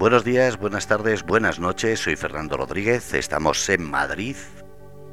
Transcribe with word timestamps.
Buenos 0.00 0.24
días, 0.24 0.56
buenas 0.58 0.86
tardes, 0.86 1.22
buenas 1.24 1.58
noches. 1.60 2.00
Soy 2.00 2.16
Fernando 2.16 2.56
Rodríguez. 2.56 3.12
Estamos 3.12 3.68
en 3.68 3.82
Madrid, 3.82 4.34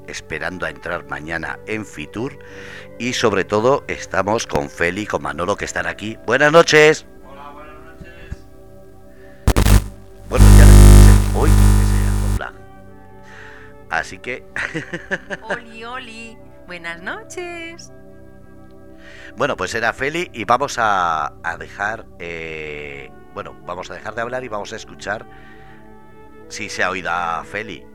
esperando 0.07 0.65
a 0.65 0.69
entrar 0.69 1.05
mañana 1.09 1.59
en 1.67 1.85
Fitur. 1.85 2.39
Y 2.97 3.11
sobre 3.11 3.43
todo, 3.43 3.83
estamos 3.89 4.47
con 4.47 4.69
Feli 4.69 5.01
y 5.01 5.05
con 5.05 5.21
Manolo 5.23 5.57
que 5.57 5.65
están 5.65 5.87
aquí. 5.87 6.17
Buenas 6.25 6.53
noches. 6.53 7.05
Hola, 7.25 7.51
buenas 7.51 7.75
noches. 7.83 8.37
Bueno, 10.29 10.45
ya 10.57 11.37
hoy 11.37 11.49
se 11.49 12.07
acopla. 12.07 12.53
Así 13.89 14.19
que. 14.19 14.45
Oli, 15.49 15.83
oli. 15.83 16.37
Buenas 16.65 17.01
noches. 17.01 17.91
Bueno, 19.35 19.57
pues 19.57 19.75
era 19.75 19.91
Feli 19.91 20.29
y 20.33 20.45
vamos 20.45 20.77
a, 20.79 21.33
a 21.43 21.57
dejar. 21.57 22.05
eh, 22.19 23.11
bueno, 23.37 23.53
vamos 23.67 23.91
a 23.91 23.93
dejar 23.93 24.15
de 24.15 24.21
hablar 24.21 24.43
y 24.43 24.47
vamos 24.47 24.73
a 24.73 24.77
escuchar 24.77 25.27
si 26.47 26.69
se 26.69 26.83
ha 26.83 26.89
oído 26.89 27.11
a 27.11 27.43
Feli. 27.43 27.85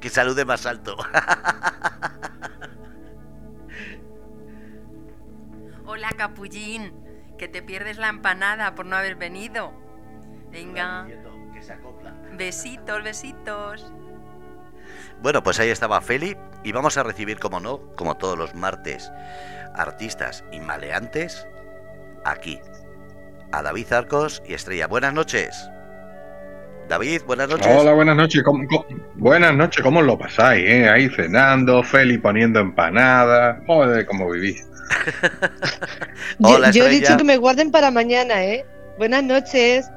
Que 0.00 0.08
salude 0.08 0.44
más 0.44 0.64
alto. 0.64 0.96
Hola, 5.86 6.10
capullín. 6.16 6.94
Que 7.36 7.48
te 7.48 7.62
pierdes 7.62 7.98
la 7.98 8.10
empanada 8.10 8.76
por 8.76 8.86
no 8.86 8.94
haber 8.94 9.16
venido. 9.16 9.72
Venga. 10.52 11.08
Que 11.52 11.64
se 11.64 11.72
acopla. 11.72 12.14
Besitos, 12.36 13.02
besitos. 13.02 13.92
Bueno, 15.20 15.42
pues 15.42 15.58
ahí 15.58 15.70
estaba 15.70 16.00
Feli 16.00 16.36
y 16.62 16.70
vamos 16.70 16.96
a 16.96 17.02
recibir, 17.02 17.40
como 17.40 17.58
no, 17.58 17.80
como 17.96 18.16
todos 18.18 18.38
los 18.38 18.54
martes, 18.54 19.10
artistas 19.74 20.44
y 20.52 20.60
maleantes 20.60 21.48
aquí. 22.24 22.60
A 23.54 23.62
David 23.62 23.92
Arcos 23.92 24.42
y 24.48 24.54
Estrella. 24.54 24.88
Buenas 24.88 25.14
noches. 25.14 25.70
David, 26.88 27.22
buenas 27.24 27.48
noches. 27.48 27.68
Hola, 27.70 27.92
buenas 27.92 28.16
noches. 28.16 28.42
¿Cómo, 28.42 28.66
cómo- 28.66 28.84
buenas 29.14 29.54
noches, 29.54 29.80
¿cómo 29.80 30.02
lo 30.02 30.18
pasáis? 30.18 30.68
eh? 30.68 30.88
Ahí 30.88 31.08
cenando, 31.08 31.82
Feli 31.84 32.18
poniendo 32.18 32.58
empanadas. 32.58 33.58
Joder, 33.66 34.04
cómo 34.06 34.28
vivís. 34.28 34.66
Yo, 36.40 36.48
Hola, 36.56 36.72
yo 36.72 36.84
he 36.86 36.88
dicho 36.90 37.16
que 37.16 37.22
me 37.22 37.36
guarden 37.36 37.70
para 37.70 37.92
mañana, 37.92 38.44
¿eh? 38.44 38.66
Buenas 38.98 39.22
noches. 39.22 39.88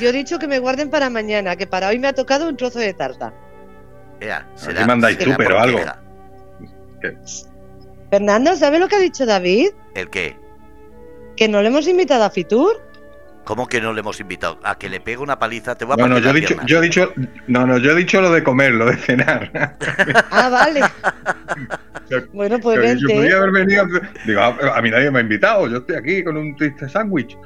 Yo 0.00 0.08
he 0.08 0.12
dicho 0.12 0.40
que 0.40 0.48
me 0.48 0.58
guarden 0.58 0.90
para 0.90 1.08
mañana, 1.08 1.54
que 1.54 1.68
para 1.68 1.88
hoy 1.88 2.00
me 2.00 2.08
ha 2.08 2.12
tocado 2.12 2.48
un 2.48 2.56
trozo 2.56 2.80
de 2.80 2.92
tarta. 2.92 3.32
Ea, 4.20 4.44
Aquí 4.68 4.84
mandáis 4.84 5.16
será 5.16 5.30
tú, 5.30 5.36
pero 5.38 5.60
algo. 5.60 5.78
Fernando, 8.10 8.56
¿sabe 8.56 8.80
lo 8.80 8.88
que 8.88 8.96
ha 8.96 9.00
dicho 9.00 9.24
David? 9.26 9.68
¿El 9.94 10.10
qué? 10.10 10.36
Que 11.36 11.48
no 11.48 11.60
le 11.62 11.68
hemos 11.68 11.86
invitado 11.86 12.24
a 12.24 12.30
Fitur. 12.30 12.82
¿Cómo 13.46 13.68
que 13.68 13.80
no 13.80 13.92
le 13.92 14.00
hemos 14.00 14.18
invitado? 14.18 14.58
A 14.64 14.76
que 14.76 14.88
le 14.88 15.00
pegue 15.00 15.18
una 15.18 15.38
paliza, 15.38 15.76
te 15.76 15.84
voy 15.84 15.94
a 15.94 15.96
No, 15.96 16.08
no, 16.08 16.18
yo 16.18 16.30
he 16.30 16.32
dicho, 16.32 16.56
yo 16.66 16.78
he 16.78 16.82
dicho, 16.82 17.12
no, 17.46 17.64
no, 17.64 17.78
yo 17.78 17.92
he 17.92 17.94
dicho 17.94 18.20
lo 18.20 18.32
de 18.32 18.42
comer, 18.42 18.72
lo 18.72 18.86
de 18.86 18.96
cenar. 18.96 19.52
Ah, 20.32 20.48
vale. 20.48 20.80
bueno, 22.32 22.58
pues 22.58 22.76
yo 22.76 22.82
vente. 22.82 23.14
podía 23.14 23.36
haber 23.36 23.52
venido. 23.52 23.86
Digo, 24.26 24.40
a, 24.40 24.48
a 24.76 24.82
mí 24.82 24.90
nadie 24.90 25.12
me 25.12 25.20
ha 25.20 25.22
invitado. 25.22 25.68
Yo 25.68 25.76
estoy 25.78 25.94
aquí 25.94 26.24
con 26.24 26.36
un 26.36 26.56
triste 26.56 26.88
sándwich. 26.88 27.38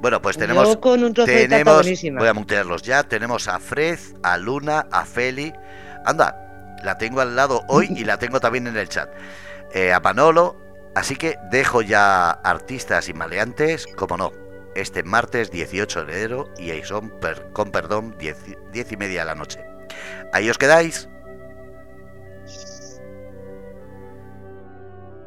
Bueno, 0.00 0.22
pues 0.22 0.38
tenemos 0.38 0.66
Yo 0.66 0.80
con 0.80 1.04
un 1.04 1.12
tenemos, 1.12 1.86
voy 2.18 2.28
a 2.28 2.32
mutearlos 2.32 2.80
ya, 2.80 3.02
tenemos 3.02 3.48
a 3.48 3.58
Fred, 3.58 3.98
a 4.22 4.38
Luna, 4.38 4.86
a 4.90 5.04
Feli, 5.04 5.52
anda, 6.06 6.78
la 6.82 6.96
tengo 6.96 7.20
al 7.20 7.36
lado 7.36 7.62
hoy 7.68 7.88
y 7.94 8.04
la 8.04 8.18
tengo 8.18 8.40
también 8.40 8.66
en 8.66 8.76
el 8.78 8.88
chat, 8.88 9.10
Eh, 9.74 9.92
a 9.92 10.00
Manolo, 10.00 10.56
así 10.94 11.16
que 11.16 11.36
dejo 11.50 11.82
ya 11.82 12.30
artistas 12.30 13.10
y 13.10 13.12
maleantes, 13.12 13.86
como 13.96 14.16
no, 14.16 14.32
este 14.80 15.02
martes 15.02 15.50
18 15.50 16.04
de 16.04 16.12
enero 16.12 16.48
y 16.58 16.70
ahí 16.70 16.82
son, 16.84 17.10
per- 17.20 17.50
con 17.52 17.70
perdón, 17.70 18.14
10, 18.18 18.48
y- 18.48 18.56
10 18.72 18.92
y 18.92 18.96
media 18.96 19.20
de 19.20 19.26
la 19.26 19.34
noche. 19.34 19.60
Ahí 20.32 20.48
os 20.50 20.58
quedáis. 20.58 21.08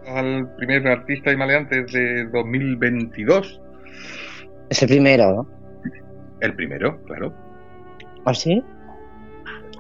Al 0.07 0.49
primer 0.55 0.87
artista 0.87 1.31
y 1.31 1.37
maleante 1.37 1.83
de 1.83 2.25
2022. 2.31 3.61
Es 4.69 4.81
el 4.81 4.87
primero, 4.89 5.31
¿no? 5.33 5.47
El 6.41 6.55
primero, 6.55 7.01
claro. 7.03 7.33
¿Ah, 8.25 8.33
sí? 8.33 8.63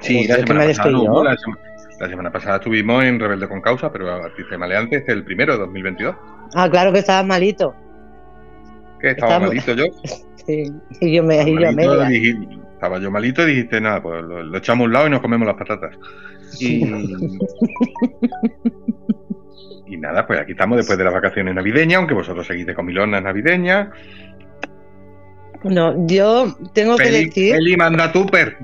Sí, 0.01 0.27
Joder, 0.27 0.45
que 0.45 0.53
me 0.53 0.67
pasada, 0.67 0.91
no, 0.91 1.23
la, 1.23 1.35
sema- 1.35 1.57
la 1.99 2.07
semana 2.09 2.31
pasada 2.31 2.55
estuvimos 2.57 3.03
en 3.03 3.19
Rebelde 3.19 3.47
con 3.47 3.61
Causa, 3.61 3.91
pero 3.91 4.09
Artista 4.11 4.55
y 4.55 4.57
Maleante 4.57 4.97
es 4.97 5.07
el 5.09 5.23
primero 5.23 5.53
de 5.53 5.59
2022. 5.59 6.15
Ah, 6.55 6.69
claro 6.69 6.91
que 6.93 6.99
estaba 6.99 7.23
malito. 7.23 7.73
Que 9.01 9.11
estaba 9.11 9.33
Estamos- 9.37 9.49
malito 9.49 9.73
yo. 9.73 9.85
Sí. 10.45 10.63
Y 11.01 11.13
yo 11.13 11.21
me 11.21 11.43
y 11.43 11.53
yo 11.53 11.71
Malito, 11.71 12.01
estaba 12.73 12.97
yo 12.99 13.11
malito 13.11 13.43
y 13.43 13.51
dijiste, 13.51 13.79
nada, 13.79 14.01
pues 14.01 14.23
lo, 14.23 14.41
lo 14.41 14.57
echamos 14.57 14.85
a 14.85 14.87
un 14.87 14.93
lado 14.93 15.05
y 15.07 15.09
nos 15.11 15.21
comemos 15.21 15.45
las 15.45 15.57
patatas. 15.57 15.95
Y, 16.59 16.83
y 19.85 19.97
nada, 19.97 20.25
pues 20.25 20.39
aquí 20.39 20.53
estamos 20.53 20.77
después 20.77 20.97
de 20.97 21.03
las 21.03 21.13
vacaciones 21.13 21.53
navideñas, 21.53 21.97
aunque 21.99 22.15
vosotros 22.15 22.47
seguís 22.47 22.65
de 22.65 22.73
comilonas 22.73 23.21
navideñas. 23.21 23.89
No, 25.63 26.07
yo 26.07 26.55
tengo 26.73 26.95
que 26.95 27.11
decir, 27.11 27.53
Feli 27.53 27.75
manda 27.75 28.11
tupper. 28.11 28.57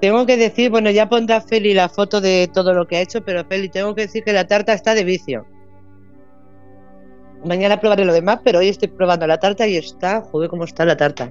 tengo 0.00 0.26
que 0.26 0.36
decir, 0.36 0.70
bueno, 0.70 0.90
ya 0.90 1.08
pondrá 1.08 1.40
Feli 1.40 1.74
la 1.74 1.88
foto 1.88 2.20
de 2.20 2.48
todo 2.52 2.74
lo 2.74 2.86
que 2.86 2.96
ha 2.96 3.00
hecho, 3.00 3.24
pero 3.24 3.44
Feli, 3.44 3.68
tengo 3.70 3.94
que 3.94 4.02
decir 4.02 4.22
que 4.22 4.32
la 4.32 4.46
tarta 4.46 4.72
está 4.72 4.94
de 4.94 5.02
vicio. 5.04 5.46
Mañana 7.46 7.80
probaré 7.80 8.04
lo 8.04 8.12
demás, 8.12 8.40
pero 8.44 8.58
hoy 8.58 8.68
estoy 8.68 8.88
probando 8.88 9.26
la 9.26 9.38
tarta 9.38 9.66
y 9.66 9.76
está, 9.76 10.20
joder, 10.22 10.50
cómo 10.50 10.64
está 10.64 10.84
la 10.84 10.96
tarta. 10.96 11.30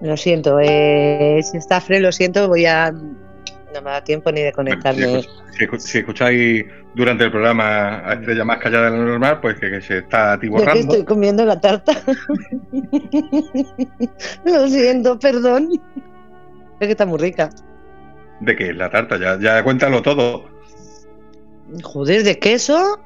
Lo 0.00 0.16
siento, 0.16 0.58
eh, 0.60 1.40
si 1.42 1.56
está 1.56 1.80
Fred, 1.80 2.02
lo 2.02 2.12
siento, 2.12 2.46
voy 2.48 2.66
a. 2.66 2.92
No 2.92 3.82
me 3.82 3.90
da 3.90 4.04
tiempo 4.04 4.30
ni 4.30 4.42
de 4.42 4.52
Bueno, 4.54 4.70
si, 4.70 4.76
conectarme. 4.82 5.20
escuch- 5.20 5.28
si 5.58 5.64
escu- 5.66 5.78
si 5.78 5.98
escucháis 5.98 6.64
durante 6.94 7.24
el 7.24 7.30
programa 7.32 8.08
a 8.08 8.12
Estrella 8.14 8.44
más 8.44 8.58
callada 8.58 8.90
de 8.90 8.96
lo 8.98 9.04
normal, 9.04 9.40
pues 9.40 9.58
que, 9.58 9.68
que 9.70 9.80
se 9.80 9.98
está 9.98 10.32
¿De 10.36 10.40
qué 10.40 10.46
atiborrando. 10.46 10.80
estoy 10.80 11.04
comiendo 11.04 11.44
la 11.44 11.60
tarta? 11.60 11.92
lo 14.44 14.68
siento, 14.68 15.18
perdón. 15.18 15.70
Es 16.80 16.86
que 16.86 16.92
está 16.92 17.06
muy 17.06 17.18
rica. 17.18 17.50
De 18.40 18.52
es 18.58 18.76
la 18.76 18.90
tarta, 18.90 19.16
ya, 19.18 19.38
ya 19.40 19.62
cuéntalo 19.64 20.02
todo. 20.02 20.44
Joder, 21.82 22.22
de 22.24 22.38
queso. 22.38 23.00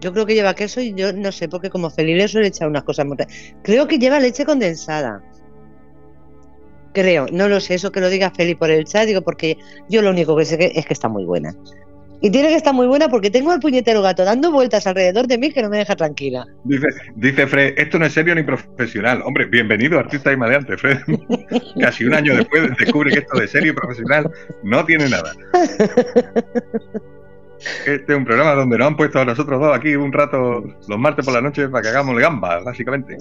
Yo 0.00 0.12
creo 0.12 0.26
que 0.26 0.34
lleva 0.34 0.54
queso 0.54 0.80
y 0.80 0.94
yo 0.94 1.12
no 1.12 1.32
sé, 1.32 1.48
porque 1.48 1.70
como 1.70 1.90
Feliz 1.90 2.16
le 2.16 2.28
suele 2.28 2.48
echar 2.48 2.68
unas 2.68 2.84
cosas 2.84 3.06
muy. 3.06 3.16
Creo 3.62 3.88
que 3.88 3.98
lleva 3.98 4.20
leche 4.20 4.44
condensada. 4.44 5.22
Creo, 6.92 7.26
no 7.30 7.48
lo 7.48 7.60
sé, 7.60 7.74
eso 7.74 7.92
que 7.92 8.00
lo 8.00 8.08
diga 8.08 8.30
Feli 8.30 8.54
por 8.54 8.70
el 8.70 8.84
chat, 8.84 9.06
digo, 9.06 9.20
porque 9.20 9.58
yo 9.88 10.00
lo 10.00 10.10
único 10.10 10.36
que 10.36 10.46
sé 10.46 10.56
que 10.56 10.72
es 10.74 10.86
que 10.86 10.94
está 10.94 11.08
muy 11.08 11.24
buena. 11.24 11.54
Y 12.22 12.30
tiene 12.30 12.48
que 12.48 12.54
estar 12.54 12.72
muy 12.72 12.86
buena 12.86 13.08
porque 13.08 13.30
tengo 13.30 13.52
al 13.52 13.60
puñetero 13.60 14.00
gato 14.00 14.24
dando 14.24 14.50
vueltas 14.50 14.86
alrededor 14.86 15.26
de 15.26 15.36
mí 15.36 15.52
que 15.52 15.62
no 15.62 15.68
me 15.68 15.76
deja 15.78 15.94
tranquila. 15.94 16.46
Dice, 16.64 16.86
dice 17.14 17.46
Fred, 17.46 17.74
esto 17.76 17.98
no 17.98 18.06
es 18.06 18.14
serio 18.14 18.34
ni 18.34 18.42
profesional. 18.42 19.20
Hombre, 19.24 19.44
bienvenido 19.44 19.98
artista 19.98 20.32
y 20.32 20.36
maleante, 20.36 20.78
Fred. 20.78 20.98
Casi 21.80 22.04
un 22.06 22.14
año 22.14 22.34
después 22.34 22.70
descubre 22.78 23.12
que 23.12 23.18
esto 23.18 23.38
de 23.38 23.46
serio 23.46 23.72
y 23.72 23.74
profesional 23.74 24.30
no 24.62 24.84
tiene 24.86 25.08
nada. 25.10 25.32
Este 27.86 28.12
es 28.12 28.18
un 28.18 28.24
programa 28.24 28.52
donde 28.54 28.76
nos 28.78 28.88
han 28.88 28.96
puesto 28.96 29.18
a 29.18 29.24
nosotros 29.24 29.60
dos 29.60 29.76
aquí 29.76 29.96
un 29.96 30.12
rato 30.12 30.62
los 30.88 30.98
martes 30.98 31.24
por 31.24 31.34
la 31.34 31.40
noche 31.40 31.68
para 31.68 31.82
que 31.82 31.88
hagamos 31.88 32.18
gambas, 32.18 32.62
básicamente. 32.64 33.16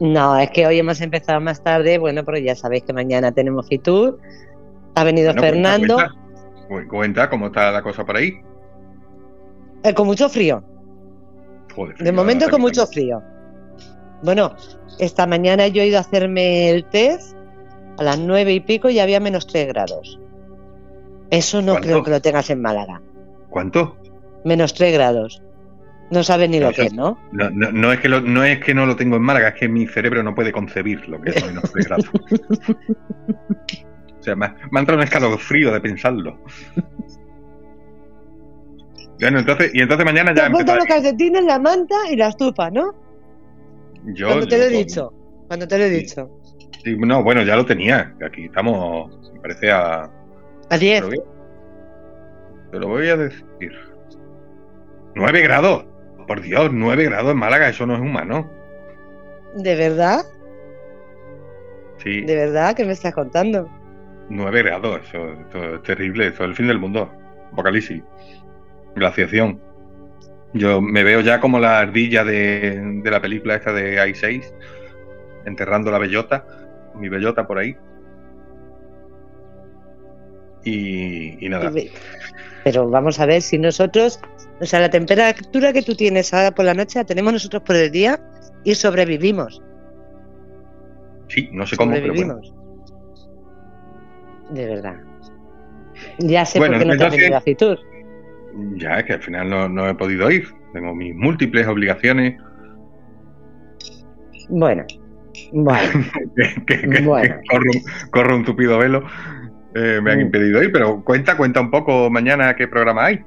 No, 0.00 0.36
es 0.38 0.50
que 0.50 0.66
hoy 0.66 0.78
hemos 0.78 1.00
empezado 1.00 1.40
más 1.40 1.62
tarde, 1.62 1.98
bueno, 1.98 2.24
pero 2.24 2.38
ya 2.38 2.54
sabéis 2.56 2.82
que 2.84 2.92
mañana 2.92 3.32
tenemos 3.32 3.68
Fitur. 3.68 4.18
Ha 4.94 5.04
venido 5.04 5.32
Bueno, 5.34 5.40
cuenta, 5.42 5.54
Fernando, 5.70 5.94
Cuenta, 5.96 6.14
Cu- 6.68 6.88
cuenta 6.88 7.30
cómo 7.30 7.46
está 7.46 7.70
la 7.70 7.82
cosa 7.82 8.04
por 8.04 8.16
ahí. 8.16 8.40
eh, 9.82 9.94
con 9.94 10.06
mucho 10.06 10.28
frío. 10.28 10.64
Joder, 11.74 11.96
De 11.98 12.12
momento 12.12 12.48
con 12.48 12.60
mucho 12.60 12.86
frío. 12.86 13.22
Bueno, 14.22 14.54
esta 14.98 15.26
mañana 15.26 15.66
yo 15.68 15.82
he 15.82 15.88
ido 15.88 15.98
a 15.98 16.00
hacerme 16.00 16.70
el 16.70 16.84
test 16.86 17.36
a 17.98 18.02
las 18.02 18.18
nueve 18.18 18.52
y 18.54 18.60
pico 18.60 18.88
y 18.88 18.98
había 18.98 19.20
menos 19.20 19.46
tres 19.46 19.68
grados. 19.68 20.18
Eso 21.30 21.60
no 21.62 21.72
¿Cuánto? 21.72 21.88
creo 21.88 22.02
que 22.04 22.10
lo 22.10 22.20
tengas 22.22 22.48
en 22.50 22.62
Málaga. 22.62 23.02
¿Cuánto? 23.54 23.96
Menos 24.44 24.74
tres 24.74 24.92
grados. 24.92 25.40
No 26.10 26.24
sabes 26.24 26.50
ni 26.50 26.58
No, 26.58 26.66
lo 26.66 26.72
que 26.72 26.82
es, 26.86 26.92
¿no? 26.92 27.16
No, 27.30 27.50
no, 27.50 27.70
no 27.70 27.92
es 27.92 28.00
que 28.00 28.08
lo- 28.08 28.20
no 28.20 28.42
es 28.42 28.58
que 28.58 28.74
no 28.74 28.84
lo 28.84 28.96
tengo 28.96 29.14
en 29.14 29.22
Málaga, 29.22 29.50
es 29.50 29.54
que 29.54 29.68
mi 29.68 29.86
cerebro 29.86 30.24
no 30.24 30.34
puede 30.34 30.50
concebir 30.50 31.08
lo 31.08 31.20
que 31.20 31.30
es 31.30 31.46
menos 31.46 31.70
3 31.72 31.86
grados. 31.86 32.10
O 34.18 34.22
sea, 34.24 34.34
me, 34.34 34.46
ha- 34.46 34.56
me 34.72 34.78
ha 34.78 34.80
entrado 34.80 34.98
un 34.98 35.04
escalofrío 35.04 35.70
de 35.72 35.80
pensarlo. 35.82 36.38
Bueno, 39.20 39.38
entonces, 39.38 39.70
y 39.74 39.80
entonces 39.82 40.04
mañana 40.04 40.32
Te 40.34 40.40
ya 40.40 40.46
empezaré. 40.46 40.78
los 40.78 40.86
calcetines, 40.86 41.44
la 41.44 41.58
manta 41.58 41.94
y 42.10 42.16
la 42.16 42.28
estufa, 42.28 42.70
¿no? 42.70 42.92
Yo, 44.14 44.26
Cuando 44.28 44.46
te 44.48 44.58
lo 44.58 44.64
he 44.64 44.68
dicho. 44.70 45.12
Cuando 45.46 45.68
te 45.68 45.78
lo 45.78 45.84
he 45.84 45.90
dicho. 45.90 46.30
sí, 46.82 46.96
no, 46.98 47.22
bueno, 47.22 47.42
ya 47.42 47.54
lo 47.54 47.64
tenía. 47.66 48.14
Aquí 48.26 48.46
estamos, 48.46 49.30
me 49.34 49.40
parece 49.40 49.70
a. 49.70 50.10
A 50.70 50.78
10. 50.78 51.04
Te 52.74 52.80
lo 52.80 52.88
voy 52.88 53.08
a- 53.08 53.16
decir. 53.16 53.72
9 55.14 55.42
grados. 55.42 55.84
Por 56.26 56.40
Dios, 56.40 56.70
9 56.72 57.04
grados 57.04 57.30
en 57.30 57.38
Málaga, 57.38 57.68
eso 57.68 57.86
no 57.86 57.94
es 57.94 58.00
humano. 58.00 58.50
¿De 59.54 59.76
verdad? 59.76 60.22
Sí, 61.98 62.22
¿De 62.22 62.34
verdad? 62.34 62.74
¿Qué 62.74 62.84
me 62.84 62.94
estás 62.94 63.14
contando? 63.14 63.68
9 64.28 64.64
grados, 64.64 65.02
eso, 65.06 65.24
eso 65.48 65.74
es 65.76 65.82
terrible, 65.82 66.26
eso 66.26 66.42
es 66.42 66.50
el 66.50 66.56
fin 66.56 66.66
del 66.66 66.80
mundo. 66.80 67.08
Apocalipsis. 67.52 68.02
Glaciación. 68.96 69.60
Yo 70.52 70.80
me 70.80 71.04
veo 71.04 71.20
ya 71.20 71.38
como 71.38 71.60
la 71.60 71.78
ardilla 71.78 72.24
de, 72.24 73.00
de 73.04 73.10
la 73.10 73.20
película 73.20 73.54
esta 73.54 73.72
de 73.72 73.98
I6, 73.98 74.52
enterrando 75.44 75.92
la 75.92 75.98
bellota, 75.98 76.44
mi 76.96 77.08
bellota 77.08 77.46
por 77.46 77.58
ahí. 77.58 77.76
Y, 80.64 81.44
y 81.44 81.48
nada. 81.48 81.70
Pero 82.64 82.88
vamos 82.88 83.20
a 83.20 83.26
ver 83.26 83.42
si 83.42 83.58
nosotros, 83.58 84.18
o 84.60 84.64
sea, 84.64 84.80
la 84.80 84.90
temperatura 84.90 85.72
que 85.72 85.82
tú 85.82 85.94
tienes 85.94 86.32
ahora 86.32 86.50
por 86.54 86.64
la 86.64 86.74
noche 86.74 86.98
la 86.98 87.04
tenemos 87.04 87.32
nosotros 87.34 87.62
por 87.62 87.76
el 87.76 87.90
día 87.90 88.18
y 88.64 88.74
sobrevivimos. 88.74 89.62
Sí, 91.28 91.48
no 91.52 91.66
sé 91.66 91.76
cómo, 91.76 91.92
pero 91.92 92.14
bueno. 92.14 92.40
sobrevivimos. 92.42 92.54
De 94.50 94.66
verdad. 94.66 94.96
Ya 96.18 96.44
sé 96.44 96.58
Bueno, 96.58 96.74
por 96.74 96.80
qué 96.82 96.86
no 96.86 96.96
te 96.96 97.04
has 97.04 97.14
entonces- 97.14 97.20
venido 97.20 97.36
a 97.36 97.40
Fitur. 97.40 97.78
Ya 98.76 98.98
es 98.98 99.04
que 99.04 99.12
al 99.14 99.22
final 99.22 99.50
no, 99.50 99.68
no 99.68 99.88
he 99.88 99.94
podido 99.94 100.30
ir. 100.30 100.46
Tengo 100.72 100.94
mis 100.94 101.14
múltiples 101.14 101.66
obligaciones 101.68 102.40
Bueno, 104.48 104.84
bueno, 105.52 105.88
que, 106.36 106.64
que- 106.66 106.88
que- 106.88 107.02
Bueno. 107.02 107.34
que 107.36 107.48
corro, 107.48 107.70
un- 107.72 108.10
corro 108.10 108.36
un 108.36 108.44
tupido 108.44 108.78
velo. 108.78 109.04
Eh, 109.74 110.00
me 110.02 110.12
han 110.12 110.18
Mm. 110.18 110.22
impedido 110.22 110.62
ir, 110.62 110.70
pero 110.72 111.02
cuenta, 111.04 111.36
cuenta 111.36 111.60
un 111.60 111.70
poco 111.70 112.08
mañana 112.10 112.54
qué 112.56 112.68
programa 112.68 113.06
hay. 113.06 113.20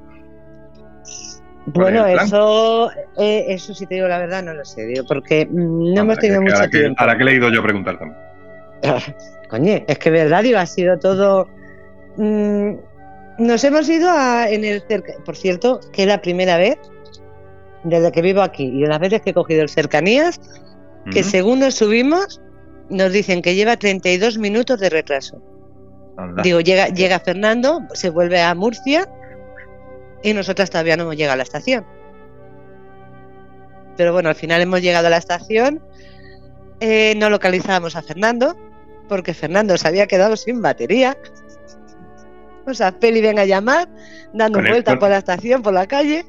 bueno, 1.68 2.06
eso, 2.06 2.90
eh, 3.18 3.46
eso 3.50 3.74
sí 3.74 3.86
te 3.86 3.96
digo 3.96 4.08
la 4.08 4.20
verdad, 4.20 4.42
no 4.44 4.54
lo 4.54 4.64
sé, 4.64 4.86
digo, 4.86 5.04
porque 5.06 5.46
mm, 5.46 5.94
no 5.94 6.02
hemos 6.02 6.18
Ahora 6.18 6.22
tenido 6.22 6.40
que- 6.40 6.44
mucho 6.46 6.56
ahora 6.56 6.70
que, 6.70 6.80
tiempo. 6.80 6.96
ahora 7.02 7.18
que 7.18 7.24
he 7.24 7.26
leído 7.26 7.50
yo 7.50 7.62
preguntar 7.64 8.00
también. 8.00 8.20
Coño, 9.50 9.84
es 9.88 9.98
que 10.00 10.10
verdad, 10.10 10.44
digo, 10.44 10.60
ha 10.60 10.66
sido 10.66 10.98
todo. 11.00 11.50
mm, 12.18 12.72
nos 13.40 13.64
hemos 13.64 13.88
ido 13.90 14.10
a, 14.10 14.50
en 14.50 14.64
el 14.66 14.82
cerca. 14.88 15.14
Por 15.26 15.36
cierto, 15.36 15.80
que 15.94 16.04
es 16.04 16.08
la 16.08 16.22
primera 16.22 16.58
vez 16.58 16.78
desde 17.84 18.12
que 18.12 18.22
vivo 18.22 18.42
aquí 18.42 18.64
y 18.64 18.86
las 18.86 19.00
veces 19.00 19.22
que 19.22 19.30
he 19.30 19.34
cogido 19.34 19.62
el 19.62 19.70
cercanías, 19.70 20.40
que 21.12 21.24
según 21.24 21.60
nos 21.60 21.76
subimos, 21.76 22.42
nos 22.90 23.12
dicen 23.14 23.42
que 23.42 23.56
lleva 23.56 23.78
32 23.78 24.38
minutos 24.38 24.80
de 24.80 24.90
retraso. 24.90 25.42
Anda. 26.18 26.42
Digo, 26.44 26.60
llega, 26.62 26.88
llega 26.88 27.20
Fernando, 27.20 27.82
se 27.94 28.10
vuelve 28.10 28.42
a 28.42 28.54
Murcia 28.56 29.08
y 30.24 30.34
nosotras 30.34 30.70
todavía 30.70 30.98
no 30.98 31.04
hemos 31.04 31.16
llegado 31.16 31.34
a 31.34 31.38
la 31.38 31.44
estación. 31.44 31.86
Pero 33.96 34.14
bueno, 34.14 34.30
al 34.30 34.36
final 34.36 34.62
hemos 34.62 34.82
llegado 34.82 35.08
a 35.08 35.10
la 35.10 35.18
estación. 35.18 35.82
eh, 36.80 37.16
no 37.18 37.30
localizábamos 37.32 37.96
a 37.96 38.02
Fernando 38.04 38.56
porque 39.10 39.34
Fernando 39.34 39.76
se 39.78 39.88
había 39.88 40.06
quedado 40.08 40.36
sin 40.36 40.62
batería. 40.62 41.18
O 42.66 42.74
sea, 42.74 42.92
Feli 42.92 43.22
ven 43.22 43.40
a 43.40 43.46
llamar, 43.46 43.88
dando 44.34 44.60
vueltas 44.72 44.94
por 45.00 45.10
la 45.10 45.18
estación, 45.20 45.62
por 45.64 45.74
la 45.74 45.88
calle. 45.88 46.26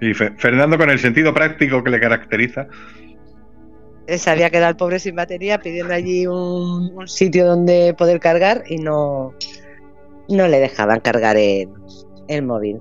Y 0.00 0.14
Fe- 0.14 0.32
Fernando, 0.36 0.76
con 0.78 0.90
el 0.90 0.98
sentido 1.00 1.32
práctico 1.34 1.82
que 1.82 1.90
le 1.90 1.98
caracteriza, 1.98 2.66
Se 4.16 4.30
había 4.30 4.48
quedado 4.48 4.70
el 4.70 4.76
pobre 4.76 4.98
sin 4.98 5.14
batería, 5.14 5.58
pidiendo 5.58 5.92
allí 5.92 6.26
un, 6.26 6.92
un 6.96 7.08
sitio 7.08 7.46
donde 7.46 7.94
poder 7.96 8.20
cargar 8.20 8.64
y 8.66 8.78
no, 8.78 9.34
no 10.28 10.48
le 10.48 10.58
dejaban 10.58 11.00
cargar 11.00 11.36
el, 11.36 11.68
el 12.28 12.42
móvil. 12.42 12.80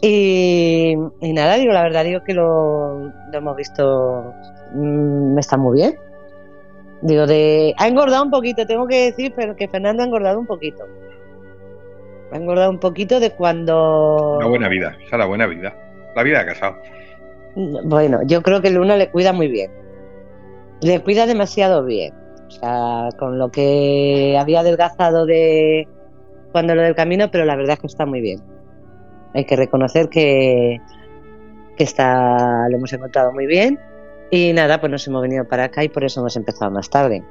Y, 0.00 0.96
y 1.20 1.32
nada, 1.32 1.54
digo, 1.54 1.72
la 1.72 1.82
verdad, 1.82 2.04
digo 2.04 2.24
que 2.24 2.34
lo, 2.34 3.04
lo 3.04 3.38
hemos 3.38 3.56
visto, 3.56 4.34
mm, 4.74 5.38
está 5.38 5.56
muy 5.56 5.76
bien. 5.76 5.94
Digo, 7.02 7.26
de, 7.26 7.72
ha 7.78 7.86
engordado 7.86 8.24
un 8.24 8.30
poquito, 8.30 8.66
tengo 8.66 8.86
que 8.86 9.06
decir 9.06 9.32
pero 9.36 9.54
que 9.54 9.68
Fernando 9.68 10.02
ha 10.02 10.06
engordado 10.06 10.40
un 10.40 10.46
poquito. 10.46 10.84
Ha 12.32 12.36
engordado 12.36 12.70
un 12.70 12.80
poquito 12.80 13.20
de 13.20 13.30
cuando... 13.30 14.38
una 14.38 14.46
buena 14.48 14.68
vida, 14.68 14.96
esa 15.06 15.16
es 15.16 15.18
la 15.18 15.26
buena 15.26 15.46
vida. 15.46 15.72
La 16.16 16.22
vida 16.24 16.40
de 16.40 16.46
casado. 16.46 16.76
Bueno, 17.54 18.20
yo 18.24 18.42
creo 18.42 18.60
que 18.60 18.70
Luna 18.70 18.96
le 18.96 19.10
cuida 19.10 19.32
muy 19.32 19.48
bien. 19.48 19.70
Le 20.82 21.00
cuida 21.00 21.26
demasiado 21.26 21.84
bien. 21.84 22.14
O 22.48 22.50
sea, 22.50 23.08
con 23.18 23.38
lo 23.38 23.50
que 23.50 24.36
había 24.38 24.60
adelgazado 24.60 25.24
de 25.24 25.88
cuando 26.50 26.74
lo 26.74 26.82
del 26.82 26.94
camino, 26.94 27.30
pero 27.30 27.44
la 27.44 27.56
verdad 27.56 27.74
es 27.74 27.80
que 27.80 27.86
está 27.86 28.04
muy 28.04 28.20
bien. 28.20 28.40
Hay 29.32 29.46
que 29.46 29.56
reconocer 29.56 30.08
que, 30.10 30.78
que 31.76 31.84
está, 31.84 32.68
lo 32.68 32.76
hemos 32.76 32.92
encontrado 32.92 33.32
muy 33.32 33.46
bien. 33.46 33.78
Y 34.30 34.52
nada, 34.52 34.80
pues 34.80 34.90
nos 34.90 35.06
hemos 35.06 35.22
venido 35.22 35.46
para 35.46 35.64
acá 35.64 35.84
y 35.84 35.88
por 35.88 36.04
eso 36.04 36.20
hemos 36.20 36.36
empezado 36.36 36.70
más 36.70 36.88
tarde. 36.88 37.22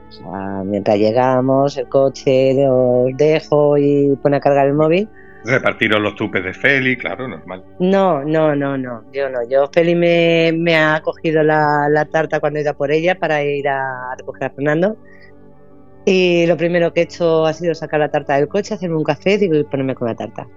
Mientras 0.65 0.98
llegamos, 0.98 1.77
el 1.77 1.89
coche 1.89 2.53
lo 2.53 3.06
dejo 3.15 3.77
y 3.77 4.15
pone 4.21 4.38
a 4.38 4.39
cargar 4.39 4.68
el 4.68 4.74
móvil. 4.74 5.09
Repartiros 5.43 5.99
los 5.99 6.15
tupes 6.15 6.43
de 6.43 6.53
Feli, 6.53 6.95
claro, 6.95 7.27
normal. 7.27 7.63
No, 7.79 8.23
no, 8.23 8.55
no, 8.55 8.77
no, 8.77 9.03
yo 9.11 9.27
no. 9.29 9.39
Yo, 9.49 9.67
Feli 9.73 9.95
me, 9.95 10.75
ha 10.75 11.01
cogido 11.01 11.41
la, 11.41 12.07
tarta 12.11 12.39
cuando 12.39 12.59
he 12.59 12.61
ido 12.61 12.75
por 12.75 12.91
ella 12.91 13.15
para 13.15 13.43
ir 13.43 13.67
a 13.67 14.15
recoger 14.17 14.43
a 14.45 14.49
Fernando. 14.51 14.97
Y 16.05 16.45
lo 16.45 16.57
primero 16.57 16.93
que 16.93 17.01
he 17.01 17.03
hecho 17.03 17.45
ha 17.45 17.53
sido 17.53 17.73
sacar 17.73 17.99
la 17.99 18.09
tarta 18.09 18.35
del 18.35 18.47
coche, 18.47 18.73
hacerme 18.73 18.97
un 18.97 19.03
café 19.03 19.38
digo, 19.38 19.55
y 19.55 19.63
ponerme 19.63 19.95
con 19.95 20.07
la 20.07 20.15
tarta. 20.15 20.47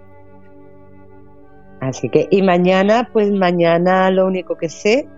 Así 1.80 2.08
que, 2.08 2.28
y 2.30 2.42
mañana, 2.42 3.08
pues 3.12 3.30
mañana 3.30 4.10
lo 4.10 4.26
único 4.26 4.56
que 4.56 4.68
sé, 4.68 5.08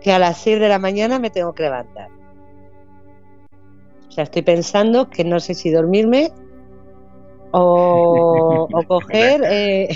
que 0.00 0.12
a 0.12 0.18
las 0.18 0.38
6 0.38 0.60
de 0.60 0.68
la 0.68 0.78
mañana 0.78 1.18
me 1.18 1.30
tengo 1.30 1.52
que 1.52 1.62
levantar. 1.64 2.08
O 4.08 4.10
sea, 4.10 4.24
estoy 4.24 4.42
pensando 4.42 5.08
que 5.08 5.24
no 5.24 5.40
sé 5.40 5.54
si 5.54 5.70
dormirme 5.70 6.32
o, 7.52 8.68
o 8.70 8.82
coger... 8.88 9.42
eh, 9.44 9.88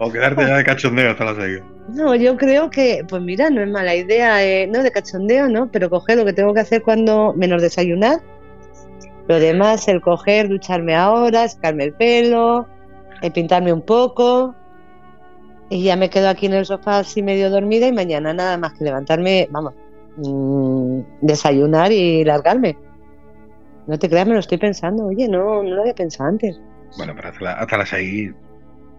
O 0.00 0.10
quedarte 0.10 0.46
ya 0.46 0.56
de 0.56 0.64
cachondeo 0.64 1.10
hasta 1.10 1.24
las 1.24 1.36
seis. 1.36 1.60
No, 1.88 2.14
yo 2.14 2.36
creo 2.36 2.70
que, 2.70 3.04
pues 3.08 3.22
mira, 3.22 3.50
no 3.50 3.60
es 3.62 3.68
mala 3.68 3.94
idea, 3.94 4.42
eh, 4.44 4.66
no 4.66 4.82
de 4.82 4.90
cachondeo, 4.90 5.48
¿no? 5.48 5.70
Pero 5.70 5.90
coger 5.90 6.16
lo 6.16 6.24
que 6.24 6.32
tengo 6.32 6.54
que 6.54 6.60
hacer 6.60 6.82
cuando 6.82 7.34
menos 7.34 7.60
desayunar. 7.60 8.20
Lo 9.28 9.38
demás, 9.38 9.86
el 9.88 10.00
coger, 10.00 10.48
ducharme 10.48 10.94
ahora, 10.94 11.46
sacarme 11.48 11.84
el 11.84 11.92
pelo, 11.94 12.66
el 13.22 13.32
pintarme 13.32 13.72
un 13.72 13.82
poco. 13.82 14.54
Y 15.70 15.82
ya 15.84 15.96
me 15.96 16.10
quedo 16.10 16.28
aquí 16.28 16.46
en 16.46 16.54
el 16.54 16.66
sofá 16.66 16.98
así 16.98 17.22
medio 17.22 17.50
dormida 17.50 17.86
y 17.86 17.92
mañana 17.92 18.32
nada 18.34 18.56
más 18.58 18.74
que 18.74 18.84
levantarme, 18.84 19.48
vamos, 19.50 19.74
mm, 20.16 21.00
desayunar 21.22 21.90
y 21.92 22.24
largarme. 22.24 22.76
No 23.86 23.98
te 23.98 24.08
creas, 24.08 24.26
me 24.26 24.34
lo 24.34 24.40
estoy 24.40 24.58
pensando. 24.58 25.06
Oye, 25.06 25.28
no, 25.28 25.62
no 25.62 25.74
lo 25.74 25.80
había 25.82 25.94
pensado 25.94 26.30
antes. 26.30 26.60
Bueno, 26.96 27.12
pero 27.16 27.28
hasta, 27.28 27.44
la- 27.44 27.52
hasta 27.54 27.76
las 27.78 27.88
6, 27.90 28.32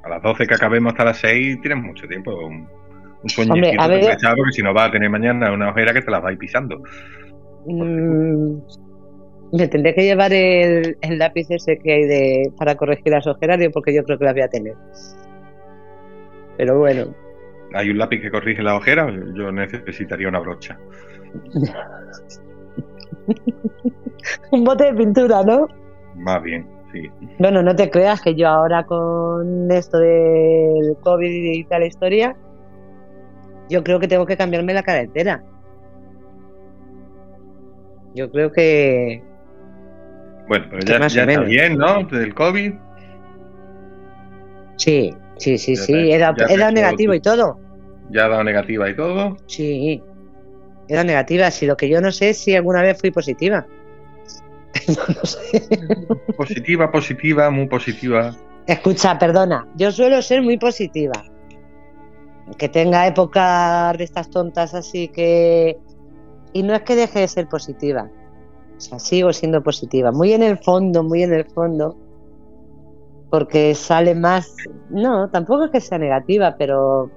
a 0.04 0.10
las 0.10 0.22
12 0.22 0.46
que 0.46 0.54
acabemos 0.56 0.92
hasta 0.94 1.06
las 1.06 1.18
6, 1.18 1.60
tienes 1.62 1.84
mucho 1.84 2.08
tiempo. 2.08 2.32
Un, 2.46 2.68
un 3.24 3.30
sueño 3.30 3.54
Hombre, 3.54 3.76
a 3.80 3.88
ver- 3.88 4.18
porque 4.36 4.52
si 4.52 4.62
no 4.62 4.74
vas 4.74 4.90
a 4.90 4.92
tener 4.92 5.10
mañana 5.10 5.52
una 5.52 5.70
ojera 5.70 5.94
que 5.94 6.02
te 6.02 6.12
la 6.12 6.20
vais 6.20 6.38
pisando. 6.38 6.82
Mm, 7.66 8.58
me 9.54 9.68
tendré 9.68 9.96
que 9.96 10.04
llevar 10.04 10.34
el, 10.34 10.98
el 11.02 11.18
lápiz 11.18 11.48
ese 11.50 11.80
que 11.80 11.94
hay 11.94 12.04
de, 12.06 12.52
para 12.58 12.76
corregir 12.76 13.12
las 13.14 13.26
ojeras, 13.26 13.58
porque 13.74 13.96
yo 13.96 14.04
creo 14.04 14.20
que 14.20 14.26
las 14.26 14.34
voy 14.34 14.44
a 14.44 14.50
tener. 14.50 14.76
Pero 16.58 16.78
bueno, 16.80 17.16
Hay 17.74 17.90
un 17.90 17.98
lápiz 17.98 18.22
que 18.22 18.30
corrige 18.32 18.62
la 18.62 18.76
ojera, 18.76 19.08
yo 19.34 19.52
necesitaría 19.52 20.28
una 20.30 20.40
brocha. 20.40 20.78
un 24.52 24.64
bote 24.64 24.86
de 24.86 24.94
pintura, 24.94 25.44
¿no? 25.44 25.68
Más 26.16 26.42
bien, 26.44 26.68
sí. 26.92 27.10
Bueno, 27.40 27.62
no 27.62 27.76
te 27.76 27.90
creas 27.90 28.22
que 28.22 28.36
yo 28.36 28.48
ahora 28.48 28.84
con 28.86 29.70
esto 29.72 29.98
del 29.98 30.96
COVID 31.02 31.30
y 31.54 31.64
tal 31.66 31.84
historia, 31.84 32.36
yo 33.70 33.84
creo 33.84 34.00
que 34.00 34.08
tengo 34.08 34.26
que 34.26 34.38
cambiarme 34.38 34.74
la 34.74 34.84
cara 34.84 35.02
entera. 35.02 35.44
Yo 38.14 38.32
creo 38.32 38.52
que 38.52 39.22
Bueno, 40.48 40.66
pero 40.70 40.82
ya, 40.86 41.08
ya 41.08 41.24
está 41.24 41.42
bien, 41.42 41.78
¿no? 41.78 42.04
Del 42.04 42.34
COVID. 42.34 42.74
sí, 44.78 45.14
sí, 45.38 45.58
sí, 45.58 45.76
Ya 45.76 45.82
sí, 45.84 45.92
te- 45.94 46.14
he 46.16 46.18
dado, 46.18 46.36
he 46.48 46.58
dado 46.58 46.70
he 46.70 46.74
negativo 46.74 47.14
y 47.14 47.20
todo. 47.20 47.60
Ya 48.12 48.26
ha 48.26 48.30
dado 48.30 48.44
negativa 48.44 48.90
y 48.90 48.96
todo. 48.96 49.36
Sí, 49.48 50.02
era 50.88 51.04
negativa. 51.04 51.52
Si 51.52 51.66
lo 51.66 51.76
que 51.76 51.90
yo 51.90 52.00
no 52.00 52.12
sé 52.12 52.30
es 52.30 52.38
si 52.38 52.56
alguna 52.56 52.82
vez 52.82 53.00
fui 53.00 53.12
positiva. 53.12 53.66
no 54.88 55.26
sé. 55.26 55.68
Positiva, 56.38 56.92
positiva, 56.92 57.50
muy 57.50 57.68
positiva. 57.68 58.36
Escucha, 58.68 59.18
perdona, 59.18 59.68
yo 59.76 59.92
suelo 59.92 60.22
ser 60.22 60.42
muy 60.42 60.58
positiva. 60.58 61.24
Que 62.58 62.70
tenga 62.70 63.08
épocas 63.08 63.98
de 63.98 64.04
estas 64.04 64.30
tontas 64.30 64.74
así 64.74 65.08
que... 65.08 65.78
Y 66.54 66.64
no 66.64 66.74
es 66.74 66.82
que 66.84 66.96
deje 66.96 67.20
de 67.20 67.28
ser 67.28 67.48
positiva. 67.48 68.10
O 68.78 68.80
sea, 68.80 69.00
sigo 69.00 69.34
siendo 69.34 69.62
positiva. 69.62 70.12
Muy 70.12 70.34
en 70.34 70.44
el 70.44 70.58
fondo, 70.58 71.04
muy 71.04 71.24
en 71.24 71.34
el 71.34 71.46
fondo. 71.46 71.98
Porque 73.30 73.76
sale 73.76 74.16
más... 74.16 74.56
No, 74.90 75.30
tampoco 75.30 75.66
es 75.66 75.72
que 75.72 75.82
sea 75.82 75.98
negativa, 75.98 76.56
pero... 76.58 77.10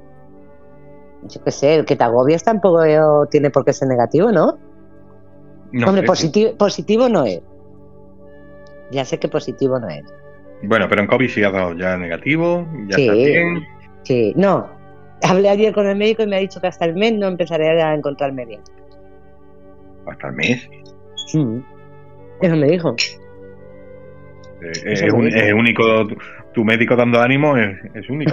Yo 1.29 1.43
qué 1.43 1.51
sé, 1.51 1.75
el 1.75 1.85
que 1.85 1.97
te 1.97 2.05
agobies 2.05 2.45
tampoco 2.45 3.27
tiene 3.31 3.51
por 3.51 3.65
qué 3.65 3.73
ser 3.73 3.89
negativo, 3.89 4.31
¿no? 4.31 4.59
No 5.73 5.89
Hombre, 5.89 6.03
positivo, 6.05 6.57
positivo 6.57 7.09
no 7.09 7.25
es. 7.25 7.41
Ya 8.91 9.05
sé 9.05 9.19
que 9.19 9.29
positivo 9.29 9.79
no 9.79 9.89
es. 9.89 10.05
sí. 10.07 10.67
Bueno, 10.67 10.87
pero 10.89 11.03
en 11.03 11.07
COVID 11.09 11.29
sí 11.29 11.43
ha 11.45 11.51
dado 11.51 11.75
ya 11.77 11.97
negativo, 11.97 12.67
ya 12.89 12.97
Sí. 12.97 13.03
está 13.03 13.13
bien. 13.15 13.67
Sí, 14.03 14.33
no. 14.37 14.69
Hablé 15.23 15.49
ayer 15.51 15.73
con 15.75 15.87
el 15.87 15.97
médico 15.97 16.23
y 16.23 16.27
me 16.27 16.37
ha 16.37 16.41
dicho 16.41 16.61
que 16.61 16.67
hasta 16.69 16.85
el 16.85 16.95
mes 16.95 17.13
no 17.15 17.27
empezaré 17.29 17.69
a 17.83 17.95
encontrarme 17.95 18.45
bien. 18.47 18.61
Hasta 20.07 20.29
el 20.29 20.35
mes. 20.35 20.69
Mm. 21.35 21.59
Eso 22.41 22.57
me 22.57 22.67
dijo. 22.69 22.95
Eh, 24.63 24.71
Eso 24.87 25.07
es, 25.07 25.13
lo 25.13 25.19
un- 25.19 25.27
dijo. 25.27 25.37
es 25.39 25.53
único, 25.53 26.07
tu, 26.09 26.17
tu 26.55 26.65
médico 26.65 26.97
dando 26.97 27.21
ánimo 27.21 27.57
es, 27.57 27.77
es 27.95 28.09
único. 28.09 28.33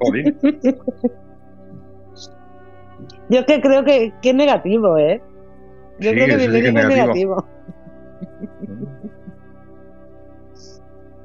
Joder. 0.00 0.34
Yo 3.28 3.46
que 3.46 3.60
creo 3.60 3.84
que, 3.84 4.12
que 4.20 4.30
es 4.30 4.34
negativo, 4.34 4.98
¿eh? 4.98 5.22
Yo 6.00 6.10
Sí, 6.10 6.16
creo 6.16 6.26
que 6.26 6.36
que 6.36 6.44
es 6.44 6.50
médico 6.50 6.66
es 6.68 6.72
negativo. 6.88 6.96
negativo. 7.06 7.48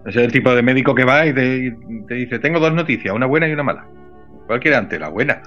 Ese 0.06 0.20
es 0.20 0.26
el 0.26 0.32
tipo 0.32 0.54
de 0.54 0.62
médico 0.62 0.94
que 0.94 1.04
va 1.04 1.26
y 1.26 1.34
te, 1.34 1.56
y 1.66 1.72
te 2.08 2.14
dice, 2.14 2.38
tengo 2.40 2.60
dos 2.60 2.74
noticias, 2.74 3.14
una 3.16 3.26
buena 3.26 3.48
y 3.48 3.54
una 3.54 3.64
mala. 3.64 3.88
¿Cuál 4.46 4.60
quiere 4.60 4.78
antes? 4.78 5.00
La 5.00 5.10
buena. 5.10 5.42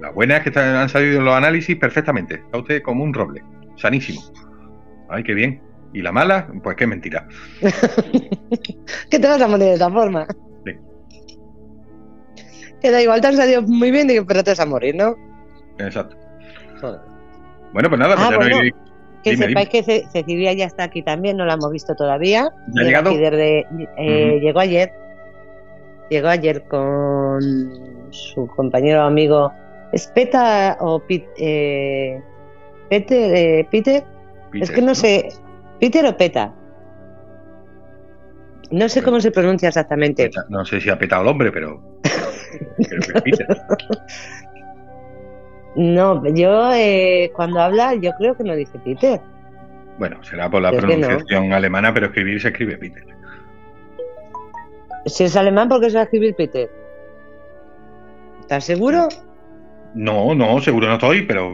La 0.00 0.10
buena 0.10 0.36
es 0.36 0.42
que 0.42 0.48
están- 0.50 0.74
han 0.76 0.88
salido 0.90 1.22
los 1.22 1.34
análisis 1.34 1.76
perfectamente. 1.76 2.34
Está 2.34 2.58
usted 2.58 2.82
como 2.82 3.02
un 3.04 3.14
roble, 3.14 3.42
sanísimo. 3.76 4.20
Ay, 5.08 5.22
qué 5.24 5.32
bien. 5.32 5.62
¿Y 5.94 6.02
la 6.02 6.12
mala? 6.12 6.48
Pues 6.62 6.76
qué 6.76 6.86
mentira. 6.86 7.26
que 9.10 9.18
te 9.18 9.26
vas 9.28 9.40
a 9.40 9.46
morir 9.48 9.66
de 9.66 9.72
esta 9.74 9.90
forma. 9.90 10.26
Sí. 10.66 10.72
Que 12.80 12.90
da 12.90 13.00
igual, 13.00 13.20
te 13.22 13.28
han 13.28 13.36
salido 13.36 13.62
muy 13.62 13.90
bien, 13.90 14.08
pero 14.26 14.42
te 14.44 14.50
vas 14.50 14.60
a 14.60 14.66
morir, 14.66 14.94
¿no? 14.96 15.14
Exacto. 15.78 16.16
Joder. 16.80 17.00
Bueno, 17.72 17.88
pues 17.88 17.98
nada, 17.98 18.14
pues 18.16 18.26
Ah, 18.26 18.30
ya 18.30 18.36
bueno. 18.36 18.56
no 18.56 18.62
hay... 18.62 18.70
Que 19.22 19.30
Dime, 19.30 19.46
sepáis 19.46 19.68
que 19.68 19.82
Ce- 19.84 20.04
Cecilia 20.12 20.52
ya 20.52 20.64
está 20.66 20.82
aquí 20.84 21.00
también, 21.02 21.36
no 21.36 21.44
la 21.44 21.54
hemos 21.54 21.70
visto 21.70 21.94
todavía. 21.94 22.50
¿Ya 22.74 22.82
ha 22.82 22.84
Llega 22.84 23.02
llegado? 23.02 23.64
eh. 23.96 24.40
Llegó 24.40 24.58
ayer. 24.60 24.90
Llegó 26.10 26.28
ayer 26.28 26.64
con 26.64 27.40
su 28.10 28.46
compañero 28.48 29.02
amigo. 29.02 29.52
¿Es 29.92 30.08
Peta 30.08 30.76
o 30.80 30.98
Pit- 31.00 31.24
eh, 31.38 32.20
Peter? 32.90 33.34
eh, 33.36 33.68
Peter? 33.70 34.02
Peter, 34.50 34.62
es 34.62 34.70
que 34.72 34.82
no 34.82 34.94
sé. 34.94 35.28
¿Peter 35.78 36.04
o 36.06 36.16
Peta? 36.16 36.52
No 38.72 38.88
sé 38.88 39.02
cómo 39.02 39.20
se 39.20 39.30
pronuncia 39.30 39.68
exactamente. 39.68 40.24
Peta- 40.24 40.46
No 40.48 40.64
sé 40.64 40.80
si 40.80 40.90
ha 40.90 40.98
petado 40.98 41.22
el 41.22 41.28
hombre, 41.28 41.52
pero... 41.52 41.80
Que 42.02 42.96
es 42.96 43.22
Peter. 43.22 43.46
No, 45.76 46.22
yo 46.34 46.72
eh, 46.74 47.30
cuando 47.34 47.60
habla, 47.60 47.94
yo 47.94 48.10
creo 48.18 48.36
que 48.36 48.44
no 48.44 48.54
dice 48.54 48.78
Peter. 48.80 49.20
Bueno, 49.98 50.22
será 50.22 50.50
por 50.50 50.60
la 50.62 50.70
Creo 50.70 50.82
que 50.82 50.96
no. 50.96 51.06
pronunciación 51.06 51.52
alemana, 51.52 51.92
pero 51.94 52.06
escribir 52.06 52.40
se 52.40 52.48
escribe 52.48 52.76
Peter. 52.76 53.04
Si 55.06 55.24
es 55.24 55.36
alemán, 55.36 55.68
¿por 55.68 55.80
qué 55.80 55.90
se 55.90 55.96
va 55.96 56.02
a 56.02 56.04
escribir 56.04 56.34
Peter? 56.34 56.70
¿Estás 58.40 58.64
seguro? 58.64 59.08
No, 59.94 60.34
no, 60.34 60.60
seguro 60.60 60.86
no 60.88 60.94
estoy, 60.94 61.22
pero 61.22 61.52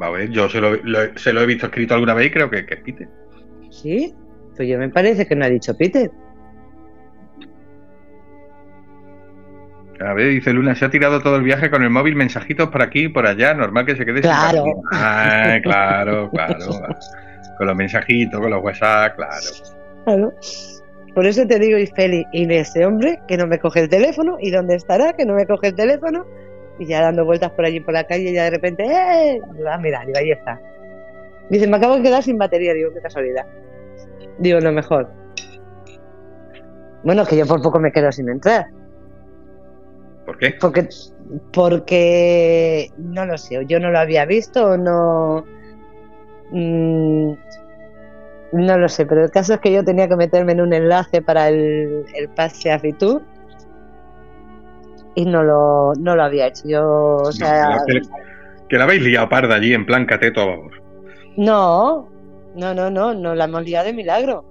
a 0.00 0.10
ver, 0.10 0.30
yo 0.30 0.48
se 0.48 0.60
lo, 0.60 0.74
lo- 0.82 1.16
se 1.16 1.32
lo 1.32 1.40
he 1.42 1.46
visto 1.46 1.66
escrito 1.66 1.94
alguna 1.94 2.14
vez 2.14 2.26
y 2.26 2.30
creo 2.30 2.50
que, 2.50 2.64
que 2.66 2.74
es 2.74 2.80
Peter. 2.80 3.08
Sí. 3.70 4.14
Pues 4.56 4.68
yo 4.68 4.78
me 4.78 4.88
parece 4.88 5.26
que 5.26 5.36
no 5.36 5.44
ha 5.44 5.48
dicho 5.50 5.76
Peter. 5.76 6.10
A 10.00 10.12
ver, 10.12 10.28
dice 10.28 10.52
Luna, 10.52 10.74
se 10.74 10.84
ha 10.84 10.90
tirado 10.90 11.20
todo 11.20 11.36
el 11.36 11.42
viaje 11.42 11.70
con 11.70 11.82
el 11.82 11.90
móvil, 11.90 12.16
mensajitos 12.16 12.68
por 12.68 12.82
aquí 12.82 13.04
y 13.04 13.08
por 13.08 13.26
allá, 13.26 13.54
normal 13.54 13.86
que 13.86 13.96
se 13.96 14.04
quede 14.04 14.16
sin 14.16 14.30
Claro. 14.30 14.64
Ah, 14.92 15.58
claro, 15.62 16.30
claro. 16.30 16.56
Con 17.56 17.66
los 17.66 17.76
mensajitos, 17.76 18.40
con 18.40 18.50
los 18.50 18.62
WhatsApp, 18.62 19.16
claro. 19.16 19.46
Claro. 20.04 20.32
Por 21.14 21.24
eso 21.24 21.46
te 21.46 21.58
digo, 21.58 21.78
Isfeli, 21.78 22.26
y 22.32 22.44
de 22.44 22.60
ese 22.60 22.84
hombre 22.84 23.20
que 23.26 23.38
no 23.38 23.46
me 23.46 23.58
coge 23.58 23.80
el 23.80 23.88
teléfono, 23.88 24.36
y 24.38 24.50
dónde 24.50 24.74
estará, 24.74 25.14
que 25.14 25.24
no 25.24 25.34
me 25.34 25.46
coge 25.46 25.68
el 25.68 25.74
teléfono, 25.74 26.26
y 26.78 26.86
ya 26.86 27.00
dando 27.00 27.24
vueltas 27.24 27.50
por 27.52 27.64
allí 27.64 27.80
por 27.80 27.94
la 27.94 28.04
calle, 28.04 28.30
y 28.30 28.34
ya 28.34 28.44
de 28.44 28.50
repente, 28.50 28.84
¡eh! 28.84 29.40
Ah, 29.66 29.78
mira, 29.78 30.02
digo, 30.04 30.18
ahí 30.18 30.32
está. 30.32 30.60
Dice, 31.48 31.66
me 31.66 31.78
acabo 31.78 31.96
de 31.96 32.02
quedar 32.02 32.22
sin 32.22 32.36
batería, 32.36 32.74
digo, 32.74 32.92
qué 32.92 33.00
casualidad. 33.00 33.46
Digo, 34.38 34.60
lo 34.60 34.72
mejor. 34.72 35.10
Bueno, 37.02 37.24
que 37.24 37.38
yo 37.38 37.46
por 37.46 37.62
poco 37.62 37.78
me 37.80 37.92
quedo 37.92 38.12
sin 38.12 38.28
entrar. 38.28 38.66
¿Por 40.26 40.38
qué? 40.38 40.54
Porque, 40.60 40.88
porque 41.52 42.92
no 42.98 43.26
lo 43.26 43.38
sé, 43.38 43.64
yo 43.66 43.80
no 43.80 43.90
lo 43.90 43.98
había 43.98 44.26
visto 44.26 44.64
o 44.72 44.76
no. 44.76 45.48
mm, 46.50 47.32
no 48.52 48.78
lo 48.78 48.88
sé, 48.88 49.06
pero 49.06 49.24
el 49.24 49.30
caso 49.30 49.54
es 49.54 49.60
que 49.60 49.72
yo 49.72 49.84
tenía 49.84 50.08
que 50.08 50.16
meterme 50.16 50.52
en 50.52 50.60
un 50.62 50.72
enlace 50.74 51.22
para 51.22 51.48
el, 51.48 52.06
el 52.14 52.28
pase 52.30 52.72
a 52.72 52.78
Fitur 52.80 53.26
y 55.14 55.24
no 55.26 55.42
lo, 55.42 55.94
no 55.98 56.16
lo 56.16 56.22
había 56.24 56.48
hecho. 56.48 56.62
Yo, 56.68 56.84
o 57.28 57.32
sea, 57.32 57.64
No, 57.68 57.84
que, 57.86 58.00
que 58.68 58.78
la 58.78 58.84
habéis 58.84 59.02
liado 59.02 59.28
parda 59.28 59.56
allí 59.56 59.74
en 59.74 59.86
plan 59.86 60.06
cateto 60.06 60.42
a 60.42 60.46
vamos. 60.46 60.74
no, 61.36 62.12
no, 62.54 62.74
no, 62.74 62.90
no, 62.90 63.14
no 63.14 63.34
la 63.34 63.44
hemos 63.44 63.64
liado 63.64 63.86
de 63.86 63.92
milagro. 63.92 64.44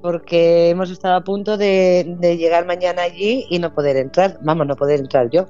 Porque 0.00 0.70
hemos 0.70 0.90
estado 0.90 1.16
a 1.16 1.24
punto 1.24 1.56
de, 1.56 2.16
de 2.18 2.36
llegar 2.36 2.66
mañana 2.66 3.02
allí 3.02 3.46
y 3.50 3.58
no 3.58 3.74
poder 3.74 3.96
entrar. 3.96 4.38
Vamos, 4.42 4.66
no 4.66 4.76
poder 4.76 5.00
entrar 5.00 5.28
yo. 5.30 5.46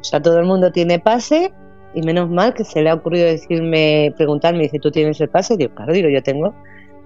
O 0.00 0.04
sea, 0.04 0.20
todo 0.20 0.38
el 0.38 0.44
mundo 0.44 0.70
tiene 0.70 0.98
pase 0.98 1.52
y 1.94 2.02
menos 2.02 2.28
mal 2.28 2.52
que 2.52 2.64
se 2.64 2.82
le 2.82 2.90
ha 2.90 2.94
ocurrido 2.94 3.26
decirme, 3.26 4.12
preguntarme, 4.16 4.64
dice, 4.64 4.78
¿tú 4.78 4.90
tienes 4.90 5.20
el 5.20 5.28
pase? 5.28 5.56
Digo, 5.56 5.74
claro, 5.74 5.92
digo, 5.92 6.08
yo 6.08 6.22
tengo. 6.22 6.54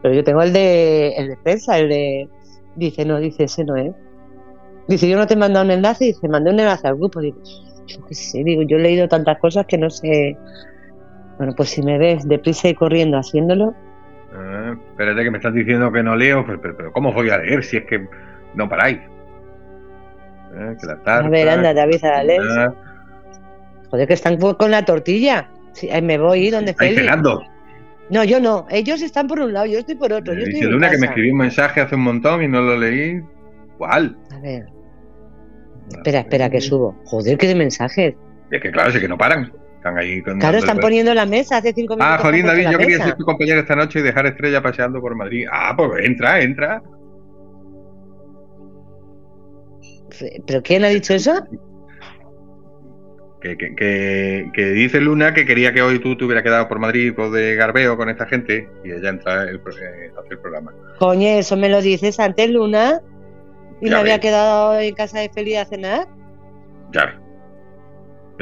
Pero 0.03 0.15
yo 0.15 0.25
tengo 0.25 0.43
el 0.43 0.53
de, 0.53 1.11
el 1.17 1.29
de 1.29 1.37
prensa, 1.37 1.79
el 1.79 1.89
de... 1.89 2.29
Dice, 2.77 3.05
no, 3.05 3.21
dice, 3.21 3.45
ese 3.45 3.65
no 3.65 3.77
es. 3.77 3.93
Dice, 4.89 5.09
yo 5.09 5.19
no 5.19 5.27
te 5.27 5.35
he 5.35 5.37
mandado 5.37 5.65
un 5.65 5.71
enlace, 5.71 6.07
dice, 6.07 6.29
mandé 6.29 6.51
un 6.51 6.61
enlace 6.61 6.89
al 6.89 6.97
grupo. 6.97 7.21
Digo, 7.21 7.39
yo 7.87 8.05
qué 8.07 8.15
sé, 8.15 8.43
digo, 8.43 8.63
yo 8.63 8.79
he 8.79 8.81
leído 8.81 9.09
tantas 9.09 9.39
cosas 9.39 9.67
que 9.67 9.79
no 9.79 9.91
sé... 9.91 10.37
Bueno, 11.37 11.53
pues 11.57 11.69
si 11.69 11.83
me 11.83 11.99
ves 11.99 12.27
deprisa 12.27 12.69
y 12.69 12.75
corriendo 12.75 13.17
haciéndolo, 13.17 13.75
Ah, 14.35 14.75
espérate 14.91 15.25
que 15.25 15.31
me 15.31 15.39
estás 15.39 15.55
diciendo 15.55 15.91
que 15.91 16.03
no 16.03 16.15
leo, 16.17 16.45
pero, 16.47 16.61
pero, 16.61 16.77
pero 16.77 16.93
¿cómo 16.93 17.13
voy 17.13 17.31
a 17.31 17.39
leer 17.39 17.65
si 17.65 17.79
es 17.79 17.85
que 17.87 18.07
no 18.55 18.69
paráis? 18.69 18.99
Eh, 20.55 20.77
que 20.81 20.87
la 20.87 20.97
tarta, 21.03 21.27
A 21.27 21.31
ver, 21.31 21.49
anda, 21.49 21.75
te 21.75 21.81
avisa 21.81 22.09
la 22.11 22.25
ley. 22.25 22.39
ah, 22.59 22.73
joder, 23.91 24.07
que 24.09 24.15
están 24.15 24.37
con 24.39 24.71
la 24.71 24.85
tortilla. 24.85 25.49
Sí, 25.73 25.89
me 26.03 26.19
voy, 26.19 26.51
donde 26.51 26.75
Feli. 26.75 26.97
cenando. 26.97 27.43
No, 28.11 28.25
yo 28.25 28.41
no. 28.41 28.67
Ellos 28.71 29.03
están 29.03 29.27
por 29.29 29.39
un 29.41 29.53
lado, 29.53 29.67
yo 29.67 29.79
estoy 29.79 29.95
por 29.95 30.13
otro. 30.13 30.33
Yo 30.33 30.41
Eh, 30.41 30.43
estoy 30.45 30.55
Dice 30.61 30.71
Luna 30.71 30.89
que 30.89 30.97
me 30.97 31.01
casa. 31.01 31.11
escribió 31.11 31.33
un 31.33 31.39
mensaje 31.39 31.81
hace 31.83 31.95
un 31.95 32.01
montón 32.03 32.43
y 32.43 32.49
no 32.49 32.61
lo 32.63 32.77
leí. 32.79 33.23
¿Cuál? 33.77 34.17
A 34.35 34.39
ver. 34.41 34.67
Espera, 35.91 36.21
espera, 36.21 36.51
que 36.51 36.61
subo. 36.61 36.97
Joder, 37.05 37.37
qué 37.39 37.47
de 37.47 37.55
mensajes. 37.55 38.15
Es 38.51 38.61
que 38.63 38.71
claro, 38.71 38.91
sí 38.91 39.01
que 39.01 39.09
no 39.09 39.17
paran. 39.19 39.53
Están 39.89 39.99
ahí 39.99 40.23
con 40.23 40.39
Claro, 40.39 40.59
están 40.59 40.79
poniendo 40.79 41.15
la 41.15 41.27
mesa 41.27 41.57
hace 41.59 41.73
cinco 41.73 41.95
minutos. 41.97 42.15
Ah, 42.19 42.23
jolín, 42.23 42.47
David, 42.47 42.69
yo 42.71 42.79
quería 42.79 42.97
mesa. 42.99 43.05
ser 43.09 43.17
tu 43.17 43.25
compañero 43.25 43.61
esta 43.61 43.75
noche 43.77 43.99
y 43.99 44.03
dejar 44.03 44.27
Estrella 44.27 44.63
paseando 44.63 45.01
por 45.01 45.15
Madrid. 45.15 45.47
Ah, 45.51 45.75
pues 45.77 46.05
entra, 46.05 46.41
entra. 46.41 46.83
¿Pero 50.47 50.63
quién 50.63 50.85
ha 50.85 50.89
dicho 50.89 51.15
eso? 51.15 51.33
Que, 53.41 53.57
que, 53.57 53.75
que, 53.77 54.51
que 54.53 54.65
dice 54.71 55.01
Luna 55.01 55.33
que 55.33 55.47
quería 55.47 55.73
que 55.73 55.81
hoy 55.81 56.01
tú 56.01 56.17
te 56.17 56.25
hubieras 56.25 56.43
quedado 56.43 56.67
por 56.67 56.81
Madrid 56.81 57.13
pues, 57.15 57.31
de 57.31 57.55
garbeo 57.55 57.97
con 57.97 58.09
esta 58.09 58.27
gente 58.27 58.69
y 58.85 58.91
ella 58.91 59.11
entra 59.11 59.45
el, 59.45 59.61
pro- 59.61 59.73
eh, 59.77 60.11
hace 60.19 60.31
el 60.35 60.39
programa. 60.41 60.75
Coño, 60.99 61.29
eso 61.29 61.57
me 61.57 61.69
lo 61.69 61.81
dices 61.81 62.19
antes, 62.19 62.51
Luna. 62.51 63.01
Y 63.81 63.87
Ya 63.91 63.95
me 63.97 64.01
había 64.01 64.19
quedado 64.19 64.81
en 64.81 64.93
casa 64.95 65.21
de 65.21 65.29
Feli 65.29 65.55
a 65.55 65.65
cenar. 65.67 66.09
Ya 66.93 67.05
ves. 67.07 67.15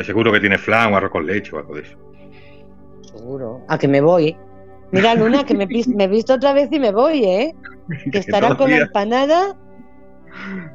Seguro 0.05 0.33
que 0.33 0.41
tiene 0.41 0.59
flan 0.59 0.93
o 0.93 0.97
arroz 0.97 1.11
con 1.11 1.27
leche 1.27 1.55
o 1.55 1.59
algo 1.59 1.75
de 1.75 1.83
eso. 1.83 1.97
Seguro. 3.03 3.65
A 3.69 3.79
que 3.79 3.89
me 3.89 4.01
voy. 4.01 4.37
Mira, 4.93 5.15
Luna, 5.15 5.45
que 5.45 5.55
me, 5.55 5.65
he 5.65 6.09
visto 6.09 6.35
otra 6.35 6.53
vez 6.53 6.69
y 6.71 6.79
me 6.79 6.93
voy, 6.93 7.25
¿eh? 7.25 7.55
Que 8.13 8.19
estarán 8.19 8.51
todos 8.51 8.63
con 8.63 8.71
la 8.71 8.79
empanada. 8.79 9.57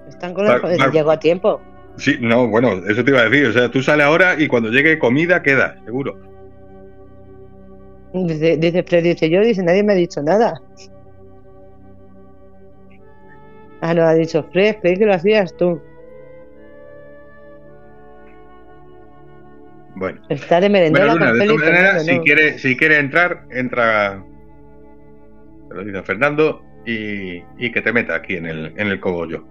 Están 0.07 0.33
con 0.33 0.45
la 0.45 0.55
empanada. 0.55 0.91
Llego 0.91 1.11
a 1.11 1.19
tiempo. 1.19 1.61
Sí, 1.97 2.17
no, 2.19 2.47
bueno, 2.47 2.73
eso 2.87 3.03
te 3.03 3.11
iba 3.11 3.21
a 3.21 3.29
decir. 3.29 3.47
O 3.47 3.53
sea, 3.53 3.69
tú 3.69 3.81
sales 3.81 4.05
ahora 4.05 4.35
y 4.39 4.47
cuando 4.47 4.69
llegue 4.69 4.97
comida 4.97 5.43
queda, 5.43 5.75
seguro. 5.85 6.17
Dice, 8.13 8.57
dice 8.57 8.83
Fred, 8.83 9.03
dice 9.03 9.29
yo, 9.29 9.41
dice, 9.41 9.63
nadie 9.63 9.83
me 9.83 9.93
ha 9.93 9.95
dicho 9.95 10.21
nada. 10.21 10.61
Ah, 13.81 13.93
no, 13.93 14.03
ha 14.03 14.13
dicho 14.13 14.43
Fred, 14.51 14.77
Fred 14.81 14.97
que 14.97 15.05
lo 15.05 15.13
hacías 15.13 15.55
tú. 15.55 15.81
Bueno. 20.01 20.19
Está 20.29 20.59
de 20.59 20.67
merendera 20.67 21.11
Bueno, 21.11 21.19
Luna, 21.19 21.29
con 21.29 21.39
de 21.39 21.45
todas 21.45 21.61
maneras, 21.61 22.05
si 22.05 22.19
quiere, 22.21 22.57
si 22.57 22.75
quiere 22.75 22.97
entrar, 22.97 23.45
entra. 23.51 24.25
Te 25.69 25.75
lo 25.75 25.83
dice 25.83 26.01
Fernando 26.01 26.63
y, 26.87 27.43
y 27.59 27.71
que 27.71 27.83
te 27.83 27.93
meta 27.93 28.15
aquí 28.15 28.35
en 28.35 28.47
el, 28.47 28.73
en 28.77 28.87
el 28.87 28.99
cogollo. 28.99 29.45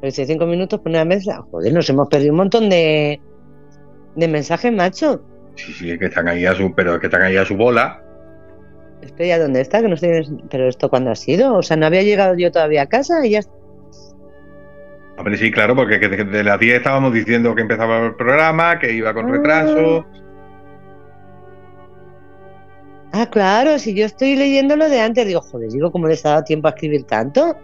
Dice 0.00 0.24
cinco 0.24 0.46
minutos 0.46 0.78
pone 0.78 0.98
la 0.98 1.04
mesa. 1.04 1.42
Joder, 1.50 1.72
nos 1.72 1.90
hemos 1.90 2.08
perdido 2.08 2.30
un 2.30 2.36
montón 2.36 2.70
de, 2.70 3.20
de 4.14 4.28
mensajes, 4.28 4.72
macho. 4.72 5.20
Sí, 5.56 5.72
sí, 5.72 5.98
que 5.98 6.04
están 6.04 6.28
ahí 6.28 6.46
a 6.46 6.54
su, 6.54 6.72
pero 6.72 7.00
que 7.00 7.06
están 7.08 7.22
ahí 7.22 7.36
a 7.36 7.44
su 7.44 7.56
bola. 7.56 8.04
Estoy 9.02 9.32
a 9.32 9.40
dónde 9.40 9.62
está, 9.62 9.82
que 9.82 9.88
no 9.88 9.94
estoy. 9.94 10.28
Pero 10.48 10.68
esto 10.68 10.88
cuándo 10.88 11.10
ha 11.10 11.16
sido? 11.16 11.56
O 11.56 11.62
sea, 11.64 11.76
no 11.76 11.86
había 11.86 12.04
llegado 12.04 12.36
yo 12.36 12.52
todavía 12.52 12.82
a 12.82 12.86
casa 12.86 13.26
y 13.26 13.30
ya. 13.30 13.40
Hombre, 15.18 15.36
sí, 15.38 15.50
claro, 15.50 15.74
porque 15.74 15.98
que 15.98 16.08
de, 16.08 16.24
de 16.24 16.44
las 16.44 16.58
10 16.60 16.76
estábamos 16.76 17.12
diciendo 17.12 17.54
que 17.54 17.62
empezaba 17.62 17.98
el 18.06 18.14
programa, 18.16 18.78
que 18.78 18.92
iba 18.92 19.14
con 19.14 19.26
Ah. 19.28 19.32
retraso. 19.32 20.06
Ah, 23.12 23.26
claro, 23.30 23.78
si 23.78 23.94
yo 23.94 24.04
estoy 24.04 24.36
leyendo 24.36 24.76
lo 24.76 24.88
de 24.90 25.00
antes, 25.00 25.26
digo, 25.26 25.40
joder, 25.40 25.70
digo, 25.70 25.90
¿cómo 25.90 26.06
les 26.06 26.24
ha 26.26 26.30
dado 26.30 26.44
tiempo 26.44 26.68
a 26.68 26.72
escribir 26.72 27.04
tanto? 27.04 27.56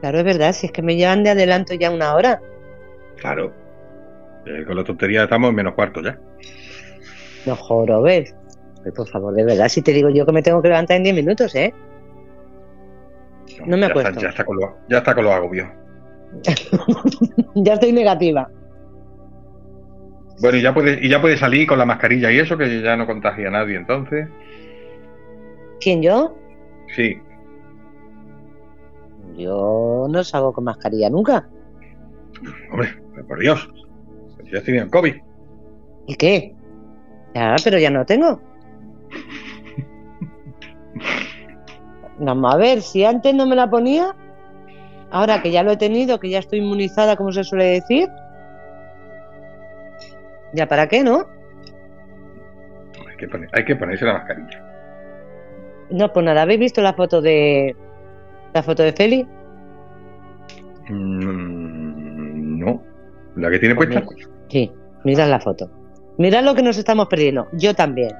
Claro, 0.00 0.18
es 0.18 0.24
verdad, 0.24 0.52
si 0.52 0.66
es 0.66 0.72
que 0.72 0.82
me 0.82 0.96
llevan 0.96 1.24
de 1.24 1.30
adelanto 1.30 1.72
ya 1.74 1.90
una 1.90 2.14
hora. 2.14 2.40
Claro. 3.16 3.52
Eh, 4.44 4.64
con 4.66 4.76
la 4.76 4.84
tontería 4.84 5.22
estamos 5.24 5.48
en 5.48 5.56
menos 5.56 5.72
cuarto 5.72 6.02
ya. 6.02 6.18
No 7.46 7.56
jorobes. 7.56 8.34
Ay, 8.84 8.92
por 8.92 9.08
favor, 9.08 9.32
de 9.32 9.44
verdad, 9.44 9.68
si 9.68 9.80
te 9.80 9.92
digo 9.92 10.10
yo 10.10 10.26
que 10.26 10.32
me 10.32 10.42
tengo 10.42 10.60
que 10.60 10.68
levantar 10.68 10.98
en 10.98 11.04
10 11.04 11.14
minutos, 11.16 11.54
¿eh? 11.54 11.72
No 13.64 13.78
me 13.78 13.86
acuerdo. 13.86 14.20
Ya, 14.20 14.28
está 14.28 14.44
con 14.44 14.56
lo, 14.58 14.76
ya 14.90 14.98
está 14.98 15.14
con 15.14 15.24
los 15.24 15.32
agobios. 15.32 15.68
ya 17.54 17.74
estoy 17.74 17.92
negativa. 17.92 18.50
Bueno, 20.40 20.58
y 20.58 20.62
ya 20.62 20.74
puede, 20.74 21.04
y 21.04 21.08
ya 21.08 21.20
puede 21.20 21.36
salir 21.36 21.66
con 21.66 21.78
la 21.78 21.86
mascarilla 21.86 22.32
y 22.32 22.38
eso, 22.38 22.58
que 22.58 22.82
ya 22.82 22.96
no 22.96 23.06
contagia 23.06 23.48
a 23.48 23.52
nadie 23.52 23.76
entonces. 23.76 24.28
¿Quién 25.80 26.02
yo? 26.02 26.36
Sí. 26.94 27.18
Yo 29.36 30.06
no 30.08 30.24
salgo 30.24 30.52
con 30.52 30.64
mascarilla 30.64 31.10
nunca. 31.10 31.48
Hombre, 32.70 32.88
por 33.26 33.38
Dios. 33.38 33.68
Si 34.44 34.50
ya 34.50 34.62
tenían 34.62 34.90
COVID. 34.90 35.14
¿Y 36.06 36.14
qué? 36.16 36.54
Ya, 37.34 37.56
pero 37.62 37.78
ya 37.78 37.90
no 37.90 38.04
tengo. 38.04 38.40
Vamos 42.18 42.54
a 42.54 42.56
ver, 42.56 42.82
si 42.82 43.04
antes 43.04 43.34
no 43.34 43.46
me 43.46 43.56
la 43.56 43.68
ponía, 43.68 44.14
ahora 45.14 45.40
que 45.42 45.50
ya 45.52 45.62
lo 45.62 45.70
he 45.72 45.76
tenido, 45.76 46.18
que 46.20 46.28
ya 46.28 46.40
estoy 46.40 46.58
inmunizada, 46.58 47.16
como 47.16 47.30
se 47.32 47.44
suele 47.44 47.64
decir, 47.66 48.08
¿ya 50.52 50.66
para 50.66 50.88
qué, 50.88 51.02
no? 51.04 51.24
Hay 53.08 53.16
que, 53.16 53.28
poner- 53.28 53.48
hay 53.52 53.64
que 53.64 53.76
ponerse 53.76 54.04
la 54.04 54.14
mascarilla. 54.14 54.60
No, 55.90 56.12
pues 56.12 56.26
nada, 56.26 56.42
¿habéis 56.42 56.58
visto 56.60 56.82
la 56.82 56.92
foto 56.94 57.22
de 57.22 57.74
la 58.52 58.62
foto 58.62 58.82
de 58.82 58.92
Feli? 58.92 59.26
Mm, 60.88 62.58
no. 62.58 62.82
¿La 63.36 63.50
que 63.50 63.58
tiene 63.58 63.74
Pues 63.74 63.88
puesta? 63.88 64.06
mira. 64.14 64.28
Sí, 64.48 64.72
mirad 65.04 65.28
la 65.28 65.40
foto. 65.40 65.70
Mirad 66.18 66.44
lo 66.44 66.54
que 66.54 66.62
nos 66.62 66.76
estamos 66.78 67.06
perdiendo. 67.08 67.48
Yo 67.52 67.74
también. 67.74 68.10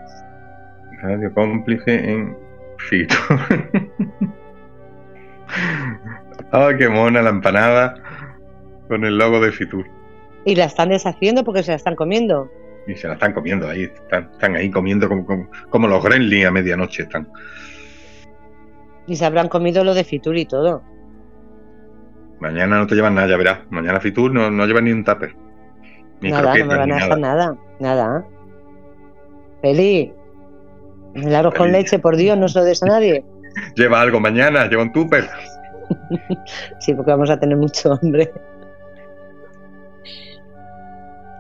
Radio 1.03 1.33
cómplice 1.35 2.11
en 2.11 2.37
Fito. 2.79 3.15
Ay, 6.53 6.77
qué 6.79 6.89
mona 6.89 7.23
la 7.23 7.31
empanada 7.31 7.95
con 8.89 9.05
el 9.05 9.19
logo 9.19 9.41
de 9.41 9.53
Fitur. 9.53 9.87
Y 10.45 10.55
la 10.55 10.67
están 10.67 10.91
deshaciendo 10.91 11.43
porque 11.43 11.63
se 11.63 11.73
la 11.73 11.77
están 11.77 11.97
comiendo. 11.97 12.51
Y 12.87 12.95
se 12.95 13.09
la 13.09 13.15
están 13.15 13.33
comiendo 13.33 13.69
ahí. 13.69 13.85
Están, 13.85 14.31
están 14.33 14.57
ahí 14.57 14.71
comiendo 14.71 15.09
como, 15.09 15.25
como, 15.25 15.49
como 15.71 15.89
los 15.89 16.05
gremlins 16.05 16.47
a 16.47 16.51
medianoche. 16.51 17.05
Están. 17.05 17.29
Y 19.07 19.17
se 19.17 19.25
habrán 19.25 19.49
comido 19.49 19.85
lo 19.85 19.95
de 19.95 20.05
Fitur 20.05 20.37
y 20.37 20.47
todo. 20.47 20.83
Mañana 22.41 22.79
no 22.79 22.87
te 22.87 22.95
llevan 22.95 23.15
nada, 23.15 23.29
ya 23.29 23.37
verás. 23.37 23.59
Mañana 23.71 24.01
Fitur 24.01 24.33
no, 24.33 24.51
no 24.51 24.67
llevan 24.67 24.85
ni 24.85 24.93
un 24.93 25.05
tupper. 25.05 25.35
Ni 26.21 26.31
nada, 26.31 26.55
no 26.57 26.67
me 26.67 26.77
van 26.77 26.93
a 26.93 26.95
dejar 26.97 27.19
nada. 27.19 27.57
Nada. 27.81 28.27
Feli, 29.63 30.13
el 31.15 31.35
arroz 31.35 31.55
con 31.55 31.73
leche, 31.73 31.99
por 31.99 32.17
Dios, 32.17 32.37
no 32.37 32.49
se 32.49 32.59
lo 32.59 32.65
des 32.65 32.83
a 32.83 32.87
nadie. 32.87 33.25
Lleva 33.77 34.01
algo 34.01 34.21
mañana, 34.21 34.67
lleva 34.67 34.83
un 34.83 34.93
tupper. 34.93 35.29
Sí, 36.79 36.95
porque 36.95 37.11
vamos 37.11 37.31
a 37.31 37.39
tener 37.39 37.57
mucho 37.57 37.93
hambre. 38.03 38.33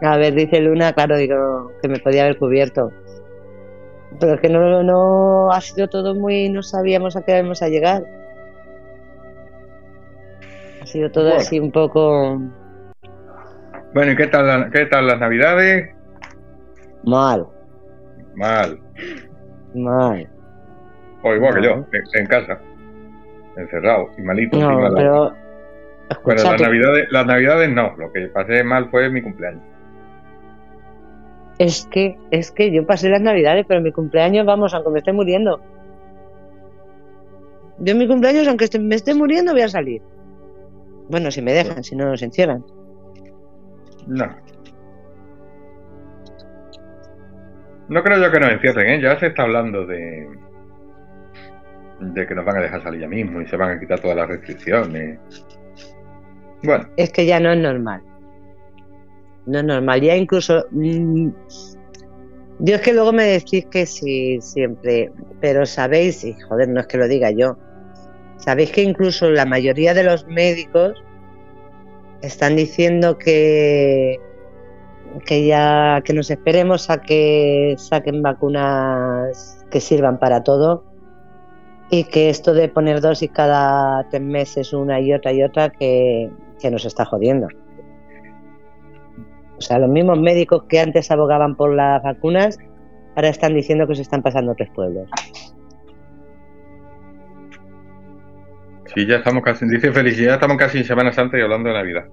A 0.02 0.16
ver, 0.16 0.34
dice 0.34 0.60
Luna, 0.60 0.92
claro, 0.92 1.16
digo 1.16 1.70
que 1.80 1.88
me 1.88 1.98
podía 1.98 2.24
haber 2.24 2.38
cubierto. 2.38 2.90
Pero 4.20 4.34
es 4.34 4.40
que 4.40 4.48
no, 4.48 4.82
no 4.82 5.50
ha 5.50 5.60
sido 5.60 5.88
todo 5.88 6.14
muy, 6.14 6.48
no 6.50 6.62
sabíamos 6.62 7.16
a 7.16 7.22
qué 7.22 7.32
íbamos 7.38 7.62
a 7.62 7.68
llegar. 7.68 8.04
Ha 10.82 10.86
sido 10.86 11.10
todo 11.10 11.24
Bueno. 11.26 11.40
así 11.40 11.58
un 11.58 11.72
poco 11.72 12.40
Bueno, 13.94 14.12
¿y 14.12 14.16
qué 14.16 14.26
tal, 14.26 14.46
la- 14.46 14.70
qué 14.70 14.86
tal 14.86 15.06
las 15.06 15.18
navidades? 15.20 15.90
mal, 17.04 17.46
Mal. 18.34 18.78
mal. 19.74 20.28
O 21.22 21.34
igual 21.34 21.54
que 21.54 21.62
yo, 21.62 21.86
en 22.14 22.26
casa. 22.26 22.60
Encerrado 23.56 24.10
y 24.18 24.22
malito. 24.22 24.56
encima 24.56 24.74
No, 24.74 24.88
la- 24.88 24.94
pero 24.96 25.34
Bueno, 26.24 26.42
las 26.42 26.60
navidades, 26.60 27.06
las 27.10 27.26
navidades 27.26 27.70
no. 27.70 27.94
Lo 27.96 28.12
que 28.12 28.26
pasé 28.28 28.62
mal 28.64 28.90
fue 28.90 29.08
mi 29.10 29.22
cumpleaños. 29.22 29.62
es 31.58 31.86
que, 31.90 32.18
es 32.32 32.50
que 32.50 32.72
yo 32.72 32.84
pasé 32.84 33.08
las 33.08 33.20
navidades, 33.20 33.64
pero 33.68 33.80
mi 33.80 33.92
cumpleaños, 33.92 34.44
vamos, 34.44 34.74
aunque 34.74 34.90
me 34.90 34.98
esté 34.98 35.12
muriendo. 35.12 35.60
Yo 37.78 37.92
en 37.92 37.98
mi 37.98 38.08
cumpleaños, 38.08 38.46
aunque 38.48 38.68
me 38.80 38.96
esté 38.96 39.14
muriendo, 39.14 39.52
voy 39.52 39.62
a 39.62 39.68
salir. 39.68 40.02
Bueno, 41.08 41.30
si 41.30 41.42
me 41.42 41.52
dejan, 41.52 41.84
si 41.84 41.94
no 41.96 42.06
nos 42.06 42.22
encierran. 42.22 42.64
No. 44.06 44.26
No 47.88 48.02
creo 48.02 48.18
yo 48.18 48.30
que 48.32 48.40
nos 48.40 48.50
encierren, 48.52 48.88
¿eh? 48.88 49.00
Ya 49.02 49.18
se 49.18 49.26
está 49.26 49.42
hablando 49.42 49.86
de 49.86 50.26
de 52.12 52.26
que 52.26 52.34
nos 52.34 52.44
van 52.44 52.58
a 52.58 52.60
dejar 52.60 52.82
salir 52.82 53.00
ya 53.00 53.08
mismo 53.08 53.40
y 53.40 53.46
se 53.46 53.56
van 53.56 53.76
a 53.76 53.80
quitar 53.80 54.00
todas 54.00 54.16
las 54.16 54.28
restricciones. 54.28 55.18
Bueno, 56.62 56.88
Es 56.96 57.10
que 57.12 57.26
ya 57.26 57.40
no 57.40 57.52
es 57.52 57.58
normal. 57.58 58.02
No 59.46 59.58
es 59.58 59.64
normal. 59.64 60.00
Ya 60.00 60.16
incluso. 60.16 60.66
mm, 60.70 61.28
yo 62.60 62.74
es 62.76 62.80
que 62.80 62.92
luego 62.92 63.12
me 63.12 63.24
decís 63.24 63.66
que 63.66 63.86
sí, 63.86 64.38
siempre. 64.40 65.12
Pero 65.40 65.66
sabéis, 65.66 66.24
y 66.24 66.34
joder, 66.40 66.68
no 66.68 66.80
es 66.80 66.86
que 66.86 66.98
lo 66.98 67.08
diga 67.08 67.30
yo. 67.30 67.58
Sabéis 68.36 68.72
que 68.72 68.82
incluso 68.82 69.30
la 69.30 69.46
mayoría 69.46 69.94
de 69.94 70.04
los 70.04 70.26
médicos 70.26 71.02
están 72.22 72.56
diciendo 72.56 73.18
que 73.18 74.18
que 75.26 75.46
ya 75.46 76.02
que 76.04 76.12
nos 76.12 76.30
esperemos 76.30 76.90
a 76.90 77.00
que 77.00 77.76
saquen 77.78 78.22
vacunas 78.22 79.64
que 79.70 79.80
sirvan 79.80 80.18
para 80.18 80.42
todo 80.42 80.84
y 81.90 82.04
que 82.04 82.30
esto 82.30 82.54
de 82.54 82.68
poner 82.68 83.00
dosis 83.00 83.30
cada 83.30 84.08
tres 84.08 84.22
meses 84.22 84.72
una 84.72 85.00
y 85.00 85.12
otra 85.12 85.32
y 85.32 85.42
otra 85.42 85.70
que, 85.70 86.30
que 86.60 86.70
nos 86.70 86.84
está 86.84 87.04
jodiendo. 87.04 87.48
O 89.56 89.60
sea, 89.60 89.78
los 89.78 89.88
mismos 89.88 90.18
médicos 90.18 90.64
que 90.68 90.80
antes 90.80 91.10
abogaban 91.10 91.56
por 91.56 91.74
las 91.74 92.02
vacunas 92.02 92.58
ahora 93.14 93.28
están 93.28 93.54
diciendo 93.54 93.86
que 93.86 93.94
se 93.94 94.02
están 94.02 94.22
pasando 94.22 94.54
tres 94.54 94.70
pueblos. 94.74 95.08
sí, 98.94 99.06
ya 99.06 99.16
estamos 99.16 99.42
casi, 99.42 99.66
dice 99.68 99.92
Felicidad, 99.92 100.34
estamos 100.34 100.56
casi 100.56 100.78
en 100.78 100.84
Semana 100.84 101.12
Santa 101.12 101.38
y 101.38 101.42
hablando 101.42 101.68
de 101.68 101.74
Navidad. 101.74 102.04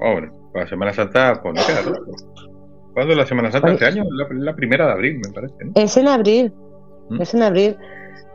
Oh, 0.00 0.12
bueno, 0.12 0.32
la 0.54 0.66
Semana 0.66 0.92
Santa, 0.92 1.40
pues 1.42 1.54
no 1.54 1.60
queda. 1.66 1.98
¿Cuándo 2.92 3.12
es 3.12 3.18
la 3.18 3.26
Semana 3.26 3.50
Santa? 3.50 3.72
Este 3.72 3.86
año, 3.86 4.04
la, 4.10 4.26
la 4.30 4.54
primera 4.54 4.86
de 4.86 4.92
abril, 4.92 5.20
me 5.24 5.32
parece. 5.32 5.64
¿no? 5.64 5.72
Es 5.74 5.96
en 5.96 6.08
abril, 6.08 6.52
¿Mm? 7.10 7.22
es 7.22 7.34
en 7.34 7.42
abril. 7.42 7.76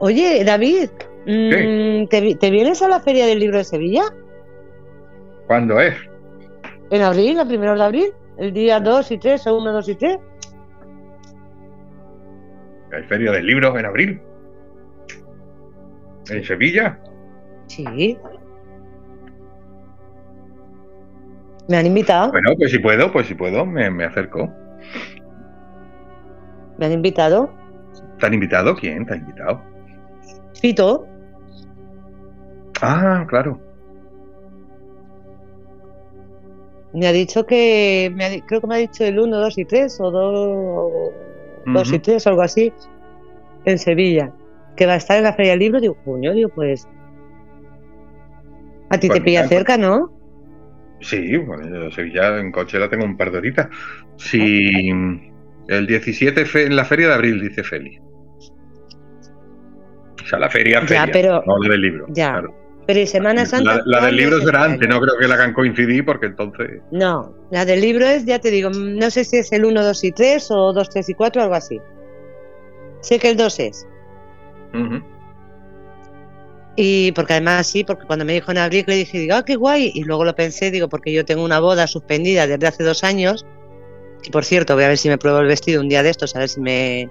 Oye, 0.04 0.44
David, 0.44 0.90
mm, 1.28 2.08
¿te, 2.08 2.22
vi- 2.22 2.36
¿te 2.36 2.50
vienes 2.50 2.82
a 2.82 2.88
la 2.88 3.00
Feria 3.02 3.28
del 3.28 3.38
Libro 3.40 3.58
de 3.58 3.64
Sevilla? 3.64 4.02
¿Cuándo 5.46 5.80
es? 5.80 5.94
En 6.90 7.04
abril, 7.04 7.40
a 7.40 7.46
primeros 7.46 7.78
de 7.78 7.86
abril, 7.86 8.14
el 8.38 8.52
día 8.52 8.80
2 8.80 9.12
y 9.12 9.20
3 9.20 9.46
o 9.46 9.58
1, 9.60 9.72
2 9.72 9.90
y 9.90 9.96
3. 9.96 10.18
Hay 12.94 13.04
feria 13.04 13.32
del 13.32 13.46
libro 13.46 13.78
en 13.78 13.86
abril. 13.86 14.22
¿En 16.32 16.44
Sevilla? 16.46 17.00
Sí. 17.68 18.18
Me 21.70 21.78
han 21.78 21.86
invitado, 21.86 22.32
Bueno, 22.32 22.54
pues 22.58 22.72
si 22.72 22.80
puedo, 22.80 23.12
pues 23.14 23.28
si 23.28 23.36
puedo, 23.36 23.66
me, 23.66 23.90
me 23.92 24.04
acerco. 24.06 24.52
me 26.78 26.88
han 26.88 26.92
invitado. 26.92 27.54
¿Te 28.20 28.26
han 28.26 28.34
invitado? 28.34 28.76
¿Quién 28.76 29.06
te 29.06 29.14
ha 29.14 29.18
invitado? 29.18 29.62
Fito, 30.62 31.08
Ah, 32.82 33.26
claro. 33.28 33.60
me 36.94 37.08
ha 37.08 37.12
dicho 37.12 37.46
que, 37.46 38.12
me 38.14 38.26
ha 38.26 38.46
creo 38.46 38.62
que 38.62 38.68
me 38.68 38.76
ha 38.76 38.80
dicho 38.80 39.04
el 39.06 39.20
1, 39.20 39.38
2 39.38 39.58
y 39.58 39.66
3 39.66 39.98
o 40.02 40.12
2, 40.12 41.14
2 41.66 41.94
y 41.94 41.96
Ujú. 41.96 42.02
3 42.02 42.26
o 42.28 42.30
algo 42.30 42.42
así, 42.42 42.74
en 43.66 43.78
Sevilla, 43.80 44.32
que 44.76 44.86
va 44.86 44.94
a 44.94 44.98
estar 44.98 45.18
en 45.18 45.24
la 45.24 45.34
Feria 45.34 45.52
del 45.52 45.60
Libro. 45.60 45.80
Digo, 45.80 45.96
coño, 46.04 46.34
digo, 46.34 46.50
pues. 46.50 46.88
A 48.90 49.00
ti 49.00 49.08
Pues 49.08 49.20
te 49.20 49.26
pilla 49.26 49.48
cerca, 49.48 49.78
¿no? 49.78 50.12
Sí, 51.00 51.38
bueno, 51.38 51.68
yo 51.86 51.92
Sevilla 51.92 52.38
en 52.40 52.52
coche 52.52 52.78
la 52.78 52.90
tengo 52.90 53.06
un 53.06 53.18
par 53.18 53.32
de 53.32 53.38
horitas. 53.38 53.70
Sí, 54.18 54.90
El 55.68 55.88
17 55.88 56.46
fe- 56.46 56.66
en 56.66 56.76
la 56.76 56.86
feria 56.86 57.08
de 57.08 57.14
abril, 57.14 57.42
dice 57.42 57.64
Feli. 57.64 57.98
Sea, 60.32 60.40
la 60.40 60.50
feria, 60.50 60.80
Ya, 60.82 60.88
feria, 60.88 61.10
pero- 61.12 61.44
no 61.46 61.58
la 61.60 61.70
del 61.70 61.82
libro. 61.82 62.06
ya. 62.10 62.32
claro. 62.32 62.56
Pero 62.88 63.00
¿y 63.00 63.06
Semana 63.08 63.46
Santa? 63.46 63.76
La, 63.76 63.76
la 63.76 63.78
del 63.78 63.92
¿cuándo 64.00 64.12
libro 64.18 64.38
es 64.40 64.44
será 64.46 64.64
antes, 64.64 64.90
no 64.90 65.00
creo 65.00 65.14
que 65.20 65.28
la 65.28 65.36
hagan 65.36 65.54
coincidir 65.54 66.04
porque 66.04 66.26
entonces. 66.26 66.82
No, 66.92 67.34
la 67.52 67.64
del 67.64 67.80
libro 67.80 68.06
es, 68.08 68.26
ya 68.26 68.40
te 68.40 68.50
digo, 68.50 68.70
no 68.72 69.12
sé 69.12 69.24
si 69.24 69.38
es 69.38 69.52
el 69.52 69.66
1, 69.66 69.84
2 69.84 70.04
y 70.04 70.12
3 70.12 70.50
o 70.52 70.74
2, 70.74 70.90
3 70.90 71.10
y 71.10 71.14
4, 71.14 71.44
algo 71.44 71.54
así. 71.54 71.80
Sé 73.02 73.20
que 73.20 73.30
el 73.30 73.38
2 73.38 73.60
es. 73.60 73.88
Ujú. 74.74 75.04
Y 76.76 77.12
porque 77.12 77.34
además 77.34 77.68
sí, 77.68 77.84
porque 77.84 78.06
cuando 78.08 78.26
me 78.26 78.34
dijo 78.34 78.52
en 78.52 78.58
abril 78.58 78.86
le 78.88 78.96
dije, 78.96 79.20
digo, 79.20 79.36
ah, 79.36 79.44
qué 79.46 79.56
guay. 79.58 79.92
Y 79.94 80.04
luego 80.04 80.24
lo 80.26 80.34
pensé, 80.36 80.72
digo, 80.72 80.88
porque 80.90 81.14
yo 81.14 81.24
tengo 81.26 81.44
una 81.44 81.60
boda 81.60 81.86
suspendida 81.86 82.48
desde 82.48 82.66
hace 82.68 82.84
dos 82.84 83.04
años. 83.04 83.46
Y 84.24 84.32
por 84.32 84.46
cierto, 84.46 84.74
voy 84.76 84.86
a 84.86 84.88
ver 84.88 84.98
si 84.98 85.10
me 85.10 85.18
pruebo 85.18 85.40
el 85.40 85.48
vestido 85.48 85.82
un 85.82 85.90
día 85.90 86.02
de 86.04 86.10
estos, 86.10 86.36
a 86.36 86.40
ver 86.40 86.50
si 86.50 86.62
me, 86.62 87.10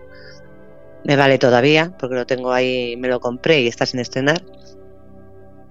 me 1.04 1.16
vale 1.16 1.38
todavía, 1.38 1.92
porque 1.98 2.14
lo 2.14 2.26
tengo 2.26 2.52
ahí, 2.52 2.96
me 2.96 3.08
lo 3.08 3.20
compré 3.20 3.60
y 3.60 3.68
está 3.68 3.86
sin 3.86 4.00
estrenar. 4.00 4.42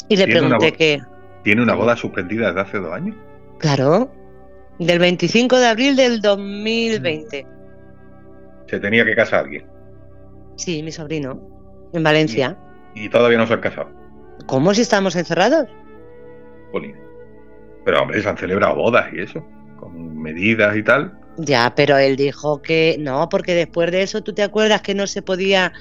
Y 0.08 0.18
le 0.18 0.26
pregunté 0.26 0.74
que, 0.74 1.02
Tiene 1.44 1.62
una 1.62 1.76
boda 1.76 1.96
suspendida 1.96 2.48
desde 2.48 2.62
hace 2.62 2.78
dos 2.80 2.94
años. 2.94 3.16
claro, 3.60 4.12
del 4.80 5.00
25 5.00 5.58
de 5.58 5.68
abril 5.68 5.96
del 5.96 6.22
2020. 6.22 7.46
Se 8.68 8.80
tenía 8.80 9.06
que 9.06 9.16
casar 9.16 9.46
alguien. 9.46 9.66
Sí, 10.56 10.82
mi 10.84 10.92
sobrino, 10.92 11.42
en 11.94 12.04
Valencia. 12.04 12.58
Y 12.96 13.10
todavía 13.10 13.38
no 13.38 13.48
se 13.48 13.54
han 13.54 13.62
casado. 13.62 13.90
¿Cómo 14.46 14.74
si 14.74 14.82
estamos 14.82 15.16
encerrados? 15.16 15.68
Jolín. 16.72 16.96
Pero 17.86 18.02
hombre, 18.02 18.22
se 18.22 18.30
han 18.30 18.38
celebrado 18.38 18.76
bodas 18.76 19.08
y 19.14 19.22
eso. 19.22 19.46
Con 19.80 20.22
medidas 20.22 20.76
y 20.76 20.84
tal. 20.84 21.18
Ya, 21.40 21.74
pero 21.76 21.98
él 21.98 22.16
dijo 22.16 22.62
que 22.62 22.98
no, 23.00 23.30
porque 23.30 23.56
después 23.56 23.92
de 23.92 24.02
eso 24.02 24.22
tú 24.22 24.34
te 24.34 24.44
acuerdas 24.44 24.82
que 24.82 24.94
no 24.94 25.08
se 25.08 25.22
podía, 25.22 25.72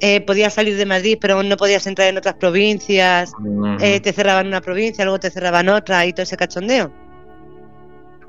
eh, 0.00 0.20
podías 0.20 0.54
salir 0.54 0.76
de 0.76 0.86
Madrid, 0.86 1.18
pero 1.20 1.42
no 1.42 1.56
podías 1.56 1.86
entrar 1.86 2.08
en 2.08 2.18
otras 2.18 2.34
provincias, 2.34 3.32
Ujú. 3.38 3.76
eh, 3.80 4.00
te 4.00 4.12
cerraban 4.12 4.48
una 4.48 4.60
provincia, 4.60 5.04
luego 5.04 5.20
te 5.20 5.30
cerraban 5.30 5.68
otra 5.68 6.04
y 6.06 6.12
todo 6.12 6.24
ese 6.24 6.36
cachondeo. 6.36 6.92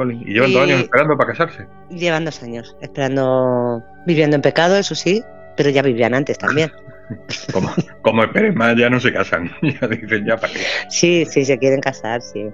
Y 0.09 0.33
llevan 0.33 0.53
dos 0.53 0.63
años 0.63 0.81
esperando 0.81 1.17
para 1.17 1.31
casarse. 1.31 1.67
Llevan 1.89 2.25
dos 2.25 2.41
años 2.41 2.75
esperando, 2.81 3.83
viviendo 4.05 4.35
en 4.35 4.41
pecado, 4.41 4.77
eso 4.77 4.95
sí, 4.95 5.23
pero 5.55 5.69
ya 5.69 5.81
vivían 5.81 6.13
antes 6.13 6.37
también. 6.37 6.71
Como, 7.51 7.69
como 8.03 8.23
esperen 8.23 8.55
más, 8.55 8.73
ya 8.77 8.89
no 8.89 8.97
se 8.97 9.11
casan. 9.11 9.51
ya 9.61 9.85
dicen, 9.89 10.25
ya 10.25 10.37
para 10.37 10.53
qué. 10.53 10.59
Sí, 10.87 11.25
sí, 11.25 11.43
se 11.43 11.59
quieren 11.59 11.81
casar, 11.81 12.21
sí. 12.21 12.49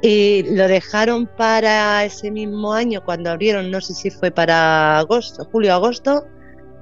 Y 0.00 0.44
lo 0.54 0.68
dejaron 0.68 1.26
para 1.26 2.04
ese 2.04 2.30
mismo 2.30 2.72
año 2.72 3.04
cuando 3.04 3.30
abrieron, 3.30 3.70
no 3.70 3.80
sé 3.80 3.94
si 3.94 4.10
fue 4.10 4.30
para 4.30 4.98
agosto, 4.98 5.44
julio, 5.50 5.74
agosto, 5.74 6.24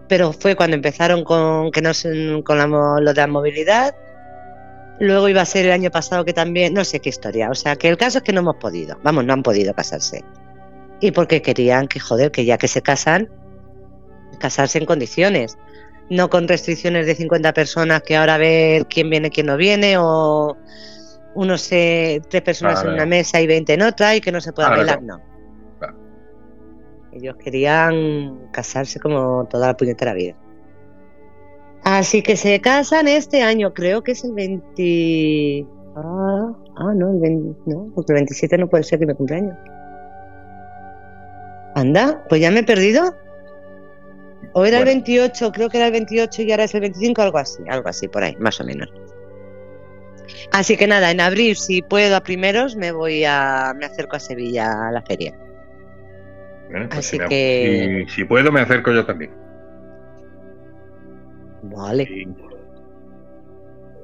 pero 0.08 0.32
fue 0.32 0.54
cuando 0.54 0.76
empezaron 0.76 1.24
con 1.24 1.70
que 1.70 1.80
no 1.80 1.92
con 2.44 2.58
la, 2.58 2.66
lo 2.66 3.14
de 3.14 3.20
la 3.20 3.26
movilidad. 3.26 3.94
Luego 5.00 5.28
iba 5.28 5.42
a 5.42 5.46
ser 5.46 5.66
el 5.66 5.72
año 5.72 5.90
pasado 5.90 6.24
que 6.24 6.32
también, 6.32 6.74
no 6.74 6.84
sé 6.84 7.00
qué 7.00 7.08
historia. 7.08 7.50
O 7.50 7.54
sea, 7.54 7.76
que 7.76 7.88
el 7.88 7.96
caso 7.96 8.18
es 8.18 8.24
que 8.24 8.32
no 8.32 8.40
hemos 8.40 8.56
podido, 8.56 8.98
vamos, 9.02 9.24
no 9.24 9.32
han 9.32 9.42
podido 9.42 9.74
casarse. 9.74 10.22
Y 11.00 11.10
porque 11.10 11.42
querían 11.42 11.88
que, 11.88 12.00
joder, 12.00 12.30
que 12.30 12.44
ya 12.44 12.58
que 12.58 12.68
se 12.68 12.82
casan, 12.82 13.28
casarse 14.38 14.78
en 14.78 14.86
condiciones. 14.86 15.58
No 16.08 16.30
con 16.30 16.48
restricciones 16.48 17.06
de 17.06 17.14
50 17.14 17.52
personas 17.52 18.02
que 18.02 18.16
ahora 18.16 18.36
a 18.36 18.38
ver 18.38 18.86
quién 18.86 19.10
viene, 19.10 19.30
quién 19.30 19.46
no 19.46 19.56
viene, 19.56 19.96
o 19.98 20.56
unos 21.36 21.60
se, 21.62 22.20
tres 22.28 22.42
personas 22.42 22.82
en 22.84 22.92
una 22.94 23.06
mesa 23.06 23.40
y 23.40 23.46
20 23.46 23.74
en 23.74 23.82
otra 23.82 24.16
y 24.16 24.20
que 24.20 24.32
no 24.32 24.40
se 24.40 24.52
pueda 24.52 24.68
Claro. 24.68 24.80
bailar, 24.82 25.02
no. 25.02 25.20
Ellos 27.12 27.36
querían 27.42 28.48
casarse 28.52 29.00
como 29.00 29.46
toda 29.48 29.68
la 29.68 29.76
puñetera 29.76 30.12
vida. 30.12 30.34
Así 31.82 32.20
que 32.22 32.36
se 32.36 32.60
casan 32.60 33.08
este 33.08 33.42
año, 33.42 33.72
creo 33.72 34.02
que 34.02 34.12
es 34.12 34.24
el 34.24 34.32
20... 34.32 35.66
Ah, 35.96 36.52
ah, 36.76 36.92
no, 36.94 37.10
el 37.12 37.20
20 37.20 37.60
no, 37.66 37.90
porque 37.94 38.12
el 38.12 38.16
27 38.16 38.58
no 38.58 38.68
puede 38.68 38.82
ser 38.84 38.98
que 38.98 39.06
mi 39.06 39.14
cumpleaños. 39.14 39.56
Anda, 41.74 42.22
pues 42.28 42.40
ya 42.40 42.50
me 42.50 42.60
he 42.60 42.64
perdido. 42.64 43.14
O 44.52 44.64
era 44.66 44.78
el 44.78 44.84
Bueno. 44.84 45.02
28, 45.04 45.52
creo 45.52 45.68
que 45.70 45.76
era 45.78 45.86
el 45.86 45.92
28 45.92 46.42
y 46.42 46.50
ahora 46.50 46.64
es 46.64 46.74
el 46.74 46.80
25, 46.82 47.22
algo 47.22 47.38
así, 47.38 47.62
algo 47.68 47.88
así, 47.88 48.08
por 48.08 48.22
ahí, 48.24 48.34
más 48.38 48.60
o 48.60 48.64
menos. 48.64 48.88
Así 50.52 50.76
que 50.76 50.86
nada, 50.86 51.10
en 51.10 51.20
abril, 51.20 51.56
si 51.56 51.82
puedo 51.82 52.16
a 52.16 52.20
primeros, 52.22 52.76
me 52.76 52.92
voy 52.92 53.24
a, 53.24 53.72
me 53.76 53.86
acerco 53.86 54.16
a 54.16 54.20
Sevilla 54.20 54.88
a 54.88 54.92
la 54.92 55.02
feria. 55.02 55.34
Bueno, 56.70 56.86
pues 56.88 56.98
Así 56.98 57.10
si 57.10 57.18
me- 57.18 57.28
que- 57.28 58.04
si, 58.08 58.14
si 58.14 58.24
puedo, 58.24 58.50
me 58.50 58.60
acerco 58.60 58.92
yo 58.92 59.04
también. 59.06 59.30
Vale, 61.62 62.02
Y, 62.04 62.26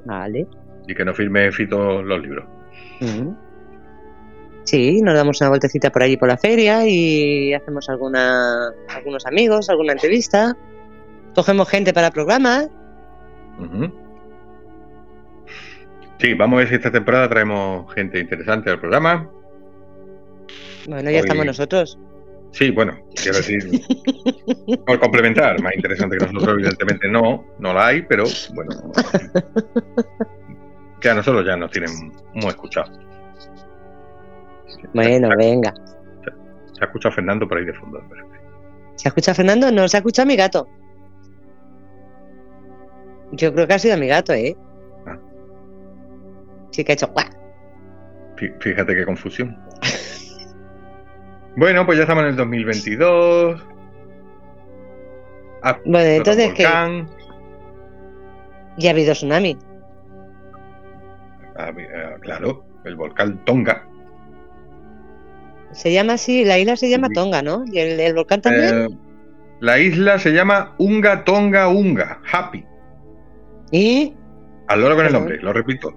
vale. 0.04 0.46
y 0.86 0.94
que 0.94 1.04
no 1.04 1.14
firme 1.14 1.50
Fito 1.52 2.02
los 2.02 2.20
libros. 2.22 2.44
Sí, 4.64 5.02
nos 5.02 5.14
damos 5.14 5.40
una 5.40 5.48
vueltecita 5.50 5.90
por 5.90 6.02
allí 6.04 6.16
por 6.16 6.28
la 6.28 6.36
feria 6.38 6.86
y 6.86 7.52
hacemos 7.52 7.88
alguna, 7.88 8.70
algunos 8.88 9.26
amigos, 9.26 9.68
alguna 9.68 9.92
entrevista. 9.92 10.56
Cogemos 11.34 11.68
gente 11.68 11.92
para 11.92 12.10
programas. 12.12 12.68
Ujú. 13.58 13.92
Sí, 16.22 16.34
vamos 16.34 16.56
a 16.56 16.58
ver 16.60 16.68
si 16.68 16.74
esta 16.76 16.92
temporada 16.92 17.28
traemos 17.28 17.92
gente 17.94 18.20
interesante 18.20 18.70
al 18.70 18.78
programa. 18.78 19.28
Bueno, 20.86 21.10
ya 21.10 21.16
Hoy- 21.16 21.22
estamos 21.24 21.44
nosotros. 21.44 21.98
Sí, 22.52 22.70
bueno, 22.70 22.96
quiero 23.20 23.38
decir, 23.38 23.58
por 24.86 25.00
complementar, 25.00 25.60
más 25.62 25.74
interesante 25.74 26.16
que 26.18 26.26
nosotros, 26.26 26.58
evidentemente 26.58 27.08
no, 27.08 27.44
no 27.58 27.74
la 27.74 27.86
hay, 27.88 28.02
pero 28.02 28.24
bueno, 28.54 28.92
que 31.00 31.10
a 31.10 31.14
nosotros 31.14 31.44
ya 31.44 31.56
nos 31.56 31.70
tienen 31.72 31.90
muy 32.34 32.48
escuchados. 32.48 32.90
Bueno, 34.94 35.28
se, 35.30 35.36
venga. 35.36 35.74
se 36.74 36.82
ha 36.82 36.84
escuchado 36.84 37.14
Fernando 37.14 37.48
por 37.48 37.58
ahí 37.58 37.64
de 37.64 37.72
fondo. 37.72 38.00
¿Se 38.94 39.08
escucha 39.08 39.34
Fernando? 39.34 39.72
No, 39.72 39.88
se 39.88 39.96
ha 39.96 40.00
escuchado 40.00 40.26
mi 40.26 40.36
gato. 40.36 40.68
Yo 43.32 43.52
creo 43.54 43.66
que 43.66 43.74
ha 43.74 43.78
sido 43.80 43.96
mi 43.96 44.06
gato, 44.06 44.34
¿eh? 44.34 44.54
Sí 46.72 46.82
que 46.84 46.92
ha 46.92 46.94
hecho 46.94 47.06
guau. 47.08 47.26
Fíjate 48.60 48.94
qué 48.94 49.04
confusión. 49.04 49.56
Bueno, 51.54 51.84
pues 51.84 51.98
ya 51.98 52.04
estamos 52.04 52.22
en 52.24 52.30
el 52.30 52.36
2022. 52.36 53.62
Ha 55.62 55.78
Bueno, 55.84 55.98
entonces, 55.98 56.46
volcán. 56.46 57.10
Ya 58.78 58.88
ha 58.88 58.92
habido 58.92 59.12
tsunami. 59.12 59.58
Ah, 61.56 61.70
eh, 61.76 62.16
claro, 62.22 62.64
el 62.84 62.96
volcán 62.96 63.44
Tonga. 63.44 63.86
Se 65.72 65.92
llama 65.92 66.14
así, 66.14 66.44
la 66.44 66.58
isla 66.58 66.76
se 66.76 66.88
llama. 66.88 67.10
Tonga, 67.10 67.42
¿no? 67.42 67.64
¿Y 67.66 67.78
el, 67.78 68.00
el 68.00 68.14
volcán 68.14 68.40
también? 68.40 68.74
Eh, 68.74 68.88
la 69.60 69.78
isla 69.78 70.18
se 70.18 70.32
llama 70.32 70.74
Unga 70.78 71.24
Tonga 71.24 71.68
Unga, 71.68 72.20
Happy. 72.32 72.64
¿Y? 73.70 74.14
Al 74.68 74.80
loro 74.80 74.96
con 74.96 75.06
el 75.06 75.12
nombre, 75.12 75.36
lo 75.40 75.52
repito. 75.52 75.94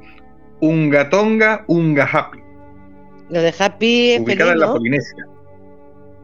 Unga 0.65 1.09
Tonga 1.09 1.63
Unga 1.67 2.05
Happy. 2.11 2.39
¿Lo 3.29 3.41
de 3.41 3.53
Happy 3.57 4.11
es 4.11 4.19
ubicada 4.21 4.51
feliz, 4.51 4.53
en 4.53 4.59
la 4.59 4.65
no? 4.67 4.73
Polinesia. 4.73 5.25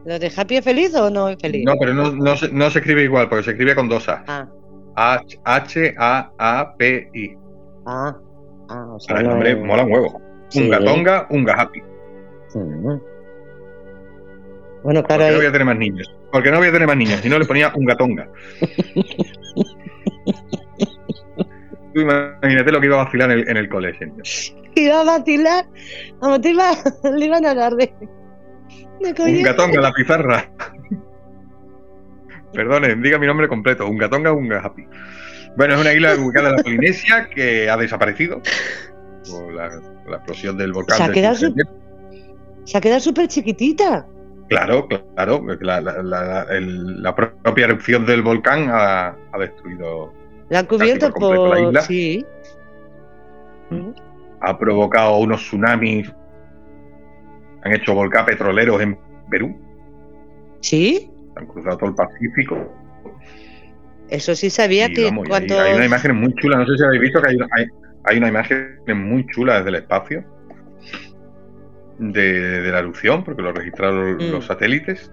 ¿Lo 0.04 0.18
de 0.18 0.32
Happy 0.36 0.56
es 0.56 0.64
feliz 0.64 0.94
o 0.94 1.10
no 1.10 1.28
es 1.28 1.36
feliz? 1.40 1.64
No, 1.64 1.74
pero 1.78 1.94
no, 1.94 2.10
no 2.12 2.36
se, 2.36 2.50
no 2.52 2.70
se 2.70 2.78
escribe 2.80 3.02
igual, 3.04 3.28
porque 3.28 3.44
se 3.44 3.50
escribe 3.52 3.74
con 3.74 3.88
dos 3.88 4.08
A. 4.08 4.24
Ah, 4.26 4.48
H-A-A-P-I. 5.44 7.36
ah, 7.86 8.16
ah, 8.68 8.86
o 8.94 9.00
sea, 9.00 9.16
Ahora 9.16 9.20
el 9.20 9.26
no- 9.26 9.30
nombre 9.34 9.56
mola 9.56 9.84
un 9.84 9.92
huevo. 9.92 10.20
Sí. 10.48 10.62
Unga 10.62 10.78
Tonga 10.84 11.26
Unga 11.30 11.54
Happy. 11.54 11.82
Bueno, 14.84 15.00
¿Por 15.02 15.06
claro, 15.06 15.24
qué 15.24 15.30
no 15.30 15.36
voy 15.36 15.46
a 15.46 15.52
tener 15.52 15.66
más 15.66 15.78
niños? 15.78 16.12
Porque 16.32 16.50
no 16.50 16.58
voy 16.58 16.68
a 16.68 16.72
tener 16.72 16.88
más 16.88 16.96
niños, 16.96 17.20
si 17.20 17.28
no 17.28 17.38
le 17.38 17.44
ponía 17.46 17.72
Unga 17.74 17.96
Tonga. 17.96 18.28
Tú 21.94 22.00
imagínate 22.00 22.72
lo 22.72 22.80
que 22.80 22.86
iba 22.86 23.00
a 23.00 23.04
vacilar 23.04 23.30
en 23.30 23.38
el, 23.40 23.48
en 23.48 23.56
el 23.56 23.68
cole 23.68 23.90
ese 23.90 24.06
niño. 24.06 24.22
iba 24.74 25.00
a 25.00 25.04
vacilar, 25.04 25.64
vamos, 26.20 26.40
te 26.40 26.50
iba, 26.50 26.70
le 27.16 27.24
iban 27.26 27.44
a 27.46 27.54
dar 27.54 27.74
de, 27.74 27.92
de 29.00 29.14
coño. 29.14 29.38
Unga 29.38 29.56
Tonga, 29.56 29.80
la 29.80 29.92
pizarra. 29.96 30.50
Perdone, 32.52 32.94
diga 32.96 33.18
mi 33.18 33.26
nombre 33.26 33.48
completo. 33.48 33.86
Unga 33.88 34.08
Tonga 34.10 34.32
Unga 34.32 34.60
Happy. 34.60 34.86
Bueno, 35.56 35.74
es 35.74 35.80
una 35.80 35.92
isla 35.92 36.14
ubicada 36.16 36.50
en 36.50 36.56
la 36.56 36.62
Polinesia 36.62 37.28
que 37.34 37.68
ha 37.68 37.76
desaparecido 37.76 38.40
por 39.30 39.52
la, 39.52 39.68
la 40.08 40.16
explosión 40.16 40.56
del 40.56 40.72
volcán. 40.72 40.98
Se 40.98 41.04
ha 41.04 41.12
quedado 41.12 41.34
su- 41.36 41.54
Kirchner. 41.54 41.66
Se 42.64 42.78
ha 42.78 42.80
quedado 42.80 43.00
súper 43.00 43.28
chiquitita. 43.28 44.06
Claro, 44.48 44.86
claro. 45.14 45.44
La, 45.60 45.80
la- 45.80 46.02
la- 46.02 46.46
el- 46.50 47.02
la 47.02 47.14
propia 47.14 47.64
erupción 47.66 48.04
del 48.06 48.22
volcán 48.22 48.68
ha, 48.70 49.08
ha 49.32 49.38
destruido, 49.38 50.12
La 50.52 50.58
han 50.60 50.66
cubierto 50.66 51.10
por 51.14 51.48
la 51.48 51.60
isla. 51.60 51.80
Sí. 51.80 52.24
Ha 54.40 54.58
provocado 54.58 55.16
unos 55.16 55.40
tsunamis, 55.40 56.12
han 57.62 57.72
hecho 57.72 57.94
volcán 57.94 58.26
petroleros 58.26 58.80
en 58.82 58.98
Perú. 59.30 59.56
¿Sí? 60.60 61.10
Han 61.36 61.46
cruzado 61.46 61.78
todo 61.78 61.88
el 61.90 61.94
Pacífico. 61.94 62.70
Eso 64.10 64.34
sí 64.34 64.50
sabía 64.50 64.88
Y 64.88 64.92
que 64.92 65.04
vamos, 65.06 65.20
y 65.20 65.24
hay- 65.24 65.28
cuando... 65.30 65.58
hay, 65.60 65.74
una 65.74 65.86
imagen 65.86 66.16
muy 66.16 66.34
chula, 66.34 66.58
no 66.58 66.66
sé 66.66 66.76
si 66.76 66.84
habéis 66.84 67.00
visto 67.00 67.22
que 67.22 67.30
hay, 67.30 67.36
hay, 67.56 67.66
hay 68.04 68.18
una 68.18 68.28
imagen 68.28 68.78
muy 68.94 69.26
chula 69.28 69.56
desde 69.56 69.70
el 69.70 69.74
espacio 69.76 70.22
de, 71.98 72.60
de 72.60 72.70
la 72.72 72.80
erupción, 72.80 73.24
porque 73.24 73.40
lo 73.40 73.52
registraron 73.52 74.16
Mm. 74.18 74.32
los 74.32 74.44
satélites. 74.44 75.10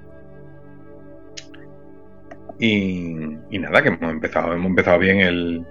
Y, 2.59 3.37
y 3.49 3.59
nada, 3.59 3.81
que 3.81 3.89
hemos 3.89 4.11
empezado, 4.11 4.53
hemos 4.53 4.67
empezado 4.67 4.99
bien 4.99 5.19
el. 5.21 5.65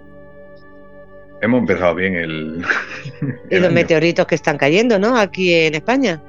Hemos 1.40 1.60
empezado 1.60 1.94
bien 1.94 2.16
el. 2.16 2.64
Y 3.50 3.56
los 3.56 3.66
año. 3.66 3.74
meteoritos 3.74 4.26
que 4.26 4.34
están 4.34 4.56
cayendo, 4.58 4.98
¿no? 4.98 5.16
Aquí 5.16 5.54
en 5.54 5.74
España. 5.74 6.22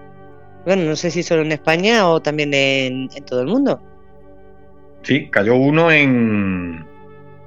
Bueno, 0.65 0.83
no 0.83 0.95
sé 0.95 1.09
si 1.09 1.23
solo 1.23 1.41
en 1.41 1.53
España 1.53 2.07
o 2.09 2.21
también 2.21 2.53
en, 2.53 3.09
en 3.15 3.25
todo 3.25 3.41
el 3.41 3.47
mundo. 3.47 3.81
Sí, 5.03 5.29
cayó 5.29 5.55
uno 5.55 5.91
en. 5.91 6.85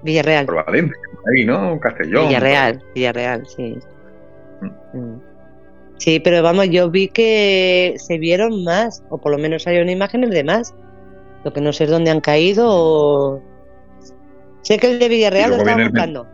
Villarreal. 0.03 0.47
por 0.47 0.65
Valencia, 0.65 0.97
ahí, 1.31 1.45
¿no? 1.45 1.79
Castellón. 1.79 2.29
Villarreal, 2.29 2.83
Villarreal, 2.95 3.47
sí. 3.47 3.79
Mm. 4.95 5.17
Sí, 5.99 6.19
pero 6.19 6.43
vamos, 6.43 6.69
yo 6.71 6.91
vi 6.91 7.07
que 7.09 7.95
se 7.99 8.19
vieron 8.19 8.65
más, 8.65 9.05
o 9.11 9.19
por 9.19 9.31
lo 9.31 9.39
menos 9.39 9.67
hay 9.69 9.79
una 9.79 9.93
imágenes 9.93 10.31
de 10.31 10.43
más. 10.43 10.75
Lo 11.45 11.53
que 11.53 11.61
no 11.61 11.73
sé 11.73 11.85
es 11.85 11.91
dónde 11.91 12.11
han 12.11 12.21
caído 12.21 12.67
o... 12.69 13.43
Sé 14.63 14.79
que 14.79 14.93
el 14.93 14.99
de 14.99 15.09
Villarreal 15.09 15.51
lo 15.51 15.57
estaba 15.57 15.83
buscando. 15.83 16.27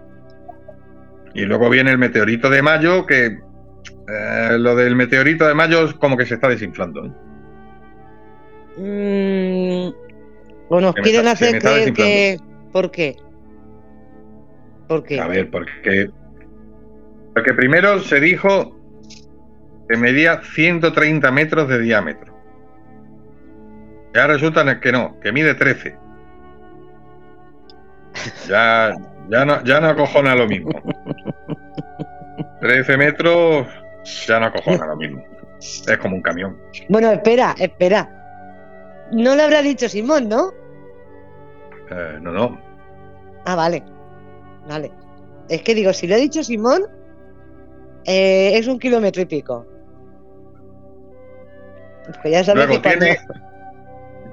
Y 1.35 1.43
luego 1.43 1.71
viene 1.71 1.91
el 1.91 1.99
meteorito 1.99 2.51
de 2.51 2.61
mayo, 2.63 3.07
que 3.07 3.27
eh, 3.27 4.59
lo 4.59 4.75
del 4.77 4.97
meteorito 4.97 5.47
de 5.47 5.55
mayo 5.55 5.85
es 5.87 5.95
como 5.95 6.17
que 6.17 6.27
se 6.27 6.35
está 6.35 6.49
desinflando. 6.49 7.07
¿eh? 7.07 7.11
Mm, 8.77 9.95
o 10.69 10.81
nos 10.81 10.95
Se 10.95 11.03
quieren 11.03 11.21
está- 11.27 11.33
hacer 11.33 11.59
creer 11.63 11.93
que... 11.93 12.39
¿Por 12.73 12.91
qué? 12.91 13.17
¿Por 14.89 15.03
qué? 15.05 15.21
A 15.21 15.27
ver, 15.27 15.51
porque, 15.51 16.11
porque 17.35 17.55
primero 17.55 18.01
se 18.01 18.21
dijo 18.21 18.77
que 19.89 19.97
medía 19.97 20.43
130 20.43 21.31
metros 21.31 21.69
de 21.69 21.79
diámetro. 21.81 22.38
Ya 24.19 24.27
resulta 24.27 24.81
que 24.81 24.91
no, 24.91 25.21
que 25.21 25.31
mide 25.31 25.55
13. 25.55 25.97
Ya, 28.49 28.93
ya, 29.29 29.45
no, 29.45 29.63
ya 29.63 29.81
no 29.81 29.91
acojona 29.91 30.35
lo 30.35 30.49
mismo. 30.49 30.73
13 32.61 32.97
metros 32.97 33.69
ya 34.27 34.41
no 34.41 34.47
acojona 34.47 34.87
lo 34.87 34.97
mismo. 34.97 35.25
Es 35.61 35.99
como 35.99 36.17
un 36.17 36.23
camión. 36.23 36.59
Bueno, 36.89 37.13
espera, 37.13 37.55
espera. 37.61 39.07
No 39.13 39.37
lo 39.37 39.43
habrá 39.45 39.63
dicho 39.63 39.89
Simón, 39.89 40.29
¿no? 40.29 40.51
Eh, 41.89 42.19
no, 42.21 42.33
no. 42.33 42.61
Ah, 43.45 43.55
vale. 43.55 43.85
Vale. 44.69 44.91
Es 45.49 45.63
que 45.63 45.77
digo, 45.77 45.93
si 45.93 46.09
lo 46.09 46.17
ha 46.17 46.19
dicho 46.19 46.43
Simón, 46.43 46.83
eh, 48.05 48.59
es 48.59 48.67
un 48.67 48.81
kilómetro 48.81 49.23
y 49.23 49.27
pico. 49.27 49.65
Pues 52.21 52.33
ya 52.33 52.43
sabes 52.43 52.67
Luego 52.67 52.83
que 52.83 52.89
cuando... 52.89 53.05
tiene, 53.05 53.48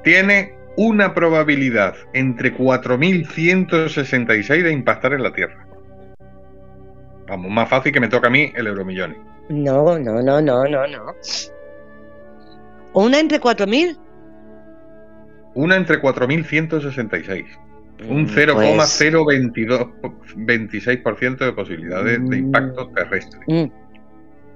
tiene 0.06 0.54
una 0.78 1.14
probabilidad 1.14 1.96
entre 2.14 2.56
4.166 2.56 4.64
de 4.64 4.72
impactar 4.72 5.12
en 5.14 5.24
la 5.24 5.34
Tierra. 5.34 5.66
Vamos, 7.28 7.52
más 7.52 7.68
fácil 7.68 7.92
que 7.92 8.00
me 8.00 8.08
toca 8.08 8.28
a 8.28 8.30
mí 8.30 8.52
el 8.56 8.68
euromillones. 8.68 9.18
No, 9.50 9.98
no, 10.00 10.22
no, 10.22 10.42
no, 10.42 10.64
no, 10.68 10.88
no. 10.88 11.14
¿Una 12.94 13.20
entre 13.20 13.40
4.000? 13.42 13.98
Una 15.56 15.76
entre 15.76 16.02
4.166. 16.02 17.46
Un 18.10 18.24
Mm, 18.24 18.26
pues, 18.26 18.36
0,022 18.36 19.88
26% 20.36 21.46
de 21.46 21.54
posibilidades 21.54 22.20
de 22.30 22.38
Mm. 22.38 22.46
impacto 22.46 22.88
terrestre. 22.90 23.40
mm. 23.48 23.72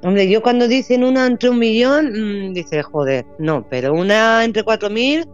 Hombre, 0.01 0.29
yo 0.29 0.41
cuando 0.41 0.67
dicen 0.67 1.03
una 1.03 1.25
entre 1.25 1.49
un 1.49 1.59
millón, 1.59 2.11
mm, 2.11 2.53
dice, 2.53 2.83
joder, 2.83 3.25
no, 3.37 3.65
pero 3.69 3.93
una 3.93 4.43
entre 4.45 4.63
4.000, 4.63 5.25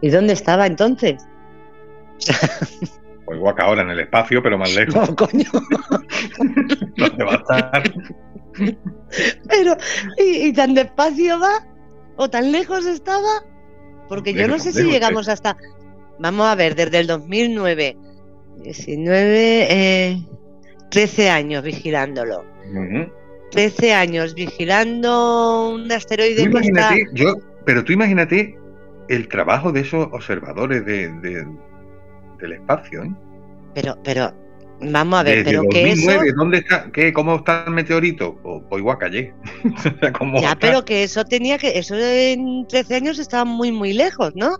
¿Y 0.00 0.10
dónde 0.10 0.32
estaba 0.34 0.66
entonces? 0.66 1.26
O 3.26 3.34
igual 3.34 3.54
que 3.54 3.62
ahora 3.62 3.82
en 3.82 3.90
el 3.90 4.00
espacio, 4.00 4.42
pero 4.42 4.58
más 4.58 4.74
lejos. 4.74 4.94
No, 4.94 5.16
coño. 5.16 5.50
¿Dónde 6.96 7.24
va 7.24 7.32
a 7.32 7.36
estar? 7.36 7.82
Pero, 9.48 9.76
¿y, 10.18 10.48
y 10.48 10.52
tan 10.52 10.74
despacio 10.74 11.40
va? 11.40 11.66
¿O 12.16 12.28
tan 12.28 12.52
lejos 12.52 12.86
estaba? 12.86 13.44
Porque 14.08 14.34
yo 14.34 14.46
no 14.46 14.58
sé 14.58 14.72
si 14.72 14.78
lejos, 14.78 14.92
llegamos 14.92 15.28
hasta. 15.28 15.56
Vamos 16.18 16.46
a 16.46 16.54
ver, 16.54 16.74
desde 16.74 17.00
el 17.00 17.06
2009, 17.06 17.96
19, 18.62 19.66
eh, 19.70 20.22
13 20.94 21.28
años 21.30 21.62
vigilándolo. 21.62 22.44
Ujú. 22.70 23.10
13 23.50 23.92
años 23.92 24.34
vigilando 24.34 25.70
un 25.74 25.90
asteroide 25.92 26.50
que 26.50 26.58
está. 26.58 26.90
yo, 27.12 27.34
pero 27.64 27.84
tú 27.84 27.92
imagínate 27.92 28.58
el 29.08 29.28
trabajo 29.28 29.70
de 29.70 29.80
esos 29.80 30.08
observadores 30.12 30.84
de, 30.84 31.08
de- 31.20 31.46
del 32.40 32.52
espacio. 32.52 33.04
¿eh? 33.04 33.12
Pero, 33.74 33.96
pero, 34.02 34.32
vamos 34.80 35.20
a 35.20 35.22
ver, 35.22 35.38
Desde 35.44 35.50
pero 35.58 35.68
que 35.68 35.90
eso. 35.92 36.06
2009, 36.06 36.32
¿dónde 36.36 36.58
está? 36.58 36.90
¿Qué, 36.92 37.12
¿Cómo 37.12 37.36
está 37.36 37.64
el 37.66 37.72
meteorito? 37.74 38.34
Pues, 38.68 38.80
igual 38.80 38.98
callé. 38.98 39.34
O 39.76 39.78
sea, 40.00 40.12
¿cómo 40.12 40.40
Ya, 40.40 40.56
pero 40.58 40.84
que 40.84 41.02
eso 41.04 41.24
tenía 41.24 41.58
que. 41.58 41.78
Eso 41.78 41.94
en 41.96 42.66
13 42.66 42.96
años 42.96 43.18
estaba 43.18 43.44
muy, 43.44 43.70
muy 43.70 43.92
lejos, 43.92 44.32
¿no? 44.34 44.56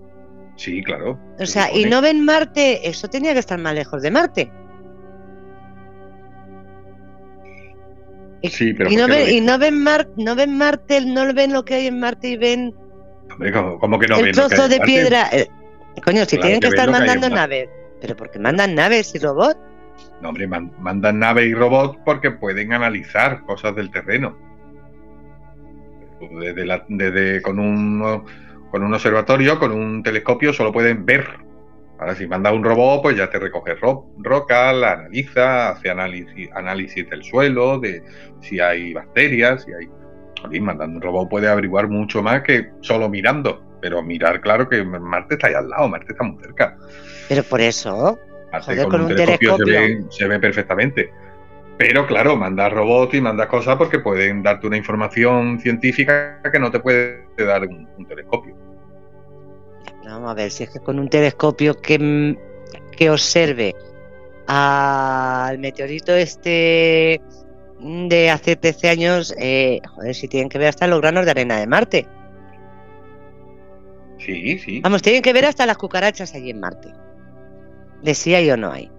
Sí, 0.57 0.83
claro. 0.85 1.19
O 1.41 1.47
se 1.47 1.47
sea, 1.47 1.73
y 1.77 1.85
no 1.87 2.01
ven 2.01 2.25
Marte, 2.25 2.89
eso 2.89 3.09
tenía 3.09 3.33
que 3.33 3.41
estar 3.41 3.59
más 3.59 3.75
lejos 3.75 4.03
de 4.03 4.11
Marte. 4.13 4.53
Sí, 8.51 8.75
pero 8.75 8.91
y 8.91 8.97
no 8.97 9.03
¿por 9.07 9.11
qué 9.13 9.19
lo 9.21 9.27
ven, 9.27 9.35
y 9.35 9.41
no 9.41 9.59
ven 9.59 9.83
Marte, 9.83 10.13
no 10.17 10.35
ven 10.35 10.59
Marte, 10.59 11.01
no 11.05 11.33
ven 11.35 11.53
lo 11.53 11.65
que 11.65 11.75
hay 11.75 11.87
en 11.87 11.99
Marte 12.01 12.29
y 12.29 12.37
ven 12.37 12.75
Hombre, 13.33 13.53
¿cómo, 13.53 13.79
cómo 13.79 13.99
que 13.99 14.07
no 14.07 14.17
el 14.19 14.25
ven 14.25 14.33
trozo 14.33 14.69
de 14.69 14.81
piedra. 14.81 15.29
Eh, 15.33 15.49
coño, 16.05 16.25
si 16.25 16.37
Claro 16.37 16.43
tienen 16.43 16.61
que 16.61 16.69
estar 16.69 16.87
que 16.87 16.93
mandando 16.93 17.29
naves, 17.31 17.69
pero 18.01 18.17
porque 18.17 18.39
mandan 18.39 18.75
naves 18.75 19.15
y 19.15 19.19
robots. 19.19 19.59
No, 20.21 20.29
hombre, 20.29 20.47
man- 20.47 20.73
mandan 20.79 21.19
naves 21.19 21.47
y 21.47 21.55
robots 21.55 21.99
porque 22.05 22.31
pueden 22.31 22.73
analizar 22.73 23.43
cosas 23.45 23.75
del 23.77 23.91
terreno. 23.91 24.37
Desde, 26.41 26.65
la- 26.65 26.85
desde 26.89 27.43
con 27.43 27.59
un, 27.59 28.25
con 28.71 28.83
un 28.83 28.95
observatorio, 28.95 29.59
con 29.59 29.73
un 29.73 30.03
telescopio, 30.03 30.53
solo 30.53 30.73
pueden 30.73 31.05
ver. 31.05 31.27
Ahora, 31.99 32.15
si 32.15 32.27
manda 32.27 32.53
un 32.53 32.65
robot, 32.65 33.03
pues 33.03 33.17
ya 33.17 33.31
te 33.31 33.39
recoge 33.39 33.75
ro 33.75 34.07
roca, 34.19 34.73
la 34.73 34.93
analiza, 34.93 35.71
hace 35.71 35.91
análisis, 35.91 36.51
análisis 36.55 37.09
del 37.09 37.23
suelo, 37.23 37.79
de 37.79 38.03
si 38.41 38.61
hay 38.61 38.93
bacterias, 38.93 39.65
si 39.65 39.73
hay. 39.73 39.89
Mandando 40.61 40.97
un 40.97 41.03
robot 41.03 41.31
puede 41.31 41.49
averiguar 41.49 41.89
mucho 41.89 42.23
más 42.23 42.43
que 42.43 42.71
solo 42.81 43.09
mirando. 43.09 43.65
Pero 43.81 44.03
mirar, 44.03 44.41
claro 44.41 44.69
que 44.69 44.85
Marte 44.85 45.35
está 45.35 45.47
ahí 45.47 45.55
al 45.55 45.69
lado, 45.69 45.89
Marte 45.89 46.13
está 46.13 46.25
muy 46.25 46.43
cerca. 46.43 46.77
Pero 47.29 47.43
por 47.45 47.61
eso. 47.61 48.19
Marte 48.53 48.67
Joder, 48.67 48.83
con, 48.83 48.91
con 48.91 49.01
un 49.03 49.11
un 49.13 49.17
telescopio, 49.17 49.57
Se, 49.57 49.73
ve, 49.73 50.05
se 50.11 50.29
ve 50.29 50.39
perfectamente. 50.39 51.11
Pero 51.79 52.07
claro, 52.07 52.37
mandas 52.37 52.73
robots 52.73 53.15
y 53.15 53.21
mandas 53.21 53.47
cosas 53.47 53.77
porque 53.77 53.99
pueden 53.99 54.43
darte 54.43 54.67
una 54.67 54.77
información 54.77 55.59
científica 55.61 56.41
que 56.53 56.59
no 56.59 56.71
te 56.71 56.81
puede 56.81 57.25
dar 57.37 57.63
un, 57.63 57.89
un 57.97 58.07
telescopio. 58.07 58.55
Vamos 60.05 60.31
a 60.31 60.35
ver, 60.35 60.51
si 60.51 60.65
es 60.65 60.71
que 60.71 60.81
con 60.81 60.99
un 60.99 61.09
telescopio 61.09 61.75
que, 61.81 61.99
mm, 61.99 62.37
que 62.97 63.11
observe 63.11 63.75
al 64.47 65.59
meteorito 65.59 66.13
este 66.13 67.21
de 67.81 68.31
hace 68.31 68.57
13 68.57 68.89
años, 68.89 69.35
eh, 69.39 69.81
joder, 69.95 70.15
si 70.15 70.29
tienen 70.29 70.49
que 70.49 70.59
ver 70.59 70.69
hasta 70.69 70.87
los 70.87 71.01
granos 71.01 71.25
de 71.25 71.31
arena 71.31 71.59
de 71.59 71.67
Marte. 71.67 72.07
Sí, 74.19 74.59
sí. 74.59 74.81
Vamos, 74.81 75.03
tienen 75.03 75.23
que 75.23 75.33
ver 75.33 75.45
hasta 75.45 75.67
las 75.67 75.77
cucarachas 75.77 76.35
allí 76.35 76.51
en 76.51 76.61
Marte. 76.61 76.93
De 78.03 78.15
si 78.15 78.35
hay 78.35 78.51
o 78.51 78.57
no 78.57 78.71
hay. 78.71 78.91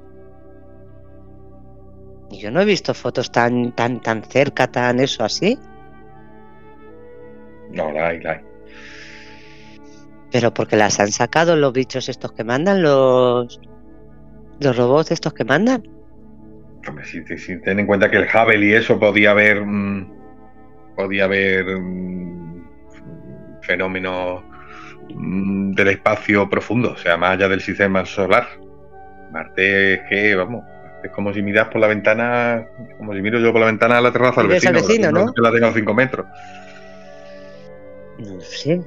Y 2.32 2.39
yo 2.39 2.52
no 2.52 2.62
he 2.62 2.65
visto 2.65 2.94
fotos 2.94 3.32
tan, 3.32 3.72
tan, 3.74 4.02
tan 4.02 4.24
cerca, 4.24 4.68
tan 4.68 5.00
eso 5.00 5.24
así. 5.24 5.58
No, 7.72 7.91
la 7.91 8.10
hay, 8.10 8.20
la 8.22 8.32
hay. 8.34 8.55
Pero 10.36 10.54
porque 10.54 10.76
las 10.76 11.00
han 11.00 11.13
sacado 11.13 11.56
los 11.56 11.71
bichos 11.71 12.10
estos 12.10 12.34
que 12.34 12.43
mandan, 12.43 12.82
los, 12.82 13.58
los 14.60 14.76
robots 14.78 15.12
estos 15.12 15.34
que 15.34 15.45
mandan. 15.45 15.88
Si, 17.06 17.24
si- 17.26 17.38
si 17.38 17.62
ten 17.62 17.80
en 17.80 17.88
cuenta 17.88 18.12
que 18.12 18.17
el 18.17 18.26
Hubble 18.28 18.65
y 18.65 18.74
eso 18.74 19.00
podía 19.00 19.32
haber 19.32 19.63
mm, 19.65 20.12
podía 20.98 21.24
haber 21.24 21.78
mm, 21.78 22.67
fenómenos 23.62 24.43
mm, 25.13 25.71
del 25.71 25.88
espacio 25.88 26.50
profundo, 26.50 26.91
o 26.91 26.98
sea, 26.98 27.15
más 27.15 27.38
allá 27.38 27.48
del 27.48 27.62
sistema 27.62 28.06
solar. 28.06 28.45
Marte 29.32 29.93
es 29.93 30.02
que, 30.10 30.36
vamos, 30.36 30.65
es 31.02 31.12
como 31.12 31.34
si 31.34 31.41
miras 31.43 31.69
por 31.69 31.80
la 31.80 31.88
ventana, 31.88 32.67
como 32.98 33.13
si 33.13 33.21
miro 33.21 33.39
yo 33.39 33.54
por 33.54 33.62
la 33.62 33.67
ventana 33.67 34.00
a 34.00 34.02
la 34.02 34.12
terraza 34.12 34.41
al 34.41 34.48
vecino, 34.50 34.86
que 34.86 35.00
¿no? 35.13 35.34
que 35.34 35.41
la 35.41 35.52
tengo 35.54 35.67
a 35.67 35.74
5 35.74 35.93
metros. 35.93 36.26
No 38.19 38.41
sé. 38.41 38.82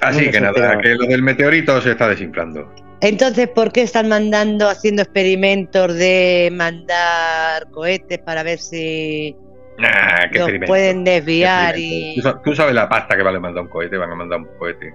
Así 0.00 0.20
No 0.20 0.26
lo 0.26 0.32
que 0.32 0.40
nada, 0.40 0.78
que 0.78 0.94
lo 0.94 1.06
del 1.06 1.22
meteorito 1.22 1.80
se 1.80 1.92
está 1.92 2.08
desinflando. 2.08 2.72
Entonces, 3.00 3.48
¿por 3.48 3.72
qué 3.72 3.82
están 3.82 4.08
mandando, 4.08 4.68
haciendo 4.68 5.02
experimentos 5.02 5.94
de 5.94 6.50
mandar 6.52 7.70
cohetes 7.70 8.18
para 8.18 8.42
ver 8.42 8.58
si 8.58 9.36
Nah, 9.78 10.30
qué 10.32 10.60
pueden 10.66 11.04
desviar 11.04 11.74
y... 11.78 12.14
Tú, 12.16 12.22
sa- 12.22 12.40
tú 12.42 12.54
sabes 12.54 12.74
la 12.74 12.88
pasta 12.88 13.16
que 13.16 13.22
vale 13.22 13.38
mandar 13.38 13.64
un 13.64 13.68
cohete, 13.68 13.98
van 13.98 14.10
a 14.10 14.14
mandar 14.14 14.40
un 14.40 14.48
cohete. 14.58 14.94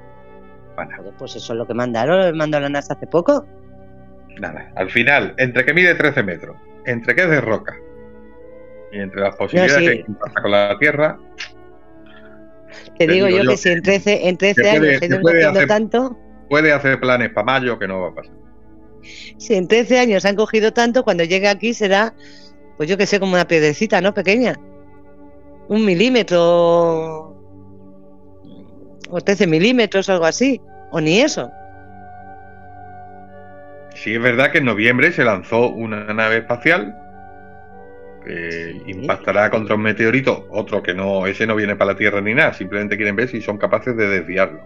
Pues 1.17 1.35
eso 1.35 1.53
es 1.53 1.57
lo 1.57 1.67
que 1.67 1.73
mandaron, 1.73 2.31
lo 2.31 2.35
mandó 2.35 2.59
la 2.59 2.69
NASA 2.69 2.93
hace 2.93 3.05
poco. 3.05 3.45
Nada, 4.39 4.71
al 4.75 4.89
final, 4.89 5.35
entre 5.37 5.65
que 5.65 5.73
mide 5.73 5.93
13 5.93 6.23
metros, 6.23 6.55
entre 6.85 7.13
que 7.13 7.21
es 7.23 7.29
de 7.29 7.41
roca 7.41 7.75
y 8.91 8.99
entre 8.99 9.21
las 9.21 9.35
posibilidades 9.35 9.89
sí. 9.89 10.03
que 10.03 10.05
impacta 10.07 10.41
con 10.41 10.51
la 10.51 10.77
Tierra, 10.79 11.19
Te 12.97 13.05
Te 13.07 13.13
digo 13.13 13.27
digo 13.27 13.43
yo 13.43 13.49
que 13.51 13.57
si 13.57 13.69
en 13.69 13.81
13, 13.81 14.27
en 14.29 14.37
13 14.37 14.61
que 14.61 14.61
puede- 14.61 14.89
años 14.89 14.99
se 15.01 15.07
puede 15.09 15.21
cogiendo 15.21 15.49
hacer- 15.59 15.67
tanto, 15.67 16.17
puede 16.49 16.71
hacer 16.73 16.99
planes 16.99 17.29
para 17.31 17.45
mayo 17.45 17.77
que 17.79 17.87
no 17.87 18.01
va 18.01 18.07
a 18.09 18.15
pasar. 18.15 18.33
si 19.37 19.55
en 19.55 19.67
13 19.67 19.99
años 19.99 20.25
han 20.25 20.35
cogido 20.35 20.71
tanto, 20.73 21.03
cuando 21.03 21.23
llegue 21.23 21.47
aquí 21.47 21.73
será, 21.73 22.13
pues 22.77 22.87
yo 22.89 22.97
que 22.97 23.05
sé, 23.07 23.19
como 23.19 23.33
una 23.33 23.47
piedrecita, 23.47 23.99
¿no? 24.01 24.13
Pequeña. 24.13 24.55
Un 25.67 25.85
milímetro. 25.85 27.35
O 29.09 29.21
13 29.23 29.47
milímetros 29.47 30.07
o 30.09 30.13
algo 30.13 30.25
así. 30.25 30.61
O 30.91 31.01
ni 31.01 31.19
eso. 31.21 31.49
Sí, 33.95 34.13
es 34.15 34.21
verdad 34.21 34.51
que 34.51 34.59
en 34.59 34.65
noviembre 34.65 35.11
se 35.11 35.23
lanzó 35.23 35.69
una 35.69 36.13
nave 36.13 36.37
espacial 36.37 36.95
que 38.23 38.81
impactará 38.85 39.49
contra 39.49 39.75
un 39.75 39.81
meteorito, 39.81 40.47
otro 40.49 40.81
que 40.83 40.93
no, 40.93 41.25
ese 41.25 41.47
no 41.47 41.55
viene 41.55 41.75
para 41.75 41.93
la 41.93 41.97
Tierra 41.97 42.21
ni 42.21 42.33
nada, 42.33 42.53
simplemente 42.53 42.95
quieren 42.95 43.15
ver 43.15 43.29
si 43.29 43.41
son 43.41 43.57
capaces 43.57 43.95
de 43.95 44.07
desviarlo. 44.07 44.61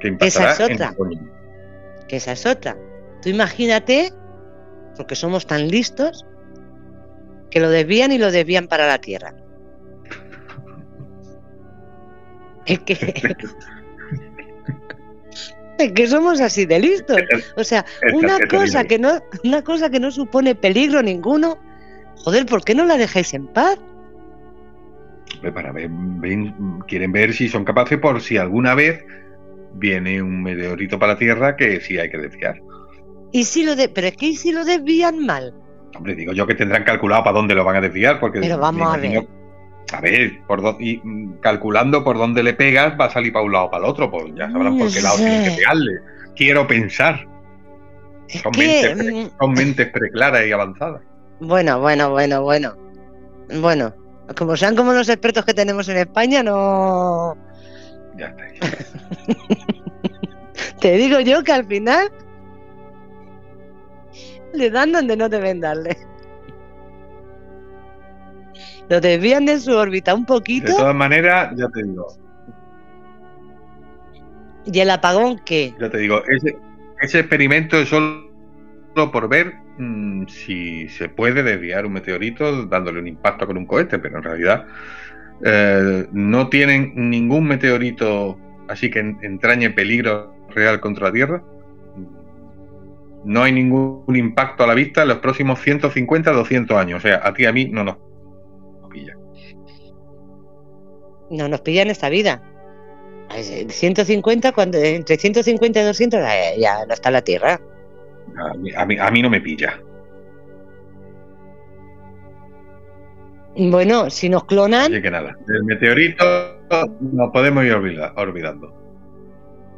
Que 0.00 0.08
impactará 0.08 0.52
Esa 0.52 0.66
es 0.66 0.72
otra. 0.72 0.94
Que 2.08 2.16
esa 2.16 2.32
es 2.32 2.46
otra. 2.46 2.76
Tú 3.22 3.28
imagínate, 3.28 4.12
porque 4.96 5.14
somos 5.16 5.46
tan 5.46 5.68
listos, 5.68 6.26
que 7.50 7.60
lo 7.60 7.70
desvían 7.70 8.12
y 8.12 8.18
lo 8.18 8.30
desvían 8.30 8.68
para 8.68 8.86
la 8.86 8.98
Tierra. 8.98 9.34
Es 12.66 12.78
que. 12.80 13.36
Es 15.78 15.92
que 15.92 16.06
somos 16.06 16.40
así 16.40 16.66
de 16.66 16.78
listos. 16.78 17.20
O 17.56 17.64
sea, 17.64 17.84
una 18.12 18.38
cosa 18.48 18.84
que 18.84 18.98
no, 18.98 19.20
una 19.42 19.62
cosa 19.62 19.90
que 19.90 19.98
no 19.98 20.10
supone 20.10 20.54
peligro 20.54 21.02
ninguno. 21.02 21.58
Joder, 22.16 22.46
¿por 22.46 22.64
qué 22.64 22.74
no 22.74 22.84
la 22.84 22.96
dejáis 22.96 23.34
en 23.34 23.46
paz? 23.48 23.78
Para 25.54 25.72
ver, 25.72 25.88
ven- 25.90 26.80
quieren 26.88 27.12
ver 27.12 27.32
si 27.34 27.48
son 27.48 27.64
capaces 27.64 27.98
por 27.98 28.20
si 28.22 28.38
alguna 28.38 28.74
vez 28.74 29.04
viene 29.74 30.22
un 30.22 30.42
meteorito 30.42 30.98
para 30.98 31.12
la 31.14 31.18
Tierra 31.18 31.56
que 31.56 31.80
sí 31.80 31.98
hay 31.98 32.10
que 32.10 32.18
desviar. 32.18 32.60
Y 33.32 33.44
si 33.44 33.64
lo 33.64 33.76
de, 33.76 33.88
pero 33.88 34.06
es 34.06 34.16
que 34.16 34.26
¿y 34.26 34.36
si 34.36 34.52
lo 34.52 34.64
desvían 34.64 35.26
mal. 35.26 35.52
Hombre, 35.96 36.14
digo 36.14 36.32
yo 36.32 36.46
que 36.46 36.54
tendrán 36.54 36.84
calculado 36.84 37.24
para 37.24 37.36
dónde 37.36 37.54
lo 37.54 37.64
van 37.64 37.76
a 37.76 37.80
desviar, 37.80 38.20
porque 38.20 38.40
Pero 38.40 38.58
vamos 38.58 38.94
a 38.94 38.96
ver. 38.96 39.26
A 39.92 40.00
ver, 40.00 40.38
por 40.46 40.62
dó- 40.62 40.76
y, 40.80 40.96
mm, 41.04 41.40
calculando 41.40 42.02
por 42.02 42.16
dónde 42.16 42.42
le 42.42 42.54
pegas, 42.54 42.98
va 42.98 43.06
a 43.06 43.10
salir 43.10 43.32
para 43.32 43.44
un 43.44 43.52
lado 43.52 43.66
o 43.66 43.70
para 43.70 43.84
el 43.84 43.90
otro, 43.90 44.10
pues 44.10 44.24
ya 44.34 44.50
sabrán 44.50 44.78
por 44.78 44.90
qué 44.92 45.02
lado 45.02 45.18
No 45.18 45.24
tienen 45.24 45.44
que 45.44 45.56
pegarle. 45.56 45.92
Quiero 46.34 46.66
pensar. 46.66 47.26
Son 48.28 48.52
que, 48.52 48.60
mentes, 48.60 48.96
pre- 48.96 49.12
mm, 49.24 49.30
son 49.38 49.52
mentes 49.52 49.88
preclaras 49.90 50.46
y 50.46 50.52
avanzadas. 50.52 51.02
Bueno, 51.44 51.80
bueno, 51.80 52.10
bueno, 52.10 52.42
bueno. 52.42 52.76
Bueno, 53.60 53.94
como 54.36 54.56
sean 54.56 54.74
como 54.74 54.92
los 54.92 55.08
expertos 55.08 55.44
que 55.44 55.54
tenemos 55.54 55.88
en 55.88 55.98
España, 55.98 56.42
no. 56.42 57.36
Ya 58.16 58.26
está. 58.26 58.84
Te 60.80 60.92
digo 60.96 61.20
yo 61.20 61.42
que 61.42 61.52
al 61.52 61.66
final 61.66 62.10
le 64.52 64.70
dan 64.70 64.92
donde 64.92 65.16
no 65.16 65.28
deben 65.28 65.60
darle. 65.60 65.96
Lo 68.88 69.00
desvían 69.00 69.46
de 69.46 69.58
su 69.58 69.72
órbita 69.72 70.14
un 70.14 70.22
De 70.22 70.26
poquito 70.26 70.76
todas 70.76 70.94
maneras, 70.94 71.52
ya 71.56 71.68
te 71.68 71.82
digo, 71.82 72.06
y 74.66 74.80
el 74.80 74.90
apagón, 74.90 75.40
¿qué? 75.44 75.74
ya 75.80 75.90
te 75.90 75.98
digo, 75.98 76.22
ese, 76.28 76.56
ese 77.00 77.20
experimento 77.20 77.76
es 77.78 77.88
solo 77.88 78.33
por 78.94 79.28
ver 79.28 79.54
mm, 79.78 80.26
si 80.28 80.88
se 80.88 81.08
puede 81.08 81.42
desviar 81.42 81.86
un 81.86 81.92
meteorito 81.94 82.66
dándole 82.66 83.00
un 83.00 83.08
impacto 83.08 83.46
con 83.46 83.56
un 83.56 83.66
cohete, 83.66 83.98
pero 83.98 84.18
en 84.18 84.22
realidad 84.22 84.66
eh, 85.44 86.06
no 86.12 86.48
tienen 86.48 86.92
ningún 87.10 87.44
meteorito 87.46 88.38
así 88.68 88.90
que 88.90 89.00
en- 89.00 89.18
entrañe 89.22 89.70
peligro 89.70 90.34
real 90.50 90.80
contra 90.80 91.08
la 91.08 91.12
Tierra. 91.12 91.42
No 93.24 93.42
hay 93.42 93.52
ningún 93.52 94.14
impacto 94.16 94.64
a 94.64 94.66
la 94.66 94.74
vista 94.74 95.02
en 95.02 95.08
los 95.08 95.18
próximos 95.18 95.60
150 95.60 96.30
200 96.32 96.76
años. 96.76 96.98
O 96.98 97.00
sea, 97.00 97.20
a 97.26 97.32
ti 97.32 97.46
a 97.46 97.52
mí 97.52 97.66
no 97.66 97.82
nos 97.84 97.96
pilla. 98.90 99.14
No 101.30 101.48
nos 101.48 101.60
pillan 101.62 101.88
esta 101.88 102.08
vida. 102.10 102.42
Ay, 103.30 103.66
150, 103.68 104.52
cuando, 104.52 104.78
entre 104.78 105.16
150 105.16 105.80
y 105.80 105.84
200 105.84 106.20
ya, 106.20 106.56
ya 106.56 106.86
no 106.86 106.92
está 106.92 107.10
la 107.10 107.22
Tierra. 107.22 107.60
A 108.36 108.54
mí, 108.54 108.70
a 108.74 108.84
mí- 108.86 108.98
a 108.98 109.10
mí 109.10 109.22
no 109.22 109.30
me 109.30 109.40
pilla. 109.40 109.80
Bueno, 113.56 114.10
si 114.10 114.28
nos 114.28 114.44
clonan, 114.44 114.92
Así 114.92 115.00
que 115.00 115.10
nada, 115.10 115.36
el 115.48 115.64
meteorito 115.64 116.24
nos 117.00 117.30
podemos 117.32 117.64
ir 117.64 117.72
olvida- 117.74 118.12
olvidando. 118.16 118.74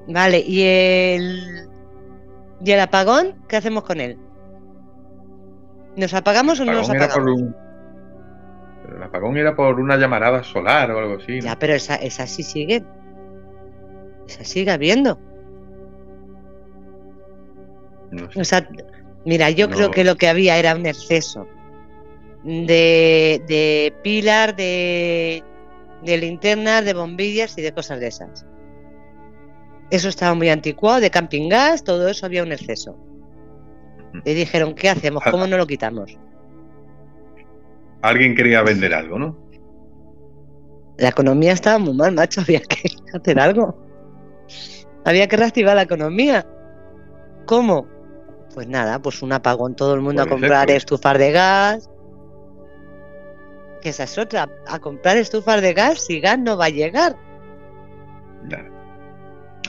vale, 0.08 0.38
y 0.40 0.62
el, 0.62 1.68
y 2.64 2.70
el 2.70 2.80
apagón, 2.80 3.34
¿qué 3.48 3.56
hacemos 3.56 3.82
con 3.84 4.00
él? 4.00 4.16
¿Nos 5.96 6.14
apagamos 6.14 6.58
o 6.60 6.64
no 6.64 6.72
nos 6.72 6.86
por 6.88 6.96
apagamos? 6.96 7.40
un- 7.42 7.54
El 8.96 9.02
apagón 9.02 9.36
era 9.36 9.54
por 9.54 9.78
una 9.78 9.96
llamarada 9.96 10.42
solar 10.42 10.90
o 10.92 10.98
algo 10.98 11.16
así. 11.16 11.38
¿no? 11.38 11.44
Ya, 11.44 11.58
pero 11.58 11.74
esa, 11.74 11.96
esa 11.96 12.26
sí 12.26 12.42
sigue. 12.42 12.82
Esa 14.26 14.44
sigue 14.44 14.70
habiendo. 14.70 15.18
No 18.10 18.30
sé. 18.30 18.40
O 18.40 18.44
sea, 18.44 18.68
mira, 19.24 19.50
yo 19.50 19.68
No. 19.68 19.76
creo 19.76 19.90
que 19.90 20.04
lo 20.04 20.16
que 20.16 20.28
había 20.28 20.56
era 20.58 20.74
un 20.74 20.86
exceso 20.86 21.46
de, 22.44 23.42
de 23.48 23.94
pilas, 24.02 24.56
de, 24.56 25.42
de 26.04 26.16
linternas, 26.18 26.84
de 26.84 26.94
bombillas 26.94 27.56
y 27.58 27.62
de 27.62 27.72
cosas 27.72 28.00
de 28.00 28.06
esas. 28.08 28.46
Eso 29.90 30.08
estaba 30.08 30.34
muy 30.34 30.48
anticuado, 30.48 31.00
de 31.00 31.10
camping 31.10 31.48
gas, 31.48 31.84
todo 31.84 32.08
eso 32.08 32.26
había 32.26 32.42
un 32.42 32.52
exceso. 32.52 32.96
Y 34.24 34.34
dijeron, 34.34 34.74
¿qué 34.74 34.88
hacemos? 34.88 35.22
¿Cómo 35.30 35.46
no 35.46 35.56
lo 35.56 35.66
quitamos? 35.66 36.16
Alguien 38.02 38.34
quería 38.34 38.62
vender 38.62 38.94
algo, 38.94 39.18
¿no? 39.18 39.36
La 40.98 41.08
economía 41.10 41.52
estaba 41.52 41.78
muy 41.78 41.94
mal, 41.94 42.12
macho, 42.14 42.40
había 42.40 42.60
que 42.60 42.88
hacer 43.12 43.38
algo. 43.38 43.76
Había 45.04 45.28
que 45.28 45.36
reactivar 45.36 45.76
la 45.76 45.82
economía. 45.82 46.46
¿Cómo? 47.44 47.86
Pues 48.54 48.66
nada, 48.68 48.98
pues 49.00 49.22
un 49.22 49.32
apagón, 49.32 49.74
todo 49.76 49.94
el 49.94 50.00
mundo 50.00 50.22
a 50.22 50.26
comprar 50.26 50.70
estufas 50.70 51.18
de 51.18 51.32
gas. 51.32 51.90
Que 53.82 53.90
esa 53.90 54.04
es 54.04 54.16
otra, 54.18 54.48
a 54.66 54.78
comprar 54.78 55.16
estufas 55.18 55.60
de 55.60 55.74
gas 55.74 56.00
si 56.00 56.20
gas 56.20 56.38
no 56.38 56.56
va 56.56 56.66
a 56.66 56.70
llegar. 56.70 57.16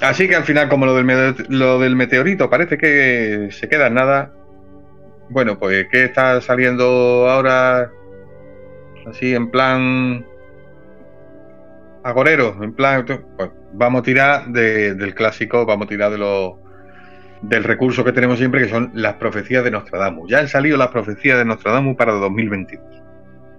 Así 0.02 0.28
que 0.28 0.36
al 0.36 0.44
final, 0.44 0.70
como 0.70 0.86
lo 0.86 0.96
del, 0.96 1.36
lo 1.50 1.80
del 1.80 1.96
meteorito 1.96 2.50
parece 2.50 2.78
que 2.78 3.50
se 3.52 3.68
queda 3.68 3.88
en 3.88 3.96
nada. 3.96 4.32
Bueno, 5.30 5.58
pues 5.60 5.88
¿qué 5.92 6.06
está 6.06 6.40
saliendo 6.40 7.28
ahora? 7.30 7.92
Así 9.08 9.34
en 9.34 9.50
plan 9.50 10.26
agorero, 12.04 12.56
en 12.64 12.74
plan, 12.74 13.06
pues 13.36 13.50
vamos 13.74 14.02
a 14.02 14.04
tirar 14.04 14.48
de- 14.48 14.94
del 14.94 15.14
clásico, 15.16 15.66
vamos 15.66 15.86
a 15.88 15.90
tirar 15.90 16.12
de 16.12 16.18
los 16.20 16.54
del 17.42 17.64
recurso 17.64 18.04
que 18.04 18.12
tenemos 18.12 18.38
siempre, 18.40 18.62
que 18.64 18.70
son 18.70 18.92
las 18.94 19.16
profecías 19.16 19.64
de 19.64 19.72
Nostradamus. 19.72 20.30
Ya 20.30 20.40
han 20.40 20.48
salido 20.48 20.78
las 20.78 20.90
profecías 20.90 21.38
de 21.38 21.46
Nostradamus 21.46 21.96
para 21.96 22.14
2022. 22.14 22.86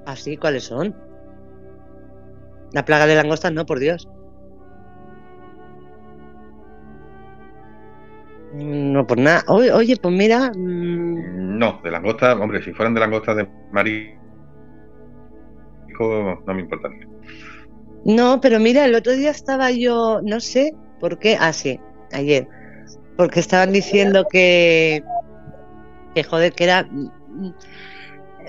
Así, 0.07 0.37
¿cuáles 0.37 0.64
son? 0.64 0.95
La 2.72 2.85
plaga 2.85 3.07
de 3.07 3.14
langostas, 3.14 3.53
no, 3.53 3.64
por 3.66 3.79
Dios. 3.79 4.09
Mm, 8.53 8.93
No, 8.93 9.07
por 9.07 9.18
nada. 9.18 9.43
Oye, 9.49 9.72
oye, 9.72 9.97
pues 10.01 10.14
mira, 10.14 10.51
mm, 10.55 11.59
No, 11.59 11.81
de 11.83 11.91
langostas, 11.91 12.37
hombre, 12.37 12.62
si 12.62 12.72
fueran 12.72 12.95
de 12.95 13.01
langostas 13.01 13.37
de 13.37 13.49
marisco, 13.72 14.16
no 16.47 16.55
me 16.55 16.61
importaría. 16.62 17.07
no, 18.05 18.41
pero 18.41 18.59
mira, 18.61 18.85
el 18.85 18.95
otro 18.95 19.12
día 19.12 19.31
estaba 19.31 19.70
yo, 19.70 20.20
no 20.22 20.41
sé 20.41 20.72
por 21.01 21.18
qué, 21.18 21.37
ah, 21.39 21.53
sí, 21.53 21.79
ayer, 22.12 22.49
porque 23.18 23.40
estaban 23.40 23.72
diciendo 23.72 24.28
que, 24.30 25.02
que 26.14 26.22
joder, 26.22 26.52
que 26.52 26.62
era, 26.62 26.88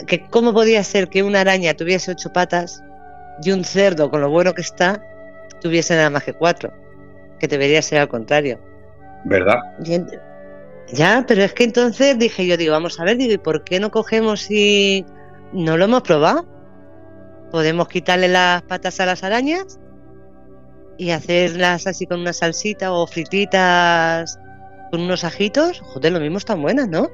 que 0.05 0.27
cómo 0.27 0.53
podía 0.53 0.83
ser 0.83 1.09
que 1.09 1.23
una 1.23 1.41
araña 1.41 1.73
tuviese 1.73 2.11
ocho 2.11 2.31
patas 2.31 2.83
y 3.41 3.49
un 3.49 3.63
cerdo, 3.63 4.11
con 4.11 4.21
lo 4.21 4.29
bueno 4.29 4.53
que 4.53 4.61
está, 4.61 5.01
tuviese 5.59 5.95
nada 5.95 6.11
más 6.11 6.23
que 6.23 6.33
cuatro, 6.33 6.71
que 7.39 7.47
debería 7.47 7.81
ser 7.81 7.97
al 7.97 8.09
contrario. 8.09 8.59
¿Verdad? 9.25 9.57
Y 9.83 10.03
Ya, 10.93 11.25
pero 11.27 11.41
es 11.41 11.53
que 11.53 11.63
entonces 11.63 12.19
dije 12.19 12.45
yo, 12.45 12.55
digo, 12.55 12.73
vamos 12.73 12.99
a 12.99 13.05
ver, 13.05 13.17
digo, 13.17 13.33
¿y 13.33 13.37
por 13.39 13.63
qué 13.63 13.79
no 13.79 13.89
cogemos 13.89 14.51
y 14.51 15.03
no 15.51 15.77
lo 15.77 15.85
hemos 15.85 16.03
probado? 16.03 16.47
Podemos 17.49 17.87
quitarle 17.87 18.27
las 18.27 18.61
patas 18.61 18.99
a 18.99 19.07
las 19.07 19.23
arañas 19.23 19.79
y 20.99 21.09
hacerlas 21.09 21.87
así 21.87 22.05
con 22.05 22.19
una 22.19 22.33
salsita 22.33 22.93
o 22.93 23.07
frititas 23.07 24.37
con 24.89 25.01
unos 25.01 25.23
ajitos. 25.23 25.81
Joder, 25.81 26.11
lo 26.11 26.19
mismo 26.19 26.37
están 26.37 26.61
buenas, 26.61 26.87
¿no? 26.87 27.09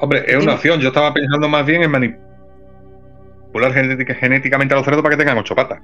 Hombre, 0.00 0.24
es 0.26 0.42
una 0.42 0.54
opción. 0.54 0.80
Yo 0.80 0.88
estaba 0.88 1.12
pensando 1.12 1.48
más 1.48 1.66
bien 1.66 1.82
en 1.82 1.90
manipular 1.90 3.72
genética- 3.72 4.14
genéticamente 4.14 4.74
a 4.74 4.76
los 4.76 4.84
cerdos 4.84 5.02
para 5.02 5.16
que 5.16 5.22
tengan 5.22 5.38
ocho 5.38 5.54
patas. 5.56 5.80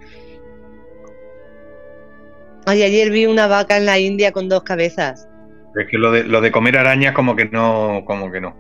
Ay, 2.66 2.82
ayer 2.82 3.10
vi 3.10 3.26
una 3.26 3.46
vaca 3.46 3.76
en 3.76 3.86
la 3.86 3.98
India 3.98 4.32
con 4.32 4.48
dos 4.48 4.62
cabezas. 4.62 5.28
Es 5.76 5.86
que 5.90 5.98
lo 5.98 6.12
de, 6.12 6.24
lo 6.24 6.40
de 6.40 6.50
comer 6.52 6.78
arañas 6.78 7.12
como 7.14 7.34
que 7.36 7.46
no, 7.46 8.04
como 8.06 8.30
que 8.30 8.40
no. 8.40 8.56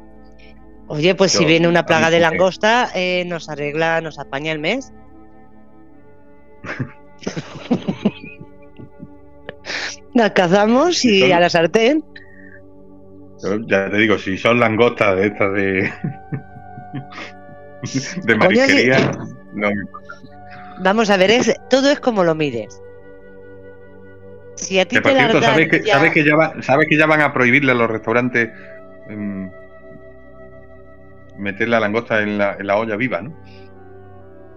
Oye, 0.88 1.14
pues 1.14 1.32
si 1.32 1.46
viene 1.46 1.68
una 1.68 1.86
plaga 1.86 2.10
de 2.10 2.20
langosta, 2.20 2.90
eh, 2.94 3.24
nos 3.26 3.48
arregla, 3.48 4.00
nos 4.02 4.18
apaña 4.18 4.52
el 4.52 4.58
mes. 4.58 4.92
Las 10.14 10.30
cazamos 10.32 11.04
y 11.04 11.30
a 11.32 11.40
la 11.40 11.50
sartén. 11.50 12.04
Ya 13.66 13.90
te 13.90 13.96
digo, 13.98 14.16
si 14.18 14.38
son 14.38 14.58
langostas 14.60 15.16
de 15.16 15.26
estas 15.26 15.52
de. 15.52 15.92
de 18.24 18.36
marisquería, 18.36 18.96
no 19.54 19.68
me 19.68 19.74
importa. 19.74 20.08
Vamos 20.80 21.10
a 21.10 21.16
ver, 21.16 21.30
es, 21.30 21.54
todo 21.68 21.90
es 21.90 22.00
como 22.00 22.24
lo 22.24 22.34
mires. 22.34 22.80
Si 24.56 24.78
a 24.78 24.86
ti 24.86 24.96
Que 24.96 25.02
por 25.02 25.12
te 25.12 25.18
cierto, 25.18 25.42
¿sabes 25.42 25.68
que, 25.68 25.82
ya- 25.84 25.94
sabes 25.94 26.12
que 26.12 26.24
ya 26.24 26.36
va- 26.36 26.54
sabes 26.62 26.86
que 26.88 26.96
ya 26.96 27.06
van 27.06 27.20
a 27.20 27.32
prohibirle 27.32 27.72
a 27.72 27.74
los 27.74 27.90
restaurantes 27.90 28.50
em, 29.08 29.50
meter 31.38 31.68
la 31.68 31.80
langosta 31.80 32.22
en 32.22 32.38
la, 32.38 32.56
en 32.58 32.66
la 32.66 32.76
olla 32.76 32.96
viva, 32.96 33.20
¿no? 33.20 33.36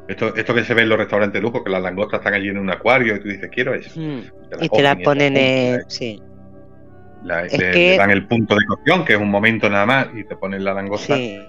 Esto, 0.08 0.34
esto 0.36 0.53
que 0.53 0.64
se 0.64 0.74
ve 0.74 0.84
en 0.84 0.89
los 0.89 0.97
restaurantes 0.97 1.34
de 1.34 1.41
lujo, 1.41 1.64
que 1.64 1.70
las 1.70 1.82
langostas 1.82 2.20
están 2.22 2.34
allí 2.34 2.47
en 2.49 2.58
un 2.58 2.70
acuario 2.70 3.16
y 3.16 3.20
tú 3.20 3.28
dices, 3.28 3.49
quiero 3.53 3.74
eso. 3.74 3.99
Mm, 3.99 4.22
Te 4.49 4.66
y 4.66 4.70
te 4.70 4.82
la 4.82 4.91
cogen 4.91 5.03
ponen 5.03 5.38
en... 5.38 5.82
Sí, 5.89 6.22
la- 7.24 7.43
le, 7.43 7.49
que- 7.49 7.72
le 7.74 7.97
dan 7.97 8.12
el 8.12 8.26
punto 8.28 8.55
de 8.55 8.66
cocción, 8.66 9.03
que 9.03 9.14
es 9.14 9.20
un 9.20 9.30
momento 9.30 9.70
nada 9.70 9.86
más, 9.86 10.08
y 10.16 10.24
te 10.24 10.36
ponen 10.38 10.64
la 10.64 10.74
langosta. 10.74 11.16
sí. 11.16 11.39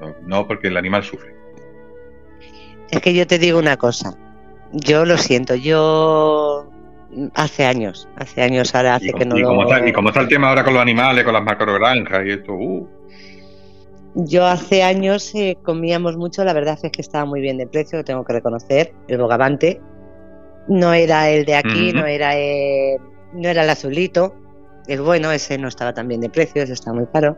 No, 0.00 0.14
no, 0.26 0.46
porque 0.46 0.68
el 0.68 0.76
animal 0.76 1.02
sufre. 1.04 1.34
Es 2.90 3.00
que 3.00 3.14
yo 3.14 3.26
te 3.26 3.38
digo 3.38 3.58
una 3.58 3.76
cosa. 3.76 4.16
Yo 4.72 5.04
lo 5.04 5.16
siento, 5.16 5.54
yo 5.54 6.68
hace 7.34 7.64
años, 7.64 8.08
hace 8.16 8.42
años 8.42 8.74
ahora 8.74 8.96
hace 8.96 9.08
Y, 9.08 9.12
que 9.12 9.24
no 9.24 9.38
y 9.38 9.40
lo... 9.42 9.48
como 9.48 9.62
está, 9.70 9.88
y 9.88 9.92
como 9.92 10.08
está 10.08 10.20
el 10.20 10.28
tema 10.28 10.48
ahora 10.48 10.64
con 10.64 10.74
los 10.74 10.82
animales, 10.82 11.24
con 11.24 11.32
las 11.32 11.44
macrogranjas 11.44 12.26
y 12.26 12.30
esto, 12.30 12.52
uh, 12.54 12.88
Yo 14.14 14.46
hace 14.46 14.82
años 14.82 15.34
eh, 15.34 15.56
comíamos 15.62 16.16
mucho, 16.16 16.44
la 16.44 16.52
verdad 16.52 16.78
es 16.80 16.92
que 16.92 17.02
estaba 17.02 17.24
muy 17.24 17.40
bien 17.40 17.58
de 17.58 17.66
precio, 17.66 17.98
lo 17.98 18.04
tengo 18.04 18.24
que 18.24 18.32
reconocer, 18.32 18.94
el 19.08 19.18
bogavante. 19.18 19.80
No 20.68 20.94
era 20.94 21.28
el 21.28 21.44
de 21.44 21.56
aquí, 21.56 21.92
no 21.92 22.06
era 22.06 22.36
el, 22.36 22.98
no 23.34 23.48
era 23.48 23.64
el 23.64 23.70
azulito, 23.70 24.34
el 24.86 25.00
bueno, 25.02 25.32
ese 25.32 25.58
no 25.58 25.68
estaba 25.68 25.92
tan 25.92 26.08
bien 26.08 26.20
de 26.20 26.30
precio, 26.30 26.62
ese 26.62 26.72
estaba 26.72 26.96
muy 26.96 27.06
caro. 27.06 27.36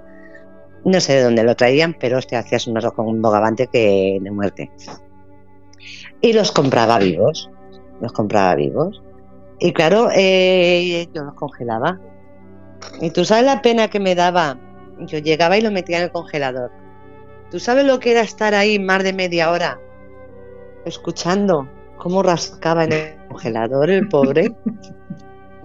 No 0.85 1.01
sé 1.01 1.15
de 1.15 1.23
dónde 1.23 1.43
lo 1.43 1.57
traían, 1.57 1.97
pero 1.99 2.19
hostia, 2.19 2.41
hacías 2.41 2.67
un 2.67 2.77
arroz 2.77 2.93
con 2.93 3.09
un 3.09 3.21
bogavante 3.21 3.67
que 3.67 4.19
de 4.21 4.31
muerte. 4.31 4.71
Y 6.21 6.33
los 6.33 6.53
compraba 6.53 6.99
vivos, 6.99 7.51
los 8.01 8.13
compraba 8.13 8.55
vivos. 8.55 9.03
Y 9.59 9.73
claro, 9.73 10.09
eh, 10.15 11.09
yo 11.13 11.25
los 11.25 11.35
congelaba. 11.35 11.99
Y 13.01 13.11
tú 13.11 13.25
sabes 13.25 13.45
la 13.45 13.63
pena 13.63 13.89
que 13.89 14.01
me 14.01 14.15
daba. 14.15 14.59
Yo 15.01 15.19
llegaba 15.19 15.57
y 15.59 15.61
lo 15.63 15.71
metía 15.71 15.99
en 15.99 16.05
el 16.05 16.11
congelador. 16.11 16.71
¿Tú 17.51 17.61
sabes 17.61 17.85
lo 17.85 18.01
que 18.01 18.11
era 18.13 18.23
estar 18.23 18.55
ahí 18.55 18.79
más 18.79 19.03
de 19.05 19.13
media 19.13 19.51
hora 19.51 19.79
escuchando 20.85 21.69
cómo 21.99 22.23
rascaba 22.23 22.85
en 22.85 22.93
el 22.93 23.15
congelador 23.29 23.91
el 23.91 24.09
pobre? 24.09 24.53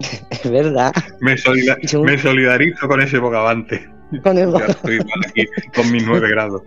es 0.30 0.50
verdad. 0.50 0.92
me, 1.20 1.36
solida- 1.36 1.78
Yo- 1.82 2.02
me 2.02 2.18
solidarizo 2.18 2.86
con 2.88 3.00
ese 3.00 3.18
bogavante. 3.18 3.88
Con 4.22 4.36
el 4.36 4.52
Ya 4.52 4.66
estoy 4.66 4.98
mal 4.98 5.20
aquí 5.26 5.46
con 5.74 5.90
mis 5.90 6.06
nueve 6.06 6.28
grados. 6.30 6.62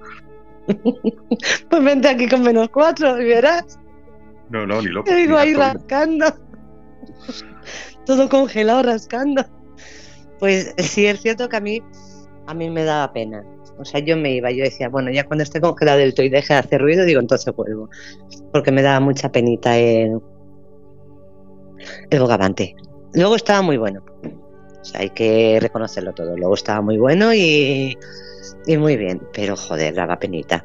Pues 1.69 1.83
vente 1.83 2.07
aquí 2.07 2.27
con 2.27 2.41
menos 2.41 2.69
cuatro 2.69 3.21
y 3.21 3.25
verás. 3.25 3.77
No, 4.49 4.65
no, 4.65 4.81
ni 4.81 4.87
loco. 4.87 5.07
Te 5.09 5.15
digo 5.15 5.37
ahí 5.37 5.53
rascando. 5.53 6.25
Todo 8.05 8.29
congelado 8.29 8.81
rascando. 8.83 9.45
Pues 10.39 10.73
sí, 10.77 11.05
es 11.05 11.21
cierto 11.21 11.47
que 11.49 11.55
a 11.57 11.59
mí, 11.59 11.81
a 12.47 12.53
mí 12.53 12.69
me 12.69 12.83
daba 12.83 13.11
pena. 13.13 13.43
O 13.77 13.83
sea, 13.85 13.99
yo 13.99 14.15
me 14.17 14.31
iba, 14.35 14.51
yo 14.51 14.63
decía, 14.63 14.87
bueno, 14.89 15.11
ya 15.11 15.25
cuando 15.25 15.43
esté 15.43 15.59
congelado 15.59 15.99
el 15.99 16.13
todo 16.13 16.25
y 16.25 16.29
deje 16.29 16.53
de 16.53 16.59
hacer 16.59 16.81
ruido, 16.81 17.03
digo, 17.05 17.19
entonces 17.19 17.53
vuelvo. 17.55 17.89
Porque 18.53 18.71
me 18.71 18.81
daba 18.81 18.99
mucha 18.99 19.31
penita 19.31 19.77
el, 19.77 20.19
el 22.09 22.19
bogavante. 22.19 22.75
Luego 23.13 23.35
estaba 23.35 23.61
muy 23.61 23.77
bueno. 23.77 24.03
O 24.81 24.85
sea, 24.85 25.01
hay 25.01 25.09
que 25.09 25.57
reconocerlo 25.61 26.13
todo. 26.13 26.37
Luego 26.37 26.53
estaba 26.53 26.81
muy 26.81 26.97
bueno 26.97 27.33
y, 27.33 27.97
y 28.67 28.77
muy 28.77 28.95
bien. 28.97 29.21
Pero 29.33 29.55
joder, 29.55 29.93
daba 29.95 30.17
penita. 30.19 30.63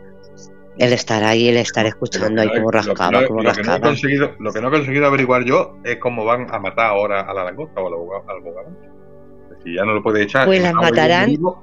El 0.78 0.93
estar 0.93 1.22
ahí, 1.24 1.49
el 1.49 1.57
estar 1.57 1.85
escuchando 1.87 2.41
ahí 2.43 2.49
lo 2.49 2.55
que 2.70 2.76
rascaba, 2.76 3.26
cómo 3.26 3.43
lo 3.43 3.53
que 3.53 3.62
no 3.62 3.62
he 3.62 3.66
rascaba. 3.66 3.89
conseguido- 3.91 4.35
Lo 4.39 4.53
que 4.53 4.61
no 4.61 4.68
he 4.68 4.70
conseguido 4.70 5.07
averiguar 5.07 5.45
yo 5.45 5.76
es 5.85 5.97
cómo 5.99 6.24
van 6.24 6.47
a 6.55 6.59
matar 6.59 6.87
ahora 6.87 7.20
a 7.22 7.35
la 7.35 7.45
langosta 7.45 7.81
o 7.81 7.87
al 7.89 8.41
bogavante. 8.43 8.89
Si 9.64 9.74
ya 9.74 9.84
no 9.84 9.94
lo 9.94 10.02
puede 10.02 10.22
echar. 10.22 10.46
Pues 10.46 10.62
las 10.62 10.74
matarán. 10.74 11.30
vivo, 11.30 11.62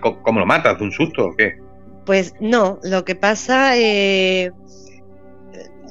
¿Cómo, 0.00 0.40
lo 0.40 0.46
matas? 0.46 0.78
¿De 0.78 0.84
un 0.84 0.92
susto 0.92 1.26
o 1.26 1.36
qué? 1.36 1.58
Pues 2.04 2.34
no, 2.38 2.78
lo 2.82 3.04
que 3.04 3.14
pasa, 3.14 3.76
eh, 3.78 4.52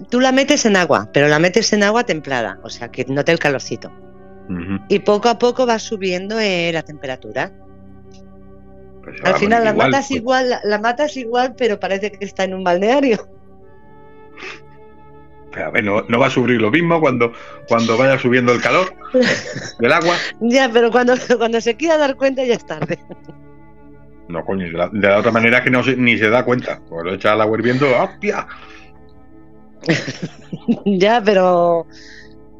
tú 0.09 0.19
la 0.19 0.31
metes 0.31 0.65
en 0.65 0.75
agua, 0.75 1.09
pero 1.11 1.27
la 1.27 1.39
metes 1.39 1.73
en 1.73 1.83
agua 1.83 2.03
templada, 2.03 2.59
o 2.63 2.69
sea, 2.69 2.91
que 2.91 3.05
note 3.05 3.31
el 3.31 3.39
calorcito. 3.39 3.91
Y 4.89 4.99
poco 4.99 5.29
a 5.29 5.39
poco 5.39 5.65
va 5.65 5.79
subiendo 5.79 6.37
eh, 6.37 6.71
la 6.73 6.83
temperatura. 6.83 7.51
Pues 9.01 9.15
Al 9.23 9.35
final 9.35 9.63
la 9.63 9.71
igual, 9.71 9.89
matas 9.89 10.07
pues. 10.09 10.19
igual, 10.19 10.55
la 10.63 10.79
matas 10.79 11.17
igual, 11.17 11.55
pero 11.57 11.79
parece 11.79 12.11
que 12.11 12.25
está 12.25 12.43
en 12.43 12.53
un 12.53 12.63
balneario. 12.63 13.27
Pero 15.53 15.67
a 15.67 15.69
ver, 15.71 15.83
no, 15.83 16.01
no 16.07 16.19
va 16.19 16.27
a 16.27 16.29
sufrir 16.31 16.59
lo 16.59 16.71
mismo 16.71 16.99
cuando, 16.99 17.31
cuando 17.67 17.95
vaya 17.97 18.17
subiendo 18.17 18.51
el 18.53 18.61
calor 18.61 18.93
del 19.79 19.91
agua. 19.93 20.15
Ya, 20.41 20.69
pero 20.73 20.89
cuando, 20.91 21.13
cuando 21.37 21.61
se 21.61 21.75
quiera 21.75 21.97
dar 21.97 22.15
cuenta 22.15 22.43
ya 22.43 22.55
es 22.55 22.65
tarde. 22.65 22.97
No, 24.29 24.43
coño, 24.45 24.65
de 24.65 24.71
la, 24.71 24.89
de 24.89 25.07
la 25.07 25.19
otra 25.19 25.31
manera 25.31 25.59
es 25.59 25.63
que 25.65 25.69
no 25.69 25.83
se- 25.83 25.95
ni 25.97 26.17
se 26.17 26.29
da 26.29 26.43
cuenta. 26.45 26.81
Pues 26.89 27.03
lo 27.05 27.13
echa 27.13 27.33
al 27.33 27.41
agua 27.41 27.57
hirviendo, 27.57 27.85
¡hostia! 28.01 28.47
ya, 30.85 31.21
pero 31.23 31.85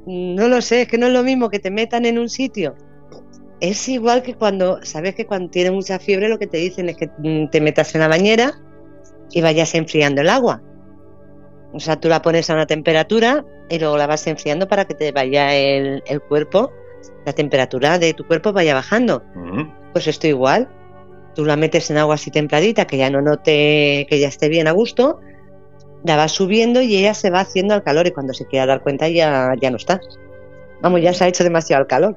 no 0.05 0.47
lo 0.47 0.61
sé, 0.61 0.81
es 0.83 0.87
que 0.87 0.97
no 0.97 1.07
es 1.07 1.13
lo 1.13 1.23
mismo 1.23 1.49
que 1.49 1.59
te 1.59 1.71
metan 1.71 2.05
en 2.05 2.19
un 2.19 2.29
sitio. 2.29 2.75
Es 3.59 3.87
igual 3.87 4.23
que 4.23 4.33
cuando, 4.35 4.83
sabes 4.83 5.15
que 5.15 5.25
cuando 5.25 5.49
tienes 5.49 5.71
mucha 5.71 5.99
fiebre 5.99 6.27
lo 6.27 6.37
que 6.37 6.47
te 6.47 6.57
dicen 6.57 6.89
es 6.89 6.97
que 6.97 7.09
mm, 7.17 7.49
te 7.49 7.61
metas 7.61 7.95
en 7.95 8.01
la 8.01 8.09
bañera 8.09 8.53
y 9.31 9.41
vayas 9.41 9.73
enfriando 9.73 10.21
el 10.21 10.29
agua. 10.29 10.61
O 11.73 11.79
sea, 11.79 11.99
tú 11.99 12.07
la 12.07 12.21
pones 12.21 12.49
a 12.49 12.53
una 12.53 12.67
temperatura 12.67 13.43
y 13.69 13.79
luego 13.79 13.97
la 13.97 14.05
vas 14.07 14.25
enfriando 14.27 14.67
para 14.67 14.85
que 14.85 14.93
te 14.93 15.11
vaya 15.11 15.53
el, 15.55 16.03
el 16.05 16.21
cuerpo, 16.21 16.71
la 17.25 17.33
temperatura 17.33 17.97
de 17.99 18.13
tu 18.13 18.25
cuerpo 18.27 18.53
vaya 18.53 18.73
bajando. 18.75 19.23
Pues 19.91 20.07
esto 20.07 20.27
igual. 20.27 20.69
Tú 21.35 21.45
la 21.45 21.55
metes 21.55 21.89
en 21.89 21.97
agua 21.97 22.15
así 22.15 22.29
templadita, 22.29 22.85
que 22.85 22.97
ya 22.97 23.09
no 23.09 23.21
note, 23.21 24.05
que 24.07 24.19
ya 24.19 24.27
esté 24.27 24.49
bien 24.49 24.67
a 24.67 24.71
gusto, 24.71 25.19
la 26.03 26.15
vas 26.15 26.31
subiendo 26.31 26.81
y 26.81 26.95
ella 26.95 27.15
se 27.15 27.31
va 27.31 27.39
haciendo 27.39 27.73
al 27.73 27.81
calor 27.83 28.05
y 28.05 28.11
cuando 28.11 28.33
se 28.33 28.45
quiera 28.45 28.67
dar 28.67 28.83
cuenta 28.83 29.09
ya, 29.09 29.53
ya 29.59 29.71
no 29.71 29.77
está. 29.77 29.99
Vamos, 30.81 31.01
ya 31.01 31.11
se 31.13 31.23
ha 31.23 31.27
hecho 31.27 31.43
demasiado 31.43 31.81
el 31.81 31.87
calor. 31.87 32.15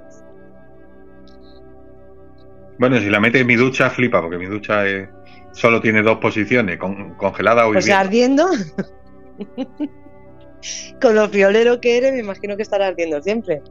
Bueno, 2.78 2.98
si 2.98 3.08
la 3.08 3.20
metes 3.20 3.40
en 3.40 3.46
mi 3.46 3.54
ducha, 3.56 3.88
flipa, 3.88 4.20
porque 4.20 4.36
mi 4.36 4.46
ducha 4.46 4.86
es- 4.86 5.08
solo 5.52 5.80
tiene 5.80 6.02
dos 6.02 6.18
posiciones, 6.18 6.76
con- 6.78 7.14
congelada 7.14 7.66
o 7.66 7.72
hirviendo. 7.72 8.44
ardiendo. 8.46 8.46
Con 11.00 11.14
lo 11.14 11.28
friolero 11.28 11.80
que 11.80 11.98
eres, 11.98 12.12
me 12.12 12.20
imagino 12.20 12.56
que 12.56 12.62
estará 12.62 12.88
ardiendo 12.88 13.22
siempre. 13.22 13.62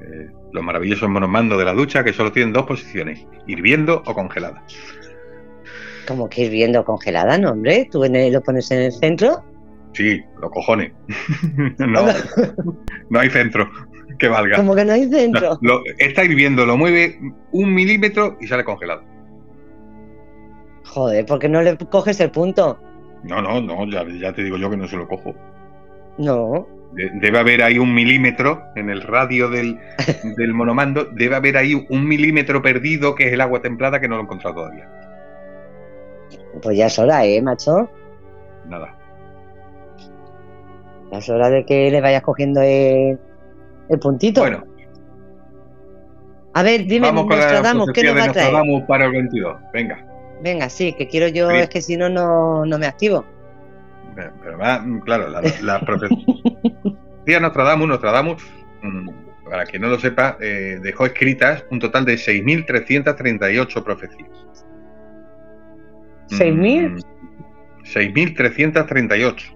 Eh, 0.00 0.28
los 0.52 0.64
maravillosos 0.64 1.08
monomandos 1.08 1.58
de 1.58 1.64
la 1.64 1.74
ducha 1.74 2.02
que 2.02 2.12
solo 2.12 2.32
tienen 2.32 2.52
dos 2.52 2.64
posiciones, 2.64 3.26
hirviendo 3.46 4.02
o 4.06 4.14
congelada. 4.14 4.64
Como 6.06 6.28
que 6.28 6.44
hirviendo 6.44 6.84
congelada, 6.84 7.36
¿no, 7.36 7.50
hombre? 7.50 7.88
Tú 7.90 8.02
lo 8.04 8.40
pones 8.42 8.70
en 8.70 8.80
el 8.80 8.92
centro. 8.92 9.44
Sí, 9.92 10.22
los 10.40 10.50
cojones. 10.50 10.92
no, 11.78 12.06
no 13.10 13.20
hay 13.20 13.28
centro 13.30 13.68
que 14.18 14.28
valga. 14.28 14.56
Como 14.56 14.74
que 14.74 14.84
no 14.84 14.94
hay 14.94 15.08
centro. 15.08 15.58
No, 15.60 15.74
lo- 15.74 15.82
está 15.98 16.24
hirviendo, 16.24 16.64
lo 16.64 16.76
mueve 16.76 17.18
un 17.52 17.74
milímetro 17.74 18.38
y 18.40 18.46
sale 18.46 18.64
congelado. 18.64 19.02
Joder, 20.84 21.26
¿por 21.26 21.38
qué 21.38 21.48
no 21.48 21.60
le 21.62 21.76
coges 21.76 22.18
el 22.20 22.30
punto? 22.30 22.80
No, 23.24 23.42
no, 23.42 23.60
no, 23.60 23.86
ya, 23.86 24.04
ya 24.08 24.32
te 24.32 24.42
digo 24.42 24.56
yo 24.56 24.70
que 24.70 24.76
no 24.76 24.86
se 24.88 24.96
lo 24.96 25.08
cojo. 25.08 25.34
No. 26.18 26.66
De- 26.92 27.10
Debe 27.14 27.38
haber 27.38 27.62
ahí 27.62 27.78
un 27.78 27.92
milímetro 27.94 28.62
en 28.74 28.90
el 28.90 29.02
radio 29.02 29.48
del, 29.50 29.78
del 30.36 30.54
monomando, 30.54 31.04
debe 31.04 31.36
haber 31.36 31.56
ahí 31.56 31.86
un 31.90 32.06
milímetro 32.06 32.62
perdido 32.62 33.14
que 33.14 33.26
es 33.28 33.32
el 33.32 33.40
agua 33.40 33.60
templada 33.60 34.00
que 34.00 34.08
no 34.08 34.16
lo 34.16 34.22
he 34.22 34.24
encontrado 34.24 34.56
todavía. 34.56 34.88
Pues 36.62 36.76
ya 36.76 36.86
es 36.86 36.98
hora, 36.98 37.24
¿eh, 37.24 37.40
macho? 37.42 37.90
Nada. 38.68 38.94
Ya 41.10 41.18
es 41.18 41.28
hora 41.28 41.50
de 41.50 41.64
que 41.64 41.90
le 41.90 42.00
vayas 42.00 42.22
cogiendo 42.22 42.60
el, 42.62 43.18
el 43.88 43.98
puntito. 43.98 44.40
Bueno, 44.40 44.64
A 46.54 46.62
ver, 46.62 46.84
dime, 46.86 47.06
vamos 47.06 47.26
con 47.26 47.38
la 47.38 47.46
¿qué 47.92 48.02
nos 48.04 48.16
va 48.16 48.24
a 48.24 48.32
traer? 48.32 48.86
Para 48.86 49.06
el 49.06 49.12
22. 49.12 49.56
Venga. 49.72 50.07
Venga, 50.42 50.68
sí, 50.68 50.92
que 50.92 51.08
quiero 51.08 51.28
yo, 51.28 51.50
Sí. 51.50 51.56
es 51.56 51.68
que 51.68 51.82
si 51.82 51.96
no, 51.96 52.08
no, 52.08 52.64
no 52.64 52.78
me 52.78 52.86
activo. 52.86 53.24
Pero 54.14 54.32
pero 54.42 54.58
va, 54.58 54.78
mm, 54.80 55.00
claro, 55.00 55.28
la, 55.28 55.42
la 55.62 55.80
profecía 55.80 56.18
Nostradamus, 57.40 57.88
Nostradamus, 57.88 58.42
mm, 58.82 59.08
para 59.48 59.64
quien 59.64 59.82
no 59.82 59.88
lo 59.88 59.98
sepa, 59.98 60.36
eh, 60.40 60.78
dejó 60.82 61.06
escritas 61.06 61.64
un 61.70 61.78
total 61.80 62.04
de 62.04 62.14
6.338 62.14 63.82
profecías. 63.84 64.28
¿6.000? 66.28 66.90
Mm, 66.90 66.98
6.338. 67.84 69.54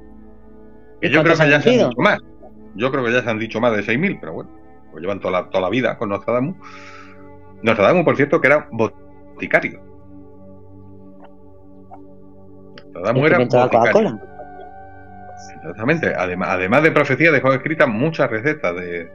Que 1.01 1.09
¿Y 1.09 1.11
yo 1.11 1.23
creo 1.23 1.37
que 1.37 1.51
ya 1.51 1.61
se 1.61 1.71
han 1.71 1.89
dicho 1.89 2.01
más. 2.01 2.19
Yo 2.75 2.91
creo 2.91 3.05
que 3.05 3.13
ya 3.13 3.23
se 3.23 3.31
han 3.31 3.39
dicho 3.39 3.61
más 3.61 3.77
de 3.77 3.83
6.000, 3.83 4.19
pero 4.21 4.33
bueno, 4.33 4.51
pues 4.91 5.03
llevan 5.03 5.21
toda 5.21 5.43
la, 5.43 5.51
toda 5.51 5.63
la 5.63 5.69
vida 5.69 5.99
con 5.99 6.09
Nostradamus. 6.09 6.57
Nostradamus, 7.63 8.05
por 8.05 8.17
cierto, 8.17 8.41
que 8.41 8.47
era 8.47 8.69
boticario. 8.73 9.92
Era 13.27 13.39
boticario. 13.39 13.81
Coca-Cola. 13.81 14.19
Exactamente. 15.57 16.15
Además, 16.15 16.49
además 16.51 16.83
de 16.83 16.91
profecía, 16.93 17.31
dejó 17.33 17.53
escritas 17.53 17.89
muchas 17.89 18.31
recetas 18.31 18.75
de, 18.77 19.11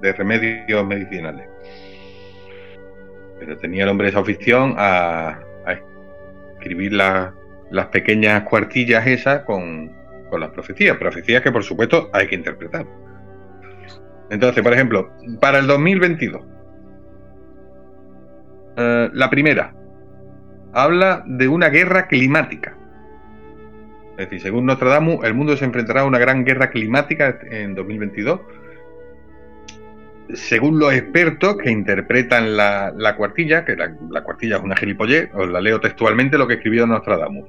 de 0.00 0.12
remedios 0.12 0.86
medicinales. 0.86 1.48
Pero 3.38 3.56
tenía 3.58 3.84
el 3.84 3.88
hombre 3.90 4.08
esa 4.08 4.20
afición 4.20 4.74
a, 4.78 5.28
a 5.66 5.74
escribir 6.54 6.92
la- 6.92 7.34
las 7.70 7.86
pequeñas 7.86 8.42
cuartillas 8.44 9.06
esas 9.06 9.40
con, 9.42 9.90
con 10.30 10.40
las 10.40 10.50
profecías. 10.50 10.96
Profecías 10.98 11.42
que, 11.42 11.50
por 11.50 11.64
supuesto, 11.64 12.10
hay 12.12 12.28
que 12.28 12.34
interpretar. 12.34 12.86
Entonces, 14.30 14.62
por 14.62 14.72
ejemplo, 14.72 15.10
para 15.40 15.58
el 15.58 15.66
2022, 15.66 16.42
eh, 18.76 19.10
la 19.12 19.30
primera 19.30 19.74
habla 20.72 21.22
de 21.26 21.48
una 21.48 21.68
guerra 21.68 22.06
climática. 22.06 22.76
Es 24.22 24.30
decir, 24.30 24.40
según 24.40 24.66
Nostradamus, 24.66 25.24
el 25.24 25.34
mundo 25.34 25.56
se 25.56 25.64
enfrentará 25.64 26.02
a 26.02 26.04
una 26.04 26.18
gran 26.18 26.44
guerra 26.44 26.70
climática 26.70 27.40
en 27.50 27.74
2022. 27.74 28.40
Según 30.34 30.78
los 30.78 30.92
expertos 30.94 31.56
que 31.56 31.70
interpretan 31.70 32.56
la, 32.56 32.92
la 32.96 33.16
cuartilla, 33.16 33.64
que 33.64 33.74
la, 33.76 33.94
la 34.10 34.22
cuartilla 34.22 34.56
es 34.56 34.62
una 34.62 34.76
gilipollez, 34.76 35.28
os 35.34 35.48
la 35.48 35.60
leo 35.60 35.80
textualmente 35.80 36.38
lo 36.38 36.46
que 36.46 36.54
escribió 36.54 36.86
Nostradamus. 36.86 37.48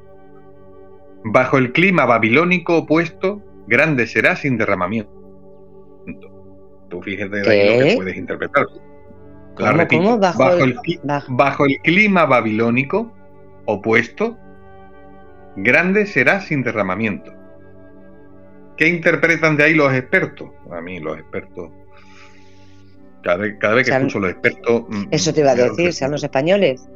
Bajo 1.26 1.58
el 1.58 1.72
clima 1.72 2.06
babilónico 2.06 2.80
opuesto, 2.80 3.42
grande 3.68 4.08
será 4.08 4.36
sin 4.36 4.58
derramamiento. 4.58 5.12
Tú 6.90 7.02
fíjate 7.02 7.38
de 7.42 7.50
ahí 7.50 7.80
lo 7.80 7.86
que 7.86 7.96
puedes 7.96 8.18
interpretar. 8.18 8.66
La 9.60 9.70
¿Cómo, 9.70 9.78
repito. 9.78 10.04
cómo? 10.04 10.18
Bajo 10.18 10.40
Bajo 10.40 10.64
el- 10.64 10.80
Bajo 11.30 11.66
el 11.66 11.78
clima 11.84 12.26
babilónico 12.26 13.14
opuesto, 13.66 14.38
grande 15.56 16.06
será 16.06 16.42
sin 16.42 16.64
derramamiento. 16.64 17.34
¿Qué 18.78 18.88
interpretan 18.88 19.56
de 19.56 19.64
ahí 19.66 19.74
los 19.74 19.94
expertos? 19.94 20.50
A 20.72 20.82
mí 20.82 21.00
los 21.00 21.18
expertos... 21.18 21.72
Cada 23.22 23.38
vez, 23.38 23.56
cada 23.60 23.76
vez 23.76 23.88
que 23.88 23.96
escucho 23.96 24.20
los 24.20 24.32
expertos... 24.32 24.84
mm, 24.90 25.04
Eso 25.12 25.34
te 25.34 25.40
iba 25.42 25.52
a 25.52 25.56
decir, 25.56 25.94
sean 25.94 26.12
los 26.12 26.24
españoles. 26.24 26.90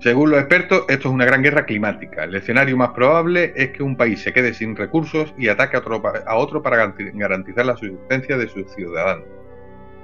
Según 0.00 0.30
los 0.30 0.38
expertos, 0.38 0.84
esto 0.88 1.08
es 1.08 1.14
una 1.14 1.24
gran 1.24 1.42
guerra 1.42 1.64
climática. 1.64 2.24
El 2.24 2.34
escenario 2.34 2.76
más 2.76 2.90
probable 2.90 3.54
es 3.56 3.70
que 3.70 3.82
un 3.82 3.96
país 3.96 4.22
se 4.22 4.32
quede 4.32 4.52
sin 4.52 4.76
recursos 4.76 5.34
y 5.38 5.48
ataque 5.48 5.76
a 5.76 5.80
otro, 5.80 6.02
a 6.26 6.36
otro 6.36 6.62
para 6.62 6.76
garanti- 6.76 7.10
garantizar 7.14 7.64
la 7.64 7.76
subsistencia 7.76 8.36
de 8.36 8.46
sus 8.46 8.70
ciudadanos. 8.74 9.24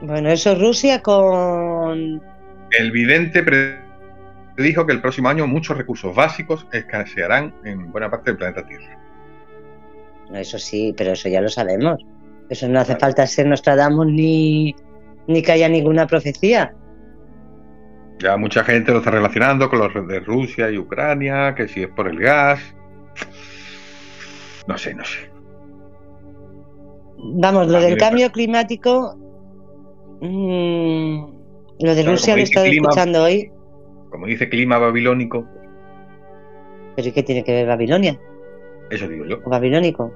Bueno, 0.01 0.31
eso 0.31 0.53
es 0.53 0.61
Rusia 0.61 1.03
con... 1.03 2.21
El 2.71 2.91
vidente 2.91 3.45
predijo 4.55 4.86
que 4.86 4.92
el 4.92 5.00
próximo 5.00 5.28
año 5.28 5.46
muchos 5.46 5.76
recursos 5.76 6.14
básicos 6.14 6.66
escasearán 6.72 7.55
en 7.64 7.90
buena 7.90 8.11
parte 8.11 8.30
del 8.30 8.38
planeta 8.38 8.66
Tierra. 8.66 8.98
Eso 10.34 10.59
sí, 10.59 10.94
pero 10.96 11.12
eso 11.12 11.28
ya 11.28 11.40
lo 11.40 11.48
sabemos. 11.48 12.03
Eso 12.48 12.68
no 12.68 12.80
hace 12.80 12.96
falta 12.96 13.26
ser 13.26 13.46
Nostradamus 13.46 14.07
ni, 14.07 14.74
ni 15.26 15.42
que 15.42 15.53
haya 15.53 15.68
ninguna 15.68 16.07
profecía. 16.07 16.74
Ya 18.18 18.36
mucha 18.36 18.62
gente 18.62 18.92
lo 18.92 18.98
está 18.98 19.11
relacionando 19.11 19.68
con 19.68 19.80
los 19.80 20.07
de 20.07 20.20
Rusia 20.20 20.70
y 20.70 20.78
Ucrania, 20.78 21.55
que 21.55 21.68
si 21.68 21.82
es 21.82 21.88
por 21.88 22.09
el 22.09 22.18
gas. 22.18 22.61
No 24.66 24.78
sé, 24.78 24.94
no 24.94 25.05
sé. 25.05 25.30
Vamos, 27.18 27.68
lo 27.68 27.78
A 27.78 27.80
mí 27.80 27.86
del 27.86 27.98
cambio 27.98 28.30
climático... 28.30 29.16
mm, 30.20 31.24
lo 31.80 31.94
de 31.94 32.03
Rusia 32.05 32.34
lo 32.34 32.40
he 32.40 32.44
estado 32.44 32.66
escuchando 32.66 33.24
hoy. 33.24 33.50
Como 34.13 34.27
dice 34.27 34.49
clima 34.49 34.79
babilónico, 34.79 35.49
¿Pero 36.95 37.09
y 37.09 37.13
qué 37.13 37.23
tiene 37.23 37.43
que 37.43 37.53
ver 37.53 37.67
Babilonia? 37.67 38.21
eso 38.91 39.09
digo 39.09 39.25
yo. 39.25 39.39
¿O 39.45 39.51
babilónico? 39.51 40.13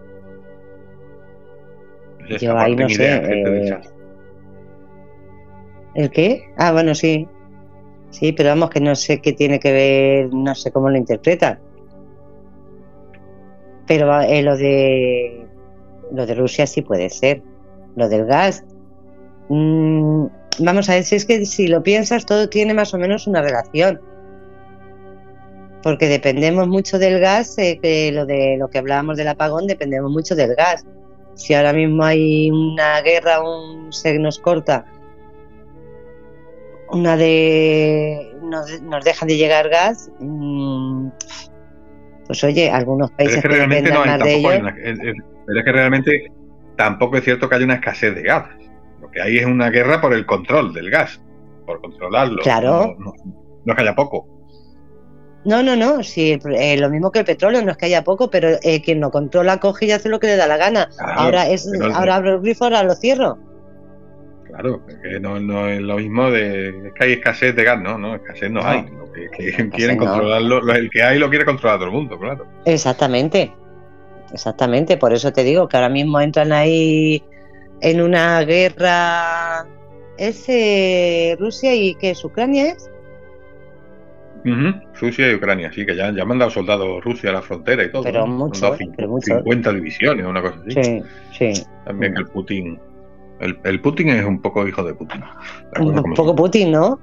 Yo 2.38 2.58
ahí 2.58 2.76
no 2.76 2.88
sé. 2.88 2.94
idea, 2.94 3.16
eh. 3.16 3.80
¿El 5.94 6.10
qué? 6.10 6.44
Ah, 6.58 6.72
bueno, 6.72 6.94
sí. 6.94 7.26
Sí, 8.10 8.32
pero 8.32 8.50
vamos, 8.50 8.68
que 8.70 8.80
no 8.80 8.94
sé 8.94 9.20
qué 9.22 9.32
tiene 9.32 9.58
que 9.58 9.72
ver, 9.72 10.34
no 10.34 10.54
sé 10.54 10.70
cómo 10.70 10.90
lo 10.90 10.98
interpretan. 10.98 11.58
Pero 13.86 14.20
eh, 14.20 14.42
lo 14.42 14.56
de 14.56 15.46
lo 16.12 16.26
de 16.26 16.34
Rusia 16.34 16.66
sí 16.66 16.82
puede 16.82 17.08
ser. 17.08 17.42
Lo 17.94 18.08
del 18.10 18.26
gas. 18.26 18.62
mm, 19.48 20.26
vamos 20.58 20.88
a 20.88 20.94
ver, 20.94 21.04
si 21.04 21.16
es 21.16 21.24
que 21.24 21.44
si 21.46 21.68
lo 21.68 21.82
piensas, 21.82 22.26
todo 22.26 22.48
tiene 22.48 22.74
más 22.74 22.92
o 22.94 22.98
menos 22.98 23.26
una 23.26 23.42
relación. 23.42 24.00
porque 25.82 26.08
dependemos 26.08 26.66
mucho 26.66 26.98
del 26.98 27.20
gas, 27.20 27.56
eh, 27.58 27.78
que 27.80 28.10
lo 28.10 28.26
de 28.26 28.56
lo 28.58 28.68
que 28.68 28.78
hablábamos 28.78 29.16
del 29.16 29.28
apagón, 29.28 29.68
dependemos 29.68 30.10
mucho 30.10 30.34
del 30.34 30.56
gas. 30.56 30.84
Si 31.34 31.54
ahora 31.54 31.72
mismo 31.72 32.02
hay 32.02 32.50
una 32.50 33.00
guerra, 33.02 33.40
un 33.40 33.92
se 33.92 34.18
nos 34.18 34.40
corta, 34.40 34.84
una 36.90 37.16
de 37.16 38.32
nos, 38.42 38.82
nos 38.82 39.04
dejan 39.04 39.28
de 39.28 39.36
llegar 39.36 39.68
gas, 39.68 40.10
mm, 40.18 41.08
pues 42.26 42.42
oye, 42.42 42.68
algunos 42.68 43.10
Pero 43.10 43.16
países 43.18 43.36
es 43.36 43.42
que 43.42 43.48
realmente 43.48 43.90
dependen 43.90 43.94
no 43.94 44.12
hay, 44.12 44.18
más 44.18 44.28
de 44.28 44.58
una- 44.60 44.76
es- 44.82 44.98
es- 45.16 45.24
pero 45.46 45.58
es 45.60 45.64
que 45.64 45.72
realmente 45.72 46.32
tampoco 46.76 47.16
es 47.18 47.22
cierto 47.24 47.48
que 47.48 47.54
haya 47.54 47.64
una 47.64 47.74
escasez 47.74 48.12
de 48.12 48.22
gas. 48.22 48.44
Que 49.16 49.22
hay 49.22 49.38
es 49.38 49.46
una 49.46 49.70
guerra 49.70 49.98
por 49.98 50.12
el 50.12 50.26
control 50.26 50.74
del 50.74 50.90
gas, 50.90 51.18
por 51.64 51.80
controlarlo. 51.80 52.42
Claro. 52.42 52.94
No, 52.98 53.06
no- 53.06 53.34
no 53.64 53.72
es 53.72 53.74
que 53.76 53.82
haya 53.82 53.94
poco. 53.94 54.28
No, 55.46 55.62
no, 55.62 55.74
no, 55.74 56.02
sí, 56.02 56.38
eh, 56.54 56.76
lo 56.76 56.90
mismo 56.90 57.10
que 57.10 57.20
el 57.20 57.24
petróleo, 57.24 57.62
no 57.64 57.70
es 57.70 57.78
que 57.78 57.86
haya 57.86 58.04
poco, 58.04 58.28
pero 58.30 58.50
eh, 58.62 58.82
quien 58.82 59.00
lo 59.00 59.10
controla 59.10 59.58
coge 59.58 59.86
y 59.86 59.92
hace 59.92 60.10
lo 60.10 60.20
que 60.20 60.26
le 60.26 60.36
da 60.36 60.46
la 60.46 60.58
gana. 60.58 60.90
Claro, 60.98 61.20
ahora 61.20 61.48
es, 61.48 61.66
pero- 61.72 61.94
ahora 61.94 62.16
abro 62.16 62.34
el 62.34 62.40
grifo, 62.42 62.64
ahora 62.64 62.82
lo 62.82 62.94
cierro. 62.94 63.38
Claro, 64.44 64.82
que 65.02 65.18
no, 65.18 65.40
no 65.40 65.66
es 65.68 65.80
lo 65.80 65.96
mismo 65.96 66.30
de 66.30 66.68
es 66.88 66.92
que 66.94 67.04
hay 67.04 67.12
escasez 67.14 67.56
de 67.56 67.64
gas, 67.64 67.80
no, 67.80 67.96
no, 67.96 68.16
escasez 68.16 68.50
no, 68.50 68.60
No. 68.60 68.68
hay. 68.68 68.82
Lo 68.86 69.10
que, 69.12 69.70
quieren 69.70 69.96
no. 69.96 70.04
controlarlo, 70.04 70.60
lo- 70.60 70.74
el 70.74 70.90
que 70.90 71.02
hay 71.02 71.18
lo 71.18 71.30
quiere 71.30 71.46
controlar 71.46 71.78
todo 71.78 71.86
el 71.88 71.94
mundo, 71.94 72.18
claro. 72.18 72.44
Exactamente, 72.66 73.50
exactamente, 74.32 74.98
por 74.98 75.14
eso 75.14 75.32
te 75.32 75.42
digo 75.42 75.68
que 75.68 75.76
ahora 75.78 75.88
mismo 75.88 76.20
entran 76.20 76.52
ahí 76.52 77.22
en 77.80 78.00
una 78.00 78.42
guerra. 78.42 79.66
¿Es 80.18 80.48
eh, 80.48 81.36
Rusia 81.38 81.74
y 81.74 81.94
qué 81.96 82.10
es 82.10 82.24
Ucrania? 82.24 82.72
Es? 82.72 82.90
Rusia 85.00 85.32
y 85.32 85.34
Ucrania, 85.34 85.72
sí, 85.72 85.84
que 85.84 85.96
ya, 85.96 86.12
ya 86.12 86.22
han 86.22 86.28
mandado 86.28 86.50
soldados 86.50 87.02
Rusia 87.02 87.30
a 87.30 87.32
la 87.34 87.42
frontera 87.42 87.82
y 87.82 87.90
todo. 87.90 88.04
Pero 88.04 88.26
¿no? 88.26 88.44
Han 88.44 88.76
pero 88.96 89.08
muchos. 89.08 89.38
50 89.38 89.72
divisiones, 89.72 90.24
una 90.24 90.40
cosa 90.40 90.58
así. 90.60 90.82
Sí, 90.82 91.02
sí. 91.32 91.62
También 91.84 92.14
que 92.14 92.20
el 92.20 92.26
Putin. 92.28 92.78
El, 93.40 93.58
el 93.64 93.80
Putin 93.80 94.10
es 94.10 94.24
un 94.24 94.40
poco 94.40 94.66
hijo 94.66 94.84
de 94.84 94.94
Putin. 94.94 95.20
Un 95.80 95.94
poco 96.14 96.28
son. 96.28 96.36
Putin, 96.36 96.70
¿no? 96.70 96.98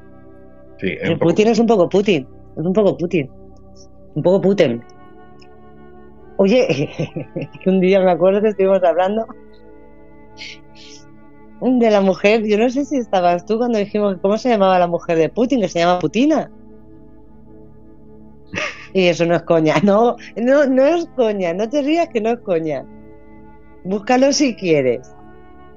Sí, 0.80 0.96
El 1.02 1.14
poco 1.14 1.32
Putin 1.32 1.48
es 1.50 1.60
un 1.60 1.68
poco 1.68 1.90
Putin. 1.90 2.28
Es 2.58 2.66
un 2.66 2.74
poco 2.74 2.98
Putin. 2.98 3.30
Un 4.16 4.24
poco 4.24 4.42
Putin. 4.42 4.82
Oye, 6.38 6.66
que 7.62 7.70
un 7.70 7.82
día 7.82 8.00
me 8.00 8.12
acuerdo 8.12 8.42
que 8.42 8.50
estuvimos 8.50 8.82
hablando 8.84 9.28
de 11.64 11.90
la 11.92 12.02
mujer. 12.02 12.44
Yo 12.46 12.58
no 12.58 12.70
sé 12.70 12.86
si 12.86 12.98
estabas 12.98 13.46
tú 13.46 13.58
cuando 13.58 13.80
dijimos 13.80 14.18
cómo 14.22 14.38
se 14.38 14.50
llamaba 14.50 14.78
la 14.80 14.88
mujer 14.88 15.18
de 15.18 15.30
Putin, 15.30 15.62
que 15.62 15.70
se 15.70 15.80
llama 15.80 16.00
Putina. 16.00 16.52
Y 18.94 19.08
eso 19.08 19.26
no 19.26 19.36
es 19.36 19.42
coña. 19.44 19.76
No, 19.84 20.16
no, 20.36 20.66
no 20.68 20.86
es 20.86 21.08
coña. 21.16 21.54
No 21.54 21.68
te 21.70 21.82
rías 21.82 22.10
que 22.10 22.22
no 22.22 22.30
es 22.32 22.40
coña. 22.40 22.86
Búscalo 23.84 24.32
si 24.34 24.56
quieres. 24.56 25.14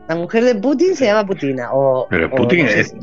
La 0.08 0.14
mujer 0.16 0.44
de 0.44 0.54
Putin 0.56 0.94
se 0.94 1.06
llama 1.06 1.26
Putina. 1.26 1.70
O, 1.72 2.06
Pero 2.10 2.26
o 2.26 2.30
Putin 2.30 2.64
no 2.66 2.70
sé 2.70 2.80
es. 2.80 2.88
si- 2.90 2.98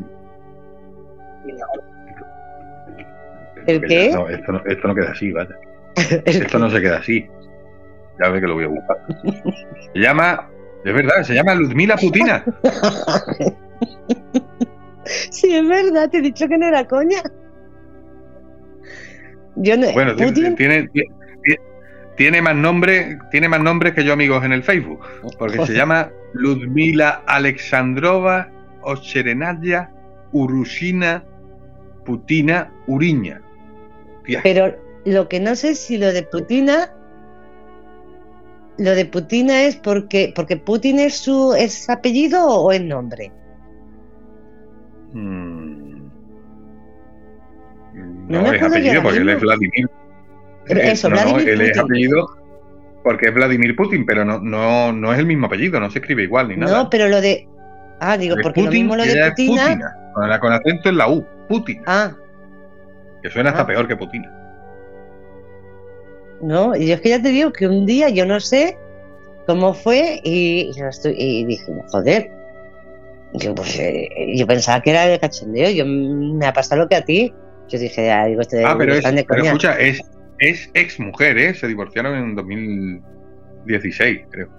¿El 3.66 3.82
qué? 3.82 4.12
no, 4.14 4.28
esto, 4.30 4.52
no, 4.52 4.62
esto 4.66 4.88
no 4.88 4.96
queda 4.96 5.12
así, 5.12 5.32
vaya. 5.32 5.56
Esto 6.26 6.58
no 6.60 6.70
se 6.70 6.82
queda 6.82 6.98
así. 6.98 7.26
Ya 8.22 8.30
ve 8.30 8.42
que 8.42 8.48
lo 8.48 8.56
voy 8.56 8.66
a 8.66 8.68
buscar. 8.68 8.98
Se 9.94 10.00
llama. 10.00 10.50
Es 10.86 10.94
verdad, 10.94 11.24
se 11.24 11.34
llama 11.34 11.56
Ludmila 11.56 11.96
Putina. 11.98 12.44
Sí, 15.06 15.54
es 15.54 15.68
verdad, 15.68 16.10
te 16.10 16.20
he 16.20 16.22
dicho 16.22 16.48
que 16.48 16.58
no 16.58 16.66
era 16.66 16.88
coña. 16.88 17.22
Yo 19.56 19.76
no, 19.78 19.92
Bueno, 19.92 20.16
tiene- 20.16 20.32
Putin, 20.32 20.56
tiene, 20.56 20.88
tiene, 20.90 21.10
tiene 22.16 22.42
más 22.42 22.56
nombre, 22.56 23.20
tiene 23.30 23.50
más 23.50 23.62
nombres 23.62 23.94
que 23.94 24.04
yo 24.06 24.14
amigos 24.14 24.44
en 24.46 24.54
el 24.54 24.64
Facebook. 24.64 25.02
Porque 25.38 25.66
se 25.66 25.74
llama 25.78 26.10
Ludmila 26.34 27.22
Alexandrova 27.28 28.50
Ocherenaya 28.82 29.92
Urusina 30.32 31.24
Putina 32.06 32.72
Uriña. 32.88 33.42
Tía, 34.24 34.40
pero 34.42 34.74
lo 35.06 35.28
que 35.28 35.40
no 35.42 35.56
sé 35.56 35.72
es 35.72 35.80
si 35.80 35.98
lo 35.98 36.14
de 36.14 36.24
Putina, 36.24 36.94
lo 38.78 38.92
de 38.96 39.06
Putina 39.06 39.64
es 39.64 39.76
porque, 39.76 40.32
porque 40.36 40.58
Putin 40.58 41.00
es 41.00 41.18
su 41.18 41.54
es 41.54 41.90
apellido 41.90 42.46
o 42.48 42.72
es 42.72 42.82
nombre. 42.82 43.32
mm, 45.14 45.94
No 48.28 48.42
No, 48.42 48.52
es 48.54 48.62
apellido 48.64 49.04
porque 49.04 49.18
él 49.20 49.30
es 49.30 49.36
mismo. 49.36 49.48
Vladimir. 49.48 49.90
Pero 50.66 50.80
eso, 50.80 51.10
no, 51.10 51.16
no, 51.18 51.22
Vladimir 51.24 51.50
él 51.50 51.62
es 51.62 51.68
Putin. 51.70 51.84
apellido 51.84 52.26
porque 53.04 53.28
es 53.28 53.34
Vladimir 53.34 53.76
Putin, 53.76 54.06
pero 54.06 54.24
no, 54.26 54.40
no, 54.40 54.92
no 54.94 55.14
es 55.14 55.20
el 55.20 55.26
mismo 55.26 55.48
apellido, 55.48 55.80
no 55.80 55.92
se 55.92 56.00
escribe 56.00 56.24
igual 56.24 56.48
ni 56.48 56.56
nada. 56.58 56.84
No, 56.84 56.90
pero 56.90 57.08
lo 57.10 57.20
de 57.22 57.48
ah, 58.00 58.18
digo, 58.18 58.36
porque 58.42 58.62
lo 58.62 58.68
Putin 58.68 58.82
mismo 58.84 58.96
lo 58.96 59.06
y 59.06 59.10
de 59.10 59.30
Putina. 59.32 59.64
Putina, 59.68 59.96
con, 60.14 60.30
la- 60.30 60.40
con 60.40 60.54
acento 60.54 60.90
en 60.90 60.98
la 60.98 61.10
U, 61.10 61.26
Putin, 61.50 61.82
Ah, 61.86 62.14
que 63.22 63.30
suena 63.30 63.50
hasta 63.52 63.64
Ah. 63.64 63.68
peor 63.68 63.88
que 63.88 63.96
Putina. 63.98 64.32
No, 66.44 66.76
y 66.76 66.88
yo 66.88 66.96
es 66.96 67.02
que 67.02 67.10
ya 67.10 67.22
te 67.22 67.30
digo 67.30 67.54
que 67.54 67.68
un 67.68 67.86
día 67.86 68.10
yo 68.10 68.26
no 68.26 68.40
sé 68.40 68.78
cómo 69.48 69.74
fue 69.74 70.20
y 70.24 70.72
yo 70.74 70.88
estoy 70.88 71.16
y 71.18 71.46
dije, 71.46 71.72
joder. 71.88 72.32
Yo, 73.36 73.56
pues, 73.56 73.80
eh, 73.80 74.10
yo 74.36 74.46
pensaba 74.46 74.82
que 74.82 74.92
era 74.92 75.08
de 75.08 75.20
cachondeo, 75.20 75.72
yo 75.72 75.86
mm, 75.86 76.38
me 76.38 76.46
ha 76.46 76.54
pasado 76.54 76.84
lo 76.84 76.90
que 76.90 76.96
a 76.96 77.04
ti. 77.04 77.34
Yo 77.68 77.80
dije, 77.80 78.12
ah, 78.12 78.26
digo, 78.26 78.42
este 78.42 78.64
Ah, 78.64 78.76
pero, 78.78 78.94
es, 78.94 79.04
de 79.04 79.26
pero 79.28 79.44
escucha, 79.44 79.80
es, 79.80 80.02
es 80.38 80.70
ex 80.74 81.00
mujer, 81.00 81.38
¿eh? 81.38 81.54
Se 81.56 81.68
divorciaron 81.68 82.16
en 82.16 82.36
2016, 82.36 84.22
creo. 84.30 84.50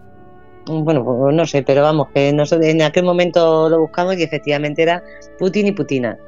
Bueno, 0.66 1.04
pues 1.04 1.34
no 1.34 1.46
sé, 1.46 1.62
pero 1.62 1.82
vamos, 1.82 2.08
que 2.14 2.32
nosotros 2.32 2.66
en 2.66 2.82
aquel 2.82 3.04
momento 3.04 3.68
lo 3.68 3.80
buscamos 3.80 4.16
y 4.16 4.22
efectivamente 4.22 4.82
era 4.82 5.04
Putin 5.38 5.66
y 5.66 5.72
Putina. 5.72 6.18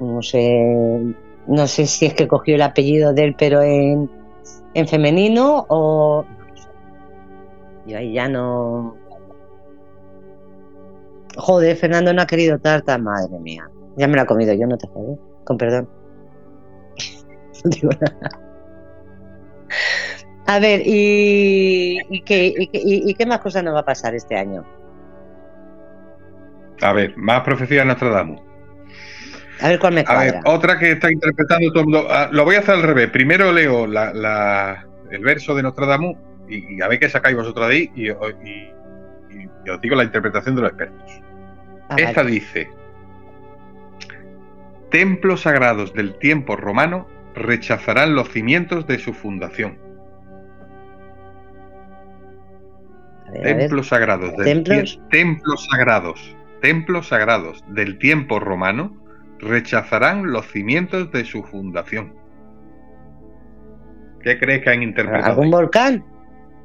No 0.00 0.22
sé, 0.22 1.14
no 1.46 1.66
sé 1.66 1.86
si 1.86 2.06
es 2.06 2.14
que 2.14 2.28
cogió 2.28 2.54
el 2.54 2.62
apellido 2.62 3.12
de 3.12 3.24
él, 3.24 3.34
pero 3.38 3.62
en, 3.62 4.10
en 4.74 4.88
femenino 4.88 5.66
o. 5.68 6.24
Yo 7.86 7.98
ahí 7.98 8.12
ya 8.12 8.28
no. 8.28 8.96
Joder, 11.36 11.76
Fernando 11.76 12.12
no 12.12 12.22
ha 12.22 12.26
querido 12.26 12.58
tarta, 12.58 12.98
madre 12.98 13.38
mía. 13.38 13.68
Ya 13.96 14.06
me 14.08 14.16
la 14.16 14.22
he 14.22 14.26
comido, 14.26 14.54
yo 14.54 14.66
no 14.66 14.76
te 14.76 14.86
joder, 14.88 15.18
con 15.44 15.56
perdón. 15.58 15.88
No 17.64 17.70
digo 17.70 17.90
nada. 18.00 18.38
A 20.46 20.58
ver, 20.58 20.82
¿y, 20.84 21.96
qué, 22.26 22.52
y, 22.58 22.66
qué- 22.66 22.80
y- 22.84 23.14
qué 23.14 23.24
más 23.26 23.38
cosas 23.40 23.62
nos 23.62 23.74
va 23.74 23.80
a 23.80 23.84
pasar 23.84 24.14
este 24.16 24.36
año? 24.36 24.64
A 26.82 26.92
ver, 26.92 27.16
más 27.16 27.42
profecía 27.42 27.80
de 27.80 27.86
Nostradamus. 27.86 28.40
A 29.62 29.68
ver 29.68 29.78
cuál 29.78 29.94
me 29.94 30.04
A 30.06 30.18
ver, 30.18 30.32
cuadra. 30.34 30.42
otra 30.46 30.78
que 30.78 30.92
está 30.92 31.10
interpretando 31.12 31.68
todo 31.70 31.80
el 31.80 31.84
mundo. 31.86 32.06
Ah, 32.10 32.28
lo 32.32 32.44
voy 32.44 32.56
a 32.56 32.60
hacer 32.60 32.74
al 32.74 32.82
revés. 32.82 33.10
Primero 33.10 33.52
leo 33.52 33.86
la, 33.86 34.12
la- 34.12 34.86
el 35.10 35.22
verso 35.22 35.54
de 35.54 35.62
Nostradamus 35.62 36.16
y, 36.48 36.76
y 36.76 36.82
a 36.82 36.88
ver 36.88 36.98
qué 36.98 37.08
sacáis 37.08 37.36
vosotros 37.36 37.68
de 37.68 37.74
ahí 37.74 37.90
y, 37.94 38.08
y- 38.08 38.10
y- 38.10 39.48
y 39.64 39.70
os 39.70 39.80
digo 39.80 39.94
la 39.96 40.04
interpretación 40.04 40.56
de 40.56 40.62
los 40.62 40.70
expertos. 40.70 41.22
Ah, 41.88 41.96
Esta 41.98 42.22
vale. 42.22 42.30
dice: 42.32 42.70
Templos 44.90 45.42
sagrados 45.42 45.92
del 45.94 46.18
tiempo 46.18 46.56
romano 46.56 47.06
rechazarán 47.34 48.14
los 48.14 48.28
cimientos 48.30 48.86
de 48.86 48.98
su 48.98 49.14
fundación. 49.14 49.78
Ver. 53.32 53.56
Templos 53.58 53.88
sagrados 53.88 54.34
¿Templos? 54.36 55.00
templos 55.10 55.66
sagrados, 55.70 56.36
templos 56.60 57.08
sagrados 57.08 57.64
del 57.68 57.98
tiempo 57.98 58.38
romano 58.40 59.01
rechazarán 59.42 60.30
los 60.32 60.46
cimientos 60.46 61.10
de 61.12 61.24
su 61.24 61.42
fundación. 61.42 62.14
¿Qué 64.22 64.38
crees 64.38 64.62
que 64.62 64.70
han 64.70 64.82
interpretado? 64.82 65.32
¿Algún 65.32 65.50
volcán? 65.50 66.04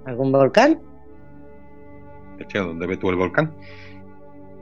¿Algún 0.05 0.31
volcán? 0.31 0.79
¿Dónde 2.53 2.85
ves 2.87 2.99
tú 2.99 3.09
el 3.09 3.15
volcán? 3.15 3.51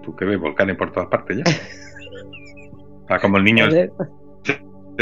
Tú 0.01 0.16
que 0.16 0.24
ves 0.26 0.39
volcanes 0.39 0.78
por 0.78 0.91
todas 0.91 1.09
partes 1.09 1.38
ya. 1.38 1.43
Ah, 3.07 3.20
como 3.20 3.38
el 3.38 3.43
niño 3.43 3.68
de 3.70 3.91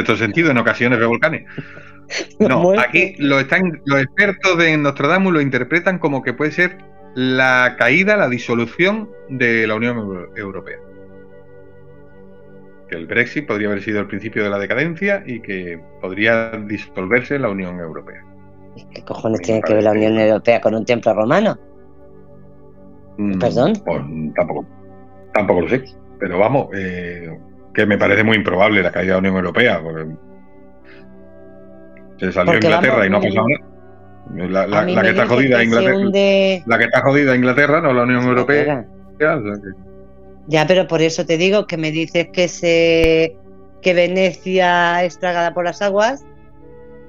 todo 0.03 0.17
sentido, 0.17 0.51
en 0.51 0.57
ocasiones 0.57 0.99
ve 0.99 1.05
volcanes. 1.05 1.45
No, 2.37 2.77
aquí 2.77 3.15
lo 3.17 3.39
están, 3.39 3.81
los 3.85 4.01
expertos 4.01 4.57
de 4.57 4.75
Nostradamus 4.77 5.31
lo 5.31 5.39
interpretan 5.39 5.99
como 5.99 6.21
que 6.21 6.33
puede 6.33 6.51
ser 6.51 6.77
la 7.15 7.75
caída, 7.79 8.17
la 8.17 8.27
disolución 8.27 9.09
de 9.29 9.65
la 9.65 9.75
Unión 9.75 9.97
Euro- 9.97 10.35
Europea. 10.35 10.77
Que 12.93 12.99
el 12.99 13.07
Brexit 13.07 13.47
podría 13.47 13.69
haber 13.69 13.81
sido 13.81 14.01
el 14.01 14.05
principio 14.05 14.43
de 14.43 14.51
la 14.51 14.59
decadencia 14.59 15.23
y 15.25 15.39
que 15.39 15.81
podría 15.99 16.51
disolverse 16.51 17.39
la 17.39 17.49
Unión 17.49 17.79
Europea. 17.79 18.23
¿Qué 18.93 19.03
cojones 19.03 19.41
tiene 19.41 19.63
que 19.63 19.73
ver 19.73 19.81
la 19.83 19.93
Unión 19.93 20.15
Europea 20.19 20.61
con 20.61 20.75
un 20.75 20.85
templo 20.85 21.11
romano? 21.15 21.57
Mm, 23.17 23.39
¿Perdón? 23.39 23.73
Pues 23.83 23.99
tampoco, 24.35 24.65
tampoco 25.33 25.61
lo 25.61 25.69
sé. 25.69 25.83
Pero 26.19 26.37
vamos, 26.37 26.67
eh, 26.75 27.35
que 27.73 27.87
me 27.87 27.97
parece 27.97 28.23
muy 28.23 28.37
improbable 28.37 28.83
la 28.83 28.91
caída 28.91 29.15
de 29.15 29.21
la 29.23 29.29
Unión 29.29 29.35
Europea. 29.37 29.81
porque 29.81 30.11
Se 32.19 32.31
salió 32.31 32.51
Porque 32.53 32.67
Inglaterra 32.67 32.97
vamos, 32.97 33.07
y 33.07 33.09
no 33.09 33.17
ha 33.17 33.19
mm, 33.19 33.23
pasado 33.23 33.47
nada. 34.29 34.67
La, 34.67 35.01
que 35.01 35.09
está 35.09 35.25
jodida 35.25 35.57
que 35.57 35.63
Inglaterra. 35.63 35.97
hunde- 35.97 36.63
La 36.67 36.77
que 36.77 36.83
está 36.83 37.01
jodida 37.01 37.35
Inglaterra, 37.35 37.81
no 37.81 37.91
la 37.91 38.03
Unión 38.03 38.21
Europea. 38.23 38.85
Espera. 39.13 39.37
o 39.37 39.41
sea 39.41 39.53
que- 39.55 39.92
Ya, 40.47 40.67
pero 40.67 40.87
por 40.87 41.01
eso 41.01 41.25
te 41.25 41.37
digo 41.37 41.67
que 41.67 41.77
me 41.77 41.91
dices 41.91 42.27
que 42.33 42.47
se 42.47 43.37
que 43.81 43.93
Venecia 43.93 45.03
es 45.03 45.19
tragada 45.19 45.53
por 45.53 45.65
las 45.65 45.81
aguas, 45.81 46.25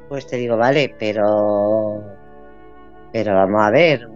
pues 0.08 0.26
te 0.26 0.36
digo, 0.36 0.56
vale, 0.56 0.94
pero 0.98 2.02
pero 3.12 3.34
vamos 3.34 3.62
a 3.62 3.70
ver. 3.70 4.08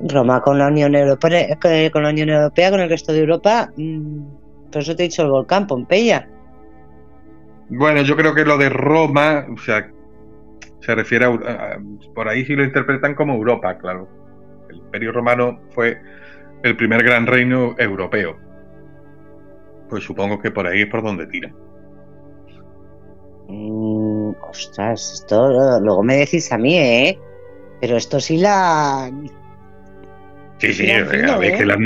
Roma 0.00 0.40
con 0.42 0.58
la 0.58 0.68
Unión 0.68 0.94
Europea, 0.94 1.56
con 1.92 2.02
la 2.02 2.08
Unión 2.10 2.28
Europea, 2.28 2.70
con 2.70 2.80
el 2.80 2.88
resto 2.88 3.12
de 3.12 3.20
Europa, 3.20 3.70
mm, 3.76 4.24
por 4.72 4.82
eso 4.82 4.96
te 4.96 5.04
he 5.04 5.08
dicho 5.08 5.22
el 5.22 5.30
volcán 5.30 5.66
Pompeya. 5.66 6.28
Bueno, 7.68 8.02
yo 8.02 8.16
creo 8.16 8.34
que 8.34 8.44
lo 8.44 8.58
de 8.58 8.68
Roma, 8.68 9.46
o 9.52 9.56
sea, 9.56 9.90
se 10.80 10.94
refiere 10.94 11.24
a, 11.26 11.28
a- 11.28 11.78
por 12.14 12.28
ahí 12.28 12.44
sí 12.44 12.54
lo 12.54 12.64
interpretan 12.64 13.14
como 13.14 13.34
Europa, 13.34 13.78
claro. 13.78 14.08
El 14.68 14.76
Imperio 14.78 15.12
Romano 15.12 15.60
fue 15.70 15.98
el 16.64 16.76
primer 16.76 17.04
gran 17.04 17.26
reino 17.26 17.76
europeo. 17.78 18.36
Pues 19.88 20.02
supongo 20.02 20.40
que 20.40 20.50
por 20.50 20.66
ahí 20.66 20.82
es 20.82 20.88
por 20.88 21.02
donde 21.02 21.26
tiran. 21.26 21.54
Mm, 23.48 24.32
ostras, 24.48 25.12
esto 25.12 25.80
luego 25.80 26.02
me 26.02 26.16
decís 26.16 26.50
a 26.50 26.58
mí, 26.58 26.76
¿eh? 26.76 27.18
Pero 27.80 27.96
esto 27.96 28.18
sí 28.18 28.38
la 28.38 29.10
Sí, 30.58 30.72
sí, 30.72 30.84
Hilan 30.84 31.02
eh, 31.02 31.06
fino, 31.06 31.32
a 31.32 31.38
ver, 31.38 31.54
¿eh? 31.54 31.58
que 31.58 31.66
las, 31.66 31.78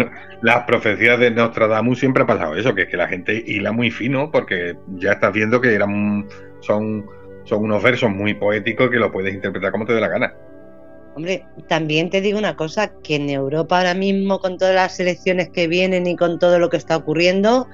las 0.42 0.62
profecías 0.64 1.18
de 1.18 1.32
Nostradamus 1.32 1.98
siempre 1.98 2.22
ha 2.22 2.26
pasado 2.26 2.54
eso, 2.54 2.74
que 2.74 2.82
es 2.82 2.88
que 2.88 2.96
la 2.96 3.08
gente 3.08 3.42
hila 3.44 3.72
muy 3.72 3.90
fino 3.90 4.30
porque 4.30 4.76
ya 4.94 5.12
estás 5.12 5.32
viendo 5.32 5.60
que 5.60 5.74
eran 5.74 6.28
son, 6.60 7.04
son 7.44 7.64
unos 7.64 7.82
versos 7.82 8.10
muy 8.10 8.34
poéticos 8.34 8.90
que 8.90 8.98
lo 8.98 9.10
puedes 9.10 9.34
interpretar 9.34 9.72
como 9.72 9.86
te 9.86 9.94
dé 9.94 10.00
la 10.00 10.08
gana. 10.08 10.34
Hombre, 11.18 11.44
también 11.66 12.10
te 12.10 12.20
digo 12.20 12.38
una 12.38 12.54
cosa, 12.54 12.92
que 13.02 13.16
en 13.16 13.28
Europa 13.28 13.78
ahora 13.78 13.94
mismo 13.94 14.38
con 14.38 14.56
todas 14.56 14.72
las 14.72 15.00
elecciones 15.00 15.50
que 15.50 15.66
vienen 15.66 16.06
y 16.06 16.14
con 16.14 16.38
todo 16.38 16.60
lo 16.60 16.70
que 16.70 16.76
está 16.76 16.96
ocurriendo, 16.96 17.66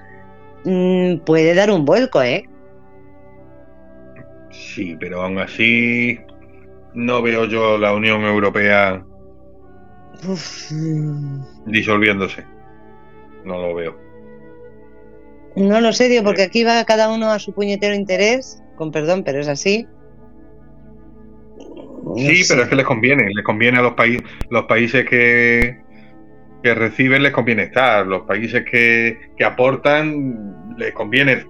mm, 0.65 1.19
puede 1.27 1.53
dar 1.53 1.71
un 1.71 1.85
vuelco, 1.85 2.23
¿eh? 2.23 2.49
Sí, 4.51 4.97
pero 4.99 5.21
aún 5.21 5.39
así 5.39 6.19
no 6.95 7.21
veo 7.21 7.45
yo 7.45 7.77
la 7.77 7.93
Unión 7.93 8.23
Europea 8.23 9.05
Uf, 10.27 10.73
disolviéndose. 11.67 12.47
No 13.45 13.59
lo 13.59 13.75
veo. 13.75 13.95
no 15.55 15.83
lo 15.83 15.93
sé, 15.93 16.09
tío, 16.09 16.25
porque 16.25 16.45
aquí 16.45 16.65
va 16.65 16.83
cada 16.87 17.13
uno 17.13 17.31
a 17.31 17.39
su 17.39 17.53
puñetero 17.53 17.95
interés, 17.95 18.63
con 18.77 18.91
perdón, 18.91 19.23
pero 19.23 19.41
es 19.41 19.49
así. 19.49 19.87
No 22.05 22.17
Sí, 22.17 22.45
sé. 22.45 22.55
pero 22.55 22.63
es 22.63 22.69
que 22.69 22.77
les 22.77 22.87
conviene, 22.87 23.31
les 23.35 23.45
conviene 23.45 23.79
a 23.79 23.83
los 23.83 23.95
países, 23.95 24.23
los 24.51 24.65
países 24.65 25.09
que, 25.09 25.83
que 26.63 26.75
reciben 26.75 27.23
les 27.23 27.33
conviene 27.33 27.65
estar, 27.65 28.07
los 28.07 28.23
países 28.23 28.65
que, 28.71 29.19
que 29.37 29.45
aportan 29.45 30.77
les 30.77 30.93
conviene 30.93 31.45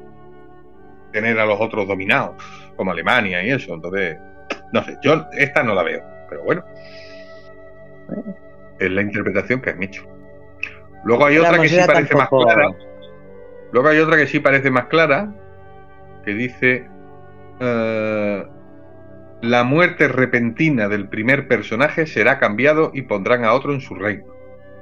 tener 1.12 1.38
a 1.38 1.46
los 1.46 1.60
otros 1.60 1.86
dominados, 1.86 2.36
como 2.76 2.92
Alemania 2.92 3.42
y 3.44 3.50
eso. 3.50 3.74
Entonces, 3.74 4.18
no 4.72 4.84
sé, 4.84 4.96
yo 5.02 5.26
esta 5.32 5.62
no 5.62 5.74
la 5.74 5.82
veo, 5.82 6.02
pero 6.28 6.44
bueno, 6.44 6.64
es 8.78 8.90
la 8.90 9.02
interpretación 9.02 9.60
que 9.60 9.70
han 9.70 9.82
hecho. 9.82 10.04
Luego 11.04 11.26
hay 11.26 11.38
otra 11.38 11.58
que 11.60 11.68
sí 11.68 11.82
parece 11.86 12.14
más 12.14 12.28
clara. 12.28 12.68
Luego 13.72 13.88
hay 13.88 13.98
otra 13.98 14.16
que 14.16 14.26
sí 14.26 14.40
parece 14.40 14.70
más 14.70 14.86
clara, 14.86 15.32
que 16.24 16.34
dice 16.34 16.90
eh, 17.60 18.46
la 19.44 19.64
muerte 19.64 20.08
repentina 20.08 20.88
del 20.88 21.08
primer 21.08 21.46
personaje 21.48 22.06
será 22.06 22.38
cambiado 22.38 22.90
y 22.94 23.02
pondrán 23.02 23.44
a 23.44 23.52
otro 23.52 23.72
en 23.72 23.80
su 23.80 23.94
reino. 23.94 24.24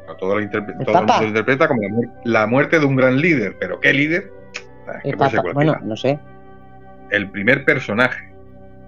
A 0.08 0.16
todo, 0.16 0.36
lo 0.36 0.40
interpre- 0.42 0.74
¿El 0.78 0.84
todo 0.86 0.94
el 0.94 1.00
mundo 1.00 1.06
Papa? 1.12 1.20
lo 1.22 1.28
interpreta 1.28 1.68
como 1.68 1.82
la, 1.82 1.88
muer- 1.88 2.12
la 2.24 2.46
muerte 2.46 2.80
de 2.80 2.86
un 2.86 2.96
gran 2.96 3.20
líder, 3.20 3.56
pero 3.58 3.78
¿qué 3.80 3.92
líder? 3.92 4.30
Ah, 4.88 4.98
es 5.04 5.10
que 5.12 5.16
puede 5.16 5.30
ser 5.30 5.40
bueno, 5.54 5.76
no 5.82 5.96
sé. 5.96 6.18
El 7.10 7.30
primer 7.30 7.64
personaje 7.64 8.32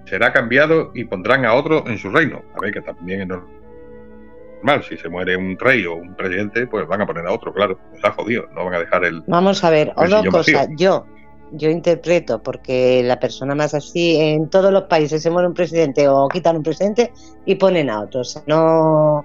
será 0.05 0.33
cambiado 0.33 0.91
y 0.93 1.05
pondrán 1.05 1.45
a 1.45 1.53
otro 1.53 1.83
en 1.87 1.97
su 1.97 2.09
reino. 2.11 2.41
A 2.55 2.61
ver, 2.61 2.73
que 2.73 2.81
también 2.81 3.21
es 3.21 3.27
normal. 3.27 4.83
Si 4.83 4.97
se 4.97 5.09
muere 5.09 5.37
un 5.37 5.57
rey 5.59 5.85
o 5.85 5.95
un 5.95 6.15
presidente, 6.15 6.65
pues 6.67 6.87
van 6.87 7.01
a 7.01 7.05
poner 7.05 7.25
a 7.27 7.31
otro, 7.31 7.53
claro. 7.53 7.79
Está 7.93 8.11
jodido, 8.11 8.47
no 8.53 8.65
van 8.65 8.73
a 8.75 8.79
dejar 8.79 9.05
el, 9.05 9.23
Vamos 9.27 9.63
a 9.63 9.69
ver, 9.69 9.87
El 9.89 9.93
o 9.95 10.01
dos 10.01 10.19
sillón 10.19 10.31
cosas. 10.31 10.55
vacío. 10.55 10.75
Yo, 10.77 11.05
yo 11.51 11.69
interpreto, 11.69 12.41
porque 12.41 13.01
la 13.03 13.19
persona 13.19 13.55
más 13.55 13.73
así, 13.73 14.17
en 14.19 14.49
todos 14.49 14.71
los 14.73 14.83
países 14.83 15.21
se 15.21 15.29
muere 15.29 15.47
un 15.47 15.53
presidente 15.53 16.07
o 16.09 16.27
quitan 16.27 16.57
un 16.57 16.63
presidente 16.63 17.11
y 17.45 17.55
ponen 17.55 17.89
a 17.89 18.01
otro. 18.01 18.21
O 18.21 18.23
sea, 18.23 18.41
no. 18.47 19.23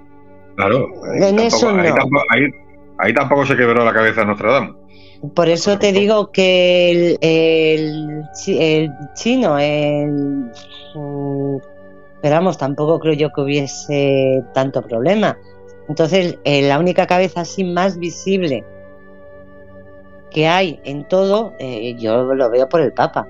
Claro, 0.56 0.86
ahí 1.12 1.28
En 1.30 1.38
eso 1.38 1.68
ahí 1.70 1.88
no. 1.88 1.94
tampoco, 1.94 2.24
ahí- 2.30 2.50
ahí 2.98 3.14
tampoco 3.14 3.46
se 3.46 3.56
quebró 3.56 3.84
la 3.84 3.92
cabeza 3.92 4.24
Nostradamus. 4.24 4.76
Por 5.34 5.48
eso 5.48 5.78
te 5.78 5.92
digo 5.92 6.30
que 6.32 7.16
el, 7.20 7.98
el 8.46 8.90
chino, 9.14 9.58
el. 9.58 10.08
mm, 10.94 11.56
Pero 12.22 12.34
vamos, 12.34 12.58
tampoco 12.58 12.98
creo 13.00 13.14
yo 13.14 13.30
que 13.32 13.40
hubiese 13.42 14.42
tanto 14.54 14.82
problema. 14.82 15.36
Entonces, 15.88 16.38
eh, 16.44 16.62
la 16.68 16.78
única 16.78 17.06
cabeza 17.06 17.40
así 17.42 17.64
más 17.64 17.98
visible 17.98 18.64
que 20.30 20.46
hay 20.48 20.80
en 20.84 21.06
todo, 21.08 21.54
eh, 21.58 21.94
yo 21.98 22.34
lo 22.34 22.50
veo 22.50 22.68
por 22.68 22.80
el 22.80 22.92
Papa. 22.92 23.26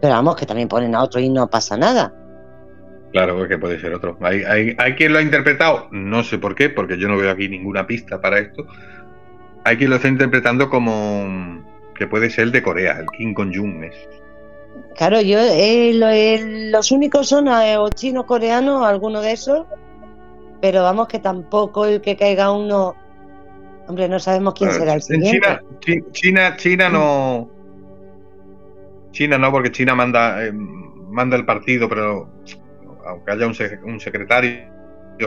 Pero 0.00 0.14
vamos, 0.14 0.36
que 0.36 0.46
también 0.46 0.68
ponen 0.68 0.94
a 0.94 1.02
otro 1.02 1.20
y 1.20 1.28
no 1.28 1.48
pasa 1.48 1.76
nada. 1.76 2.12
Claro, 3.12 3.46
que 3.46 3.58
puede 3.58 3.78
ser 3.78 3.92
otro. 3.94 4.16
Hay, 4.22 4.42
hay, 4.42 4.74
hay 4.78 4.94
quien 4.94 5.12
lo 5.12 5.18
ha 5.18 5.22
interpretado, 5.22 5.88
no 5.90 6.24
sé 6.24 6.38
por 6.38 6.54
qué, 6.54 6.70
porque 6.70 6.98
yo 6.98 7.08
no 7.08 7.16
veo 7.18 7.30
aquí 7.30 7.48
ninguna 7.48 7.86
pista 7.86 8.20
para 8.20 8.38
esto. 8.38 8.64
Hay 9.64 9.76
quien 9.76 9.90
lo 9.90 9.96
está 9.96 10.08
interpretando 10.08 10.68
como 10.70 11.62
que 11.94 12.06
puede 12.06 12.30
ser 12.30 12.44
el 12.44 12.52
de 12.52 12.62
Corea, 12.62 12.98
el 12.98 13.06
Kim 13.16 13.34
Jong-un. 13.34 13.84
es. 13.84 13.94
Claro, 14.96 15.20
yo 15.20 15.38
eh, 15.38 15.92
lo- 15.94 16.08
eh, 16.08 16.70
los 16.70 16.90
únicos 16.90 17.28
son 17.28 17.48
eh, 17.48 17.76
o 17.76 17.88
chino, 17.90 18.24
coreano, 18.26 18.84
alguno 18.84 19.20
de 19.20 19.32
esos. 19.32 19.66
Pero 20.60 20.82
vamos 20.82 21.06
que 21.08 21.18
tampoco 21.18 21.86
el 21.86 22.00
que 22.00 22.16
caiga 22.16 22.50
uno. 22.50 22.94
Hombre, 23.88 24.08
no 24.08 24.18
sabemos 24.20 24.54
quién 24.54 24.70
será 24.72 24.92
el 24.94 24.98
en 24.98 25.02
siguiente. 25.02 25.40
China, 25.40 25.62
Chi- 25.80 26.02
China, 26.12 26.56
China 26.56 26.88
no. 26.88 27.50
China 29.10 29.38
no, 29.38 29.50
porque 29.50 29.70
China 29.70 29.94
manda, 29.94 30.44
eh, 30.44 30.52
manda 30.52 31.36
el 31.36 31.44
partido, 31.44 31.88
pero 31.88 32.30
aunque 33.06 33.32
haya 33.32 33.46
un, 33.46 33.54
un 33.84 34.00
secretario 34.00 34.62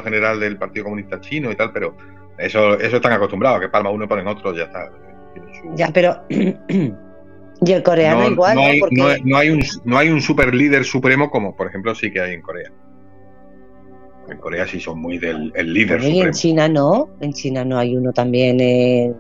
general 0.04 0.40
del 0.40 0.58
Partido 0.58 0.86
Comunista 0.86 1.20
Chino 1.22 1.52
y 1.52 1.56
tal, 1.56 1.72
pero 1.72 1.96
eso, 2.38 2.80
eso 2.80 2.96
están 2.96 3.14
acostumbrados, 3.14 3.60
que 3.62 3.70
palma 3.70 3.90
uno 3.92 4.06
y 4.06 4.08
ponen 4.08 4.28
otro, 4.28 4.54
ya 4.56 4.64
está. 4.64 4.90
Su- 5.62 5.76
Ya, 5.76 5.90
pero. 5.94 6.24
y 6.30 7.72
el 7.72 7.84
coreano 7.84 8.22
no, 8.22 8.32
igual, 8.32 8.56
no 8.56 8.62
¿no? 8.62 8.68
hay, 8.68 8.80
Porque 8.80 8.96
no 8.96 9.08
no 9.24 9.38
hay 9.38 9.50
un, 9.50 9.62
no 9.84 9.98
hay 9.98 10.10
un 10.10 10.22
super 10.22 10.54
líder 10.56 10.84
supremo 10.84 11.30
como, 11.30 11.56
por 11.56 11.68
ejemplo, 11.68 11.94
sí 11.94 12.12
que 12.12 12.20
hay 12.22 12.34
en 12.34 12.42
Corea. 12.42 12.72
En 14.30 14.38
Corea 14.38 14.66
sí 14.68 14.80
son 14.80 15.00
muy 15.00 15.18
del 15.20 15.52
el 15.56 15.74
líder 15.74 16.00
Bueno, 16.00 16.16
y 16.16 16.20
en. 16.22 16.32
China 16.34 16.68
no. 16.68 17.10
En 17.22 17.32
China 17.34 17.64
no 17.64 17.78
hay 17.78 17.96
uno 17.96 18.12
también. 18.12 18.60
eh, 18.60 19.14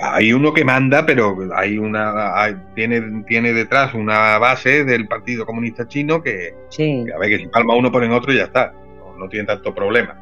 Hay 0.00 0.32
uno 0.32 0.52
que 0.54 0.64
manda, 0.64 1.04
pero 1.04 1.36
hay 1.54 1.76
una 1.76 2.40
hay- 2.40 2.56
tiene, 2.74 3.24
tiene 3.26 3.52
detrás 3.52 3.94
una 3.94 4.38
base 4.38 4.84
del 4.84 5.06
Partido 5.08 5.44
Comunista 5.44 5.86
Chino 5.88 6.22
que, 6.22 6.54
sí. 6.70 7.02
que, 7.04 7.12
a 7.12 7.18
ver, 7.18 7.30
que 7.30 7.38
si 7.38 7.46
palma 7.48 7.74
uno 7.76 7.90
ponen 7.92 8.12
otro 8.12 8.32
y 8.32 8.36
ya 8.36 8.44
está. 8.44 8.72
No, 8.98 9.16
no 9.18 9.28
tiene 9.28 9.46
tanto 9.46 9.74
problema. 9.74 10.16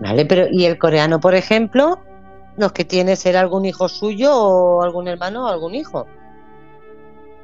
Vale, 0.00 0.24
pero. 0.24 0.46
¿Y 0.50 0.64
el 0.64 0.78
coreano, 0.78 1.20
por 1.20 1.34
ejemplo? 1.34 1.98
Los 2.56 2.72
que 2.72 2.84
tiene 2.84 3.16
ser 3.16 3.36
algún 3.36 3.64
hijo 3.64 3.88
suyo 3.88 4.34
o 4.34 4.82
algún 4.82 5.08
hermano 5.08 5.46
o 5.46 5.48
algún 5.48 5.74
hijo. 5.74 6.06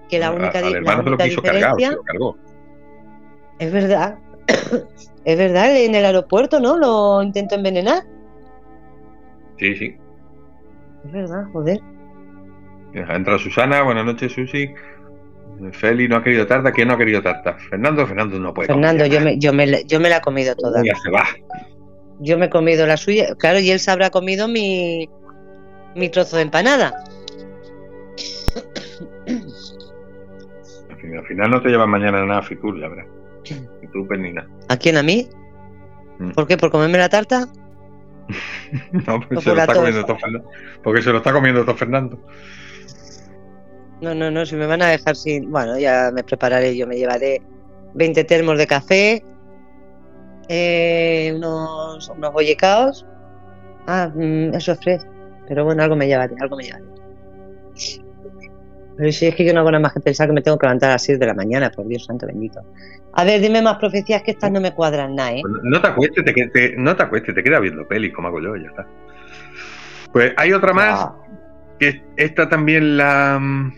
Que 0.09 0.19
la 0.19 0.29
A- 0.29 0.33
única, 0.33 0.59
al 0.61 0.83
la 0.85 1.03
se 1.03 1.11
lo 1.11 1.19
quiso 1.19 1.43
cargar, 1.43 1.77
diferencia. 1.77 1.89
se 1.91 1.97
lo 1.97 2.03
cargó. 2.03 2.37
Es 3.59 3.73
verdad. 3.73 4.19
Es 5.33 5.37
verdad, 5.39 5.77
en 5.77 5.95
el 5.95 6.05
aeropuerto, 6.07 6.59
¿no? 6.59 6.79
Lo 6.79 7.23
intentó 7.23 7.55
envenenar. 7.57 8.03
Sí, 9.59 9.75
sí. 9.77 9.97
Es 11.05 11.13
verdad, 11.13 11.45
joder. 11.53 11.81
Entra 12.95 13.39
Susana, 13.39 13.83
buenas 13.83 14.07
noches, 14.07 14.33
Susi. 14.33 14.71
Feli 15.73 16.09
no 16.09 16.17
ha 16.17 16.23
querido 16.23 16.47
tarta, 16.47 16.73
¿quién 16.73 16.89
no 16.89 16.95
ha 16.95 16.99
querido 16.99 17.21
tarta? 17.23 17.55
Fernando, 17.69 18.07
Fernando 18.07 18.39
no 18.39 18.55
puede. 18.55 18.69
Fernando, 18.69 19.05
comer 19.05 19.13
yo 19.13 19.19
ya. 19.19 19.25
me, 19.25 19.39
yo, 19.39 19.53
me, 19.53 19.67
la- 19.67 19.81
yo 19.83 20.01
me 20.01 20.09
la 20.09 20.17
he 20.17 20.21
comido 20.23 20.55
toda. 20.57 20.83
Ya 20.85 20.95
se 20.97 21.11
va. 21.11 21.25
Yo 22.21 22.39
me 22.39 22.47
he 22.47 22.51
comido 22.51 22.87
la 22.87 22.97
suya. 22.97 23.35
Claro, 23.35 23.59
y 23.59 23.71
él 23.71 23.81
se 23.81 23.91
habrá 23.91 24.09
comido 24.11 24.49
mi, 24.49 25.09
mi 25.95 26.09
trozo 26.09 26.37
de 26.37 26.43
empanada. 26.43 27.05
Al 30.91 30.97
fin- 31.01 31.17
al 31.19 31.27
final 31.27 31.51
no 31.51 31.61
te 31.61 31.69
llevan 31.69 31.91
mañana 31.91 32.25
nada 32.25 32.41
a 32.41 32.43
Fitur, 32.43 32.81
ya 32.81 32.89
verás. 32.89 33.07
Tú, 33.93 34.07
pues. 34.07 34.21
¿A 34.69 34.77
quién? 34.77 34.97
¿A 34.97 35.03
mí? 35.03 35.29
Mm. 36.19 36.31
¿Por 36.31 36.47
qué? 36.47 36.57
¿Por 36.57 36.71
comerme 36.71 36.99
la 36.99 37.09
tarta? 37.09 37.49
No, 38.93 39.21
porque 39.21 39.37
No 39.37 39.41
se 39.41 39.49
lo 39.49 39.55
por 39.55 39.57
la 39.57 39.63
está 39.63 39.75
comiendo 39.75 40.05
todo 40.05 40.19
Fernando. 40.19 40.51
Porque 40.83 41.03
se 41.03 41.11
lo 41.11 41.19
está 41.19 41.33
comiendo 41.33 41.65
todo 41.65 41.77
Fernando. 41.77 42.21
No, 44.03 44.15
no, 44.15 44.31
no, 44.31 44.47
si 44.47 44.55
me 44.55 44.67
van 44.67 44.83
a 44.83 44.89
dejar 44.89 45.17
sin. 45.17 45.51
Bueno, 45.51 45.79
ya 45.79 46.11
me 46.13 46.23
prepararé, 46.23 46.77
yo 46.77 46.87
me 46.87 46.97
llevaré 46.97 47.43
20 47.95 48.25
termos 48.25 48.59
de 48.59 48.67
café, 48.67 49.25
eh, 50.49 51.33
unos, 51.35 52.09
unos 52.09 52.33
bollicaos. 52.33 53.07
Ah, 53.87 54.11
mm, 54.15 54.55
eso 54.55 54.73
es 54.73 54.81
fresco. 54.81 55.11
Pero 55.49 55.65
bueno, 55.65 55.83
algo 55.83 55.97
me 55.97 56.07
llevaré, 56.07 56.35
algo 56.41 56.57
me 56.57 56.65
llevaré. 56.65 56.85
Pero 58.99 59.13
si 59.13 59.27
es 59.27 59.35
que 59.37 59.45
yo 59.45 59.55
no 59.55 59.61
hago 59.61 59.71
nada 59.71 59.81
más 59.81 59.93
que 59.95 60.01
pensar 60.01 60.27
que 60.27 60.33
me 60.35 60.43
tengo 60.43 60.59
que 60.59 60.67
levantar 60.67 60.91
a 60.91 60.95
las 60.95 61.03
6 61.05 61.19
de 61.21 61.27
la 61.27 61.33
mañana, 61.35 61.71
por 61.71 61.87
Dios 61.87 62.05
santo 62.05 62.27
bendito. 62.27 62.61
A 63.13 63.25
ver, 63.25 63.41
dime 63.41 63.63
más 63.63 63.79
profecías 63.79 64.23
que 64.23 64.33
estas 64.33 64.51
no 64.51 64.61
me 64.61 64.75
cuadran 64.75 65.15
nada, 65.15 65.33
¿eh? 65.35 65.43
No 65.63 65.81
te 65.81 65.87
acuestes, 65.89 66.25
te, 66.25 66.33
te- 66.49 66.75
no 66.77 66.95
te 66.97 67.03
acuestes, 67.05 67.35
te 67.35 67.43
quedas 67.43 67.61
viendo 67.61 67.87
pelis, 67.87 68.13
como 68.13 68.29
hago 68.29 68.41
yo, 68.43 68.57
ya 68.57 68.69
está. 68.69 68.87
Pues 70.13 70.33
hay 70.37 70.53
otra 70.53 70.73
más, 70.75 71.01
Ah, 71.01 71.17
que 71.79 72.03
esta 72.17 72.49
también 72.49 72.97
la. 72.97 73.39
mm, 73.41 73.73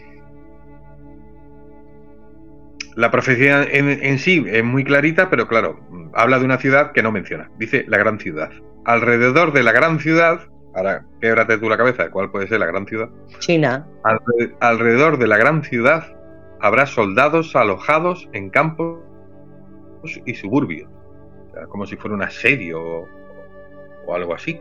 La 2.97 3.11
profecía 3.11 3.63
en, 3.63 3.89
en 3.89 4.19
sí 4.19 4.45
es 4.49 4.65
muy 4.65 4.85
clarita, 4.85 5.31
pero 5.31 5.47
claro, 5.47 5.79
habla 6.15 6.39
de 6.39 6.45
una 6.45 6.59
ciudad 6.59 6.93
que 6.93 7.03
no 7.03 7.13
menciona. 7.13 7.51
Dice 7.59 7.85
la 7.89 7.99
gran 7.99 8.19
ciudad. 8.19 8.51
Alrededor 8.85 9.53
de 9.53 9.63
la 9.63 9.73
gran 9.73 10.01
ciudad, 10.01 10.41
ahora 10.75 11.05
québrate 11.21 11.59
tú 11.59 11.69
la 11.69 11.77
cabeza 11.77 12.05
de 12.05 12.11
cuál 12.11 12.31
puede 12.31 12.47
ser 12.49 12.61
la 12.61 12.67
gran 12.67 12.87
ciudad. 12.87 13.09
China. 13.39 13.87
Alre- 14.05 14.55
alrededor 14.61 15.19
de 15.19 15.27
la 15.27 15.37
gran 15.39 15.63
ciudad 15.63 16.17
habrá 16.61 16.87
soldados 16.87 17.55
alojados 17.57 18.29
en 18.33 18.51
campos 18.51 18.99
y 20.27 20.35
suburbios. 20.35 20.89
O 21.49 21.53
sea, 21.53 21.67
como 21.67 21.87
si 21.87 21.97
fuera 21.97 22.15
un 22.15 22.23
asedio 22.23 22.81
o, 22.83 23.09
o 24.07 24.15
algo 24.15 24.35
así. 24.35 24.61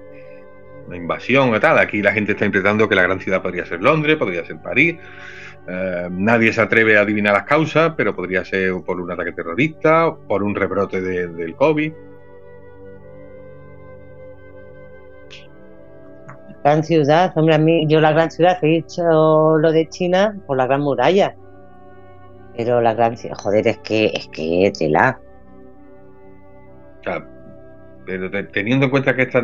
Una 0.87 0.97
invasión 0.97 1.53
o 1.53 1.59
tal. 1.59 1.77
Aquí 1.77 2.01
la 2.01 2.11
gente 2.13 2.31
está 2.31 2.45
interpretando 2.45 2.89
que 2.89 2.95
la 2.95 3.03
gran 3.03 3.19
ciudad 3.19 3.41
podría 3.41 3.65
ser 3.65 3.81
Londres, 3.83 4.17
podría 4.17 4.43
ser 4.45 4.57
París. 4.61 4.95
Eh, 5.67 6.07
nadie 6.09 6.51
se 6.51 6.61
atreve 6.61 6.97
a 6.97 7.01
adivinar 7.01 7.33
las 7.33 7.43
causas, 7.43 7.93
pero 7.95 8.15
podría 8.15 8.43
ser 8.43 8.73
por 8.85 8.99
un 8.99 9.11
ataque 9.11 9.33
terrorista, 9.33 10.15
por 10.27 10.41
un 10.41 10.55
rebrote 10.55 10.99
de- 11.01 11.27
del 11.27 11.55
COVID. 11.55 11.93
Gran 16.69 16.83
ciudad, 16.83 17.31
hombre, 17.35 17.55
a 17.55 17.57
mí, 17.57 17.87
yo 17.87 17.99
la 17.99 18.11
gran 18.11 18.29
ciudad 18.29 18.59
he 18.61 18.67
dicho 18.67 19.01
lo 19.57 19.71
de 19.71 19.89
China 19.89 20.37
por 20.45 20.55
la 20.55 20.67
gran 20.67 20.81
muralla. 20.81 21.35
Pero 22.55 22.79
la 22.79 22.93
gran 22.93 23.17
ciudad, 23.17 23.35
joder, 23.37 23.67
es 23.67 23.79
que, 23.79 24.05
es 24.13 24.27
que 24.27 24.71
tela. 24.77 25.19
O 26.99 27.03
sea, 27.03 27.25
pero 28.05 28.29
te- 28.29 28.43
teniendo 28.43 28.85
en 28.85 28.91
cuenta 28.91 29.15
que 29.15 29.23
esta, 29.23 29.41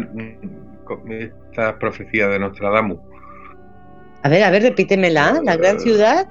esta 1.50 1.80
profecía 1.80 2.28
de 2.28 2.38
Nostradamus 2.38 3.00
A 4.22 4.30
ver, 4.30 4.44
a 4.44 4.52
ver, 4.52 4.62
repítemela, 4.62 5.42
la 5.44 5.56
gran 5.58 5.78
Eh. 5.78 5.80
ciudad. 5.80 6.28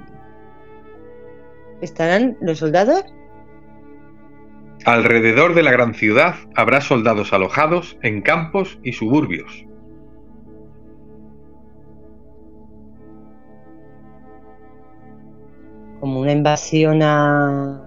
¿Estarán 1.81 2.37
los 2.41 2.59
soldados? 2.59 3.05
Alrededor 4.85 5.55
de 5.55 5.65
la 5.65 5.73
gran 5.73 5.95
ciudad 5.95 6.37
habrá 6.55 6.81
soldados 6.81 7.33
alojados 7.33 7.99
en 8.03 8.23
campos 8.23 8.79
y 8.85 8.93
suburbios. 8.93 9.65
Como 16.05 16.21
una 16.21 16.33
invasión 16.33 17.01
a. 17.03 17.81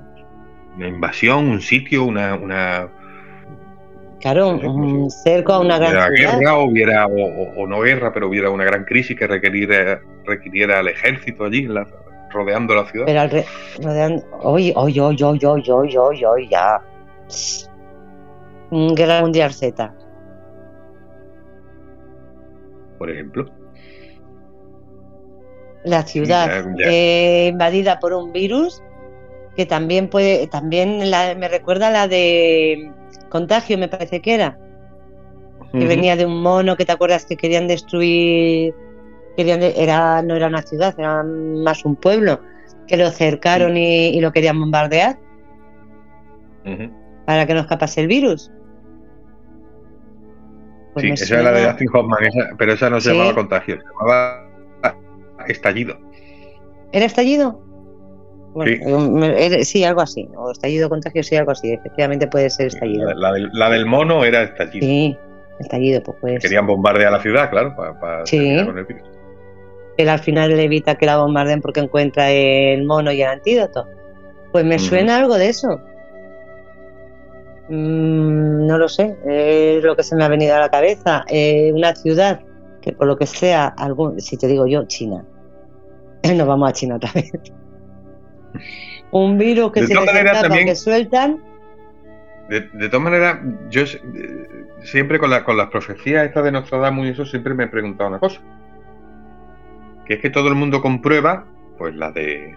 Una 0.76 0.88
invasión, 0.88 1.50
un 1.50 1.62
sitio, 1.62 2.04
una, 2.04 2.34
una 2.34 2.90
Claro, 4.20 4.54
No 4.54 4.58
sé 4.60 4.66
cómo 4.66 5.04
un 5.04 5.12
cerco 5.12 5.54
a 5.54 5.60
una 5.60 5.78
gran 5.78 5.92
ciudad. 6.16 6.40
guerra, 6.40 6.56
o 6.58 6.64
hubiera 6.64 7.06
o, 7.06 7.12
o- 7.14 7.62
o 7.62 7.68
no 7.68 7.80
guerra, 7.82 8.12
pero 8.12 8.28
hubiera 8.28 8.50
una 8.50 8.64
gran 8.64 8.86
crisis 8.86 9.16
que 9.16 9.28
requeriera, 9.28 10.02
requiriera 10.26 10.80
al 10.80 10.88
ejército 10.88 11.46
allí, 11.46 11.66
en 11.66 11.76
la- 11.76 11.86
rodeando 12.32 12.74
la 12.74 12.86
ciudad. 12.88 13.06
Pero 13.06 13.22
al 13.22 13.30
re- 13.30 13.46
rodeando. 13.84 14.26
Oye, 14.42 14.74
oye, 14.76 15.00
oye, 15.00 15.24
oye, 15.24 15.46
oye, 15.72 16.00
oye, 16.26 16.48
ya. 16.50 16.82
Psst. 17.28 17.70
Guerra 18.96 19.22
Mundial 19.22 19.54
Z. 19.54 19.94
por 22.98 23.12
ejemplo. 23.12 23.46
La 25.88 26.04
ciudad 26.04 26.66
eh, 26.80 27.48
invadida 27.52 28.00
por 28.00 28.14
un 28.14 28.32
virus 28.32 28.82
que 29.56 29.66
también 29.66 30.10
puede, 30.10 30.48
también 30.48 31.10
la- 31.10 31.34
me 31.36 31.48
recuerda 31.48 31.88
a 31.88 31.92
la 31.92 32.08
de 32.08 32.92
contagio, 33.30 33.78
me 33.78 33.88
parece 33.88 34.22
que 34.22 34.34
era, 34.36 34.58
que 35.72 35.86
venía 35.88 36.16
de 36.16 36.26
un 36.26 36.42
mono 36.42 36.76
que 36.76 36.86
te 36.86 36.92
acuerdas 36.92 37.26
que 37.26 37.36
querían 37.38 37.68
destruir, 37.68 38.74
querían 39.36 39.60
de- 39.60 39.74
era 39.78 40.22
no 40.22 40.36
era 40.36 40.48
una 40.48 40.62
ciudad, 40.62 40.94
era 40.98 41.24
más 41.24 41.86
un 41.86 41.96
pueblo, 41.96 42.40
que 42.88 42.98
lo 42.98 43.10
cercaron 43.12 43.76
y, 43.78 44.10
y 44.10 44.22
lo 44.22 44.32
querían 44.32 44.60
bombardear. 44.60 45.18
Para 47.26 47.46
que 47.46 47.54
no 47.54 47.62
escapase 47.62 48.02
el 48.02 48.08
virus. 48.08 48.52
Pues 50.94 51.06
sí, 51.06 51.12
esa 51.12 51.38
es 51.38 51.44
la 51.44 51.52
de 51.52 51.66
Dustin 51.68 51.88
Hoffman, 51.94 52.24
esa- 52.26 52.50
pero 52.58 52.74
esa 52.74 52.90
no 52.90 53.00
se 53.00 53.10
Sí. 53.12 53.16
llamaba 53.18 53.36
contagio, 53.36 53.76
se 53.78 53.84
llamaba 53.88 54.47
estallido. 55.48 55.98
¿Era 56.92 57.06
estallido? 57.06 57.62
Bueno, 58.54 58.72
Sí. 59.62 59.84
algo 59.84 60.02
así. 60.02 60.28
O 60.36 60.52
estallido, 60.52 60.90
contagio, 60.90 61.22
sí, 61.22 61.36
algo 61.36 61.52
así. 61.52 61.74
Efectivamente 61.74 62.28
puede 62.28 62.50
ser 62.50 62.68
estallido. 62.68 63.14
La, 63.14 63.32
del, 63.34 63.50
la 63.54 63.70
del 63.70 63.86
mono 63.86 64.24
era 64.26 64.44
estallido. 64.44 64.86
Sí, 64.88 65.18
estallido, 65.60 66.02
pues 66.02 66.18
puede 66.20 66.34
ser. 66.36 66.42
Querían 66.44 66.66
bombardear 66.66 67.12
la 67.12 67.22
ciudad, 67.22 67.50
claro, 67.50 67.76
para, 67.76 68.26
Sí. 68.26 68.38
con 68.66 68.78
el 68.78 68.86
virus. 68.86 69.04
Él 69.98 70.10
al 70.10 70.20
final 70.20 70.56
le 70.56 70.64
evita 70.64 70.96
que 70.96 71.06
la 71.06 71.18
bombarden 71.18 71.62
porque 71.62 71.80
encuentra 71.80 72.32
el 72.32 72.84
mono 72.86 73.12
y 73.12 73.22
el 73.22 73.28
antídoto. 73.30 73.86
Pues 74.52 74.64
me 74.66 74.80
suena 74.80 75.18
algo 75.18 75.36
de 75.38 75.50
eso. 75.50 75.80
Mm, 77.70 78.66
no 78.66 78.78
lo 78.78 78.88
sé, 78.88 79.16
es 79.28 79.84
lo 79.84 79.96
que 79.96 80.04
se 80.04 80.16
me 80.16 80.24
ha 80.24 80.30
venido 80.30 80.56
a 80.56 80.60
la 80.60 80.70
cabeza. 80.70 81.26
Eh, 81.28 81.72
una 81.74 81.96
ciudad 81.96 82.40
que 82.88 82.96
por 82.96 83.08
lo 83.08 83.18
que 83.18 83.26
sea, 83.26 83.68
algún, 83.68 84.20
si 84.20 84.38
te 84.38 84.48
digo 84.48 84.66
yo, 84.68 84.86
China. 84.86 85.26
Nos 86.36 86.48
vamos 86.48 86.70
a 86.70 86.74
China 86.74 86.98
vez. 87.14 87.32
Un 89.12 89.38
virus 89.38 89.72
que 89.72 89.82
De 89.82 89.88
se 89.88 89.94
también- 89.94 90.66
que 90.68 90.76
sueltan. 90.76 91.44
De, 92.50 92.62
de 92.62 92.88
todas 92.90 93.04
maneras, 93.04 93.40
yo 93.70 93.82
eh, 93.82 94.48
siempre 94.84 95.20
con, 95.20 95.30
la- 95.30 95.44
con 95.44 95.58
las 95.58 95.68
profecías 95.68 96.26
estas 96.26 96.44
de 96.46 96.52
Nostradamus 96.54 97.08
y 97.08 97.10
eso 97.10 97.26
siempre 97.26 97.54
me 97.54 97.66
he 97.66 97.68
preguntado 97.68 98.10
una 98.10 98.20
cosa. 98.20 98.42
Que 100.06 100.14
es 100.16 100.22
que 100.22 100.30
todo 100.30 100.48
el 100.48 100.56
mundo 100.56 100.82
comprueba, 100.82 101.46
pues 101.78 101.94
las 101.96 102.14
de 102.14 102.56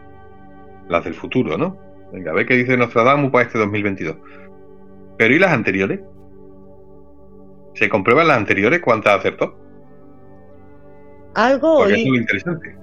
las 0.89 1.05
del 1.05 1.15
futuro, 1.15 1.57
¿no? 1.59 1.77
Venga, 2.13 2.31
a 2.31 2.35
ver 2.35 2.47
qué 2.47 2.55
dice 2.55 2.77
Nostradamus 2.77 3.31
para 3.33 3.45
este 3.47 3.59
2022. 3.59 4.17
Pero 5.19 5.35
¿y 5.35 5.39
las 5.41 5.53
anteriores? 5.53 6.01
¿Se 7.75 7.89
comprueban 7.89 8.29
las 8.29 8.37
anteriores 8.39 8.81
cuántas 8.81 9.19
acertó? 9.19 9.57
Algo 11.35 11.79
Porque 11.79 11.93
oí. 11.95 12.01
eso 12.01 12.07
es 12.07 12.11
lo 12.13 12.17
interesante. 12.21 12.77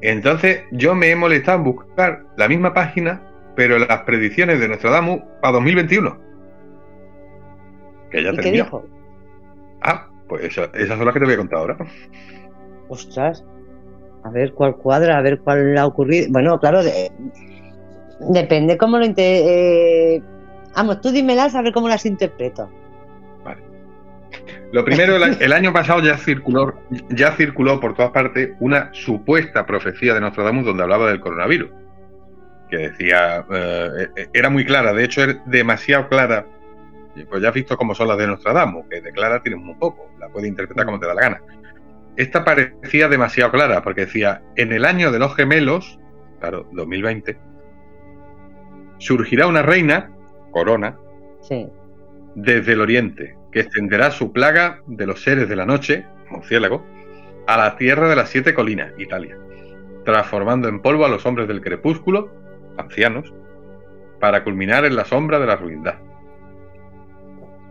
Entonces, 0.00 0.62
yo 0.72 0.94
me 0.94 1.10
he 1.10 1.16
molestado 1.16 1.58
en 1.58 1.64
buscar 1.64 2.24
la 2.36 2.48
misma 2.48 2.74
página, 2.74 3.22
pero 3.54 3.78
las 3.78 4.00
predicciones 4.02 4.58
de 4.58 4.68
Nostradamus 4.68 5.22
para 5.40 5.52
2021. 5.54 6.18
Que 8.10 8.22
ya 8.24 8.32
¿Y 8.32 8.36
qué 8.38 8.50
dijo? 8.50 8.84
Ah, 9.82 10.08
pues 10.28 10.44
eso- 10.44 10.72
esas 10.74 10.96
son 10.96 11.04
las 11.04 11.14
que 11.14 11.20
te 11.20 11.26
voy 11.26 11.34
a 11.34 11.38
contar 11.38 11.58
ahora. 11.60 11.76
Ostras, 12.88 13.44
a 14.24 14.30
ver 14.30 14.52
cuál 14.54 14.76
cuadra, 14.76 15.18
a 15.18 15.22
ver 15.22 15.40
cuál 15.40 15.78
ha 15.78 15.86
ocurrido. 15.86 16.26
Bueno, 16.30 16.58
claro, 16.58 16.82
de- 16.82 17.10
depende 18.30 18.76
cómo 18.76 18.98
lo 18.98 19.04
inte- 19.04 20.16
eh, 20.16 20.22
Vamos, 20.74 21.02
tú 21.02 21.10
dímelas 21.10 21.54
a 21.54 21.60
ver 21.60 21.72
cómo 21.74 21.86
las 21.88 22.06
interpreto. 22.06 22.70
Lo 24.72 24.84
primero, 24.86 25.16
el, 25.16 25.52
año 25.52 25.72
pasado 25.72 26.00
ya 26.00 26.16
circuló, 26.16 26.74
ya 27.10 27.32
circuló 27.32 27.78
por 27.78 27.94
todas 27.94 28.10
partes 28.10 28.50
una 28.60 28.92
supuesta 28.92 29.66
profecía 29.66 30.14
de 30.14 30.20
Nostradamus 30.20 30.64
donde 30.64 30.82
hablaba 30.82 31.10
del 31.10 31.20
coronavirus. 31.20 31.70
Que 32.70 32.78
decía, 32.88 33.44
eh, 33.50 34.28
era 34.32 34.48
muy 34.48 34.64
clara, 34.64 34.94
de 34.94 35.04
hecho 35.04 35.22
es 35.24 35.36
demasiado 35.46 36.08
clara. 36.08 36.46
Pues 37.28 37.42
ya 37.42 37.48
has 37.48 37.54
visto 37.54 37.76
cómo 37.76 37.94
son 37.94 38.08
las 38.08 38.16
de 38.16 38.26
Nostradamus, 38.26 38.86
que 38.88 39.02
de 39.02 39.12
clara 39.12 39.42
tienes 39.42 39.62
muy 39.62 39.74
poco, 39.74 40.10
la 40.18 40.28
puedes 40.30 40.48
interpretar 40.48 40.86
como 40.86 40.98
te 40.98 41.06
da 41.06 41.14
la 41.14 41.20
gana. 41.20 41.42
Esta 42.16 42.44
parecía 42.44 43.08
demasiado 43.08 43.50
clara, 43.50 43.82
porque 43.82 44.06
decía, 44.06 44.42
en 44.56 44.72
el 44.72 44.86
año 44.86 45.12
de 45.12 45.18
los 45.18 45.34
gemelos, 45.34 45.98
claro, 46.40 46.66
2020, 46.72 47.38
surgirá 48.98 49.46
una 49.46 49.62
reina, 49.62 50.10
corona, 50.50 50.96
Sí. 51.42 51.68
desde 52.34 52.72
el 52.72 52.80
oriente, 52.80 53.36
que 53.52 53.60
extenderá 53.60 54.10
su 54.10 54.32
plaga 54.32 54.82
de 54.86 55.06
los 55.06 55.22
seres 55.22 55.48
de 55.48 55.56
la 55.56 55.66
noche, 55.66 56.06
murciélago, 56.30 56.84
a 57.46 57.56
la 57.56 57.76
tierra 57.76 58.08
de 58.08 58.16
las 58.16 58.30
siete 58.30 58.54
colinas, 58.54 58.92
Italia, 58.98 59.36
transformando 60.04 60.68
en 60.68 60.80
polvo 60.80 61.04
a 61.04 61.08
los 61.08 61.26
hombres 61.26 61.48
del 61.48 61.60
crepúsculo, 61.60 62.30
ancianos, 62.78 63.32
para 64.20 64.44
culminar 64.44 64.84
en 64.84 64.96
la 64.96 65.04
sombra 65.04 65.38
de 65.38 65.46
la 65.46 65.56
ruindad. 65.56 65.96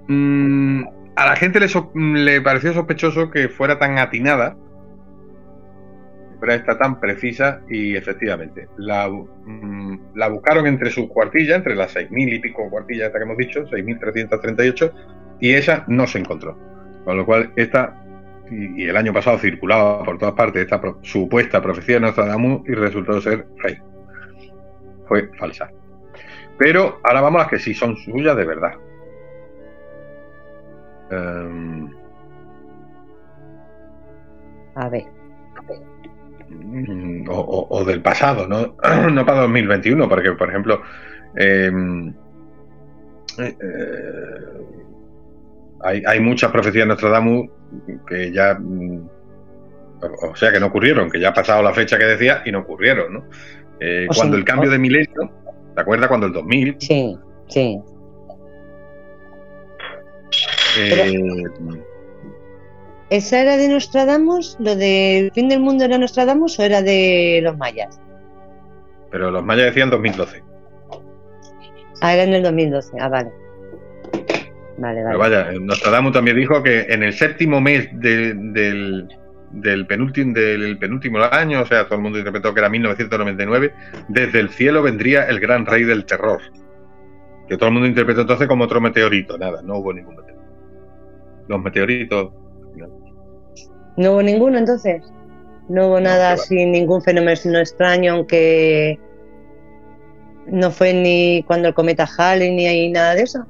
Mm, 0.07 0.83
a 1.15 1.25
la 1.25 1.35
gente 1.35 1.59
le, 1.59 1.67
so- 1.67 1.91
le 1.95 2.41
pareció 2.41 2.73
sospechoso 2.73 3.29
que 3.31 3.49
fuera 3.49 3.79
tan 3.79 3.97
atinada, 3.97 4.57
siempre 6.27 6.55
está 6.55 6.77
tan 6.77 6.99
precisa 6.99 7.61
y 7.69 7.95
efectivamente 7.95 8.67
la, 8.77 9.07
mm, 9.09 9.99
buscaron 10.31 10.67
entre 10.67 10.89
sus 10.89 11.07
cuartillas, 11.07 11.57
entre 11.57 11.75
las 11.75 11.91
6.000 11.95 12.33
y 12.33 12.39
pico 12.39 12.69
cuartillas 12.69 13.11
que 13.11 13.17
hemos 13.19 13.37
dicho, 13.37 13.65
6.338, 13.67 14.91
y 15.41 15.53
esa 15.53 15.83
no 15.87 16.07
se 16.07 16.19
encontró. 16.19 16.57
Con 17.03 17.17
lo 17.17 17.25
cual, 17.25 17.51
esta, 17.57 18.01
y, 18.49 18.87
el 18.87 18.95
año 18.95 19.11
pasado 19.11 19.39
circulaba 19.39 20.03
por 20.03 20.17
todas 20.17 20.35
partes 20.35 20.63
esta 20.63 20.79
supuesta 21.01 21.61
profecía 21.61 21.95
de 21.95 22.01
Nostradamus 22.01 22.61
y 22.69 22.73
resultó 22.73 23.19
ser 23.19 23.47
fake. 23.61 23.83
Fue 25.07 25.29
falsa. 25.37 25.69
Pero 26.57 26.99
ahora 27.03 27.21
vamos 27.21 27.39
a 27.39 27.43
las 27.43 27.49
que 27.49 27.59
sí 27.59 27.73
son 27.73 27.97
suyas 27.97 28.37
de 28.37 28.45
verdad. 28.45 28.73
Em, 31.09 31.89
a 34.75 34.87
ver. 34.87 35.05
Mm, 36.49 37.25
o, 37.29 37.83
del 37.83 38.01
pasado, 38.01 38.47
¿no? 38.47 38.75
no 39.11 39.25
para 39.25 39.41
2021, 39.41 40.07
porque, 40.07 40.31
por 40.33 40.49
ejemplo, 40.49 40.81
em, 41.35 42.09
eh, 43.39 43.57
eh, 43.59 44.61
hay, 45.83 46.03
hay, 46.05 46.19
muchas 46.19 46.51
profecías 46.51 46.83
de 46.83 46.87
Nostradamus 46.87 47.49
que 48.07 48.31
ya, 48.31 48.57
mm, 48.59 49.09
o 50.29 50.35
sea, 50.35 50.51
que 50.51 50.59
no 50.59 50.67
ocurrieron, 50.67 51.09
que 51.09 51.19
ya 51.19 51.29
ha 51.29 51.33
pasado 51.33 51.61
la 51.61 51.73
fecha 51.73 51.97
que 51.97 52.05
decía 52.05 52.41
y 52.45 52.51
no 52.51 52.59
ocurrieron, 52.59 53.13
¿no? 53.13 53.23
Eh, 53.79 54.07
cuando 54.15 54.37
el 54.37 54.43
cambio 54.43 54.69
de 54.69 54.77
milenio, 54.77 55.31
¿te 55.75 55.81
acuerdas? 55.81 56.07
Cuando 56.07 56.27
el 56.27 56.33
2000. 56.33 56.75
Sí, 56.79 57.17
sí. 57.47 57.81
¿Esa 63.09 63.41
era 63.41 63.57
de 63.57 63.67
Nostradamus? 63.67 64.55
¿Lo 64.59 64.75
del 64.75 65.31
fin 65.33 65.49
del 65.49 65.59
mundo 65.59 65.83
era 65.83 65.97
Nostradamus 65.97 66.59
o 66.59 66.63
era 66.63 66.81
de 66.81 67.41
los 67.43 67.57
mayas? 67.57 67.99
Pero 69.09 69.31
los 69.31 69.43
mayas 69.43 69.65
decían 69.65 69.89
2012. 69.89 70.43
Ah, 72.01 72.13
era 72.13 72.23
en 72.23 72.33
el 72.33 72.43
2012. 72.43 72.97
Ah, 72.99 73.09
vale. 73.09 73.40
Vale, 74.77 75.03
vale. 75.03 75.17
Pero 75.17 75.19
vaya, 75.19 75.51
Nostradamus 75.59 76.13
también 76.13 76.37
dijo 76.37 76.63
que 76.63 76.81
en 76.89 77.03
el 77.03 77.13
séptimo 77.13 77.61
mes 77.61 77.89
del, 77.93 79.07
del, 79.51 79.87
penúltimo, 79.87 80.33
del 80.33 80.77
penúltimo 80.79 81.19
año, 81.19 81.61
o 81.61 81.65
sea, 81.65 81.85
todo 81.85 81.95
el 81.95 82.01
mundo 82.01 82.17
interpretó 82.17 82.53
que 82.53 82.59
era 82.59 82.69
1999, 82.69 83.73
desde 84.07 84.39
el 84.39 84.49
cielo 84.49 84.81
vendría 84.81 85.23
el 85.27 85.39
gran 85.39 85.65
rey 85.65 85.83
del 85.83 86.05
terror. 86.05 86.39
Que 87.47 87.57
todo 87.57 87.67
el 87.67 87.73
mundo 87.73 87.87
interpretó 87.87 88.21
entonces 88.21 88.47
como 88.47 88.63
otro 88.63 88.79
meteorito. 88.79 89.37
Nada, 89.37 89.61
no 89.61 89.77
hubo 89.77 89.93
ningún 89.93 90.15
meteorito. 90.15 90.41
Los 91.47 91.61
meteoritos 91.61 92.31
¿No 93.97 94.13
hubo 94.13 94.21
ninguno 94.21 94.57
entonces? 94.57 95.03
No 95.69 95.87
hubo 95.87 95.99
nada 95.99 96.33
así, 96.33 96.65
ningún 96.65 97.01
fenómeno 97.01 97.35
sino 97.35 97.59
extraño, 97.59 98.13
aunque 98.13 98.99
no 100.47 100.71
fue 100.71 100.93
ni 100.93 101.43
cuando 101.43 101.67
el 101.67 101.73
cometa 101.73 102.07
Halley 102.17 102.51
ni 102.55 102.67
hay 102.67 102.89
nada 102.89 103.15
de 103.15 103.23
eso. 103.23 103.45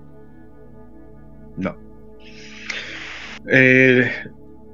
Eh, 3.49 4.09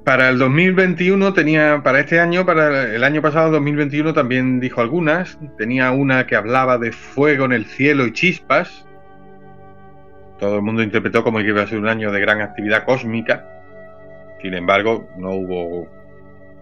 para 0.04 0.30
el 0.30 0.38
2021 0.38 1.34
tenía, 1.34 1.82
para 1.82 2.00
este 2.00 2.18
año, 2.18 2.46
para 2.46 2.94
el 2.94 3.04
año 3.04 3.20
pasado, 3.20 3.50
2021, 3.52 4.14
también 4.14 4.60
dijo 4.60 4.80
algunas. 4.80 5.38
Tenía 5.58 5.90
una 5.90 6.26
que 6.26 6.36
hablaba 6.36 6.78
de 6.78 6.92
fuego 6.92 7.44
en 7.44 7.52
el 7.52 7.66
cielo 7.66 8.06
y 8.06 8.12
chispas. 8.12 8.86
Todo 10.38 10.56
el 10.56 10.62
mundo 10.62 10.82
interpretó 10.82 11.24
como 11.24 11.38
que 11.38 11.48
iba 11.48 11.62
a 11.62 11.66
ser 11.66 11.78
un 11.78 11.88
año 11.88 12.12
de 12.12 12.20
gran 12.20 12.40
actividad 12.40 12.84
cósmica. 12.84 13.44
Sin 14.40 14.54
embargo, 14.54 15.08
no 15.18 15.32
hubo 15.32 15.88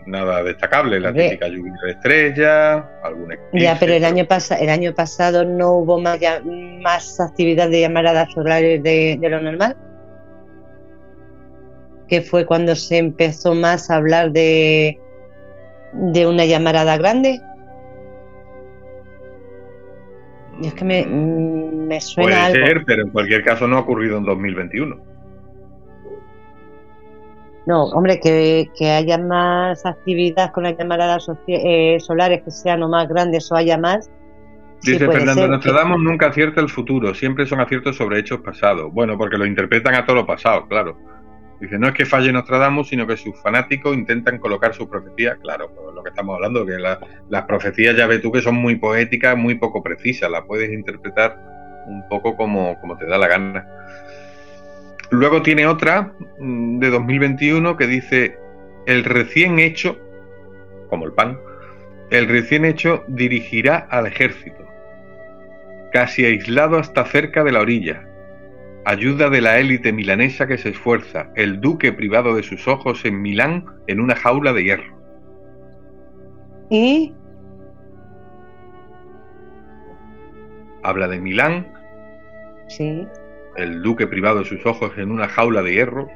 nada 0.07 0.43
destacable, 0.43 1.01
la 1.01 1.13
típica 1.13 1.49
lluvia 1.49 1.73
de 1.85 1.91
estrellas, 1.93 2.85
alguna 3.03 3.37
Ya, 3.53 3.77
pero 3.79 3.93
el 3.93 4.05
año, 4.05 4.25
pasado 4.25 4.63
el 4.63 4.71
año 4.71 4.95
pasado 4.95 5.45
no 5.45 5.73
hubo 5.73 6.01
más, 6.01 6.19
más 6.81 7.21
actividad 7.21 7.69
de 7.69 7.83
llamaradas 7.83 8.33
solares 8.33 8.83
de, 8.83 9.19
lo 9.21 9.41
normal. 9.41 9.77
Que 12.09 12.23
fue 12.23 12.47
cuando 12.47 12.77
se 12.77 12.99
empezó 12.99 13.55
más 13.55 13.91
a 13.91 13.97
hablar 13.97 14.33
de, 14.33 14.99
de 15.93 16.27
una 16.27 16.45
llamarada 16.45 16.97
grande. 16.97 17.41
Es 20.63 20.75
que 20.75 20.85
me, 20.85 21.05
mm, 21.05 21.87
me 21.87 22.01
suena. 22.01 22.49
Puede 22.49 22.67
ser, 22.67 22.85
pero 22.85 23.03
en 23.03 23.11
cualquier 23.11 23.45
caso 23.45 23.67
no 23.67 23.77
ha 23.77 23.81
ocurrido 23.81 24.19
en 24.19 24.25
2021. 24.25 25.17
No, 27.67 27.87
hombre, 27.87 28.21
que, 28.21 28.91
haya 28.91 29.19
más 29.19 29.85
actividad 29.85 30.53
con 30.53 30.63
las 30.63 30.79
llamaradas 30.79 31.29
eh, 31.49 31.99
solares 31.99 32.43
que 32.45 32.53
sean 32.53 32.83
o 32.85 32.89
más 32.89 33.09
grandes 33.09 33.51
o 33.51 33.57
haya 33.57 33.77
más. 33.77 34.09
Dice 34.83 35.05
Fernando, 35.05 35.49
Nostradamus 35.49 36.01
nunca 36.01 36.29
acierta 36.29 36.61
el 36.61 36.69
futuro, 36.69 37.13
siempre 37.13 37.45
son 37.45 37.61
aciertos 37.61 37.97
sobre 37.97 38.21
hechos 38.21 38.41
pasados. 38.41 38.93
Bueno, 38.93 39.19
porque 39.19 39.37
lo 39.37 39.45
interpretan 39.45 39.97
a 39.97 40.07
todo 40.07 40.17
lo 40.17 40.27
pasado, 40.27 40.69
claro. 40.69 40.97
Dice, 41.61 41.79
no 41.79 41.89
es 41.89 41.95
que 41.95 42.05
falle 42.05 42.33
Nostradamus, 42.33 42.89
sino 42.89 43.07
que 43.07 43.17
sus 43.17 43.41
fanáticos 43.41 43.97
intentan 43.97 44.39
colocar 44.39 44.75
su 44.75 44.89
profecía, 44.89 45.37
claro, 45.37 45.71
pues 45.75 45.95
lo 45.95 46.03
que 46.03 46.11
estamos 46.11 46.35
hablando, 46.35 46.67
que 46.67 46.79
las 46.79 47.45
profecías 47.47 47.97
ya 47.97 48.07
ves 48.07 48.21
tú 48.21 48.31
que 48.31 48.43
son 48.43 48.57
muy 48.57 48.77
poéticas, 48.77 49.37
muy 49.37 49.55
poco 49.55 49.83
precisas, 49.83 50.31
las 50.31 50.45
puedes 50.45 50.71
interpretar 50.71 51.39
un 51.87 52.07
poco 52.09 52.37
como, 52.37 52.79
como 52.81 52.99
te 52.99 53.07
da 53.07 53.17
la 53.17 53.29
gana. 53.29 53.67
Luego 55.11 55.41
tiene 55.43 55.67
otra 55.67 56.13
mm, 56.39 56.79
de 56.79 56.91
2021 56.91 57.77
que 57.77 57.87
dice, 57.87 58.39
el 58.87 59.05
recién 59.05 59.59
hecho, 59.59 59.99
como 60.91 61.07
el 61.07 61.13
pan, 61.13 61.39
el 62.11 62.29
recién 62.29 62.65
hecho 62.65 63.05
dirigirá 63.09 63.87
al 63.91 64.07
ejército, 64.07 64.67
casi 65.93 66.25
aislado 66.25 66.79
hasta 66.79 67.05
cerca 67.07 67.45
de 67.45 67.53
la 67.53 67.61
orilla, 67.61 68.07
ayuda 68.87 69.29
de 69.29 69.43
la 69.43 69.59
élite 69.59 69.93
milanesa 69.93 70.47
que 70.47 70.57
se 70.57 70.71
esfuerza, 70.71 71.31
el 71.37 71.61
duque 71.61 71.93
privado 71.93 72.35
de 72.35 72.43
sus 72.43 72.67
ojos 72.67 73.05
en 73.05 73.21
Milán 73.21 73.67
en 73.87 74.01
una 74.01 74.17
jaula 74.17 74.55
de 74.55 74.65
hierro. 74.65 74.97
¿Y? 76.71 77.15
Habla 80.83 81.09
de 81.09 81.21
Milán. 81.21 81.67
Sí 82.69 83.07
el 83.57 83.83
duque 83.83 84.07
privado 84.07 84.41
de 84.41 84.45
sus 84.45 84.65
ojos 84.67 84.93
en 84.97 85.11
una 85.11 85.29
jaula 85.29 85.63
de 85.63 85.73
hierro. 85.73 86.09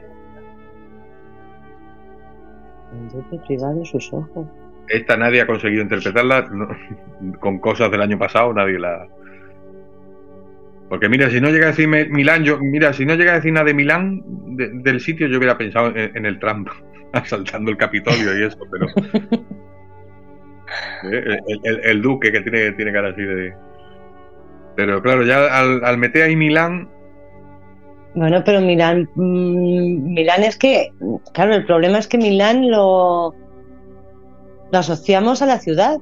El 2.93 3.09
duque 3.09 3.39
privado 3.47 3.79
de 3.79 3.85
sus 3.85 4.13
ojos. 4.13 4.47
Esta 4.89 5.17
nadie 5.17 5.41
ha 5.41 5.47
conseguido 5.47 5.83
interpretarla 5.83 6.49
con 7.39 7.59
cosas 7.59 7.91
del 7.91 8.03
año 8.03 8.19
pasado, 8.19 8.53
nadie 8.53 8.79
la. 8.79 9.07
Porque 10.91 11.09
mira, 11.09 11.31
si 11.31 11.41
no 11.41 11.49
llega 11.49 11.67
a 11.67 11.71
decir 11.71 11.89
Milán, 11.89 12.45
yo, 12.45 12.59
mira, 12.59 12.93
si 12.93 13.07
no 13.07 13.15
llega 13.15 13.33
a 13.33 13.37
decir 13.37 13.53
nada 13.53 13.67
de 13.67 13.75
Milán, 13.75 14.23
del 14.57 15.01
sitio, 15.01 15.29
yo 15.29 15.39
hubiera 15.39 15.57
pensado 15.57 15.97
en, 15.97 16.27
el 16.27 16.39
Trump, 16.39 16.69
asaltando 17.13 17.71
el 17.71 17.79
Capitolio 17.79 18.39
y 18.39 18.45
eso, 18.45 18.59
pero. 18.71 18.87
Eh, 21.03 21.39
el, 21.83 22.01
duque 22.01 22.31
que 22.31 22.43
tiene, 22.43 22.71
tiene 22.71 22.93
cara 22.93 23.09
así 23.09 23.23
de. 23.23 23.53
Pero 24.77 25.03
claro, 25.03 25.25
ya 25.25 25.59
al, 25.59 25.85
al 25.85 25.99
meter 25.99 26.23
ahí 26.23 26.37
Milán, 26.37 26.89
bueno, 28.15 28.43
pero 28.45 28.61
Milán, 28.61 29.09
mm, 29.15 30.13
Milán 30.15 30.43
es 30.43 30.57
que, 30.57 30.93
claro, 31.33 31.55
el 31.55 31.65
problema 31.65 31.99
es 31.99 32.09
que 32.09 32.19
Milán 32.19 32.71
lo, 32.71 33.35
lo 34.71 34.79
asociamos 34.79 35.43
a 35.43 35.47
la 35.47 35.59
ciudad. 35.59 35.99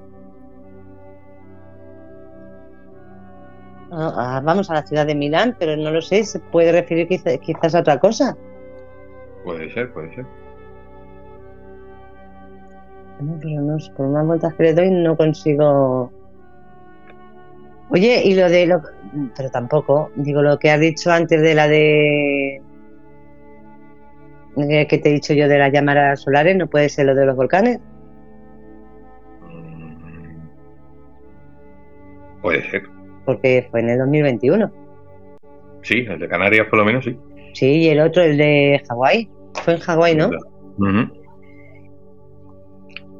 Ah, 3.90 4.12
ah, 4.16 4.42
vamos 4.44 4.70
a 4.70 4.74
la 4.74 4.82
ciudad 4.86 5.06
de 5.06 5.14
Milán, 5.14 5.56
pero 5.58 5.76
no 5.76 5.90
lo 5.90 6.02
sé, 6.02 6.24
se 6.24 6.38
puede 6.38 6.72
referir 6.72 7.08
quizás, 7.08 7.74
a 7.74 7.80
otra 7.80 7.98
cosa. 7.98 8.36
Puede 9.44 9.72
ser, 9.72 9.92
puede 9.92 10.14
ser. 10.14 10.26
No, 13.20 13.38
pero 13.40 13.62
no, 13.62 13.76
por 13.96 14.06
unas 14.06 14.26
vueltas 14.26 14.54
que 14.54 14.62
le 14.62 14.74
doy 14.74 14.90
no 14.90 15.16
consigo 15.16 16.12
Oye, 17.90 18.22
y 18.22 18.34
lo 18.34 18.48
de 18.50 18.66
lo, 18.66 18.82
pero 19.34 19.50
tampoco, 19.50 20.10
digo 20.16 20.42
lo 20.42 20.58
que 20.58 20.70
has 20.70 20.80
dicho 20.80 21.10
antes 21.10 21.40
de 21.40 21.54
la 21.54 21.66
de 21.68 22.62
que 24.88 24.98
te 24.98 25.08
he 25.08 25.12
dicho 25.12 25.32
yo 25.32 25.48
de 25.48 25.58
las 25.58 25.72
llamadas 25.72 26.20
solares, 26.20 26.56
no 26.56 26.66
puede 26.66 26.88
ser 26.88 27.06
lo 27.06 27.14
de 27.14 27.24
los 27.24 27.36
volcanes. 27.36 27.78
Puede 32.42 32.70
ser. 32.70 32.97
Porque 33.28 33.68
fue 33.70 33.80
en 33.80 33.90
el 33.90 33.98
2021. 33.98 34.72
Sí, 35.82 36.06
el 36.08 36.18
de 36.18 36.28
Canarias 36.28 36.66
por 36.68 36.78
lo 36.78 36.86
menos 36.86 37.04
sí. 37.04 37.14
Sí, 37.52 37.66
y 37.66 37.88
el 37.88 38.00
otro, 38.00 38.22
el 38.22 38.38
de 38.38 38.82
Hawái. 38.88 39.28
Fue 39.64 39.74
en 39.74 39.80
Hawái, 39.80 40.16
¿no? 40.16 40.30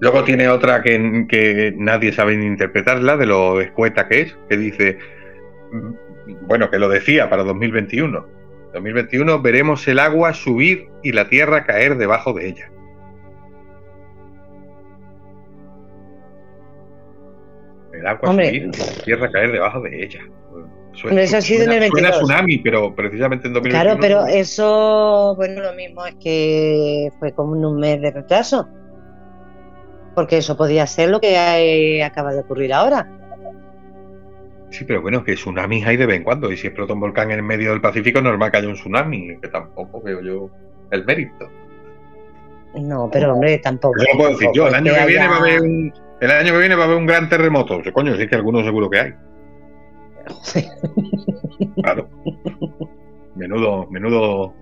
Luego 0.01 0.25
tiene 0.25 0.49
otra 0.49 0.81
que, 0.81 1.75
nadie 1.77 2.13
sabe 2.15 2.33
interpretarla, 2.43 3.19
de 3.19 3.27
lo 3.27 3.61
escueta 3.61 4.09
que 4.09 4.23
es, 4.23 4.39
que 4.49 4.57
dice, 4.57 4.97
bueno, 6.47 6.71
que 6.71 6.79
lo 6.79 6.89
decía 6.89 7.29
para 7.29 7.45
2021. 7.45 8.27
2021 8.73 9.43
veremos 9.43 9.87
el 9.89 9.99
agua 9.99 10.33
subir 10.33 10.89
y 11.03 11.13
la 11.13 11.29
tierra 11.29 11.67
caer 11.67 11.99
debajo 11.99 12.33
de 12.33 12.49
ella. 12.49 12.73
El 17.99 18.07
agua 18.07 18.30
Hombre. 18.30 18.46
subir, 18.49 18.66
la 18.66 19.05
tierra 19.05 19.30
caer 19.30 19.53
debajo 19.53 19.80
de 19.82 20.05
ella. 20.05 20.20
Suena, 20.92 21.11
Hombre, 21.12 21.24
eso 21.24 21.36
ha 21.36 21.40
sido 21.40 21.64
en 21.64 21.72
el 21.72 21.88
suena 21.88 22.09
22. 22.11 22.18
tsunami, 22.24 22.59
pero 22.59 22.94
precisamente 22.94 23.46
en 23.49 23.55
2021. 23.55 23.82
Claro, 23.84 24.01
pero 24.01 24.26
eso, 24.26 25.34
bueno, 25.36 25.62
lo 25.62 25.72
mismo 25.74 26.05
es 26.07 26.14
que 26.16 27.11
fue 27.20 27.32
como 27.32 27.53
un 27.53 27.78
mes 27.78 28.01
de 28.01 28.11
retraso. 28.11 28.68
Porque 30.14 30.38
eso 30.38 30.57
podía 30.57 30.86
ser 30.86 31.11
lo 31.11 31.20
que 31.20 31.34
eh, 31.36 32.03
acaba 32.03 32.32
de 32.32 32.40
ocurrir 32.40 32.72
ahora. 32.72 33.09
Sí, 34.70 34.84
pero 34.84 35.01
bueno, 35.01 35.22
que 35.24 35.34
tsunamis 35.34 35.86
hay 35.86 35.96
de 35.96 36.07
vez 36.07 36.16
en 36.16 36.24
cuando. 36.24 36.51
Y 36.51 36.57
si 36.57 36.66
explota 36.66 36.92
un 36.94 37.01
volcán 37.01 37.30
en 37.30 37.38
el 37.38 37.44
medio 37.44 37.70
del 37.70 37.80
Pacífico, 37.80 38.20
normal 38.20 38.51
que 38.51 38.57
haya 38.59 38.68
un 38.68 38.74
tsunami. 38.74 39.38
Que 39.40 39.49
tampoco 39.49 40.03
veo 40.03 40.20
yo 40.20 40.51
el 40.90 41.05
mérito. 41.05 41.49
No, 42.74 43.09
pero 43.11 43.32
hombre, 43.34 43.59
tampoco. 43.59 43.94
Eso 43.99 44.07
lo 44.12 44.18
puedo 44.18 44.30
decir 44.32 44.49
yo. 44.53 44.66
El 44.68 44.74
año 44.74 44.92
que 44.92 45.07
viene 45.07 45.22
haya- 45.22 45.30
va 45.30 45.36
a 45.36 45.38
haber 45.38 45.61
un. 45.62 45.92
El 46.21 46.31
año 46.31 46.53
que 46.53 46.59
viene 46.59 46.75
va 46.75 46.83
a 46.83 46.87
haber 46.87 46.97
un 46.99 47.07
gran 47.07 47.29
terremoto. 47.29 47.81
Coño, 47.93 48.16
sí 48.16 48.27
que 48.27 48.37
algunos 48.37 48.64
seguro 48.64 48.91
que 48.91 48.99
hay. 49.01 49.14
Claro. 51.83 52.09
Menudo, 53.35 53.87
menudo, 53.91 54.55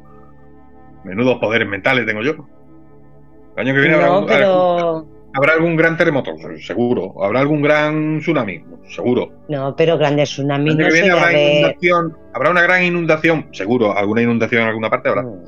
menudos 1.05 1.39
poderes 1.39 1.69
mentales 1.69 2.07
tengo 2.07 2.23
yo. 2.23 2.33
El 3.57 3.67
año 3.67 3.75
que 3.75 3.81
viene 3.81 3.95
habrá, 3.95 4.07
No, 4.09 4.19
un- 4.21 4.27
pero, 4.27 5.07
habrá 5.35 5.53
algún 5.55 5.77
gran 5.77 5.97
terremoto, 5.97 6.33
seguro. 6.61 7.15
Habrá 7.25 7.41
algún 7.41 7.63
gran 7.63 8.19
tsunami, 8.21 8.63
seguro. 8.89 9.33
no, 9.49 9.75
pero 9.75 9.97
grandes 9.97 10.31
El 10.31 10.35
tsunamis 10.45 10.75
año 10.75 10.83
no 10.83 10.89
que 10.89 10.93
viene 10.93 11.11
habrá 11.11 11.33
inundación, 11.33 12.17
habrá 12.35 12.51
una 12.51 12.63
gran 12.63 12.83
inundación, 12.85 13.49
seguro. 13.53 13.97
Alguna 13.97 14.23
inundación 14.23 14.63
en 14.63 14.69
alguna 14.69 14.91
parte 14.91 15.09
habrá. 15.09 15.23
Mm. 15.23 15.43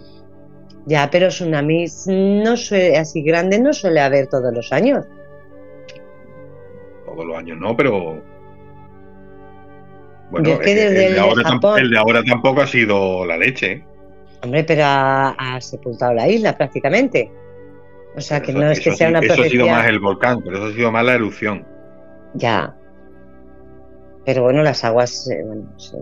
Ya, 0.86 1.10
pero 1.10 1.28
tsunamis 1.28 2.06
no 2.08 2.56
suele, 2.56 2.96
así 2.96 3.22
grandes 3.22 3.60
no 3.60 3.74
suele 3.74 4.00
haber 4.00 4.26
todos 4.28 4.54
los 4.54 4.72
años. 4.72 5.04
Todos 7.18 7.30
los 7.30 7.36
años 7.38 7.58
no, 7.58 7.76
pero. 7.76 8.22
Bueno, 10.30 10.50
es 10.50 10.58
que 10.60 10.70
el, 10.86 10.94
de 10.94 11.06
el 11.06 11.14
de 11.14 11.20
ahora 11.20 11.42
tam- 11.42 11.54
Japón- 11.54 11.78
el 11.80 11.90
de 11.90 11.98
ahora 11.98 12.22
tampoco 12.22 12.60
ha 12.60 12.66
sido 12.68 13.26
la 13.26 13.36
leche. 13.36 13.72
¿eh? 13.72 13.84
Hombre, 14.44 14.62
pero 14.62 14.82
ha, 14.84 15.30
ha 15.30 15.60
sepultado 15.60 16.14
la 16.14 16.28
isla 16.28 16.56
prácticamente. 16.56 17.28
O 18.14 18.20
sea, 18.20 18.40
que 18.40 18.52
Eso- 18.52 18.60
no 18.60 18.70
es 18.70 18.78
que 18.78 18.92
sea 18.92 19.08
una 19.08 19.18
Eso 19.18 19.42
ha 19.42 19.46
sido 19.46 19.66
más 19.66 19.86
el 19.88 19.98
volcán, 19.98 20.40
pero 20.44 20.58
eso 20.58 20.66
ha 20.66 20.72
sido 20.72 20.92
más 20.92 21.04
la 21.04 21.14
erupción. 21.14 21.66
Ya. 22.34 22.72
Pero 24.24 24.44
bueno, 24.44 24.62
las 24.62 24.84
aguas. 24.84 25.28
eh, 25.28 25.42
bueno, 25.44 25.62
sí. 25.76 25.96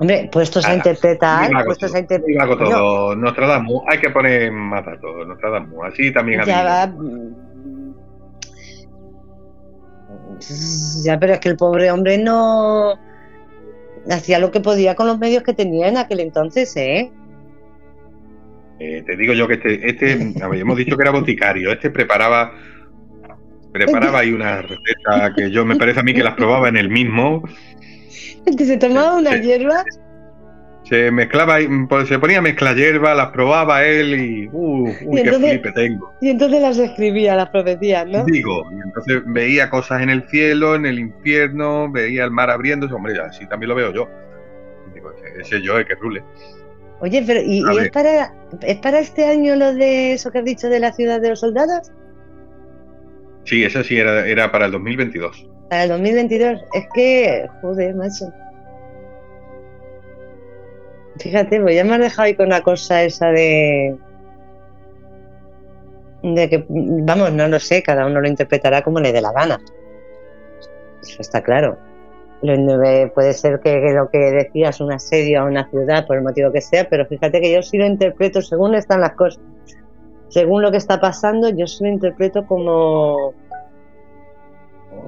Hombre, 0.00 0.28
puestos 0.30 0.66
a 0.66 0.70
Ah, 0.70 0.74
interpretar, 0.74 1.44
muy 1.46 1.54
vago 1.54 1.66
puestos 1.66 1.88
todo, 1.92 1.96
a 1.96 2.00
interpretar. 2.00 3.16
Nostradamus, 3.16 3.82
hay 3.88 3.98
que 4.00 4.10
poner 4.10 4.52
más 4.52 4.84
datos. 4.84 5.26
Nostradamus, 5.26 5.84
así 5.86 6.12
también 6.12 6.40
ya 6.44 6.92
Ya, 11.04 11.18
pero 11.18 11.34
es 11.34 11.40
que 11.40 11.48
el 11.48 11.56
pobre 11.56 11.90
hombre 11.90 12.18
no 12.18 12.98
hacía 14.10 14.38
lo 14.38 14.50
que 14.50 14.60
podía 14.60 14.94
con 14.94 15.06
los 15.06 15.18
medios 15.18 15.42
que 15.42 15.54
tenía 15.54 15.88
en 15.88 15.96
aquel 15.96 16.20
entonces, 16.20 16.76
¿eh? 16.76 17.10
Eh, 18.80 19.02
te 19.06 19.16
digo 19.16 19.32
yo 19.32 19.46
que 19.46 19.54
este, 19.54 19.88
este 19.88 20.12
hemos 20.12 20.76
dicho 20.76 20.96
que 20.96 21.02
era 21.02 21.12
boticario, 21.12 21.72
este 21.72 21.90
preparaba 21.90 22.52
preparaba 23.72 24.20
ahí 24.20 24.32
una 24.32 24.62
receta 24.62 25.32
que 25.34 25.50
yo 25.50 25.64
me 25.64 25.76
parece 25.76 26.00
a 26.00 26.02
mí 26.02 26.14
que 26.14 26.22
las 26.22 26.34
probaba 26.34 26.68
en 26.68 26.76
el 26.76 26.88
mismo, 26.88 27.42
Que 28.58 28.64
se 28.64 28.76
tomaba 28.76 29.16
una 29.16 29.36
hierba. 29.36 29.84
Se 30.84 31.10
mezclaba, 31.10 31.56
ahí, 31.56 31.68
pues, 31.88 32.08
se 32.08 32.18
ponía 32.18 32.38
a 32.38 32.42
mezclar 32.42 32.76
hierba, 32.76 33.14
las 33.14 33.28
probaba 33.28 33.84
él 33.84 34.20
y 34.20 34.48
uh, 34.52 34.84
uy, 34.84 34.90
Y 34.90 35.14
qué 35.14 35.20
entonces- 35.20 35.50
flipe 35.50 35.72
tengo. 35.72 36.12
Y 36.20 36.28
entonces 36.28 36.60
las 36.60 36.78
escribía, 36.78 37.34
las 37.34 37.48
profecías, 37.48 38.06
¿no? 38.06 38.24
Digo, 38.24 38.62
y 38.70 38.74
entonces 38.74 39.22
veía 39.26 39.70
cosas 39.70 40.02
en 40.02 40.10
el 40.10 40.28
cielo, 40.28 40.74
en 40.74 40.84
el 40.86 40.98
infierno, 40.98 41.90
veía 41.90 42.24
el 42.24 42.30
mar 42.30 42.50
abriéndose, 42.50 42.94
hombre, 42.94 43.18
así 43.18 43.46
también 43.48 43.70
lo 43.70 43.74
veo 43.74 43.92
yo. 43.92 44.08
Digo, 44.94 45.10
ese, 45.40 45.62
yo 45.62 45.78
es 45.78 45.86
que 45.86 45.94
rule. 45.94 46.22
Oye, 47.00 47.24
pero 47.26 47.40
¿y, 47.42 47.62
es 47.80 47.90
para 47.90 48.32
es 48.62 48.76
para 48.76 49.00
este 49.00 49.26
año 49.26 49.56
lo 49.56 49.74
de 49.74 50.12
eso 50.12 50.30
que 50.30 50.38
has 50.38 50.44
dicho 50.44 50.68
de 50.68 50.80
la 50.80 50.92
ciudad 50.92 51.20
de 51.20 51.30
los 51.30 51.40
soldados? 51.40 51.90
Sí, 53.44 53.64
ese 53.64 53.82
sí 53.84 53.98
era, 53.98 54.26
era 54.26 54.50
para 54.52 54.66
el 54.66 54.72
2022. 54.72 55.48
Para 55.68 55.82
el 55.84 55.88
2022. 55.90 56.60
Es 56.72 56.84
que, 56.94 57.46
joder, 57.60 57.94
macho. 57.94 58.32
Fíjate, 61.18 61.60
pues 61.60 61.76
ya 61.76 61.84
me 61.84 61.94
has 61.94 62.00
dejado 62.00 62.22
ahí 62.22 62.34
con 62.34 62.48
la 62.48 62.62
cosa 62.62 63.02
esa 63.02 63.30
de. 63.30 63.96
De 66.22 66.48
que, 66.48 66.64
vamos, 66.68 67.32
no 67.32 67.48
lo 67.48 67.60
sé, 67.60 67.82
cada 67.82 68.06
uno 68.06 68.20
lo 68.20 68.28
interpretará 68.28 68.82
como 68.82 68.98
le 68.98 69.12
dé 69.12 69.20
la 69.20 69.32
gana. 69.32 69.60
Eso 71.02 71.20
está 71.20 71.42
claro. 71.42 71.76
Puede 73.14 73.32
ser 73.32 73.60
que, 73.60 73.92
lo 73.94 74.10
que 74.10 74.18
decías 74.18 74.80
un 74.80 74.92
asedio 74.92 75.40
a 75.40 75.44
una 75.44 75.68
ciudad 75.70 76.06
por 76.06 76.16
el 76.16 76.22
motivo 76.22 76.50
que 76.52 76.60
sea, 76.60 76.88
pero 76.88 77.06
fíjate 77.06 77.40
que 77.40 77.52
yo 77.52 77.62
sí 77.62 77.78
lo 77.78 77.86
interpreto 77.86 78.42
según 78.42 78.74
están 78.74 79.00
las 79.00 79.12
cosas. 79.12 79.42
Según 80.28 80.62
lo 80.62 80.70
que 80.70 80.78
está 80.78 81.00
pasando, 81.00 81.48
yo 81.50 81.66
sí 81.66 81.84
lo 81.84 81.90
interpreto 81.90 82.46
como 82.46 83.32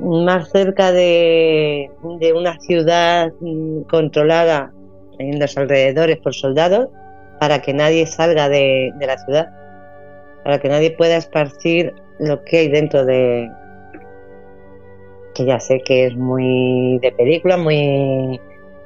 más 0.01 0.51
cerca 0.51 0.93
de, 0.93 1.91
de 2.21 2.33
una 2.33 2.59
ciudad 2.61 3.33
mm, 3.41 3.83
controlada 3.83 4.73
en 5.19 5.39
los 5.39 5.57
alrededores 5.57 6.19
por 6.19 6.35
soldados 6.35 6.89
para 7.41 7.61
que 7.61 7.73
nadie 7.73 8.07
salga 8.07 8.49
de, 8.49 8.93
de 8.97 9.07
la 9.07 9.19
ciudad, 9.19 9.49
para 10.45 10.59
que 10.59 10.69
nadie 10.69 10.91
pueda 10.91 11.17
esparcir 11.17 11.95
lo 12.19 12.43
que 12.45 12.59
hay 12.59 12.69
dentro 12.69 13.05
de... 13.05 13.51
que 15.35 15.45
ya 15.45 15.61
sé 15.61 15.81
que 15.81 16.07
es 16.07 16.17
muy 16.17 16.99
de 17.01 17.13
película, 17.13 17.57
muy, 17.57 18.41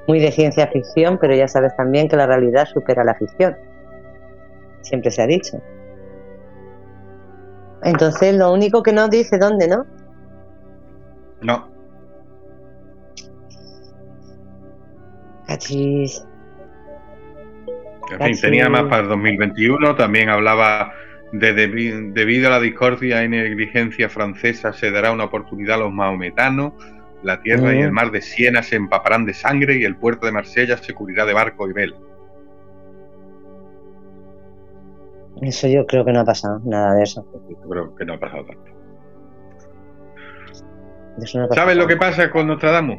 muy 0.08 0.20
de 0.20 0.32
ciencia 0.32 0.66
ficción, 0.66 1.18
pero 1.20 1.34
ya 1.34 1.46
sabes 1.46 1.76
también 1.76 2.08
que 2.08 2.16
la 2.16 2.26
realidad 2.26 2.66
supera 2.66 3.04
la 3.04 3.14
ficción. 3.14 3.56
Siempre 4.80 5.10
se 5.10 5.22
ha 5.22 5.26
dicho. 5.26 5.60
Entonces, 7.82 8.34
lo 8.34 8.52
único 8.52 8.82
que 8.82 8.92
no 8.92 9.08
dice 9.08 9.38
dónde, 9.38 9.68
¿no? 9.68 9.86
No, 11.40 11.69
Cachis. 15.50 16.24
En 18.12 18.20
fin, 18.20 18.40
tenía 18.40 18.68
más 18.68 18.84
para 18.84 19.02
el 19.02 19.08
2021, 19.08 19.94
también 19.96 20.28
hablaba 20.28 20.92
de, 21.32 21.54
debi- 21.54 22.12
debido 22.12 22.46
a 22.48 22.50
la 22.52 22.60
discordia 22.60 23.24
y 23.24 23.28
negligencia 23.28 24.08
francesa 24.08 24.72
se 24.72 24.90
dará 24.92 25.10
una 25.12 25.24
oportunidad 25.24 25.76
a 25.76 25.80
los 25.80 25.92
maometanos, 25.92 26.72
la 27.24 27.40
tierra 27.42 27.74
y 27.74 27.78
Mm. 27.78 27.84
el 27.84 27.92
mar 27.92 28.10
de 28.12 28.22
Siena 28.22 28.62
se 28.62 28.76
empaparán 28.76 29.26
de 29.26 29.34
sangre 29.34 29.76
y 29.76 29.84
el 29.84 29.96
puerto 29.96 30.26
de 30.26 30.32
Marsella 30.32 30.76
se 30.76 30.94
cubrirá 30.94 31.24
de 31.26 31.34
barco 31.34 31.68
y 31.68 31.72
vela. 31.72 31.96
Eso 35.42 35.66
yo 35.68 35.86
creo 35.86 36.04
que 36.04 36.12
no 36.12 36.20
ha 36.20 36.24
pasado, 36.24 36.60
nada 36.64 36.94
de 36.94 37.02
eso. 37.02 37.26
Creo 37.68 37.94
que 37.96 38.04
no 38.04 38.14
ha 38.14 38.18
pasado 38.20 38.44
tanto. 38.44 38.70
No 41.16 41.44
ha 41.44 41.48
pasado. 41.48 41.54
¿Sabes 41.54 41.76
lo 41.76 41.86
que 41.86 41.96
pasa 41.96 42.30
con 42.30 42.46
Nostradamus? 42.46 42.98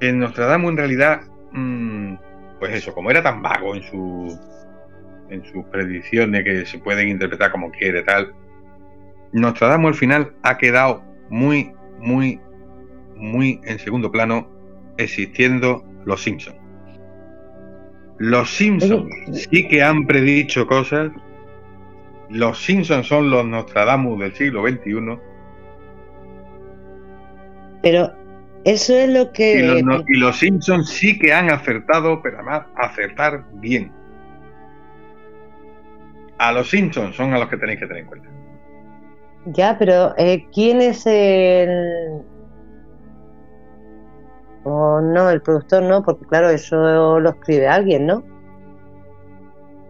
En 0.00 0.18
Nostradamus 0.18 0.70
en 0.70 0.76
realidad, 0.78 1.20
mm, 1.22 1.39
pues 2.58 2.74
eso, 2.74 2.94
como 2.94 3.10
era 3.10 3.22
tan 3.22 3.42
vago 3.42 3.74
en 3.74 3.82
su 3.82 4.38
en 5.30 5.44
sus 5.44 5.64
predicciones 5.66 6.42
que 6.42 6.66
se 6.66 6.78
pueden 6.78 7.08
interpretar 7.08 7.52
como 7.52 7.70
quiere 7.70 8.02
tal, 8.02 8.34
Nostradamus 9.32 9.90
al 9.90 9.94
final 9.94 10.32
ha 10.42 10.58
quedado 10.58 11.02
muy, 11.28 11.72
muy, 12.00 12.40
muy 13.14 13.60
en 13.64 13.78
segundo 13.78 14.10
plano 14.10 14.48
existiendo 14.96 15.84
los 16.04 16.22
Simpsons. 16.22 16.56
Los 18.18 18.50
Simpsons 18.50 19.08
sí 19.50 19.66
que 19.68 19.82
han 19.82 20.06
predicho 20.06 20.66
cosas. 20.66 21.10
Los 22.28 22.62
Simpsons 22.62 23.06
son 23.06 23.30
los 23.30 23.46
Nostradamus 23.46 24.20
del 24.20 24.34
siglo 24.34 24.62
XXI. 24.68 25.18
Pero 27.82 28.12
eso 28.64 28.94
es 28.94 29.08
lo 29.08 29.22
Y 29.22 29.32
que... 29.32 29.62
los, 29.62 29.82
no- 29.82 30.04
y 30.06 30.18
los 30.18 30.38
Simpsons 30.38 30.88
sí 30.90 31.18
que 31.18 31.32
han 31.32 31.50
acertado, 31.50 32.20
pero 32.22 32.36
además 32.38 32.66
acertar 32.76 33.44
bien. 33.54 33.92
A 36.38 36.52
los 36.52 36.70
Simpsons 36.70 37.14
son 37.16 37.34
a 37.34 37.38
los 37.38 37.48
que 37.48 37.56
tenéis 37.56 37.80
que 37.80 37.86
tener 37.86 38.02
en 38.02 38.08
cuenta. 38.08 38.28
Ya, 39.46 39.76
pero 39.78 40.14
eh, 40.18 40.46
¿quién 40.52 40.80
es 40.80 41.06
el... 41.06 42.22
O 44.64 45.00
no, 45.00 45.30
el 45.30 45.40
productor 45.40 45.82
no, 45.82 46.02
porque 46.02 46.26
claro, 46.26 46.50
eso 46.50 47.18
lo 47.18 47.30
escribe 47.30 47.66
alguien, 47.66 48.06
¿no? 48.06 48.22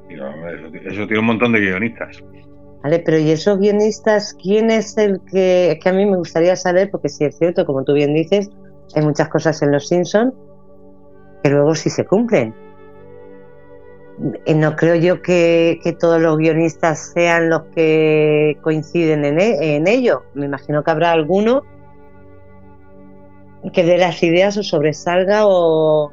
Eso, 0.08 0.66
eso 0.74 1.06
tiene 1.06 1.18
un 1.18 1.26
montón 1.26 1.52
de 1.52 1.60
guionistas. 1.60 2.22
Vale, 2.82 3.00
pero 3.00 3.18
¿y 3.18 3.30
esos 3.30 3.58
guionistas, 3.58 4.34
quién 4.40 4.70
es 4.70 4.96
el 4.96 5.20
que... 5.30 5.72
Es 5.72 5.78
que 5.80 5.88
a 5.88 5.92
mí 5.92 6.06
me 6.06 6.16
gustaría 6.16 6.56
saber, 6.56 6.90
porque 6.90 7.08
si 7.08 7.24
es 7.24 7.36
cierto, 7.36 7.66
como 7.66 7.84
tú 7.84 7.92
bien 7.94 8.14
dices, 8.14 8.50
hay 8.94 9.02
muchas 9.02 9.28
cosas 9.28 9.60
en 9.62 9.72
Los 9.72 9.88
Simpsons 9.88 10.32
que 11.42 11.50
luego 11.50 11.74
sí 11.74 11.90
se 11.90 12.04
cumplen. 12.04 12.54
eh, 14.44 14.54
no 14.54 14.76
creo 14.76 14.96
yo 14.96 15.22
que, 15.22 15.80
todos 15.98 16.20
los 16.20 16.36
guionistas 16.38 17.12
sean 17.14 17.48
los 17.48 17.62
que 17.74 18.58
coinciden 18.62 19.24
en, 19.24 19.40
e- 19.40 19.82
ello. 19.90 20.24
Me 20.34 20.46
imagino 20.46 20.82
que 20.84 20.90
habrá 20.90 21.12
alguno 21.12 21.62
que 23.72 23.84
de 23.84 23.98
las 23.98 24.22
ideas 24.22 24.56
o 24.56 24.62
sobresalga 24.62 25.42
o... 25.46 26.12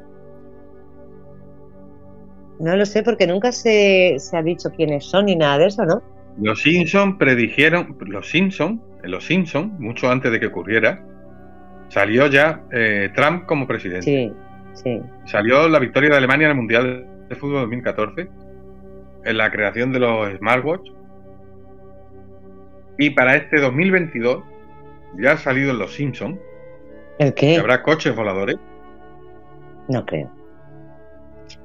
No 2.60 2.76
lo 2.76 2.84
sé, 2.86 3.02
porque 3.02 3.26
nunca 3.26 3.52
se, 3.52 4.16
se 4.18 4.36
ha 4.36 4.42
dicho 4.42 4.70
quiénes 4.70 5.04
son 5.04 5.26
ni 5.26 5.36
nada 5.36 5.58
de 5.58 5.66
eso, 5.66 5.84
¿no? 5.84 6.02
Los 6.40 6.62
Simpson 6.62 7.16
predijeron, 7.18 7.96
los 8.00 8.28
Simpson, 8.30 8.82
los 9.02 9.24
Simpson, 9.24 9.76
mucho 9.78 10.10
antes 10.10 10.30
de 10.32 10.40
que 10.40 10.46
ocurriera, 10.46 11.04
salió 11.88 12.26
ya 12.26 12.62
eh, 12.72 13.10
Trump 13.14 13.46
como 13.46 13.66
presidente. 13.66 14.02
Sí, 14.02 14.32
sí. 14.74 15.02
Salió 15.26 15.68
la 15.68 15.78
victoria 15.78 16.10
de 16.10 16.16
Alemania 16.16 16.46
en 16.46 16.50
el 16.52 16.56
Mundial 16.56 17.06
de 17.28 17.36
Fútbol 17.36 17.62
2014, 17.62 18.28
en 19.24 19.36
la 19.36 19.50
creación 19.50 19.92
de 19.92 20.00
los 20.00 20.36
smartwatch. 20.38 20.90
Y 22.98 23.10
para 23.10 23.36
este 23.36 23.60
2022 23.60 24.42
ya 25.18 25.32
ha 25.32 25.36
salido 25.36 25.70
en 25.70 25.78
los 25.78 25.94
Simpson 25.94 26.38
¿El 27.18 27.34
que 27.34 27.54
qué? 27.54 27.56
habrá 27.58 27.82
coches 27.82 28.14
voladores. 28.14 28.56
No 29.88 30.04
creo. 30.04 30.30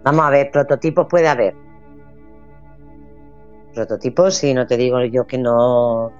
Vamos 0.03 0.25
a 0.25 0.29
ver, 0.29 0.51
prototipos 0.51 1.07
puede 1.09 1.27
haber. 1.27 1.53
Prototipos, 3.73 4.35
si 4.35 4.53
no 4.53 4.65
te 4.67 4.77
digo 4.77 5.03
yo 5.05 5.25
que 5.27 5.37
no. 5.37 6.11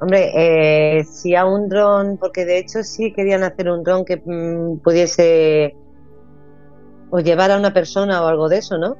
Hombre, 0.00 0.32
eh, 0.34 1.04
si 1.04 1.34
a 1.34 1.46
un 1.46 1.68
dron, 1.68 2.18
porque 2.18 2.44
de 2.44 2.58
hecho 2.58 2.82
sí 2.82 3.12
querían 3.12 3.42
hacer 3.42 3.70
un 3.70 3.84
dron 3.84 4.04
que 4.04 4.20
mm, 4.24 4.78
pudiese 4.78 5.76
o 7.10 7.20
llevar 7.20 7.52
a 7.52 7.56
una 7.56 7.72
persona 7.72 8.22
o 8.22 8.26
algo 8.26 8.48
de 8.48 8.58
eso, 8.58 8.76
¿no? 8.76 8.96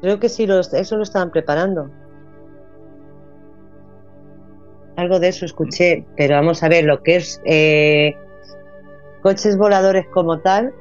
Creo 0.00 0.20
que 0.20 0.28
sí, 0.28 0.46
los, 0.46 0.72
eso 0.74 0.96
lo 0.96 1.02
estaban 1.02 1.30
preparando. 1.30 1.90
Algo 4.96 5.18
de 5.18 5.28
eso 5.28 5.44
escuché, 5.44 6.04
pero 6.16 6.34
vamos 6.34 6.62
a 6.62 6.68
ver, 6.68 6.84
lo 6.84 7.02
que 7.02 7.16
es 7.16 7.40
eh, 7.44 8.14
coches 9.22 9.56
voladores 9.56 10.06
como 10.08 10.40
tal, 10.40 10.74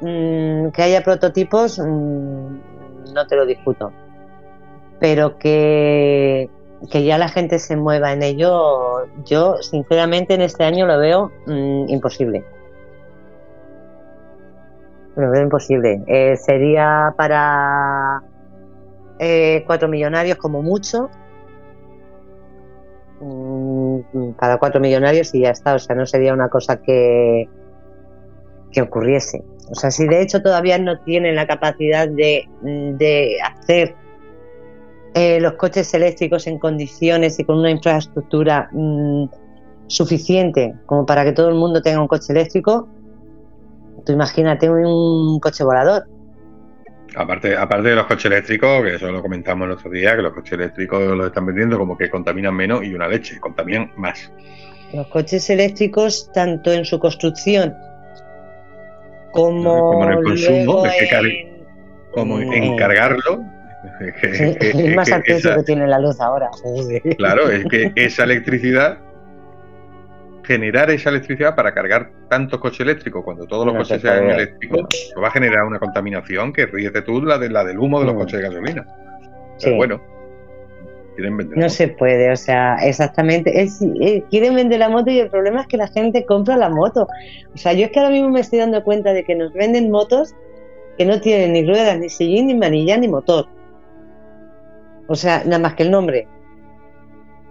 mm, 0.00 0.68
que 0.68 0.82
haya 0.82 1.02
prototipos, 1.02 1.78
mm, 1.78 3.12
no 3.14 3.26
te 3.26 3.36
lo 3.36 3.46
discuto. 3.46 3.92
Pero 5.00 5.38
que, 5.38 6.50
que 6.90 7.04
ya 7.04 7.18
la 7.18 7.28
gente 7.28 7.58
se 7.58 7.76
mueva 7.76 8.12
en 8.12 8.22
ello, 8.22 9.06
yo 9.24 9.56
sinceramente 9.62 10.34
en 10.34 10.40
este 10.42 10.64
año 10.64 10.86
lo 10.86 10.98
veo 10.98 11.30
mm, 11.46 11.88
imposible. 11.88 12.44
Lo 15.16 15.30
veo 15.30 15.42
imposible. 15.42 16.02
Eh, 16.06 16.36
sería 16.36 17.14
para 17.16 18.22
eh, 19.18 19.62
cuatro 19.66 19.88
millonarios 19.88 20.38
como 20.38 20.62
mucho. 20.62 21.10
Mm, 23.20 24.32
Para 24.38 24.58
cuatro 24.58 24.80
millonarios 24.80 25.34
y 25.34 25.42
ya 25.42 25.50
está. 25.50 25.74
O 25.74 25.78
sea, 25.78 25.94
no 25.94 26.06
sería 26.06 26.32
una 26.32 26.48
cosa 26.48 26.80
que, 26.80 27.48
que 28.72 28.82
ocurriese. 28.82 29.44
O 29.70 29.74
sea, 29.74 29.90
si 29.90 30.06
de 30.08 30.22
hecho 30.22 30.42
todavía 30.42 30.78
no 30.78 30.98
tienen 31.00 31.36
la 31.36 31.46
capacidad 31.46 32.08
de, 32.08 32.48
de 32.62 33.36
hacer 33.44 33.94
eh, 35.14 35.40
los 35.40 35.54
coches 35.54 35.92
eléctricos 35.94 36.46
en 36.46 36.58
condiciones 36.58 37.38
y 37.38 37.44
con 37.44 37.58
una 37.58 37.70
infraestructura 37.70 38.68
mm, 38.72 39.24
suficiente 39.86 40.74
como 40.86 41.04
para 41.04 41.24
que 41.24 41.32
todo 41.32 41.48
el 41.48 41.54
mundo 41.54 41.82
tenga 41.82 42.00
un 42.00 42.08
coche 42.08 42.32
eléctrico, 42.32 42.88
tú 44.06 44.12
imagínate 44.12 44.70
un 44.70 45.38
coche 45.40 45.64
volador. 45.64 46.04
Aparte, 47.14 47.54
aparte 47.54 47.90
de 47.90 47.94
los 47.96 48.06
coches 48.06 48.24
eléctricos, 48.24 48.82
que 48.82 48.94
eso 48.94 49.12
lo 49.12 49.20
comentamos 49.20 49.66
el 49.66 49.72
otro 49.72 49.90
día, 49.90 50.16
que 50.16 50.22
los 50.22 50.32
coches 50.32 50.54
eléctricos 50.54 51.02
los 51.14 51.26
están 51.26 51.44
vendiendo 51.44 51.76
como 51.76 51.96
que 51.98 52.08
contaminan 52.08 52.54
menos 52.54 52.82
y 52.84 52.94
una 52.94 53.06
leche, 53.06 53.38
contaminan 53.38 53.90
más. 53.96 54.32
Los 54.94 55.06
coches 55.08 55.50
eléctricos, 55.50 56.30
tanto 56.32 56.72
en 56.72 56.86
su 56.86 56.98
construcción 56.98 57.74
como, 59.32 59.90
Como 59.90 60.04
en 60.04 60.10
el 60.18 60.24
consumo, 60.24 60.82
que 60.98 61.08
car- 61.08 61.24
en- 61.26 61.52
Como 62.12 62.36
Mm. 62.36 62.52
en 62.52 62.76
cargarlo. 62.76 63.42
Sí, 63.98 64.06
es 64.60 64.96
más 64.96 65.10
al 65.10 65.22
precio 65.22 65.56
que 65.56 65.62
tiene 65.64 65.86
la 65.86 65.98
luz 65.98 66.20
ahora. 66.20 66.50
Claro, 67.16 67.50
es 67.50 67.64
que 67.66 67.92
esa 67.96 68.24
electricidad, 68.24 68.98
generar 70.44 70.90
esa 70.90 71.10
electricidad 71.10 71.54
para 71.54 71.72
cargar 71.74 72.10
tantos 72.28 72.60
coches 72.60 72.80
eléctricos 72.80 73.24
cuando 73.24 73.46
todos 73.46 73.64
los 73.66 73.74
No 73.74 73.80
coches 73.80 74.00
se 74.00 74.08
sean 74.08 74.30
eléctricos, 74.30 74.80
pues 74.88 75.12
va 75.22 75.28
a 75.28 75.30
generar 75.32 75.64
una 75.64 75.78
contaminación 75.78 76.52
que 76.52 76.66
ríete 76.66 77.02
tú 77.02 77.22
la, 77.22 77.38
de, 77.38 77.48
la 77.50 77.64
del 77.64 77.78
humo 77.78 78.00
de 78.00 78.06
los 78.06 78.14
Mm. 78.14 78.18
coches 78.18 78.38
de 78.40 78.42
gasolina. 78.48 78.86
Sí. 79.58 79.64
Pero 79.66 79.76
bueno, 79.76 80.00
quieren 81.14 81.36
vender. 81.36 81.58
No 81.58 81.68
se 81.68 81.88
puede, 81.88 82.30
o 82.32 82.36
sea, 82.36 82.76
exactamente. 82.82 83.62
Es, 83.62 83.80
eh, 84.00 84.24
quieren 84.30 84.54
vender 84.56 84.78
la 84.78 84.88
moto 84.88 85.10
y 85.10 85.18
el 85.18 85.28
problema 85.28 85.60
es 85.60 85.66
que 85.66 85.76
la 85.76 85.88
gente 85.88 86.24
compra 86.24 86.56
la 86.56 86.68
moto. 86.68 87.06
O 87.54 87.58
sea, 87.58 87.72
yo 87.72 87.84
es 87.86 87.90
que 87.92 87.98
ahora 88.00 88.10
mismo 88.10 88.30
me 88.30 88.40
estoy 88.40 88.60
dando 88.60 88.82
cuenta 88.82 89.12
de 89.12 89.24
que 89.24 89.34
nos 89.34 89.52
venden 89.52 89.90
motos 89.90 90.34
que 90.98 91.04
no 91.04 91.20
tienen 91.20 91.52
ni 91.52 91.66
ruedas, 91.66 91.98
ni 91.98 92.08
sillín, 92.08 92.46
ni 92.48 92.54
manilla, 92.54 92.96
ni 92.96 93.08
motor. 93.08 93.46
O 95.08 95.14
sea, 95.14 95.42
nada 95.44 95.58
más 95.58 95.74
que 95.74 95.82
el 95.84 95.90
nombre. 95.90 96.28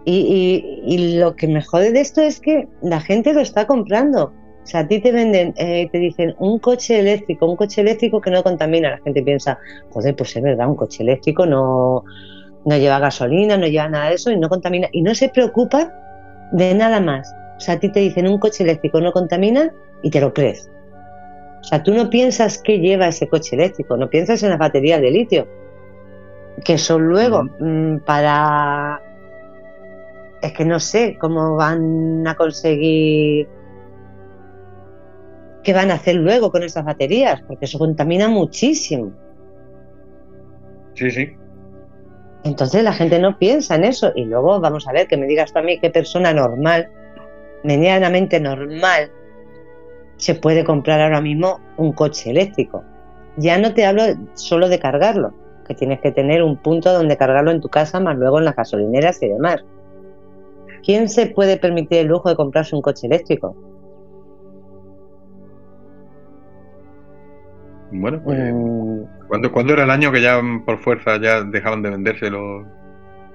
Y, 0.04 1.18
lo 1.20 1.36
que 1.36 1.48
me 1.48 1.62
jode 1.62 1.92
de 1.92 2.02
esto 2.02 2.22
es 2.22 2.40
que 2.40 2.68
la 2.82 3.02
gente 3.02 3.34
lo 3.34 3.42
está 3.42 3.68
comprando. 3.68 4.34
O 4.64 4.68
sea, 4.68 4.82
a 4.82 4.88
ti 4.88 5.00
te 5.00 5.12
venden, 5.12 5.54
eh, 5.58 5.90
te 5.92 5.98
dicen 5.98 6.36
un 6.40 6.60
coche 6.60 7.00
eléctrico, 7.00 7.46
un 7.46 7.56
coche 7.56 7.82
eléctrico 7.82 8.22
que 8.22 8.32
no 8.32 8.44
contamina. 8.44 8.92
La 8.92 9.00
gente 9.00 9.22
piensa, 9.22 9.60
joder, 9.92 10.16
pues 10.16 10.36
es 10.36 10.42
verdad, 10.42 10.68
un 10.68 10.76
coche 10.76 11.04
eléctrico 11.04 11.46
no, 11.46 12.04
no 12.66 12.78
lleva 12.78 13.00
gasolina, 13.00 13.58
no 13.58 13.68
lleva 13.68 13.90
nada 13.90 14.10
de 14.10 14.16
eso 14.16 14.32
y 14.32 14.38
no 14.38 14.50
contamina. 14.50 14.88
Y 14.92 15.02
no 15.02 15.14
se 15.14 15.30
preocupan 15.30 15.92
de 16.52 16.74
nada 16.74 17.00
más. 17.00 17.32
O 17.58 17.60
sea, 17.60 17.76
a 17.76 17.80
ti 17.80 17.90
te 17.90 18.00
dicen 18.00 18.28
un 18.28 18.40
coche 18.40 18.64
eléctrico 18.64 19.00
no 19.02 19.12
contamina 19.12 19.72
y 20.02 20.10
te 20.10 20.20
lo 20.20 20.34
crees. 20.34 20.70
O 21.62 21.64
sea, 21.64 21.84
tú 21.84 21.94
no 21.94 22.10
piensas 22.10 22.58
qué 22.58 22.80
lleva 22.80 23.08
ese 23.08 23.28
coche 23.28 23.56
eléctrico, 23.56 23.96
no 23.96 24.10
piensas 24.10 24.42
en 24.42 24.50
las 24.50 24.58
baterías 24.58 25.00
de 25.00 25.12
litio, 25.12 25.48
que 26.64 26.78
son 26.78 27.08
luego 27.08 27.44
mm, 27.60 28.00
para... 28.00 29.02
Es 30.42 30.54
que 30.54 30.66
no 30.66 30.80
sé 30.80 31.18
cómo 31.20 31.56
van 31.56 32.28
a 32.28 32.36
conseguir... 32.36 33.48
¿Qué 35.64 35.74
van 35.74 35.92
a 35.92 35.96
hacer 35.96 36.16
luego 36.16 36.52
con 36.52 36.64
esas 36.64 36.84
baterías? 36.84 37.42
Porque 37.48 37.66
eso 37.66 37.78
contamina 37.78 38.28
muchísimo. 38.28 39.12
Sí, 40.96 41.12
sí. 41.12 41.36
Entonces 42.44 42.84
la 42.84 42.94
gente 42.94 43.20
no 43.20 43.38
piensa 43.38 43.76
en 43.76 43.84
eso. 43.84 44.12
Y 44.16 44.26
luego 44.26 44.60
vamos 44.60 44.88
a 44.88 44.92
ver 44.92 45.08
que 45.08 45.18
me 45.18 45.28
digas 45.28 45.54
tú 45.54 45.60
a 45.60 45.62
mí 45.62 45.80
qué 45.80 45.92
persona 45.92 46.34
normal, 46.34 46.90
medianamente 47.64 48.40
normal, 48.40 49.12
se 50.18 50.36
puede 50.36 50.64
comprar 50.64 51.02
ahora 51.02 51.22
mismo 51.22 51.60
un 51.78 51.94
coche 51.94 52.30
eléctrico. 52.32 52.84
Ya 53.38 53.58
no 53.58 53.74
te 53.74 53.86
hablo 53.86 54.04
solo 54.34 54.70
de 54.70 54.80
cargarlo, 54.80 55.34
que 55.72 55.78
tienes 55.78 56.02
que 56.02 56.12
tener 56.12 56.44
un 56.44 56.58
punto 56.58 56.92
donde 56.92 57.16
cargarlo 57.16 57.52
en 57.52 57.62
tu 57.62 57.70
casa, 57.70 58.00
más 58.02 58.18
luego 58.18 58.40
en 58.40 58.46
las 58.46 58.56
gasolineras 58.56 59.24
y 59.24 59.30
demás. 59.30 59.64
¿Quién 60.84 61.08
se 61.08 61.28
puede 61.28 61.58
permitir 61.58 62.00
el 62.00 62.08
lujo 62.08 62.28
de 62.30 62.36
comprarse 62.36 62.76
un 62.76 62.82
coche 62.82 63.08
eléctrico? 63.08 63.56
Bueno, 67.92 68.22
pues, 68.24 68.54
Mm, 68.54 69.04
¿cuándo, 69.28 69.52
cuándo 69.52 69.74
era 69.74 69.84
el 69.84 69.90
año 69.92 70.12
que 70.12 70.22
ya 70.22 70.42
mm, 70.42 70.66
por 70.66 70.80
fuerza 70.80 71.20
ya 71.22 71.44
dejaban 71.44 71.82
de 71.82 71.90
venderse 71.92 72.30
los... 72.30 72.66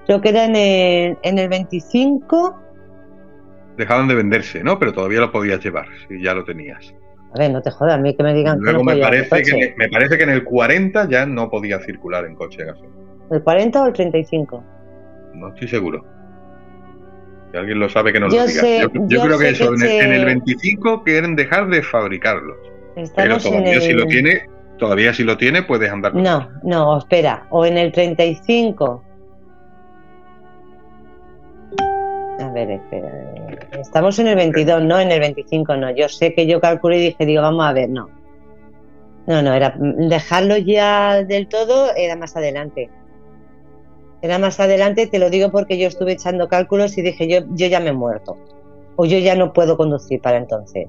creo 0.05 0.21
que 0.21 0.29
era 0.29 0.45
en 0.45 0.55
el, 0.55 1.17
en 1.23 1.39
el 1.39 1.49
25. 1.49 2.55
Dejaban 3.77 4.07
de 4.07 4.15
venderse, 4.15 4.63
¿no? 4.63 4.77
Pero 4.77 4.93
todavía 4.93 5.21
lo 5.21 5.31
podías 5.31 5.63
llevar, 5.63 5.87
si 6.07 6.21
ya 6.21 6.33
lo 6.33 6.43
tenías. 6.43 6.93
A 7.33 7.39
ver, 7.39 7.51
no 7.51 7.61
te 7.61 7.69
jodas, 7.71 7.95
a 7.95 7.97
mí 7.97 8.15
que 8.15 8.23
me 8.23 8.33
digan 8.33 8.57
que 8.57 8.63
Luego 8.63 8.79
no 8.79 8.83
me 8.95 8.97
parece, 9.01 9.41
que, 9.41 9.51
en- 9.51 9.73
me 9.77 9.89
parece 9.89 10.17
que 10.17 10.23
en 10.23 10.29
el 10.29 10.43
40 10.43 11.07
ya 11.09 11.25
no 11.25 11.49
podía 11.49 11.79
circular 11.79 12.25
en 12.25 12.35
coche 12.35 12.63
de 12.63 12.67
gasolina. 12.71 12.95
¿El 13.29 13.43
40 13.43 13.83
o 13.83 13.87
el 13.87 13.93
35? 13.93 14.63
No 15.33 15.49
estoy 15.49 15.67
seguro. 15.67 16.05
Si 17.51 17.57
alguien 17.57 17.79
lo 17.79 17.89
sabe, 17.89 18.13
que 18.13 18.19
Yo 18.19 18.25
lo 18.27 18.31
diga. 18.31 18.45
sé- 18.47 18.79
yo, 18.81 18.87
yo 18.93 19.07
yo 19.07 19.21
creo 19.23 19.39
que 19.39 19.49
eso, 19.49 19.63
que 19.71 19.75
en, 19.75 19.81
el, 19.81 19.87
se- 19.89 19.99
en 20.05 20.13
el 20.13 20.25
25 20.25 21.03
quieren 21.03 21.35
dejar 21.35 21.67
de 21.67 21.81
fabricarlos. 21.83 22.57
Pero 22.95 23.05
Estamos 23.05 23.45
en 23.45 23.51
todavía 23.51 23.73
el... 23.73 23.81
si 23.81 23.93
lo 23.93 24.05
tiene, 24.05 24.41
todavía 24.77 25.13
si 25.13 25.23
lo 25.23 25.37
tiene, 25.37 25.63
puedes 25.63 25.91
andar. 25.91 26.13
con 26.13 26.23
No, 26.23 26.49
no, 26.63 26.97
espera. 26.97 27.45
O 27.49 27.65
en 27.65 27.77
el 27.77 27.91
35. 27.91 29.03
A 32.39 32.51
ver, 32.53 32.71
espera. 32.71 33.09
Estamos 33.79 34.17
en 34.19 34.27
el 34.27 34.35
22, 34.35 34.83
no 34.83 34.99
en 34.99 35.11
el 35.11 35.19
25, 35.19 35.75
no. 35.77 35.91
Yo 35.91 36.09
sé 36.09 36.33
que 36.33 36.47
yo 36.47 36.59
calculé 36.59 36.97
y 36.97 37.01
dije, 37.01 37.25
digo, 37.25 37.41
vamos 37.41 37.65
a 37.65 37.73
ver, 37.73 37.89
no. 37.89 38.09
No, 39.27 39.41
no, 39.41 39.53
era 39.53 39.75
dejarlo 39.77 40.57
ya 40.57 41.23
del 41.23 41.47
todo, 41.47 41.93
era 41.95 42.15
más 42.15 42.35
adelante. 42.35 42.89
Era 44.21 44.39
más 44.39 44.59
adelante, 44.59 45.07
te 45.07 45.19
lo 45.19 45.29
digo 45.29 45.51
porque 45.51 45.77
yo 45.77 45.87
estuve 45.87 46.13
echando 46.13 46.47
cálculos 46.47 46.97
y 46.97 47.01
dije, 47.01 47.27
yo, 47.27 47.41
yo 47.51 47.67
ya 47.67 47.79
me 47.79 47.89
he 47.89 47.93
muerto. 47.93 48.37
O 48.95 49.05
yo 49.05 49.19
ya 49.19 49.35
no 49.35 49.53
puedo 49.53 49.77
conducir 49.77 50.21
para 50.21 50.37
entonces. 50.37 50.87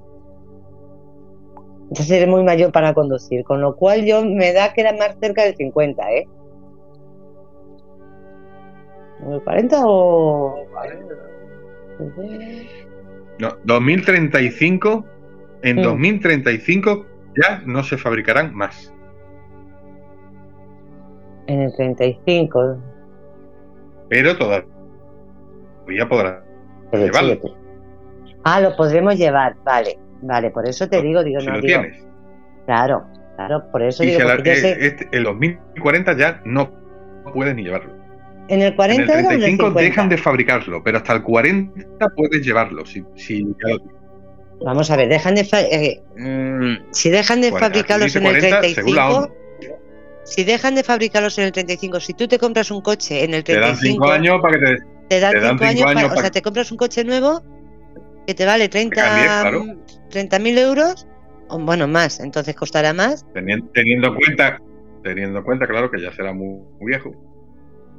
Ya 1.90 2.05
seré 2.05 2.27
muy 2.27 2.43
mayor 2.43 2.73
para 2.73 2.94
conducir, 2.94 3.44
con 3.44 3.60
lo 3.60 3.77
cual 3.77 4.05
yo 4.05 4.24
me 4.24 4.52
da 4.52 4.73
que 4.73 4.82
era 4.82 4.93
más 4.93 5.16
cerca 5.20 5.44
del 5.44 5.56
50, 5.56 6.10
¿eh? 6.12 6.28
¿El 9.27 9.43
40 9.43 9.82
o...? 9.85 10.56
No, 13.38 13.48
2035, 13.64 15.04
en 15.62 15.76
Mm. 15.78 15.82
2035 15.82 17.06
ya 17.40 17.62
no 17.66 17.82
se 17.82 17.96
fabricarán 17.98 18.54
más. 18.54 18.92
En 21.46 21.62
el 21.62 21.74
35. 21.74 22.76
Pero 24.10 24.36
todavía 24.36 24.66
podrá 26.08 26.44
pero 26.90 27.04
llevarlo. 27.04 27.34
chíguete. 27.36 27.54
Ah, 28.44 28.60
lo 28.60 28.76
podremos 28.76 29.16
llevar, 29.16 29.56
vale. 29.64 29.98
Vale, 30.22 30.50
por 30.50 30.66
eso 30.66 30.88
te 30.88 31.00
digo, 31.02 31.22
digo, 31.22 31.40
si 31.40 31.46
no, 31.46 31.54
lo 31.54 31.60
digo, 31.60 31.80
tienes. 31.80 32.06
claro, 32.66 33.04
claro, 33.36 33.70
por 33.70 33.82
eso 33.82 34.02
Y 34.02 34.08
digo, 34.08 34.20
si 34.20 34.26
la- 34.26 34.36
yo 34.38 34.42
sé, 34.54 34.70
eh, 34.72 34.76
este- 34.80 35.08
el 35.12 35.24
2040 35.24 36.16
ya 36.16 36.40
no 36.44 36.70
puedes 37.32 37.54
ni 37.54 37.62
llevarlo. 37.62 37.94
En 38.48 38.62
el 38.62 38.68
En 38.68 38.76
40 38.76 39.02
el 39.04 39.10
era 39.10 39.28
o 39.28 39.32
en 39.32 39.36
el 39.36 39.40
35 39.42 39.64
50. 39.66 39.80
dejan 39.80 40.08
de 40.08 40.16
fabricarlo, 40.18 40.82
pero 40.82 40.98
hasta 40.98 41.12
el 41.14 41.22
40 41.22 42.08
puedes 42.16 42.44
llevarlo. 42.44 42.84
Si. 42.86 43.02
Vamos 44.64 44.90
a 44.90 44.96
ver, 44.96 45.08
dejan 45.08 45.34
de 45.36 45.44
fa- 45.44 45.60
eh, 45.60 46.02
mm, 46.16 46.90
si 46.92 47.10
dejan 47.10 47.40
de 47.40 47.50
Bueno, 47.50 47.66
fabricarlos 47.66 48.14
en 48.16 48.26
el 48.26 48.32
40, 48.32 48.62
según 48.74 48.94
la 48.96 49.06
35, 49.08 49.18
ONU. 49.18 49.34
si 50.24 50.44
dejan 50.44 50.74
de 50.74 50.82
fabricarlos 50.82 51.38
en 51.38 51.44
el 51.44 51.52
35, 51.52 52.00
si 52.00 52.12
tú 52.14 52.26
te 52.26 52.38
compras 52.38 52.70
un 52.72 52.80
coche 52.80 53.22
en 53.24 53.34
el 53.34 53.44
Te 53.44 53.54
dan 53.54 53.74
35, 53.76 54.04
5 54.06 54.10
años 54.12 54.38
para 54.42 54.58
que 54.58 54.64
te. 54.66 54.76
te 55.08 55.20
dan 55.20 55.32
te 55.32 55.40
dan 55.40 55.58
5 55.58 55.64
años, 55.64 55.82
para- 55.84 56.00
años 56.00 56.12
o 56.12 56.20
sea, 56.20 56.30
te 56.30 56.42
compras 56.42 56.72
un 56.72 56.78
coche 56.78 57.04
nuevo 57.04 57.40
que 58.26 58.34
te 58.34 58.44
vale 58.44 58.68
30 58.68 58.96
cambies, 59.00 59.26
claro. 59.26 59.64
30.000 60.10 60.58
euros, 60.58 61.06
o 61.48 61.58
bueno, 61.60 61.86
más, 61.86 62.18
entonces 62.20 62.56
costará 62.56 62.92
más. 62.92 63.24
Teniendo, 63.32 63.66
teniendo 63.72 64.08
en 64.08 64.14
cuenta, 64.16 64.60
teniendo 65.04 65.38
en 65.38 65.44
cuenta, 65.44 65.66
claro, 65.68 65.88
que 65.90 66.02
ya 66.02 66.12
será 66.12 66.32
muy, 66.32 66.60
muy 66.80 66.88
viejo. 66.90 67.12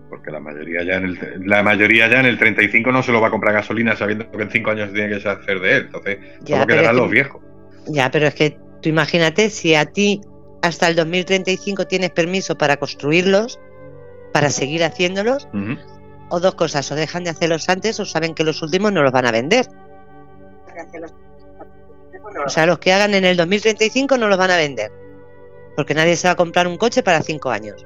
Porque 0.09 0.31
la 0.31 0.39
mayoría 0.39 0.83
ya 0.83 0.95
en 0.95 1.05
el 1.05 1.19
la 1.45 1.61
mayoría 1.61 2.07
ya 2.09 2.19
en 2.19 2.25
el 2.25 2.37
35 2.39 2.91
no 2.91 3.03
se 3.03 3.11
lo 3.11 3.21
va 3.21 3.27
a 3.27 3.31
comprar 3.31 3.53
gasolina 3.53 3.95
sabiendo 3.95 4.29
que 4.31 4.41
en 4.41 4.49
5 4.49 4.71
años 4.71 4.91
tiene 4.91 5.09
que 5.19 5.27
hacer 5.29 5.59
de 5.59 5.71
él. 5.77 5.83
Entonces, 5.85 6.17
Ya, 6.41 6.55
solo 6.55 6.65
pero 6.65 6.67
quedarán 6.67 6.95
que- 6.95 7.01
los 7.01 7.11
viejos. 7.11 7.41
Ya, 7.87 8.09
pero 8.11 8.27
es 8.27 8.33
que 8.33 8.57
tú 8.81 8.89
imagínate 8.89 9.49
si 9.49 9.75
a 9.75 9.85
ti 9.85 10.21
hasta 10.61 10.87
el 10.87 10.95
2035 10.95 11.85
tienes 11.85 12.09
permiso 12.09 12.57
para 12.57 12.77
construirlos, 12.77 13.59
para 14.33 14.49
seguir 14.49 14.83
haciéndolos, 14.83 15.47
o 16.29 16.39
dos 16.39 16.55
cosas, 16.55 16.91
o 16.91 16.95
dejan 16.95 17.23
de 17.23 17.29
hacerlos 17.31 17.69
antes 17.69 17.99
o 17.99 18.05
saben 18.05 18.33
que 18.35 18.43
los 18.43 18.61
últimos 18.61 18.91
no 18.91 19.01
los 19.03 19.11
van 19.11 19.25
a 19.27 19.31
vender. 19.31 19.65
O 22.45 22.49
sea, 22.49 22.65
los 22.65 22.79
que 22.79 22.93
hagan 22.93 23.13
en 23.13 23.25
el 23.25 23.37
2035 23.37 24.17
no 24.17 24.27
los 24.27 24.37
van 24.37 24.51
a 24.51 24.57
vender, 24.57 24.91
porque 25.75 25.93
nadie 25.93 26.15
se 26.15 26.27
va 26.27 26.33
a 26.33 26.35
comprar 26.35 26.67
un 26.67 26.77
coche 26.77 27.03
para 27.03 27.21
cinco 27.21 27.49
años. 27.49 27.85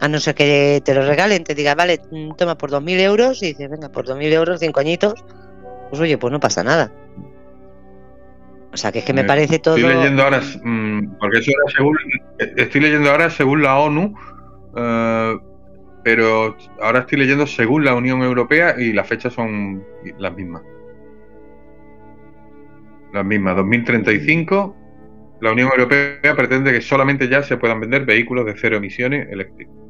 A 0.00 0.08
no 0.08 0.20
ser 0.20 0.34
que 0.34 0.82
te 0.84 0.94
lo 0.94 1.06
regalen, 1.06 1.42
te 1.44 1.54
diga, 1.54 1.74
vale, 1.74 2.00
mm, 2.10 2.32
toma 2.36 2.58
por 2.58 2.70
2.000 2.70 3.00
euros 3.00 3.42
y 3.42 3.48
dices, 3.48 3.70
venga, 3.70 3.90
por 3.90 4.06
2.000 4.06 4.32
euros, 4.32 4.60
cinco 4.60 4.80
añitos, 4.80 5.24
pues 5.88 6.00
oye, 6.00 6.18
pues 6.18 6.32
no 6.32 6.40
pasa 6.40 6.62
nada. 6.62 6.92
O 8.72 8.76
sea, 8.76 8.92
que 8.92 8.98
es 8.98 9.04
que 9.06 9.14
me 9.14 9.22
Eh, 9.22 9.24
parece 9.24 9.58
todo... 9.58 9.76
Estoy 9.76 9.94
leyendo 9.94 10.22
ahora, 10.22 10.40
mm, 10.40 11.16
porque 11.18 11.38
eso 11.38 11.50
era 11.50 11.74
según, 11.74 11.98
estoy 12.38 12.80
leyendo 12.82 13.10
ahora 13.10 13.30
según 13.30 13.62
la 13.62 13.78
ONU, 13.78 14.14
eh, 14.76 15.38
pero 16.04 16.56
ahora 16.82 17.00
estoy 17.00 17.18
leyendo 17.18 17.46
según 17.46 17.84
la 17.84 17.94
Unión 17.94 18.20
Europea 18.22 18.74
y 18.78 18.92
las 18.92 19.08
fechas 19.08 19.32
son 19.32 19.82
las 20.18 20.34
mismas. 20.34 20.62
Las 23.14 23.24
mismas, 23.24 23.56
2035, 23.56 24.76
la 25.40 25.52
Unión 25.52 25.70
Europea 25.70 26.36
pretende 26.36 26.70
que 26.72 26.82
solamente 26.82 27.28
ya 27.28 27.42
se 27.42 27.56
puedan 27.56 27.80
vender 27.80 28.04
vehículos 28.04 28.44
de 28.44 28.54
cero 28.58 28.76
emisiones 28.76 29.26
eléctricos. 29.30 29.85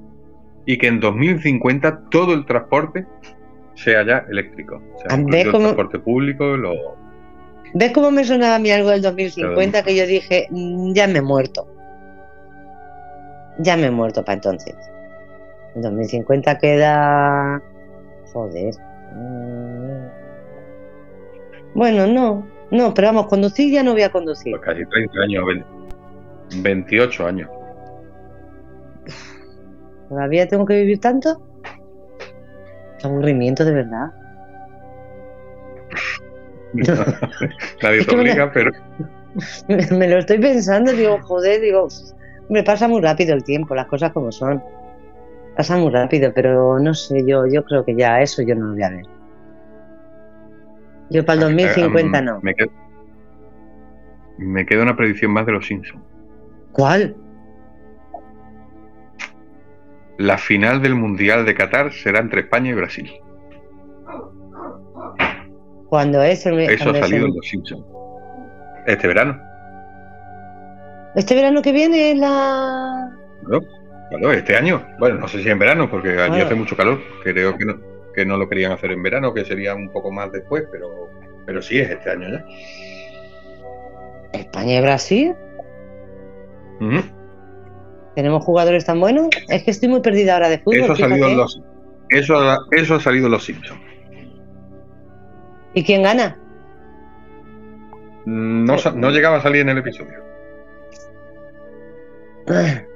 Y 0.66 0.78
que 0.78 0.88
en 0.88 1.00
2050 1.00 2.08
todo 2.10 2.34
el 2.34 2.44
transporte 2.44 3.06
sea 3.74 4.04
ya 4.04 4.24
eléctrico. 4.28 4.82
O 4.94 4.98
sea, 4.98 5.06
Ah, 5.10 5.20
incluido 5.20 5.30
¿ves 5.30 5.46
el 5.46 5.60
transporte 5.60 5.98
público, 6.00 6.56
lo, 6.56 6.74
¿Ves 7.74 7.92
cómo 7.92 8.10
me 8.10 8.24
sonaba 8.24 8.56
a 8.56 8.58
mí 8.58 8.70
algo 8.70 8.90
del 8.90 9.02
2050 9.02 9.82
que 9.82 9.94
yo 9.94 10.06
dije, 10.06 10.46
"Mm, 10.50 10.92
ya 10.94 11.06
me 11.06 11.18
he 11.18 11.22
muerto? 11.22 11.66
Ya 13.58 13.76
me 13.76 13.86
he 13.86 13.90
muerto 13.90 14.24
para 14.24 14.34
entonces. 14.34 14.74
En 15.74 15.82
2050 15.82 16.58
queda... 16.58 17.60
Joder. 18.32 18.74
Mm. 19.14 20.06
Bueno, 21.74 22.06
no. 22.06 22.46
No, 22.70 22.94
pero 22.94 23.08
vamos, 23.08 23.26
conducir 23.26 23.72
ya 23.72 23.82
no 23.82 23.92
voy 23.92 24.02
a 24.02 24.10
conducir. 24.10 24.52
Pues 24.52 24.62
casi 24.62 24.84
30 24.86 25.20
años, 25.20 25.44
20 25.46 25.66
28 26.62 27.26
años. 27.26 27.50
¿Todavía 30.08 30.46
tengo 30.46 30.66
que 30.66 30.80
vivir 30.80 31.00
tanto? 31.00 31.40
Qué 32.98 33.06
aburrimiento, 33.06 33.64
de 33.64 33.72
verdad. 33.72 34.12
Nadie 37.82 38.04
te 38.04 38.14
obliga, 38.14 38.50
pero 38.52 38.70
me 39.68 40.08
lo 40.08 40.18
estoy 40.18 40.38
pensando, 40.38 40.92
digo, 40.92 41.18
joder, 41.22 41.60
digo, 41.60 41.88
me 42.48 42.62
pasa 42.62 42.88
muy 42.88 43.00
rápido 43.00 43.34
el 43.34 43.44
tiempo, 43.44 43.74
las 43.74 43.86
cosas 43.86 44.12
como 44.12 44.32
son. 44.32 44.62
Pasa 45.56 45.76
muy 45.76 45.90
rápido, 45.90 46.32
pero 46.34 46.78
no 46.78 46.92
sé, 46.92 47.24
yo, 47.26 47.46
yo 47.46 47.64
creo 47.64 47.84
que 47.84 47.94
ya 47.94 48.20
eso 48.20 48.42
yo 48.42 48.54
no 48.54 48.66
lo 48.66 48.72
voy 48.74 48.82
a 48.82 48.90
ver. 48.90 49.06
Yo 51.08 51.24
para 51.24 51.46
el 51.46 51.56
2050 51.56 52.20
no. 52.20 52.40
Me 52.42 52.54
queda, 52.54 52.70
me 54.38 54.66
queda 54.66 54.82
una 54.82 54.96
predicción 54.96 55.30
más 55.30 55.46
de 55.46 55.52
los 55.52 55.66
Simpsons. 55.66 56.02
¿Cuál? 56.72 57.16
La 60.18 60.38
final 60.38 60.80
del 60.82 60.94
Mundial 60.94 61.44
de 61.44 61.54
Qatar 61.54 61.92
será 61.92 62.20
entre 62.20 62.40
España 62.42 62.70
y 62.70 62.74
Brasil. 62.74 63.10
Cuando 65.88 66.22
es 66.22 66.44
el, 66.46 66.58
Eso 66.60 66.90
ha 66.90 66.94
salido 66.94 67.26
el- 67.26 67.30
en 67.30 67.36
los 67.36 67.46
Simpsons. 67.48 67.84
Este 68.86 69.06
verano. 69.08 69.40
Este 71.14 71.34
verano 71.34 71.62
que 71.62 71.72
viene 71.72 72.12
es 72.12 72.18
la. 72.18 73.10
¿no? 73.48 73.60
Claro, 74.10 74.32
este 74.32 74.56
año. 74.56 74.86
Bueno, 74.98 75.18
no 75.18 75.28
sé 75.28 75.42
si 75.42 75.48
en 75.48 75.58
verano, 75.58 75.90
porque 75.90 76.10
allí 76.10 76.28
Bueno. 76.30 76.44
hace 76.46 76.54
mucho 76.54 76.76
calor. 76.76 77.00
Creo 77.22 77.56
que 77.56 77.64
no, 77.64 77.74
que 78.14 78.24
no 78.24 78.36
lo 78.36 78.48
querían 78.48 78.72
hacer 78.72 78.92
en 78.92 79.02
verano, 79.02 79.32
que 79.34 79.44
sería 79.44 79.74
un 79.74 79.90
poco 79.90 80.10
más 80.12 80.30
después, 80.32 80.64
pero, 80.70 81.08
pero 81.46 81.62
sí 81.62 81.78
es 81.78 81.90
este 81.90 82.10
año 82.10 82.28
ya. 82.30 82.44
España 84.32 84.78
y 84.78 84.80
Brasil. 84.82 85.34
Ujú. 86.80 87.00
¿Tenemos 88.16 88.42
jugadores 88.44 88.84
tan 88.86 88.98
buenos? 88.98 89.28
Es 89.48 89.62
que 89.62 89.70
estoy 89.70 89.88
muy 89.90 90.00
perdida 90.00 90.32
ahora 90.34 90.48
de 90.48 90.58
fútbol. 90.58 90.80
Eso 90.80 90.92
ha 90.94 90.96
salido 90.96 91.28
en 91.28 91.36
los. 91.36 91.62
Eso, 92.08 92.34
eso 92.72 92.94
ha 92.96 93.00
salido 93.00 93.26
en 93.26 93.32
los 93.32 93.44
Simpsons. 93.44 93.80
¿Y 95.74 95.84
quién 95.84 96.02
gana? 96.02 96.38
No, 98.24 98.78
sa- 98.78 98.92
no 98.92 99.10
llegaba 99.10 99.36
a 99.36 99.42
salir 99.42 99.60
en 99.60 99.68
el 99.68 99.78
episodio. 99.78 100.18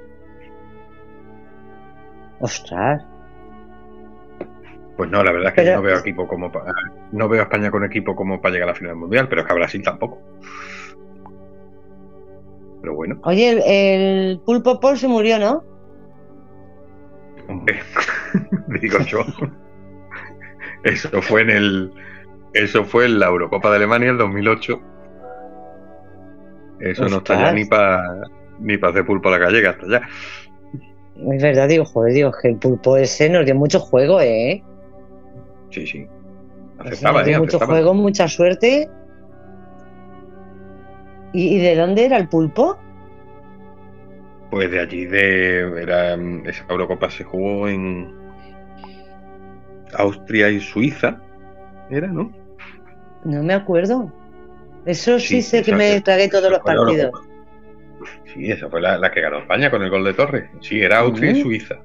Ostras. 2.39 3.03
Pues 4.97 5.09
no, 5.09 5.23
la 5.23 5.31
verdad 5.31 5.49
es 5.49 5.53
que 5.55 5.61
Pero- 5.61 5.75
no 5.77 5.81
veo 5.83 5.99
equipo 5.99 6.27
como 6.27 6.51
pa- 6.51 6.65
no 7.11 7.29
veo 7.29 7.41
a 7.41 7.43
España 7.43 7.69
con 7.71 7.83
equipo 7.85 8.15
como 8.15 8.41
para 8.41 8.53
llegar 8.53 8.69
a 8.69 8.71
la 8.71 8.77
final 8.77 8.91
del 8.93 8.99
mundial, 8.99 9.27
pero 9.29 9.41
es 9.41 9.47
que 9.47 9.53
a 9.53 9.55
Brasil 9.55 9.81
tampoco. 9.83 10.19
Pero 12.81 12.95
bueno, 12.95 13.19
Oye, 13.23 13.49
el, 13.49 13.61
el 13.63 14.39
pulpo 14.39 14.79
Paul 14.79 14.97
se 14.97 15.07
murió, 15.07 15.37
¿no? 15.39 15.63
hombre, 17.51 17.79
digo 18.81 18.99
yo. 18.99 19.23
Eso 20.83 21.21
fue 21.21 21.41
en 21.41 21.49
el 21.49 21.91
eso 22.53 22.83
fue 22.83 23.05
en 23.05 23.19
la 23.19 23.27
Eurocopa 23.27 23.69
de 23.69 23.77
Alemania 23.77 24.11
el 24.11 24.17
2008. 24.17 24.81
Eso 26.79 27.07
no 27.07 27.17
está 27.17 27.39
ya 27.39 27.51
ni 27.53 27.65
para 27.65 28.21
ni 28.59 28.77
para 28.77 28.91
hacer 28.91 29.05
pulpo 29.05 29.29
a 29.29 29.33
la 29.33 29.37
gallega, 29.37 29.71
hasta 29.71 29.87
ya. 29.87 30.01
Es 31.33 31.43
verdad, 31.43 31.67
digo, 31.67 31.85
joder, 31.85 32.13
digo, 32.13 32.31
que 32.41 32.49
el 32.49 32.57
pulpo 32.57 32.97
ese 32.97 33.29
nos 33.29 33.45
dio 33.45 33.53
mucho 33.53 33.79
juego, 33.79 34.19
¿eh? 34.21 34.63
Sí, 35.69 35.85
sí. 35.85 36.07
Aceptaba, 36.79 37.19
nos 37.19 37.27
dio 37.27 37.35
¿eh? 37.35 37.39
mucho 37.39 37.57
Aceptaba. 37.57 37.73
juego, 37.73 37.93
mucha 37.93 38.27
suerte. 38.27 38.89
¿Y, 41.33 41.59
de 41.59 41.75
dónde 41.75 42.05
era 42.05 42.17
el 42.17 42.27
pulpo? 42.27 42.77
Pues 44.49 44.69
de 44.69 44.79
allí 44.79 45.05
de 45.05 45.81
era, 45.81 46.17
mm, 46.17 46.47
esa 46.47 46.65
Eurocopa 46.69 47.09
se 47.09 47.23
jugó 47.23 47.67
en 47.67 48.13
Austria 49.93 50.49
y 50.49 50.59
Suiza, 50.59 51.21
era, 51.89 52.07
¿no? 52.07 52.31
No 53.23 53.43
me 53.43 53.53
acuerdo. 53.53 54.11
Eso 54.85 55.19
sí, 55.19 55.27
Sí, 55.27 55.41
sé 55.41 55.63
que 55.63 55.75
me 55.75 56.01
tragué 56.01 56.27
todos 56.27 56.51
los 56.51 56.59
partidos. 56.59 57.11
Sí, 58.33 58.49
esa 58.49 58.69
fue 58.69 58.81
la, 58.81 58.97
la 58.97 59.11
que 59.11 59.21
ganó 59.21 59.39
España 59.39 59.69
con 59.69 59.83
el 59.83 59.89
gol 59.89 60.03
de 60.03 60.13
Torres. 60.13 60.49
Sí, 60.61 60.81
era 60.81 60.99
Austria 60.99 61.31
y. 61.31 61.41
Suiza. 61.41 61.75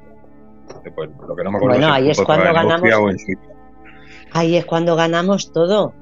Después, 0.83 1.11
lo 1.29 1.37
que 1.37 1.45
no 1.45 1.51
me 1.51 1.59
acuerdo 1.59 1.79
Bueno, 1.79 1.93
ahí 1.93 2.11
es 2.11 2.21
cuando 2.21 2.53
ganamos. 2.53 2.91
Ahí 4.33 4.57
es 4.57 4.65
cuando 4.65 4.97
ganamos 4.97 5.53
todo. 5.53 5.95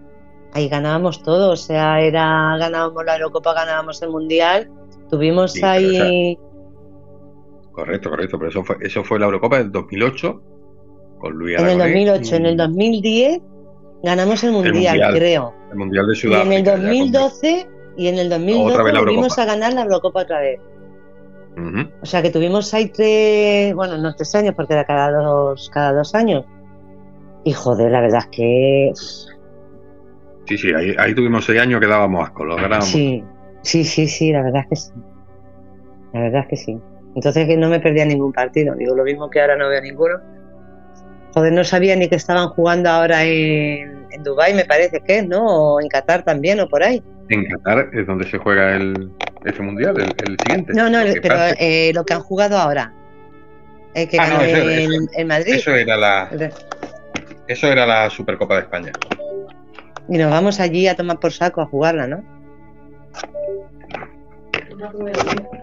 Ahí 0.55 0.69
ganábamos 0.69 1.23
todo, 1.23 1.53
o 1.53 1.57
sea, 1.57 2.01
era 2.01 2.57
ganábamos 2.59 3.05
la 3.05 3.17
Eurocopa, 3.17 3.53
ganábamos 3.55 4.01
el 4.03 4.11
Mundial, 4.11 4.71
tuvimos 5.11 5.53
Sí, 5.53 5.63
ahí... 5.65 6.39
Correcto, 7.73 8.11
correcto, 8.11 8.39
pero 8.39 8.51
eso 8.51 8.63
fue, 8.65 8.77
eso 8.83 9.03
fue 9.05 9.19
la 9.19 9.27
Eurocopa 9.27 9.59
del 9.59 9.73
2008 9.73 10.43
con 11.19 11.33
Luis 11.35 11.59
En 11.59 11.67
el 11.69 11.81
Aragonés 11.81 12.07
2008, 12.07 12.37
en 12.37 12.47
el 12.47 12.57
2010 12.57 13.41
ganamos 14.05 14.45
el 14.45 14.53
Mundial, 14.53 14.75
Mundial. 14.99 15.15
creo. 15.15 15.55
el 15.73 15.77
Mundial 15.79 16.07
de 16.07 16.13
Y 16.13 16.15
en 16.15 16.21
Sudáfrica. 16.21 16.57
el 16.57 16.65
ya 16.65 16.73
con- 16.73 16.83
2012 16.83 17.69
y 17.97 18.09
en 18.09 18.19
el 18.19 18.29
2012 18.29 18.73
Otra 18.73 18.85
vez 18.85 18.95
la 18.95 19.01
volvimos 19.01 19.39
a 19.39 19.45
ganar 19.45 19.73
la 19.73 19.83
Eurocopa 19.83 20.23
otra 20.23 20.41
vez. 20.41 20.61
O 22.03 22.07
sea 22.07 22.21
que 22.21 22.31
tuvimos 22.31 22.75
ahí 22.75 22.89
tres, 22.89 23.73
bueno, 23.75 23.97
no 23.97 24.13
tres 24.15 24.35
años 24.35 24.55
porque 24.57 24.73
era 24.75 24.85
cada 24.85 25.11
dos, 25.13 25.71
cada 25.73 25.93
dos 25.93 26.13
años. 26.15 26.45
Y 27.45 27.53
joder, 27.53 27.93
la 27.93 28.01
verdad 28.01 28.21
es 28.21 28.27
que 28.37 28.93
Sí, 30.47 30.59
sí, 30.59 30.73
ahí, 30.75 30.95
ahí 30.99 31.15
tuvimos 31.15 31.45
seis 31.45 31.61
años 31.61 31.81
que 31.81 31.87
dábamos 31.87 32.25
asco, 32.25 32.45
lo 32.45 32.57
ganábamos. 32.57 32.89
sí, 32.89 33.25
sí, 33.62 33.85
sí, 33.85 34.07
sí, 34.07 34.33
la 34.33 34.43
verdad 34.43 34.62
es 34.62 34.69
que 34.69 34.77
sí. 34.77 34.91
La 36.12 36.21
verdad 36.21 36.41
es 36.43 36.49
que 36.49 36.57
sí. 36.57 36.79
Entonces 37.15 37.47
que 37.47 37.57
no 37.57 37.69
me 37.69 37.81
perdía 37.81 38.05
ningún 38.05 38.33
partido. 38.33 38.75
Digo, 38.75 38.95
lo 38.95 39.05
mismo 39.05 39.31
que 39.31 39.41
ahora 39.41 39.57
no 39.57 39.69
veo 39.69 39.81
ninguno. 39.81 40.19
Joder, 41.33 41.53
no 41.53 41.65
sabía 41.65 41.97
ni 41.97 42.09
que 42.09 42.16
estaban 42.16 42.49
jugando 42.51 42.89
ahora 42.91 43.25
en, 43.25 44.07
en 44.11 44.23
Dubái, 44.23 44.55
me 44.55 44.65
parece 44.65 45.01
que 45.01 45.19
es, 45.19 45.27
¿no? 45.27 45.45
O 45.75 45.81
en 45.81 45.89
Qatar 45.89 46.23
también, 46.25 46.61
o 46.61 46.69
por 46.69 46.83
ahí. 46.83 47.03
En 47.29 47.45
Qatar 47.49 47.89
es 47.93 48.07
donde 48.07 48.29
se 48.31 48.39
juega 48.39 48.77
el, 48.77 49.11
ese 49.45 49.62
mundial, 49.62 49.97
el, 50.01 50.15
el 50.25 50.39
siguiente. 50.39 50.73
No, 50.75 50.89
no, 50.91 50.99
pero 51.23 51.37
eh, 51.59 51.91
lo 51.95 52.05
que 52.05 52.15
han 52.15 52.21
jugado 52.21 52.57
ahora. 52.59 52.93
El 53.95 54.09
que 54.09 54.19
Ah, 54.19 54.27
no, 54.29 54.41
eso- 54.43 54.71
eso- 54.71 55.27
Madrid. 55.27 55.55
eso 55.55 55.75
era 55.75 55.97
la 55.97 56.29
eso 57.47 57.66
era 57.69 57.87
la 57.87 58.11
Supercopa 58.11 58.55
de 58.57 58.61
España. 58.62 58.93
Y 60.09 60.19
nos 60.19 60.31
vamos 60.31 60.61
allí 60.61 60.87
a 60.87 60.97
tomar 60.97 61.19
por 61.19 61.33
saco 61.33 61.61
a 61.63 61.67
jugarla, 61.67 62.07
¿no? 62.07 62.23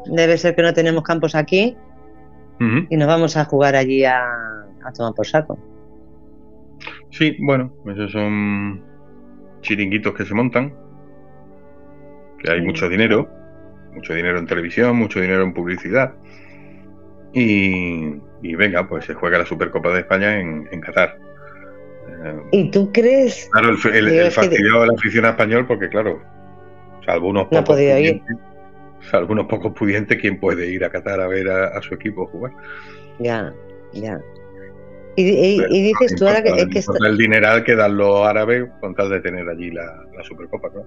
Debe 0.06 0.38
ser 0.38 0.56
que 0.56 0.62
no 0.62 0.74
tenemos 0.74 1.04
campos 1.04 1.36
aquí 1.36 1.76
y 2.90 2.96
nos 2.98 3.08
vamos 3.08 3.38
a 3.38 3.46
jugar 3.46 3.76
allí 3.76 4.04
a, 4.06 4.24
a 4.84 4.92
tomar 4.96 5.14
por 5.16 5.26
saco. 5.26 5.58
Sí, 7.10 7.36
bueno, 7.42 7.74
esos 7.88 8.12
son 8.12 8.84
chiringuitos 9.62 10.14
que 10.14 10.26
se 10.26 10.34
montan, 10.34 10.74
que 12.40 12.52
hay 12.52 12.60
Sí. 12.60 12.66
mucho 12.66 12.88
dinero, 12.88 13.28
mucho 13.94 14.14
dinero 14.14 14.38
en 14.40 14.46
televisión, 14.48 14.96
mucho 14.96 15.20
dinero 15.20 15.44
en 15.44 15.54
publicidad. 15.54 16.14
Y, 17.34 18.16
y 18.42 18.56
venga, 18.56 18.88
pues 18.88 19.06
se 19.06 19.14
juega 19.16 19.38
la 19.40 19.46
Supercopa 19.46 19.90
de 19.90 20.02
España 20.02 20.40
en, 20.40 20.68
en 20.72 20.82
Qatar. 20.82 21.18
¿Y 22.52 22.70
tú 22.72 22.92
crees? 22.92 23.50
claro, 23.52 23.70
el, 23.70 23.78
fastidiado 24.32 24.82
de 24.82 24.88
la 24.88 24.94
afición 24.98 25.26
español, 25.26 25.66
porque 25.68 25.90
claro, 25.90 26.22
salvo 27.06 27.30
unos 27.30 27.44
No 27.52 27.64
pocos 27.64 27.76
pudientes, 27.78 28.38
salvo 29.10 29.34
unos 29.34 29.48
pocos 29.48 29.74
pudientes, 29.74 30.18
¿quién 30.20 30.40
puede 30.40 30.68
ir 30.72 30.84
a 30.86 30.90
Qatar 30.90 31.20
a 31.22 31.28
ver 31.28 31.50
a, 31.50 31.68
a 31.78 31.82
su 31.82 31.94
equipo 31.96 32.26
jugar? 32.28 32.52
Ya, 33.20 33.54
ya. 33.94 34.20
Y, 35.18 35.24
y- 35.28 35.58
Pero 35.58 35.74
y 35.76 35.82
dices 35.82 36.12
no 36.14 36.18
tú 36.20 36.28
ahora 36.28 36.42
que, 36.42 36.50
es 36.52 36.66
que 36.68 36.80
está- 36.80 36.94
el 37.08 37.18
dineral 37.18 37.64
que 37.66 37.76
dan 37.76 37.98
los 37.98 38.26
árabes 38.26 38.64
con 38.80 38.96
tal 38.96 39.10
de 39.10 39.20
tener 39.20 39.48
allí 39.50 39.70
la, 39.72 39.84
la 40.16 40.24
Supercopa, 40.24 40.70
¿no? 40.74 40.84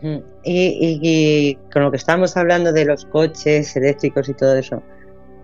Mm. 0.00 0.22
y, 0.44 0.66
y- 0.80 1.00
y 1.02 1.54
con 1.72 1.82
lo 1.82 1.90
que 1.90 1.96
estábamos 1.98 2.36
hablando 2.36 2.72
de 2.72 2.84
los 2.86 3.04
coches 3.06 3.76
eléctricos 3.76 4.28
y 4.30 4.34
todo 4.34 4.56
eso, 4.56 4.82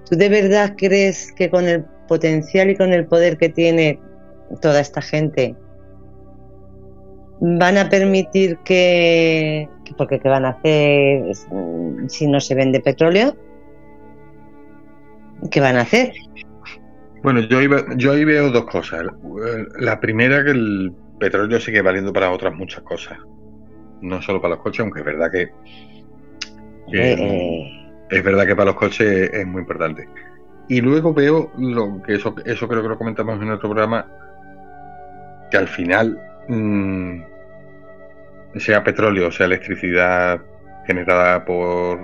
¿tú 0.08 0.16
de 0.16 0.28
verdad 0.30 0.74
crees 0.78 1.30
que 1.32 1.50
con 1.50 1.66
el 1.68 1.84
potencial 2.08 2.70
y 2.70 2.76
con 2.76 2.92
el 2.92 3.06
poder 3.06 3.36
que 3.36 3.48
tiene 3.50 4.00
toda 4.60 4.80
esta 4.80 5.00
gente 5.00 5.56
van 7.40 7.76
a 7.78 7.88
permitir 7.88 8.58
que, 8.58 9.68
que- 9.84 9.94
porque 9.94 10.20
qué 10.20 10.28
van 10.28 10.44
a 10.44 10.50
hacer 10.50 11.24
si 12.08 12.26
no 12.28 12.40
se 12.40 12.54
vende 12.54 12.80
petróleo? 12.80 13.36
¿Qué 15.50 15.60
van 15.60 15.76
a 15.76 15.80
hacer? 15.82 16.12
Bueno, 17.22 17.40
yo 17.40 17.60
yo 17.96 18.12
ahí 18.12 18.24
veo 18.24 18.50
dos 18.50 18.64
cosas. 18.66 19.04
La 19.78 19.98
primera, 20.00 20.44
que 20.44 20.50
el 20.50 20.92
petróleo 21.18 21.60
sigue 21.60 21.82
valiendo 21.82 22.12
para 22.12 22.30
otras 22.30 22.54
muchas 22.54 22.82
cosas. 22.82 23.18
No 24.00 24.20
solo 24.22 24.40
para 24.40 24.54
los 24.54 24.62
coches, 24.62 24.80
aunque 24.80 25.00
es 25.00 25.06
verdad 25.06 25.30
que, 25.30 25.48
que- 26.90 27.12
Eh, 27.12 27.94
es 28.10 28.22
verdad 28.24 28.46
que 28.46 28.54
para 28.56 28.66
los 28.66 28.74
coches 28.76 29.30
es 29.32 29.46
muy 29.46 29.60
importante. 29.62 30.08
Y 30.68 30.80
luego 30.80 31.12
veo 31.12 31.50
lo 31.58 32.00
que 32.02 32.14
eso, 32.14 32.34
eso 32.44 32.68
creo 32.68 32.82
que 32.82 32.88
lo 32.88 32.98
comentamos 32.98 33.40
en 33.40 33.50
otro 33.50 33.68
programa, 33.70 34.06
que 35.52 35.58
al 35.58 35.68
final, 35.68 36.18
mm, 36.48 37.22
sea 38.56 38.82
petróleo, 38.82 39.30
sea 39.30 39.44
electricidad 39.46 40.40
generada 40.86 41.44
por 41.44 42.00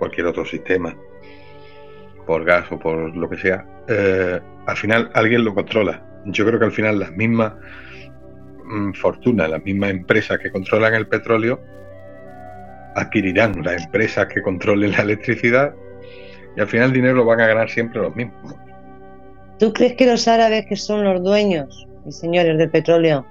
cualquier 0.00 0.26
otro 0.26 0.44
sistema, 0.44 0.94
por 2.26 2.44
gas 2.44 2.66
o 2.72 2.78
por 2.80 3.16
lo 3.16 3.30
que 3.30 3.36
sea, 3.36 3.64
eh, 3.88 4.40
al 4.66 4.76
final 4.76 5.10
alguien 5.14 5.44
lo 5.44 5.54
controla. 5.54 6.02
Yo 6.24 6.44
creo 6.44 6.58
que 6.58 6.64
al 6.64 6.72
final 6.72 6.98
las 6.98 7.12
mismas 7.12 7.52
mm, 8.64 8.94
fortunas, 8.94 9.48
las 9.48 9.64
mismas 9.64 9.90
empresas 9.90 10.40
que 10.40 10.50
controlan 10.50 10.94
el 10.94 11.06
petróleo, 11.06 11.60
adquirirán 12.96 13.62
las 13.62 13.84
empresas 13.84 14.26
que 14.26 14.42
controlen 14.42 14.90
la 14.90 15.02
electricidad 15.02 15.72
y 16.56 16.60
al 16.60 16.66
final 16.66 16.88
el 16.88 16.94
dinero 16.94 17.14
lo 17.14 17.24
van 17.26 17.40
a 17.40 17.46
ganar 17.46 17.70
siempre 17.70 18.02
los 18.02 18.14
mismos. 18.16 18.56
¿Tú 19.60 19.72
crees 19.72 19.94
que 19.94 20.06
los 20.06 20.26
árabes, 20.26 20.66
que 20.66 20.74
son 20.74 21.04
los 21.04 21.22
dueños 21.22 21.86
y 22.04 22.12
señores 22.12 22.58
del 22.58 22.70
petróleo, 22.70 23.26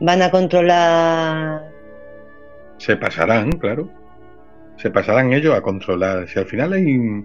van 0.00 0.22
a 0.22 0.30
controlar? 0.30 1.70
Se 2.78 2.96
pasarán, 2.96 3.52
claro. 3.52 3.88
Se 4.76 4.90
pasarán 4.90 5.32
ellos 5.32 5.54
a 5.54 5.60
controlar. 5.60 6.28
Si 6.28 6.38
al 6.38 6.46
final 6.46 6.72
hay. 6.72 7.24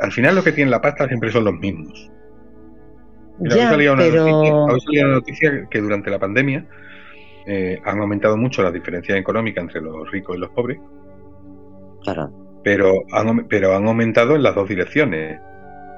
Al 0.00 0.12
final 0.12 0.34
lo 0.34 0.44
que 0.44 0.52
tienen 0.52 0.70
la 0.70 0.80
pasta 0.80 1.06
siempre 1.06 1.30
son 1.30 1.44
los 1.44 1.54
mismos. 1.54 2.10
Mira, 3.38 3.54
hoy 3.54 3.60
ya, 3.60 3.70
salía 3.70 3.92
una 3.92 4.02
pero 4.02 4.26
noticia, 4.26 4.54
hoy 4.54 4.80
salía 4.80 5.04
una 5.04 5.14
noticia 5.14 5.66
que 5.70 5.80
durante 5.80 6.10
la 6.10 6.18
pandemia 6.18 6.66
eh, 7.46 7.78
han 7.84 8.00
aumentado 8.00 8.36
mucho 8.36 8.62
las 8.62 8.72
diferencias 8.72 9.18
económicas 9.18 9.62
entre 9.62 9.80
los 9.82 10.10
ricos 10.10 10.36
y 10.36 10.40
los 10.40 10.50
pobres, 10.50 10.78
claro, 12.02 12.32
pero 12.64 13.04
han, 13.12 13.46
pero 13.46 13.76
han 13.76 13.86
aumentado 13.86 14.36
en 14.36 14.42
las 14.42 14.54
dos 14.54 14.68
direcciones. 14.68 15.38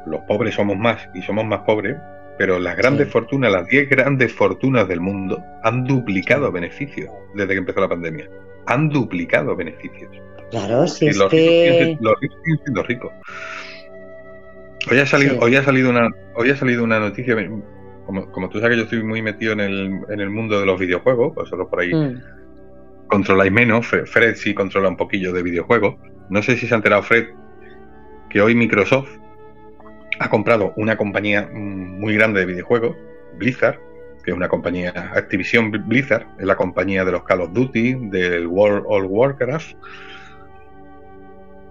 Los 0.07 0.21
pobres 0.23 0.55
somos 0.55 0.77
más 0.77 1.09
y 1.15 1.23
somos 1.23 1.45
más 1.45 1.61
pobres, 1.61 1.97
pero 2.39 2.59
las 2.59 2.77
grandes 2.77 3.07
Sí. 3.09 3.13
fortunas, 3.13 3.53
las 3.53 3.67
10 3.67 3.89
grandes 3.91 4.33
fortunas 4.33 4.87
del 4.89 5.01
mundo, 5.01 5.43
han 5.65 5.85
duplicado 5.85 6.51
beneficios 6.53 7.11
desde 7.35 7.53
que 7.53 7.59
empezó 7.59 7.81
la 7.81 7.89
pandemia. 7.89 8.29
Han 8.67 8.89
duplicado 8.89 9.55
beneficios. 9.57 10.11
claro, 10.51 10.87
si 10.87 11.05
Y 11.07 11.09
es 11.09 11.17
los, 11.19 11.31
ricos 11.31 11.99
los 12.01 12.21
ricos 12.21 12.39
siguen 12.45 12.59
siendo 12.65 12.83
ricos. 12.85 13.13
Hoy 14.91 14.99
ha 14.99 15.07
salido, 15.07 15.33
Sí. 15.35 15.39
hoy 15.43 15.57
ha 15.57 15.63
salido 15.65 15.91
una, 15.91 16.09
hoy 16.37 16.51
ha 16.51 16.57
salido 16.57 16.85
una 16.85 16.99
noticia. 16.99 17.37
Como, 18.07 18.31
como 18.33 18.49
tú 18.49 18.59
sabes 18.59 18.73
que 18.75 18.79
yo 18.79 18.85
estoy 18.85 19.03
muy 19.03 19.21
metido 19.21 19.53
en 19.53 19.61
el, 19.61 20.01
en 20.09 20.21
el 20.21 20.31
mundo 20.31 20.59
de 20.59 20.65
los 20.65 20.81
videojuegos, 20.81 21.35
vosotros 21.35 21.69
por 21.69 21.81
ahí 21.81 21.93
Mm, 21.95 22.23
controláis 23.09 23.53
menos. 23.53 23.85
Fre- 23.91 24.07
Fred 24.07 24.35
sí 24.37 24.55
controla 24.55 24.89
un 24.89 24.97
poquillo 24.97 25.33
de 25.35 25.43
videojuegos. 25.43 25.97
No 26.31 26.43
sé 26.43 26.57
si 26.57 26.67
se 26.67 26.75
ha 26.75 26.77
enterado 26.79 27.03
Fred 27.03 27.27
que 28.31 28.41
hoy 28.41 28.55
Microsoft 28.55 29.11
ha 30.21 30.29
comprado 30.31 30.73
una 30.77 30.97
compañía 30.97 31.49
muy 31.53 32.15
grande 32.15 32.41
de 32.41 32.47
videojuegos, 32.47 32.97
Blizzard, 33.37 33.79
que 34.25 34.31
es 34.33 34.37
una 34.37 34.49
compañía, 34.49 34.91
Activision 35.15 35.71
Blizzard, 35.87 36.27
es 36.39 36.45
la 36.47 36.57
compañía 36.57 37.05
de 37.05 37.13
los 37.13 37.23
Call 37.25 37.43
of 37.43 37.53
Duty, 37.53 37.95
del 38.11 38.47
World 38.47 38.85
of 38.89 39.05
Warcraft. 39.09 39.75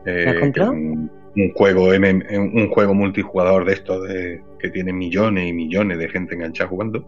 eh, 0.05 0.51
un, 0.59 1.11
un 1.35 1.51
juego 1.53 1.87
un 1.89 2.69
juego 2.69 2.93
multijugador 2.93 3.65
de 3.65 3.73
estos 3.73 4.07
de, 4.07 4.41
que 4.59 4.69
tiene 4.69 4.93
millones 4.93 5.47
y 5.49 5.53
millones 5.53 5.97
de 5.99 6.09
gente 6.09 6.35
enganchada 6.35 6.69
jugando. 6.69 7.05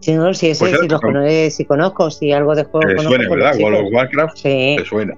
sí, 0.00 0.12
no, 0.14 0.32
si 0.34 0.50
ese, 0.50 0.60
Pues 0.66 0.78
si, 0.80 0.88
los 0.88 1.00
con- 1.00 1.14
cono- 1.14 1.24
eh, 1.26 1.50
si 1.50 1.64
conozco, 1.64 2.10
si 2.10 2.32
algo 2.32 2.54
de 2.54 2.64
juego 2.64 2.86
Te 2.86 2.96
conozco 2.96 3.14
suena, 3.16 3.24
los 3.24 3.36
¿verdad? 3.36 3.60
World 3.60 3.86
of 3.86 3.92
Warcraft 3.92 4.36
Sí, 4.36 4.74
te 4.78 4.84
suena. 4.84 5.14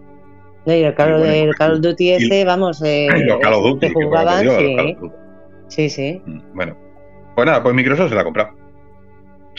no, 0.64 0.74
y 0.74 0.82
el 0.82 0.94
Call, 0.94 1.18
pues, 1.18 1.60
of 1.60 1.80
Duty 1.80 2.10
ese, 2.12 2.44
vamos, 2.44 2.80
eh, 2.84 3.08
Ay, 3.12 3.24
los 3.24 3.38
Call 3.40 3.54
of 3.54 3.62
Duty, 3.64 3.86
que 3.88 3.92
jugaban, 3.92 4.46
los 4.46 4.56
sí, 4.56 4.76
Call 4.76 4.86
of 4.92 5.00
Duty. 5.00 5.14
Sí, 5.68 5.88
sí. 5.88 6.22
Mm, 6.26 6.40
Bueno, 6.54 6.76
pues 7.34 7.46
nada, 7.46 7.62
pues 7.62 7.74
Microsoft 7.74 8.08
se 8.10 8.14
la 8.14 8.22
ha 8.22 8.24
comprado. 8.24 8.50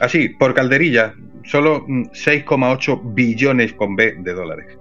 Así, 0.01 0.29
por 0.29 0.53
calderilla, 0.53 1.13
solo 1.43 1.83
mm, 1.87 2.03
6,8 2.13 3.01
billones 3.13 3.73
con 3.73 3.95
B 3.95 4.15
de 4.19 4.33
dólares. 4.33 4.77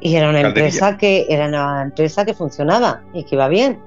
Y 0.00 0.16
era 0.16 0.28
una 0.28 0.42
Calderilla. 0.42 0.66
empresa 0.66 0.98
que 0.98 1.26
era 1.28 1.46
una 1.48 1.82
empresa 1.82 2.24
que 2.24 2.34
funcionaba 2.34 3.02
y 3.14 3.24
que 3.24 3.36
iba 3.36 3.48
bien. 3.48 3.78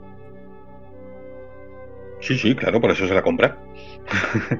Sí, 2.22 2.36
sí, 2.38 2.56
claro, 2.56 2.82
por 2.82 2.90
eso 2.91 3.07
se 3.07 3.14
la 3.14 3.22
compra. 3.22 3.56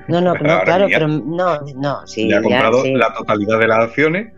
No, 0.08 0.22
no, 0.22 0.34
no 0.42 0.62
claro, 0.62 0.86
pero 0.88 1.08
no, 1.08 1.60
no, 1.76 2.06
sí, 2.06 2.28
Le 2.28 2.36
ha 2.36 2.38
ya, 2.38 2.44
comprado 2.44 2.84
sí. 2.84 2.94
la 2.94 3.12
totalidad 3.14 3.60
de 3.60 3.68
las 3.68 3.80
acciones. 3.86 4.34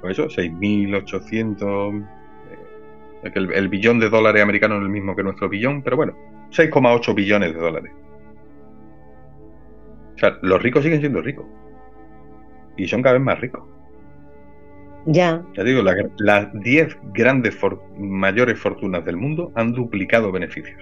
Pues 0.00 0.18
eso, 0.18 0.28
6.800. 0.28 2.04
que 3.32 3.38
el, 3.38 3.52
el 3.52 3.68
billón 3.68 3.98
de 4.00 4.08
dólares 4.10 4.42
americanos 4.42 4.78
es 4.78 4.82
el 4.84 4.90
mismo 4.90 5.14
que 5.16 5.22
nuestro 5.22 5.48
billón, 5.48 5.82
pero 5.82 5.96
bueno, 5.96 6.14
6,8 6.50 7.14
billones 7.14 7.54
de 7.54 7.60
dólares. 7.60 7.92
O 10.14 10.18
sea, 10.18 10.38
los 10.42 10.62
ricos 10.62 10.82
siguen 10.82 11.00
siendo 11.00 11.20
ricos. 11.20 11.46
Y 12.76 12.86
son 12.88 13.02
cada 13.02 13.14
vez 13.14 13.22
más 13.22 13.40
ricos. 13.40 13.62
Ya. 15.06 15.44
Ya 15.54 15.62
digo, 15.62 15.82
la- 15.82 16.10
las 16.18 16.52
10 16.60 16.96
grandes 17.12 17.54
for- 17.54 17.80
mayores 17.98 18.58
fortunas 18.58 19.04
del 19.04 19.16
mundo 19.16 19.52
han 19.54 19.72
duplicado 19.72 20.32
beneficios. 20.32 20.80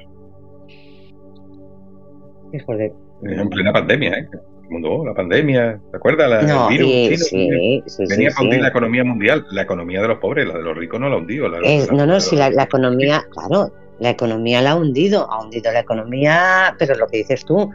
Hijo 2.52 2.76
de... 2.76 2.92
En 3.24 3.48
plena 3.48 3.72
pandemia, 3.72 4.18
¿eh? 4.18 4.28
Mundo, 4.74 4.90
oh, 4.92 5.06
la 5.06 5.14
pandemia, 5.14 5.80
¿te 5.90 5.96
acuerdas? 5.96 6.28
La, 6.30 6.42
No, 6.42 6.68
el 6.70 6.78
virus 6.78 6.92
y- 6.92 7.16
chino, 7.26 7.56
sí, 7.56 7.82
sí, 7.86 8.04
venía 8.08 8.30
sí, 8.30 8.36
a 8.38 8.42
hundir 8.42 8.60
la 8.60 8.68
economía 8.68 9.04
mundial, 9.04 9.46
la 9.50 9.62
economía 9.62 10.02
de 10.02 10.08
los 10.08 10.18
pobres, 10.18 10.46
la 10.46 10.54
de 10.58 10.62
los 10.62 10.76
ricos 10.76 11.00
no 11.00 11.08
la 11.08 11.16
hundió. 11.16 11.48
La, 11.48 11.58
Es- 11.66 11.88
la- 11.88 11.94
no, 11.94 12.06
no, 12.06 12.20
si 12.20 12.36
la, 12.36 12.48
economía, 12.48 13.24
claro, 13.30 13.72
la 14.00 14.10
economía 14.10 14.60
la 14.60 14.72
ha 14.72 14.76
hundido, 14.76 15.30
ha 15.30 15.42
hundido 15.42 15.72
la 15.72 15.80
economía, 15.80 16.74
pero 16.78 16.94
lo 16.96 17.06
que 17.06 17.18
dices 17.18 17.44
tú, 17.44 17.70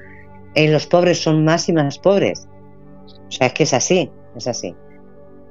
eh, 0.56 0.72
los 0.72 0.86
pobres 0.88 1.22
son 1.22 1.44
más 1.44 1.68
y 1.70 1.74
más 1.74 1.98
pobres. 2.00 2.48
O 3.28 3.32
sea, 3.32 3.48
es 3.48 3.54
que 3.54 3.64
es 3.64 3.74
así, 3.74 4.10
es 4.36 4.48
así. 4.48 4.76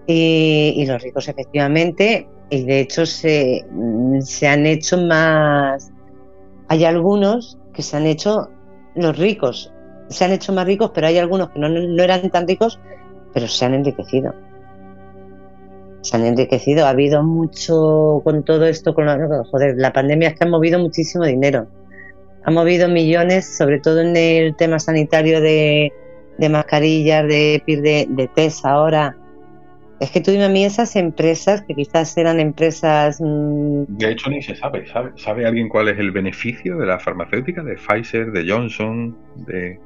Y, 0.07 0.75
y 0.77 0.87
los 0.87 1.03
ricos 1.03 1.29
efectivamente, 1.29 2.27
y 2.51 2.65
de 2.65 2.81
hecho 2.81 3.05
se, 3.07 3.65
se 4.21 4.49
han 4.49 4.65
hecho 4.67 4.97
más, 4.99 5.91
hay 6.69 6.85
algunos 6.85 7.59
que 7.75 7.83
se 7.83 7.97
han 7.97 8.07
hecho, 8.07 8.49
los 8.95 9.17
ricos 9.19 9.73
se 10.09 10.25
han 10.25 10.33
hecho 10.33 10.53
más 10.53 10.67
ricos, 10.67 10.91
pero 10.95 11.07
hay 11.07 11.19
algunos 11.19 11.51
que 11.51 11.59
no, 11.59 11.69
no 11.69 12.03
eran 12.03 12.31
tan 12.31 12.47
ricos, 12.47 12.79
pero 13.33 13.47
se 13.47 13.65
han 13.65 13.75
enriquecido 13.75 14.35
se 16.03 16.17
han 16.17 16.25
enriquecido. 16.27 16.87
Ha 16.87 16.91
habido 16.91 17.23
mucho 17.23 18.21
con 18.25 18.43
todo 18.45 18.67
esto, 18.67 18.95
con 18.95 19.07
la, 19.07 19.45
joder, 19.51 19.77
la 19.77 19.93
pandemia 19.93 20.29
es 20.29 20.39
que 20.39 20.45
ha 20.45 20.49
movido 20.49 20.79
muchísimo 20.79 21.25
dinero. 21.25 21.67
Ha 22.45 22.51
movido 22.51 22.89
millones, 22.89 23.57
sobre 23.57 23.81
todo 23.81 24.01
en 24.01 24.17
el 24.17 24.57
tema 24.57 24.79
sanitario 24.79 25.41
de, 25.41 25.93
de 26.39 26.49
mascarillas, 26.49 27.27
de, 27.27 27.63
de, 27.67 28.07
de 28.09 28.29
test 28.29 28.65
ahora. 28.65 29.17
Es 30.01 30.13
que 30.13 30.21
dime 30.21 30.45
a 30.45 30.49
mí 30.49 30.65
esas 30.65 30.95
empresas, 30.95 31.63
que 31.63 31.75
quizás 31.75 32.17
eran 32.17 32.39
empresas... 32.39 33.21
mmm, 33.21 33.83
De 33.89 34.13
hecho, 34.13 34.31
ni 34.31 34.41
se 34.41 34.55
sabe. 34.55 34.87
sabe. 34.87 35.11
¿Sabe 35.17 35.45
alguien 35.45 35.69
cuál 35.69 35.89
es 35.89 35.99
el 35.99 36.13
beneficio 36.13 36.79
de 36.79 36.87
la 36.87 37.01
farmacéutica, 37.01 37.65
de 37.65 37.75
Pfizer, 37.75 38.31
de 38.31 38.49
Johnson, 38.49 39.17
de... 39.35 39.81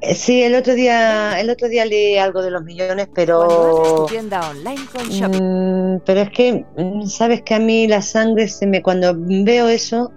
eh, 0.00 0.14
Sí, 0.14 0.42
el 0.42 0.54
otro 0.54 0.74
día, 0.74 1.40
el 1.40 1.50
otro 1.50 1.68
día 1.68 1.84
leí 1.84 2.16
algo 2.16 2.42
de 2.42 2.50
los 2.50 2.62
millones, 2.64 3.08
pero 3.14 4.06
tienda 4.08 4.48
online 4.50 4.80
con. 4.92 5.96
Mm, 5.96 6.00
pero 6.04 6.20
es 6.20 6.30
que 6.30 6.64
mm, 6.76 7.06
sabes 7.06 7.42
que 7.42 7.54
a 7.54 7.58
mí 7.58 7.86
la 7.86 8.02
sangre 8.02 8.48
se 8.48 8.66
me 8.66 8.82
cuando 8.82 9.14
veo 9.16 9.68
eso 9.68 10.12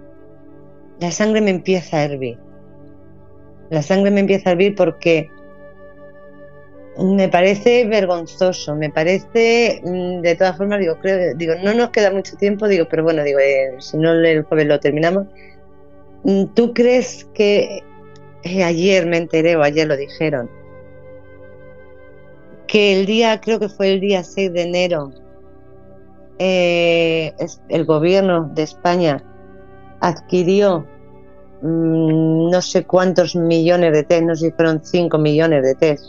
la 1.00 1.10
sangre 1.10 1.40
me 1.40 1.50
empieza 1.50 1.98
a 1.98 2.04
hervir. 2.04 2.38
La 3.70 3.82
sangre 3.82 4.10
me 4.10 4.20
empieza 4.20 4.50
a 4.50 4.52
hervir 4.52 4.74
porque 4.74 5.28
me 6.98 7.28
parece 7.28 7.86
vergonzoso, 7.86 8.76
me 8.76 8.90
parece, 8.90 9.80
mm, 9.84 10.20
de 10.20 10.36
todas 10.36 10.56
formas, 10.56 10.78
digo, 10.78 10.96
creo, 11.00 11.34
digo, 11.36 11.54
no 11.62 11.74
nos 11.74 11.90
queda 11.90 12.10
mucho 12.10 12.36
tiempo, 12.36 12.68
digo, 12.68 12.86
pero 12.88 13.02
bueno, 13.02 13.24
digo, 13.24 13.40
eh, 13.40 13.74
si 13.78 13.96
no 13.98 14.12
el 14.12 14.42
jueves 14.44 14.66
lo 14.66 14.80
terminamos. 14.80 15.26
¿Tú 16.54 16.72
crees 16.72 17.26
que 17.34 17.82
eh, 18.44 18.62
ayer 18.62 19.06
me 19.06 19.16
enteré 19.18 19.56
o 19.56 19.62
ayer 19.62 19.86
lo 19.88 19.96
dijeron 19.96 20.50
que 22.66 22.98
el 22.98 23.06
día, 23.06 23.40
creo 23.40 23.60
que 23.60 23.68
fue 23.68 23.92
el 23.92 24.00
día 24.00 24.24
6 24.24 24.52
de 24.52 24.62
enero, 24.62 25.12
eh, 26.38 27.32
el 27.68 27.84
gobierno 27.84 28.50
de 28.54 28.62
España 28.62 29.22
adquirió 30.00 30.84
mm, 31.62 32.50
no 32.50 32.62
sé 32.62 32.84
cuántos 32.84 33.36
millones 33.36 33.92
de 33.92 34.02
test, 34.02 34.22
no 34.24 34.34
sé 34.34 34.46
si 34.46 34.52
fueron 34.52 34.84
5 34.84 35.18
millones 35.18 35.62
de 35.62 35.74
test, 35.74 36.04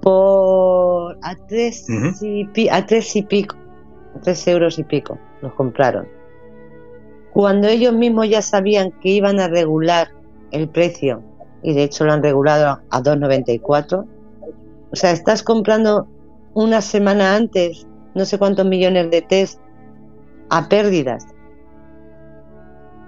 por 0.00 1.18
a 1.22 1.34
tres, 1.48 1.86
Ujú. 1.88 2.24
y, 2.24 2.44
pi- 2.46 2.68
a 2.70 2.86
tres 2.86 3.14
y 3.16 3.22
pico, 3.22 3.56
a 4.16 4.20
tres 4.20 4.46
euros 4.46 4.78
y 4.78 4.84
pico, 4.84 5.18
los 5.42 5.52
compraron. 5.54 6.08
Cuando 7.32 7.68
ellos 7.68 7.92
mismos 7.92 8.28
ya 8.28 8.42
sabían 8.42 8.92
que 9.02 9.10
iban 9.10 9.38
a 9.40 9.48
regular 9.48 10.08
el 10.50 10.68
precio, 10.68 11.22
y 11.62 11.74
de 11.74 11.84
hecho 11.84 12.04
lo 12.04 12.12
han 12.12 12.22
regulado 12.22 12.80
a 12.90 13.02
2,94, 13.02 14.06
o 14.90 14.96
sea, 14.96 15.10
estás 15.10 15.42
comprando 15.42 16.06
una 16.54 16.80
semana 16.80 17.36
antes 17.36 17.86
no 18.14 18.24
sé 18.24 18.36
cuántos 18.36 18.66
millones 18.66 19.10
de 19.10 19.22
test 19.22 19.60
a 20.50 20.68
pérdidas. 20.68 21.24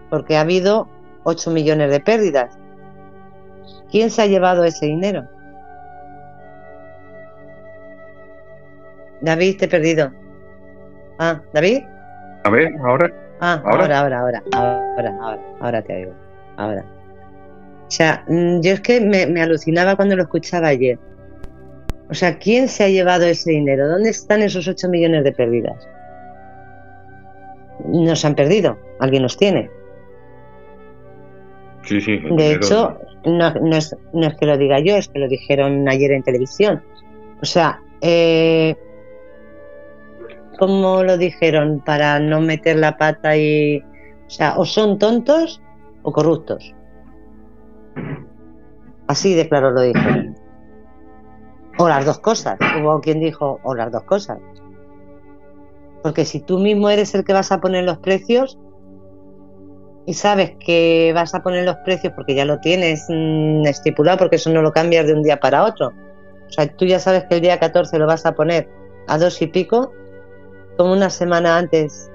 Porque 0.08 0.36
ha 0.36 0.42
habido 0.42 0.88
8 1.24 1.50
millones 1.50 1.90
de 1.90 2.00
pérdidas. 2.00 2.56
¿Quién 3.90 4.10
se 4.10 4.22
ha 4.22 4.26
llevado 4.26 4.64
ese 4.64 4.86
dinero? 4.86 5.26
David, 9.20 9.58
te 9.58 9.64
he 9.64 9.68
perdido. 9.68 10.12
Ah, 11.18 11.40
David. 11.52 11.82
A 12.44 12.50
ver, 12.50 12.72
ahora... 12.84 13.12
Ah, 13.40 13.60
¿Ahora? 13.64 13.82
ahora, 13.82 13.98
ahora, 13.98 14.18
ahora, 14.20 14.42
ahora, 14.52 15.18
ahora, 15.20 15.40
ahora 15.60 15.82
te 15.82 15.96
oigo. 15.96 16.12
Ahora. 16.56 16.84
O 17.90 17.92
sea, 17.92 18.24
mm, 18.28 18.60
yo 18.60 18.74
es 18.74 18.80
que 18.82 19.00
me, 19.00 19.26
me 19.26 19.42
alucinaba 19.42 19.96
cuando 19.96 20.14
lo 20.14 20.22
escuchaba 20.22 20.68
ayer. 20.68 20.96
O 22.08 22.14
sea, 22.14 22.38
¿quién 22.38 22.68
se 22.68 22.84
ha 22.84 22.88
llevado 22.88 23.24
ese 23.24 23.50
dinero? 23.50 23.88
¿Dónde 23.88 24.10
están 24.10 24.42
esos 24.42 24.68
8 24.68 24.88
millones 24.88 25.24
de 25.24 25.32
pérdidas? 25.32 25.88
Nos 27.84 28.24
han 28.24 28.36
perdido, 28.36 28.78
alguien 29.00 29.24
los 29.24 29.36
tiene. 29.36 29.68
Sí, 31.82 32.00
sí. 32.00 32.16
De 32.36 32.52
hecho, 32.52 32.96
no, 33.24 33.52
no 33.54 33.76
es, 33.76 33.96
no 34.12 34.28
es 34.28 34.36
que 34.36 34.46
lo 34.46 34.56
diga 34.56 34.78
yo, 34.78 34.96
es 34.96 35.08
que 35.08 35.18
lo 35.18 35.26
dijeron 35.26 35.88
ayer 35.88 36.12
en 36.12 36.22
televisión. 36.22 36.84
O 37.42 37.44
sea, 37.44 37.80
eh, 38.02 38.76
¿cómo 40.60 41.02
lo 41.02 41.18
dijeron 41.18 41.82
para 41.84 42.20
no 42.20 42.40
meter 42.40 42.76
la 42.76 42.96
pata 42.96 43.36
y... 43.36 43.78
O 44.26 44.30
sea, 44.30 44.54
o 44.58 44.64
son 44.64 44.96
tontos 45.00 45.60
o 46.02 46.12
corruptos. 46.12 46.72
Así 49.10 49.34
de 49.34 49.48
claro 49.48 49.72
lo 49.72 49.80
dijeron. 49.82 50.36
O 51.78 51.88
las 51.88 52.04
dos 52.04 52.18
cosas. 52.18 52.58
Hubo 52.78 53.00
quien 53.00 53.20
dijo, 53.20 53.58
o 53.62 53.74
las 53.74 53.90
dos 53.90 54.02
cosas. 54.02 54.38
Porque 56.02 56.24
si 56.24 56.40
tú 56.40 56.58
mismo 56.58 56.90
eres 56.90 57.14
el 57.14 57.24
que 57.24 57.32
vas 57.32 57.50
a 57.52 57.60
poner 57.60 57.84
los 57.84 57.98
precios, 57.98 58.58
y 60.06 60.12
sabes 60.12 60.52
que 60.64 61.12
vas 61.14 61.34
a 61.34 61.42
poner 61.42 61.64
los 61.64 61.76
precios 61.76 62.12
porque 62.14 62.34
ya 62.34 62.44
lo 62.44 62.60
tienes 62.60 63.06
mm, 63.08 63.66
estipulado, 63.66 64.18
porque 64.18 64.36
eso 64.36 64.50
no 64.50 64.60
lo 64.62 64.72
cambias 64.72 65.06
de 65.06 65.14
un 65.14 65.22
día 65.22 65.40
para 65.40 65.64
otro. 65.64 65.88
O 65.88 66.52
sea, 66.52 66.68
tú 66.68 66.84
ya 66.84 66.98
sabes 66.98 67.24
que 67.24 67.36
el 67.36 67.40
día 67.40 67.58
14 67.58 67.98
lo 67.98 68.06
vas 68.06 68.26
a 68.26 68.34
poner 68.34 68.68
a 69.08 69.16
dos 69.16 69.40
y 69.40 69.46
pico, 69.46 69.90
como 70.76 70.92
una 70.92 71.08
semana 71.08 71.56
antes 71.56 72.10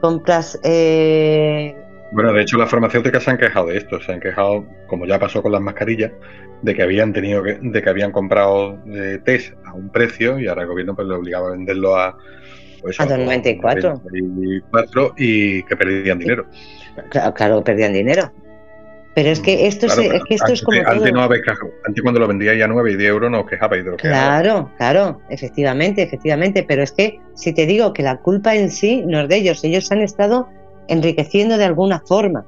compras. 0.00 0.58
eh, 0.64 1.85
Bueno, 2.12 2.32
de 2.32 2.42
hecho 2.42 2.56
las 2.56 2.70
farmacéuticas 2.70 3.22
se 3.24 3.30
han 3.30 3.38
quejado 3.38 3.66
de 3.66 3.78
esto, 3.78 4.00
se 4.00 4.12
han 4.12 4.20
quejado, 4.20 4.64
como 4.86 5.06
ya 5.06 5.18
pasó 5.18 5.42
con 5.42 5.52
las 5.52 5.60
mascarillas, 5.60 6.12
de 6.62 6.74
que 6.74 6.82
habían 6.82 7.12
tenido 7.12 7.42
que, 7.42 7.58
de 7.60 7.82
que 7.82 7.90
habían 7.90 8.12
comprado 8.12 8.78
eh, 8.86 9.18
test 9.24 9.52
a 9.64 9.74
un 9.74 9.90
precio 9.90 10.38
y 10.38 10.46
ahora 10.46 10.62
el 10.62 10.68
gobierno 10.68 10.94
pues 10.94 11.08
le 11.08 11.14
obligaba 11.14 11.48
a 11.48 11.52
venderlo 11.52 11.96
a 11.96 12.16
pues, 12.80 12.98
A 13.00 13.06
2,94. 13.06 14.02
2,94 14.02 15.12
y 15.16 15.62
que 15.64 15.76
perdían 15.76 16.18
dinero. 16.18 16.46
claro, 17.10 17.34
claro, 17.34 17.64
perdían 17.64 17.92
dinero. 17.92 18.32
Pero 19.14 19.30
es 19.30 19.40
que 19.40 19.66
esto, 19.66 19.86
Claro, 19.86 20.02
se- 20.02 20.08
pero 20.08 20.18
es, 20.18 20.24
que 20.28 20.34
esto 20.34 20.52
es 20.52 20.62
como 20.62 20.78
antes, 20.78 20.98
todo. 20.98 21.12
no 21.12 21.22
habéis 21.22 21.42
quejado. 21.42 21.70
Antes 21.86 22.02
cuando 22.02 22.20
lo 22.20 22.28
vendíais 22.28 22.62
a 22.62 22.66
9 22.68 22.92
y 22.92 22.96
10 22.96 23.08
euros 23.10 23.30
no 23.30 23.40
os 23.40 23.46
quejabais 23.48 23.82
de 23.82 23.90
lo 23.90 23.96
que 23.96 24.08
Claro, 24.08 24.70
claro, 24.76 25.22
efectivamente, 25.30 26.02
efectivamente, 26.02 26.62
pero 26.68 26.82
es 26.82 26.92
que 26.92 27.18
si 27.34 27.54
te 27.54 27.64
digo 27.66 27.94
que 27.94 28.02
la 28.02 28.18
culpa 28.18 28.54
en 28.54 28.70
sí 28.70 29.02
no 29.06 29.20
es 29.22 29.28
de 29.28 29.36
ellos, 29.36 29.64
ellos 29.64 29.90
han 29.90 30.02
estado 30.02 30.48
enriqueciendo 30.88 31.58
de 31.58 31.64
alguna 31.64 32.00
forma, 32.00 32.44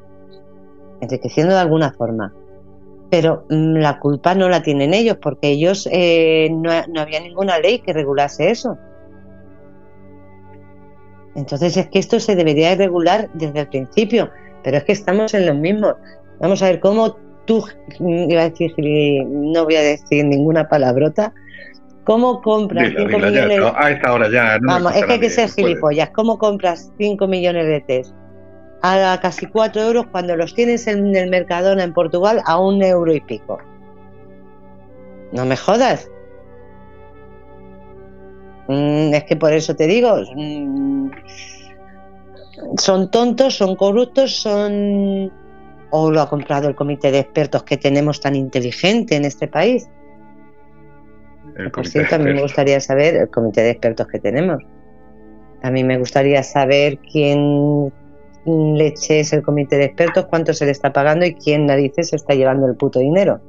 enriqueciendo 1.00 1.54
de 1.54 1.60
alguna 1.60 1.92
forma, 1.92 2.32
pero 3.10 3.44
mm, 3.48 3.76
la 3.76 3.98
culpa 3.98 4.34
no 4.34 4.48
la 4.48 4.62
tienen 4.62 4.94
ellos 4.94 5.16
porque 5.20 5.48
ellos 5.48 5.88
eh, 5.92 6.48
no, 6.50 6.70
no 6.88 7.00
había 7.00 7.20
ninguna 7.20 7.58
ley 7.58 7.80
que 7.80 7.92
regulase 7.92 8.50
eso. 8.50 8.76
Entonces 11.34 11.76
es 11.76 11.88
que 11.88 11.98
esto 11.98 12.18
se 12.18 12.34
debería 12.34 12.70
de 12.70 12.76
regular 12.84 13.30
desde 13.34 13.60
el 13.60 13.68
principio, 13.68 14.30
pero 14.62 14.76
es 14.76 14.84
que 14.84 14.92
estamos 14.92 15.32
en 15.34 15.46
los 15.46 15.56
mismos. 15.56 15.94
Vamos 16.40 16.62
a 16.62 16.66
ver 16.66 16.80
cómo 16.80 17.16
tú, 17.46 17.64
mm, 17.98 18.30
iba 18.30 18.42
a 18.42 18.50
decir, 18.50 18.72
no 19.26 19.64
voy 19.64 19.76
a 19.76 19.82
decir 19.82 20.24
ninguna 20.24 20.68
palabrota, 20.68 21.32
cómo 22.04 22.42
compras 22.42 22.88
Dila, 22.88 23.00
5 23.00 23.16
dila 23.16 23.30
ya, 23.30 23.46
millones... 23.46 23.58
no, 23.58 23.72
a 23.76 23.90
esta 23.90 24.12
hora 24.12 24.30
ya. 24.30 24.58
no 24.58 24.66
Vamos, 24.66 24.96
es 24.96 25.04
que 25.04 25.12
hay 25.12 25.20
que 25.20 25.30
ser 25.30 25.48
gilipollas. 25.50 26.10
¿Cómo 26.10 26.38
compras 26.38 26.90
5 26.98 27.26
millones 27.28 27.66
de 27.66 27.80
test 27.82 28.14
a 28.82 29.18
casi 29.20 29.46
4 29.46 29.82
euros 29.82 30.06
cuando 30.10 30.36
los 30.36 30.54
tienes 30.54 30.86
en 30.86 31.14
el 31.16 31.30
Mercadona 31.30 31.82
en 31.82 31.92
Portugal 31.92 32.42
a 32.46 32.58
un 32.58 32.82
euro 32.82 33.12
y 33.12 33.20
pico? 33.20 33.58
No 35.32 35.44
me 35.44 35.56
jodas. 35.56 36.10
Mm, 38.68 39.14
es 39.14 39.24
que 39.24 39.36
por 39.36 39.52
eso 39.52 39.74
te 39.74 39.86
digo, 39.86 40.16
mm, 40.34 41.10
son 42.76 43.10
tontos, 43.10 43.56
son 43.56 43.76
corruptos, 43.76 44.36
son 44.36 45.32
¿O 45.90 46.10
lo 46.10 46.20
ha 46.20 46.28
comprado 46.28 46.68
el 46.68 46.74
comité 46.74 47.10
de 47.10 47.20
expertos 47.20 47.62
que 47.62 47.76
tenemos 47.76 48.20
tan 48.20 48.34
inteligente 48.34 49.16
en 49.16 49.24
este 49.24 49.48
país? 49.48 49.88
Por 51.72 51.86
cierto, 51.86 52.16
a 52.16 52.18
mí 52.18 52.32
me 52.32 52.42
gustaría 52.42 52.78
saber 52.80 53.16
el 53.16 53.30
comité 53.30 53.62
de 53.62 53.70
expertos 53.70 54.06
que 54.06 54.18
tenemos. 54.18 54.62
A 55.62 55.70
mí 55.70 55.82
me 55.82 55.98
gustaría 55.98 56.42
saber 56.42 56.98
quién 56.98 57.92
leche 58.76 59.20
es 59.20 59.32
el 59.32 59.42
comité 59.42 59.76
de 59.76 59.84
expertos, 59.84 60.26
cuánto 60.26 60.52
se 60.52 60.64
le 60.64 60.72
está 60.72 60.92
pagando 60.92 61.26
y 61.26 61.34
quién 61.34 61.66
narices 61.66 62.10
se 62.10 62.16
está 62.16 62.34
llevando 62.34 62.66
el 62.66 62.76
puto 62.76 62.98
dinero. 62.98 63.40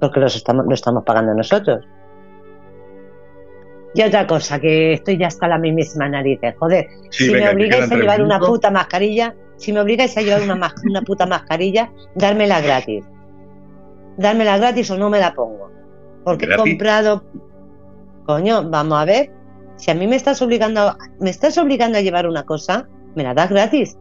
Porque 0.00 0.20
los 0.20 0.36
estamos, 0.36 0.66
lo 0.66 0.74
estamos 0.74 1.04
pagando 1.04 1.34
nosotros. 1.34 1.84
Y 3.94 4.02
otra 4.02 4.26
cosa, 4.26 4.58
que 4.58 4.94
estoy 4.94 5.18
ya 5.18 5.26
hasta 5.26 5.48
la 5.48 5.58
misma 5.58 6.08
narices. 6.08 6.54
Joder, 6.58 6.86
Sí, 7.10 7.26
si 7.26 7.32
venga, 7.32 7.46
me 7.46 7.52
obligáis 7.52 7.92
a 7.92 7.94
llevar 7.94 8.22
una 8.22 8.40
puta 8.40 8.70
mascarilla, 8.70 9.34
si 9.56 9.72
me 9.72 9.80
obligáis 9.80 10.16
a 10.16 10.22
llevar 10.22 10.42
una, 10.42 10.74
una 10.88 11.02
puta 11.02 11.26
mascarilla, 11.26 11.90
dármela 12.14 12.60
gratis. 12.60 13.04
Dármela 14.16 14.58
gratis 14.58 14.90
o 14.90 14.98
no 14.98 15.10
me 15.10 15.18
la 15.18 15.34
pongo. 15.34 15.70
Porque 16.24 16.46
he 16.46 16.56
comprado. 16.56 17.22
Coño, 18.24 18.68
vamos 18.68 18.98
a 18.98 19.04
ver. 19.04 19.30
Si 19.76 19.90
a 19.90 19.94
mí 19.94 20.06
me 20.06 20.16
estás 20.16 20.40
obligando 20.42 20.80
a, 20.80 20.98
me 21.20 21.30
estás 21.30 21.58
obligando 21.58 21.98
a 21.98 22.00
llevar 22.00 22.26
una 22.26 22.44
cosa, 22.44 22.88
me 23.14 23.24
la 23.24 23.34
das 23.34 23.50
gratis. 23.50 23.98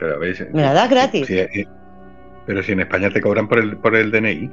Pero 0.00 0.18
veis, 0.18 0.44
Me 0.52 0.62
la 0.62 0.72
das 0.72 0.90
gratis. 0.90 1.30
Pero 2.46 2.62
si 2.62 2.72
en 2.72 2.80
España 2.80 3.10
te 3.10 3.20
cobran 3.20 3.46
por 3.46 3.58
el, 3.58 3.76
por 3.76 3.94
el 3.94 4.10
DNI, 4.10 4.50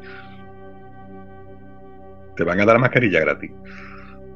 te 2.36 2.44
van 2.44 2.60
a 2.60 2.66
dar 2.66 2.78
mascarilla 2.80 3.22
gratis. 3.22 3.52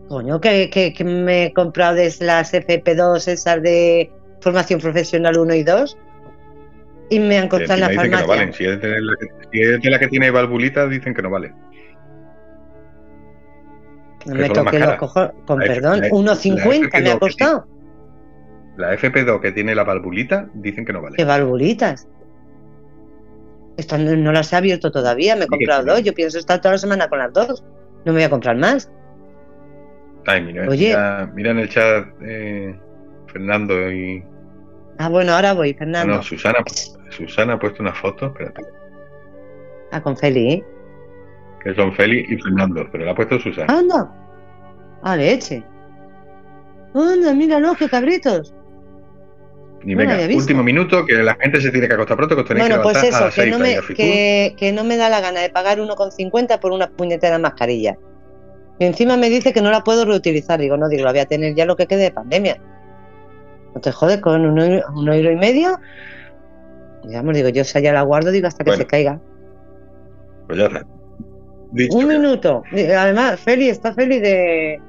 Coño, 0.08 0.40
que, 0.42 0.70
que, 0.70 0.94
que 0.94 1.04
me 1.04 1.46
he 1.46 1.54
comprado 1.54 1.96
desde 1.96 2.26
las 2.26 2.54
FP2, 2.54 3.28
esas 3.28 3.62
de 3.62 4.12
formación 4.42 4.80
profesional 4.80 5.38
1 5.38 5.54
y 5.54 5.64
2, 5.64 5.98
y 7.12 7.20
me 7.20 7.38
han 7.38 7.48
costado 7.50 7.74
en 7.76 7.80
la 7.82 7.88
dicen 7.90 8.04
que 8.04 8.10
no 8.10 8.18
farmacia. 8.18 8.36
valen. 8.36 8.54
Si 8.54 8.66
es, 8.66 8.82
de 8.82 9.02
la 9.02 9.16
que, 9.20 9.28
si 9.52 9.62
es 9.62 9.82
de 9.82 9.90
la 9.90 10.00
que 10.00 10.08
tiene 10.08 10.32
valvulita, 10.32 10.88
dicen 10.88 11.14
que 11.14 11.22
no 11.22 11.30
vale. 11.30 11.54
No 14.26 14.36
me 14.36 14.50
toque 14.50 14.80
los 14.80 14.96
cojones. 14.96 15.32
Con 15.46 15.60
La 15.60 15.66
perdón, 15.66 16.00
la 16.02 16.08
F- 16.08 16.16
1,50 16.16 16.56
la 16.56 16.66
me 16.66 16.72
ha 16.76 16.90
FP2 16.90 17.14
que 17.14 17.20
costado. 17.20 17.68
La 18.77 18.93
FP2 18.95 19.39
que 19.41 19.52
tiene 19.52 19.76
la 19.76 19.84
valvulita, 19.84 20.48
dicen 20.53 20.85
que 20.85 20.93
no 20.93 21.02
vale. 21.02 21.18
¿Qué 21.18 21.26
valvulitas? 21.26 22.07
Estas 23.77 23.99
no, 23.99 24.15
no 24.15 24.31
las 24.31 24.52
he 24.53 24.56
abierto 24.56 24.91
todavía, 24.91 25.35
me 25.35 25.45
he 25.45 25.48
comprado 25.48 25.84
dos. 25.85 26.03
Yo 26.03 26.14
pienso 26.14 26.38
estar 26.39 26.60
toda 26.61 26.73
la 26.73 26.77
semana 26.77 27.07
con 27.10 27.19
las 27.19 27.34
dos. 27.34 27.64
No 28.06 28.11
me 28.14 28.19
voy 28.19 28.23
a 28.23 28.30
comprar 28.30 28.57
más. 28.57 28.91
Ay, 30.27 30.41
mira, 30.43 30.68
Oye. 30.69 30.88
mira, 30.88 31.31
mira 31.34 31.52
en 31.52 31.60
el 31.60 31.69
chat 31.69 32.06
eh, 32.22 32.80
Fernando 33.27 33.91
y. 33.91 34.23
Ah, 34.99 35.10
bueno, 35.10 35.34
ahora 35.34 35.53
voy, 35.53 35.73
Fernando. 35.73 36.15
no, 36.15 36.22
Susana, 36.23 36.60
Susana 37.10 37.53
ha 37.53 37.60
puesto 37.60 37.81
una 37.81 37.93
foto, 37.93 38.27
espérate, 38.27 38.61
Ah, 39.91 40.02
con 40.02 40.15
Feli. 40.15 40.64
que 41.64 41.73
son 41.76 41.91
Félix 41.93 42.30
y 42.31 42.38
Fernando, 42.38 42.88
pero 42.91 43.06
la 43.06 43.11
ha 43.11 43.15
puesto 43.15 43.39
Susana. 43.39 43.73
Anda. 43.73 44.11
Ah, 45.02 45.15
leche. 45.15 45.64
Anda, 46.93 47.34
míralo, 47.34 47.73
qué 47.76 47.89
cabritos. 47.89 48.53
Y 49.84 49.91
no 49.94 49.98
venga, 49.98 50.18
último 50.36 50.64
minuto, 50.64 51.06
que 51.06 51.14
la 51.16 51.36
gente 51.36 51.60
se 51.62 51.72
tiene 51.72 51.88
que 51.88 51.94
acostar 51.95 52.16
pronto, 52.18 52.36
que 52.36 52.41
os 52.41 52.48
tenéis 52.48 52.68
Bueno, 52.68 52.82
que 52.82 52.84
pues 52.84 52.98
a 52.98 53.08
eso, 53.08 53.20
las 53.26 53.34
que 53.36 53.41
6 53.41 53.52
no, 53.53 53.60
me, 53.60 53.76
a 53.78 53.82
Fitur. 53.82 53.95
que, 53.95 54.53
que 54.58 54.72
no 54.72 54.84
me 54.84 54.98
da 54.98 55.10
la 55.10 55.22
gana 55.22 55.41
de 55.41 55.49
pagar 55.49 55.80
1,50 55.80 56.60
por 56.60 56.72
una 56.72 56.90
puñetera 56.90 57.40
mascarilla. 57.40 57.98
Y 58.80 58.86
encima 58.86 59.18
me 59.18 59.30
dice 59.30 59.53
que 59.53 59.62
no 59.62 59.72
la 59.72 59.84
puedo 59.84 60.06
reutilizar. 60.06 60.60
Digo, 60.60 60.78
no, 60.78 60.88
digo, 60.90 61.03
la 61.06 61.12
voy 61.12 61.20
a 61.20 61.26
tener 61.26 61.53
ya 61.56 61.66
lo 61.66 61.76
que 61.76 61.88
quede 61.88 62.03
de 62.03 62.12
pandemia. 62.12 62.58
No 63.76 63.82
te 63.82 63.91
jodes 63.91 64.20
con 64.22 64.45
un 64.45 64.60
euro, 64.60 64.86
un 64.95 65.08
euro 65.12 65.32
y 65.32 65.36
medio. 65.36 65.80
Digamos, 67.03 67.34
digo, 67.36 67.49
yo 67.49 67.62
esa 67.62 67.80
ya 67.80 67.94
la 67.94 68.02
guardo, 68.03 68.32
digo, 68.32 68.48
hasta 68.48 68.64
que 68.64 68.72
Bueno. 68.72 68.82
se 68.84 68.88
caiga. 68.88 69.20
Pues 70.48 70.60
ya 70.60 70.66
está. 70.66 70.82
Dicho 71.72 71.98
Un 71.98 72.10
que- 72.10 72.18
minuto. 72.20 72.64
Además, 72.98 73.40
Feli, 73.40 73.70
está 73.70 73.94
Feli 73.94 74.20
de. 74.20 74.80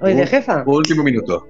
Hoy 0.00 0.14
de 0.14 0.26
jefa. 0.26 0.62
Último 0.66 1.02
minuto. 1.02 1.46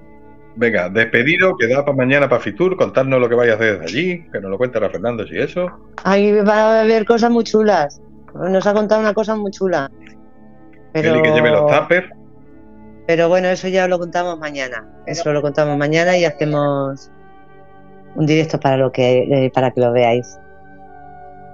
Venga, 0.57 0.89
despedido, 0.89 1.57
queda 1.57 1.85
para 1.85 1.97
mañana 1.97 2.29
para 2.29 2.41
Fitur, 2.41 2.77
contarnos 2.77 3.21
lo 3.21 3.29
que 3.29 3.35
vayas 3.35 3.55
a 3.55 3.57
hacer 3.57 3.81
desde 3.81 3.85
allí, 3.85 4.31
que 4.31 4.41
nos 4.41 4.51
lo 4.51 4.59
cuente 4.59 4.79
Fernando 4.79 5.27
si 5.27 5.39
eso. 5.39 5.67
Ahí 6.05 6.33
va 6.33 6.79
a 6.79 6.81
haber 6.83 7.05
cosas 7.05 7.31
muy 7.31 7.45
chulas. 7.45 8.01
Nos 8.35 8.67
ha 8.67 8.73
contado 8.73 9.01
una 9.01 9.15
cosa 9.15 9.35
muy 9.35 9.51
chula. 9.51 9.91
Pero, 10.93 11.21
que 11.23 11.31
lleve 11.33 11.51
los 11.51 11.71
tuppers. 11.71 12.09
pero 13.07 13.29
bueno, 13.29 13.49
eso 13.49 13.67
ya 13.67 13.89
lo 13.89 13.99
contamos 13.99 14.39
mañana. 14.39 14.89
Eso 15.07 15.33
lo 15.33 15.43
contamos 15.43 15.77
mañana 15.77 16.17
y 16.17 16.25
hacemos 16.25 17.11
un 18.15 18.27
directo 18.27 18.61
para 18.61 18.77
lo 18.77 18.93
que 18.93 19.23
eh, 19.23 19.51
para 19.53 19.73
que 19.73 19.81
lo 19.81 19.93
veáis. 19.93 20.39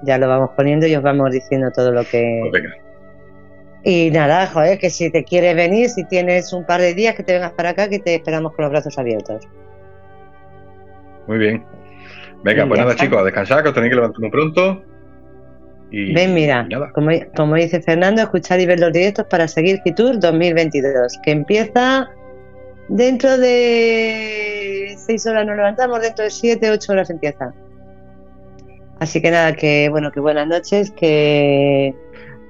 Ya 0.03 0.19
lo 0.19 0.29
vamos 0.29 0.51
poniendo 0.57 0.87
y 0.87 0.95
os 0.95 1.03
vamos 1.03 1.31
diciendo 1.31 1.71
todo 1.75 1.91
lo 1.91 2.05
que. 2.05 2.39
Pues 2.51 2.63
venga, 2.63 2.77
Y 3.83 4.11
nada, 4.11 4.47
joder, 4.47 4.79
que 4.79 4.91
si 4.91 5.11
te 5.11 5.25
quieres 5.25 5.57
venir, 5.57 5.89
si 5.89 6.05
tienes 6.05 6.53
un 6.53 6.67
par 6.67 6.81
de 6.81 6.93
días, 6.95 7.15
que 7.15 7.23
te 7.23 7.33
vengas 7.33 7.53
para 7.53 7.71
acá, 7.71 7.89
que 7.89 7.99
te 7.99 8.15
esperamos 8.15 8.53
con 8.55 8.65
los 8.65 8.71
brazos 8.73 8.99
abiertos. 8.99 9.49
muy 11.27 11.39
bien. 11.39 11.65
Venga, 12.43 12.65
Y 12.65 12.69
pues 12.69 12.79
nada 12.81 12.93
está. 12.93 13.05
chicos, 13.05 13.19
a 13.21 13.25
descansar, 13.25 13.63
que 13.63 13.69
os 13.69 13.75
tenéis 13.75 13.91
que 13.91 13.97
levantar 13.97 14.21
muy 14.21 14.31
pronto. 14.31 14.83
Y, 15.91 16.15
Ven, 16.15 16.35
mira, 16.35 16.67
y 16.69 16.75
como, 16.93 17.11
como 17.35 17.55
dice 17.57 17.81
Fernando, 17.83 18.23
escuchar 18.23 18.61
y 18.61 18.67
ver 18.67 18.79
los 18.81 18.93
directos 18.93 19.27
para 19.29 19.49
seguir 19.49 19.81
Fitur 19.83 20.19
2022, 20.21 21.19
que 21.23 21.31
empieza 21.33 22.09
dentro 22.89 23.37
de 23.39 24.95
seis 24.99 25.27
horas 25.27 25.47
nos 25.47 25.57
levantamos, 25.57 26.01
dentro 26.01 26.25
de 26.25 26.31
siete, 26.31 26.71
ocho 26.71 26.93
horas 26.93 27.11
empieza. 27.11 27.53
Así 29.01 29.21
que 29.21 29.31
nada, 29.31 29.55
que 29.55 29.89
bueno, 29.91 30.13
que 30.13 30.21
buenas 30.21 30.47
noches, 30.47 30.91
que 30.93 31.95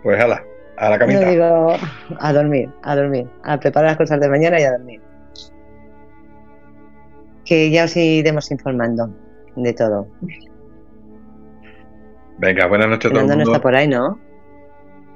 Pues 0.02 0.20
ala, 0.23 0.44
a 0.81 0.90
la 0.90 0.98
camita. 0.98 1.20
no 1.20 1.31
digo 1.31 1.77
a 2.19 2.32
dormir, 2.32 2.70
a 2.82 2.97
dormir, 2.97 3.28
a 3.44 3.59
preparar 3.61 3.90
las 3.90 3.98
cosas 3.98 4.19
de 4.20 4.28
mañana 4.28 4.59
y 4.59 4.65
a 4.65 4.73
dormir. 4.73 5.01
Que 7.44 7.70
ya 7.70 7.85
os 7.85 7.97
iremos 7.97 8.51
informando 8.51 9.11
de 9.57 9.73
todo. 9.74 10.09
Venga, 12.39 12.66
buenas 12.66 12.89
noches 12.89 13.11
a 13.11 13.15
todo 13.15 13.20
el 13.20 13.28
Fernando 13.28 13.35
no 13.35 13.39
mundo. 13.44 13.52
está 13.52 13.62
por 13.62 13.77
ahí, 13.77 13.89
¿no? 13.89 14.19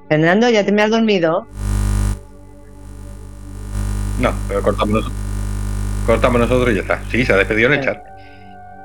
Fernando, 0.08 0.50
¿ya 0.50 0.64
te 0.64 0.72
me 0.72 0.82
has 0.82 0.90
dormido? 0.90 1.46
No, 4.20 4.32
pero 4.46 4.62
cortamos 4.62 4.94
nosotros. 4.94 5.18
Cortamos 6.06 6.40
nosotros 6.42 6.70
y 6.72 6.74
ya 6.76 6.82
está. 6.82 7.00
Sí, 7.10 7.24
se 7.24 7.32
ha 7.32 7.36
despedido 7.36 7.72
en 7.72 7.80
el 7.80 7.86
Vale. 7.86 7.98
chat. 7.98 8.06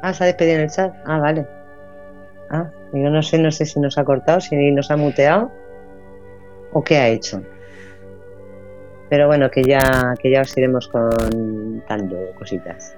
Ah, 0.02 0.14
se 0.14 0.24
ha 0.24 0.28
despedido 0.28 0.56
en 0.56 0.62
el 0.62 0.70
chat. 0.70 0.94
Ah, 1.06 1.20
vale. 1.20 1.46
Ah, 2.50 2.70
yo 2.94 3.10
no 3.10 3.22
sé, 3.22 3.38
no 3.38 3.52
sé 3.52 3.66
si 3.66 3.80
nos 3.82 3.98
ha 3.98 4.06
cortado, 4.06 4.40
si 4.40 4.56
nos 4.72 4.90
ha 4.90 4.96
muteado 4.96 5.52
o 6.74 6.84
qué 6.84 6.98
ha 6.98 7.08
hecho. 7.08 7.42
Pero 9.10 9.28
bueno, 9.28 9.50
que 9.50 9.64
ya, 9.64 10.14
que 10.22 10.32
ya 10.32 10.42
os 10.42 10.56
iremos 10.58 10.88
contando 10.88 12.18
cositas. 12.38 12.96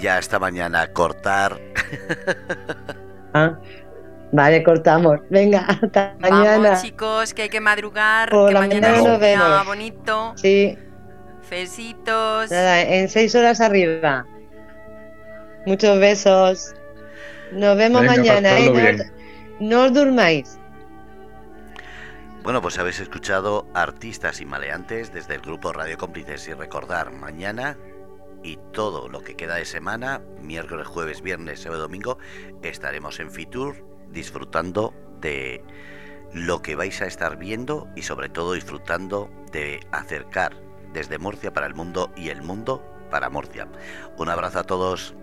Ya 0.00 0.18
esta 0.18 0.38
mañana 0.38 0.86
cortar. 0.92 1.58
Ah, 3.34 3.58
vale, 4.30 4.62
cortamos. 4.62 5.20
Venga, 5.30 5.60
hasta 5.60 6.14
mañana. 6.18 6.68
Vamos, 6.68 6.82
chicos, 6.82 7.32
que 7.32 7.42
hay 7.44 7.48
que 7.48 7.60
madrugar. 7.60 8.28
Por 8.28 8.48
que 8.48 8.52
la 8.52 8.60
mañana 8.60 8.92
nos 9.00 9.18
vemos. 9.18 9.64
bonito. 9.64 10.34
Sí, 10.36 10.76
Besitos. 11.48 12.50
nada, 12.50 12.82
en 12.82 13.08
seis 13.08 13.34
horas 13.34 13.62
arriba. 13.62 14.26
Muchos 15.64 15.98
besos. 15.98 16.74
Nos 17.52 17.74
vemos 17.76 18.02
Venga, 18.02 18.16
mañana, 18.16 18.58
¿eh? 18.58 18.98
no 19.60 19.84
os 19.84 19.94
durmáis. 19.94 20.58
Bueno, 22.42 22.60
pues 22.60 22.76
habéis 22.76 22.98
escuchado 22.98 23.68
Artistas 23.72 24.40
y 24.40 24.46
Maleantes 24.46 25.12
desde 25.12 25.36
el 25.36 25.42
grupo 25.42 25.72
Radio 25.72 25.96
Cómplices 25.96 26.48
y 26.48 26.54
recordar 26.54 27.12
mañana 27.12 27.78
y 28.42 28.58
todo 28.72 29.08
lo 29.08 29.20
que 29.20 29.36
queda 29.36 29.54
de 29.54 29.64
semana, 29.64 30.20
miércoles, 30.40 30.88
jueves, 30.88 31.22
viernes, 31.22 31.60
sábado, 31.60 31.82
domingo, 31.82 32.18
estaremos 32.62 33.20
en 33.20 33.30
Fitur 33.30 33.86
disfrutando 34.10 34.92
de 35.20 35.62
lo 36.32 36.62
que 36.62 36.74
vais 36.74 37.00
a 37.00 37.06
estar 37.06 37.36
viendo 37.36 37.88
y 37.94 38.02
sobre 38.02 38.28
todo 38.28 38.54
disfrutando 38.54 39.30
de 39.52 39.78
acercar 39.92 40.56
desde 40.92 41.18
Murcia 41.18 41.52
para 41.52 41.68
el 41.68 41.74
mundo 41.76 42.10
y 42.16 42.30
el 42.30 42.42
mundo 42.42 42.84
para 43.08 43.30
Murcia. 43.30 43.68
Un 44.16 44.28
abrazo 44.28 44.58
a 44.58 44.64
todos. 44.64 45.14